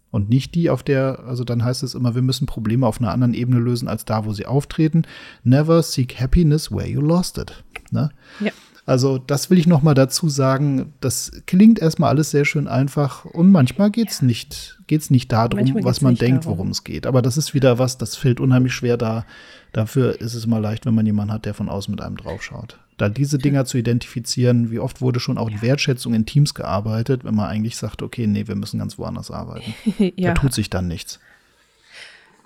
Und 0.09 0.30
nicht 0.30 0.55
die, 0.55 0.69
auf 0.69 0.84
der, 0.84 1.26
also 1.27 1.43
dann 1.43 1.64
heißt 1.64 1.84
es 1.84 1.93
immer, 1.93 2.15
wir 2.15 2.22
müssen 2.22 2.45
Probleme 2.45 2.88
auf 2.88 2.99
einer 2.99 3.11
anderen 3.11 3.34
Ebene 3.34 3.59
lösen, 3.59 3.88
als 3.88 4.05
da, 4.05 4.26
wo 4.26 4.34
sie 4.34 4.45
auftreten. 4.45 5.03
Never 5.43 5.84
seek 5.84 6.19
happiness 6.19 6.72
where 6.72 6.88
you 6.88 7.01
lost 7.01 7.38
it. 7.38 7.64
Ne? 7.91 8.09
Ja. 8.39 8.51
Also 8.88 9.18
das 9.18 9.49
will 9.49 9.59
ich 9.59 9.68
noch 9.68 9.84
mal 9.84 9.93
dazu 9.93 10.30
sagen. 10.30 10.93
Das 11.01 11.30
klingt 11.45 11.77
erstmal 11.77 12.09
alles 12.09 12.31
sehr 12.31 12.45
schön 12.45 12.69
einfach 12.69 13.26
und 13.26 13.51
manchmal 13.51 13.91
geht's 13.91 14.22
nicht, 14.22 14.80
geht's 14.88 15.09
nicht 15.09 15.30
darum, 15.30 15.59
manchmal 15.59 15.84
was 15.84 15.99
man 15.99 16.15
denkt, 16.15 16.45
worum 16.45 16.69
es 16.69 16.85
geht. 16.85 17.05
Aber 17.05 17.22
das 17.22 17.38
ist 17.38 17.53
wieder 17.53 17.80
was, 17.80 17.97
das 17.97 18.15
fällt 18.15 18.39
unheimlich 18.39 18.73
schwer 18.73 18.95
da. 18.95 19.26
Dafür 19.73 20.22
ist 20.22 20.35
es 20.35 20.47
mal 20.47 20.59
leicht, 20.59 20.85
wenn 20.85 20.95
man 20.95 21.05
jemanden 21.05 21.34
hat, 21.34 21.43
der 21.43 21.53
von 21.53 21.68
außen 21.68 21.91
mit 21.91 21.99
einem 22.01 22.15
draufschaut. 22.15 22.80
Da 22.95 23.09
diese 23.09 23.38
Dinger 23.38 23.65
zu 23.65 23.77
identifizieren, 23.77 24.72
wie 24.72 24.80
oft 24.80 25.01
wurde 25.01 25.19
schon 25.19 25.38
auch 25.38 25.49
die 25.49 25.61
Wertschätzung 25.61 26.14
in 26.14 26.26
Teams 26.26 26.53
gearbeitet, 26.53 27.26
wenn 27.26 27.35
man 27.35 27.49
eigentlich 27.49 27.76
sagt, 27.76 28.01
okay, 28.01 28.26
nee, 28.26 28.47
wir 28.47 28.55
müssen 28.55 28.80
ganz 28.80 28.97
woanders 28.97 29.31
arbeiten. 29.31 29.73
ja. 30.15 30.34
Da 30.34 30.39
tut 30.39 30.53
sich 30.53 30.69
dann 30.69 30.88
nichts. 30.88 31.19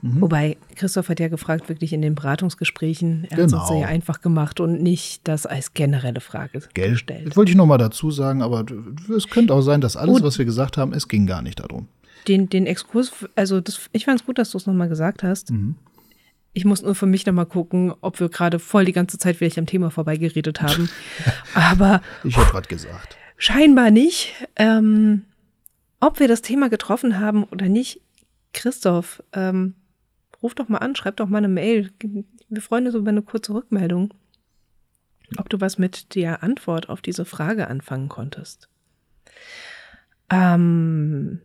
Mhm. 0.01 0.21
Wobei, 0.21 0.57
Christoph 0.75 1.09
hat 1.09 1.19
ja 1.19 1.27
gefragt, 1.27 1.69
wirklich 1.69 1.93
in 1.93 2.01
den 2.01 2.15
Beratungsgesprächen, 2.15 3.27
er 3.29 3.37
genau. 3.37 3.59
hat 3.59 3.63
es 3.63 3.69
sehr 3.69 3.87
einfach 3.87 4.21
gemacht 4.21 4.59
und 4.59 4.81
nicht 4.81 5.27
das 5.27 5.45
als 5.45 5.73
generelle 5.73 6.21
Frage 6.21 6.61
Geld. 6.73 6.91
gestellt. 6.91 7.27
Das 7.27 7.37
wollte 7.37 7.51
ich 7.51 7.57
nochmal 7.57 7.77
dazu 7.77 8.09
sagen, 8.11 8.41
aber 8.41 8.65
es 9.15 9.27
könnte 9.27 9.53
auch 9.53 9.61
sein, 9.61 9.81
dass 9.81 9.95
alles, 9.95 10.17
und 10.17 10.23
was 10.23 10.37
wir 10.37 10.45
gesagt 10.45 10.77
haben, 10.77 10.93
es 10.93 11.07
ging 11.07 11.27
gar 11.27 11.41
nicht 11.41 11.59
darum. 11.59 11.87
Den, 12.27 12.49
den 12.49 12.65
Exkurs, 12.65 13.11
also 13.35 13.61
das, 13.61 13.89
ich 13.91 14.05
fand 14.05 14.19
es 14.19 14.25
gut, 14.25 14.37
dass 14.37 14.51
du 14.51 14.57
es 14.57 14.65
nochmal 14.65 14.89
gesagt 14.89 15.23
hast. 15.23 15.51
Mhm. 15.51 15.75
Ich 16.53 16.65
muss 16.65 16.81
nur 16.81 16.95
für 16.95 17.05
mich 17.05 17.25
nochmal 17.25 17.45
gucken, 17.45 17.93
ob 18.01 18.19
wir 18.19 18.29
gerade 18.29 18.59
voll 18.59 18.85
die 18.85 18.91
ganze 18.91 19.17
Zeit 19.17 19.37
vielleicht 19.37 19.57
am 19.57 19.65
Thema 19.65 19.89
vorbeigeredet 19.89 20.61
haben. 20.61 20.89
aber. 21.53 22.01
Ich 22.23 22.35
habe 22.35 22.49
gerade 22.51 22.67
gesagt. 22.67 23.17
Scheinbar 23.37 23.89
nicht. 23.89 24.33
Ähm, 24.57 25.23
ob 25.99 26.19
wir 26.19 26.27
das 26.27 26.41
Thema 26.41 26.69
getroffen 26.69 27.19
haben 27.19 27.43
oder 27.45 27.69
nicht, 27.69 28.01
Christoph, 28.53 29.23
ähm, 29.33 29.75
ruf 30.41 30.55
doch 30.55 30.69
mal 30.69 30.79
an, 30.79 30.95
schreib 30.95 31.17
doch 31.17 31.27
mal 31.27 31.39
eine 31.39 31.47
Mail. 31.47 31.91
Wir 32.49 32.61
freuen 32.61 32.85
uns 32.85 32.95
über 32.95 33.09
eine 33.09 33.21
kurze 33.21 33.53
Rückmeldung, 33.53 34.13
ob 35.37 35.49
du 35.49 35.61
was 35.61 35.77
mit 35.77 36.15
der 36.15 36.43
Antwort 36.43 36.89
auf 36.89 37.01
diese 37.01 37.25
Frage 37.25 37.67
anfangen 37.67 38.09
konntest. 38.09 38.69
Ähm, 40.29 41.41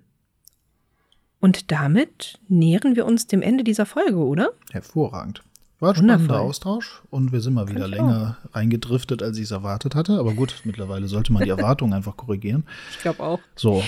und 1.41 1.71
damit 1.71 2.39
nähern 2.49 2.97
wir 2.97 3.07
uns 3.07 3.27
dem 3.27 3.43
Ende 3.43 3.65
dieser 3.65 3.87
Folge, 3.87 4.17
oder? 4.17 4.51
Hervorragend. 4.71 5.43
War 5.79 5.91
ein 5.91 5.97
spannender 5.97 6.41
Austausch 6.41 7.03
und 7.11 7.33
wir 7.33 7.41
sind 7.43 7.53
mal 7.53 7.69
wieder 7.69 7.87
länger 7.87 8.39
auch. 8.49 8.57
reingedriftet, 8.57 9.23
als 9.23 9.37
ich 9.37 9.45
es 9.45 9.51
erwartet 9.51 9.95
hatte. 9.95 10.19
Aber 10.19 10.33
gut, 10.33 10.63
mittlerweile 10.65 11.07
sollte 11.07 11.35
man 11.35 11.45
die 11.45 11.51
Erwartungen 11.57 11.93
einfach 11.93 12.17
korrigieren. 12.17 12.65
Ich 12.93 13.01
glaube 13.01 13.23
auch. 13.23 13.41
So. 13.57 13.83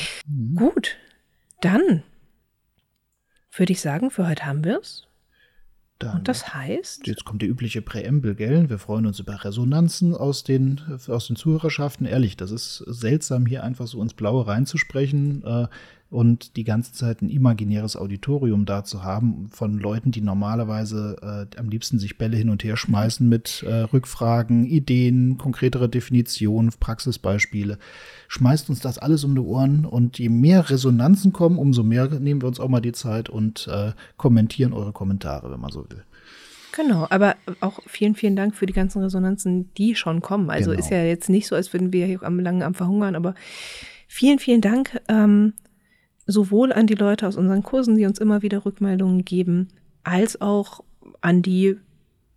Gut. 0.54 0.96
Dann 1.62 2.02
würde 3.58 3.72
ich 3.72 3.80
sagen, 3.80 4.10
für 4.10 4.28
heute 4.28 4.46
haben 4.46 4.64
wir 4.64 4.80
es. 4.80 5.08
Und 6.00 6.28
das 6.28 6.54
heißt? 6.54 7.06
Jetzt 7.08 7.24
kommt 7.24 7.42
die 7.42 7.46
übliche 7.46 7.82
Präambel, 7.82 8.36
gell? 8.36 8.70
Wir 8.70 8.78
freuen 8.78 9.04
uns 9.04 9.18
über 9.18 9.44
Resonanzen 9.44 10.14
aus 10.14 10.44
den, 10.44 10.80
aus 11.08 11.26
den 11.26 11.34
Zuhörerschaften. 11.34 12.06
Ehrlich, 12.06 12.36
das 12.36 12.52
ist 12.52 12.84
seltsam, 12.86 13.46
hier 13.46 13.64
einfach 13.64 13.88
so 13.88 14.00
ins 14.00 14.14
Blaue 14.14 14.46
reinzusprechen. 14.46 15.42
Äh, 15.44 15.66
und 16.10 16.56
die 16.56 16.64
ganze 16.64 16.92
Zeit 16.92 17.20
ein 17.20 17.28
imaginäres 17.28 17.96
Auditorium 17.96 18.64
da 18.64 18.82
zu 18.82 19.02
haben 19.02 19.48
von 19.50 19.78
Leuten, 19.78 20.10
die 20.10 20.22
normalerweise 20.22 21.48
äh, 21.52 21.58
am 21.58 21.68
liebsten 21.68 21.98
sich 21.98 22.16
Bälle 22.16 22.36
hin 22.36 22.48
und 22.48 22.64
her 22.64 22.76
schmeißen 22.78 23.28
mit 23.28 23.62
äh, 23.66 23.82
Rückfragen, 23.82 24.64
Ideen, 24.64 25.36
konkretere 25.36 25.88
Definitionen, 25.88 26.72
Praxisbeispiele, 26.80 27.78
schmeißt 28.28 28.70
uns 28.70 28.80
das 28.80 28.98
alles 28.98 29.24
um 29.24 29.34
die 29.34 29.42
Ohren 29.42 29.84
und 29.84 30.18
je 30.18 30.30
mehr 30.30 30.70
Resonanzen 30.70 31.32
kommen, 31.34 31.58
umso 31.58 31.82
mehr 31.82 32.08
nehmen 32.08 32.40
wir 32.40 32.48
uns 32.48 32.60
auch 32.60 32.68
mal 32.68 32.80
die 32.80 32.92
Zeit 32.92 33.28
und 33.28 33.68
äh, 33.68 33.92
kommentieren 34.16 34.72
eure 34.72 34.92
Kommentare, 34.92 35.50
wenn 35.50 35.60
man 35.60 35.70
so 35.70 35.90
will. 35.90 36.04
Genau, 36.74 37.06
aber 37.10 37.36
auch 37.60 37.80
vielen, 37.86 38.14
vielen 38.14 38.36
Dank 38.36 38.54
für 38.54 38.66
die 38.66 38.72
ganzen 38.72 39.02
Resonanzen, 39.02 39.74
die 39.74 39.94
schon 39.94 40.22
kommen. 40.22 40.48
Also 40.48 40.70
genau. 40.70 40.80
ist 40.80 40.90
ja 40.90 41.02
jetzt 41.02 41.28
nicht 41.28 41.48
so, 41.48 41.56
als 41.56 41.72
würden 41.72 41.92
wir 41.92 42.06
hier 42.06 42.22
am 42.22 42.38
langen 42.38 42.62
am 42.62 42.74
verhungern, 42.74 43.16
aber 43.16 43.34
vielen, 44.06 44.38
vielen 44.38 44.60
Dank. 44.60 45.00
Ähm, 45.08 45.54
sowohl 46.28 46.72
an 46.72 46.86
die 46.86 46.94
Leute 46.94 47.26
aus 47.26 47.36
unseren 47.36 47.64
Kursen, 47.64 47.96
die 47.96 48.06
uns 48.06 48.20
immer 48.20 48.42
wieder 48.42 48.64
Rückmeldungen 48.64 49.24
geben, 49.24 49.68
als 50.04 50.40
auch 50.40 50.84
an 51.22 51.42
die, 51.42 51.76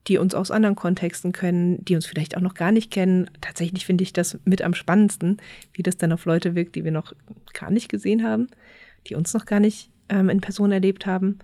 die 0.08 0.18
uns 0.18 0.34
aus 0.34 0.50
anderen 0.50 0.76
Kontexten 0.76 1.34
können, 1.34 1.84
die 1.84 1.96
uns 1.96 2.06
vielleicht 2.06 2.36
auch 2.36 2.42
noch 2.42 2.56
gar 2.56 2.72
nicht 2.72 2.90
kennen. 2.90 3.30
Tatsächlich 3.42 3.86
finde 3.86 4.04
ich 4.04 4.14
das 4.14 4.40
mit 4.46 4.62
am 4.62 4.74
spannendsten, 4.74 5.38
wie 5.74 5.84
das 5.84 5.98
dann 5.98 6.14
auf 6.14 6.26
Leute 6.26 6.56
wirkt, 6.56 6.76
die 6.76 6.86
wir 6.86 6.92
noch 6.92 7.14
gar 7.54 7.70
nicht 7.70 7.90
gesehen 7.90 8.24
haben, 8.24 8.48
die 9.08 9.16
uns 9.16 9.34
noch 9.34 9.46
gar 9.46 9.60
nicht 9.60 9.92
ähm, 10.10 10.30
in 10.30 10.40
Person 10.40 10.72
erlebt 10.72 11.06
haben. 11.06 11.40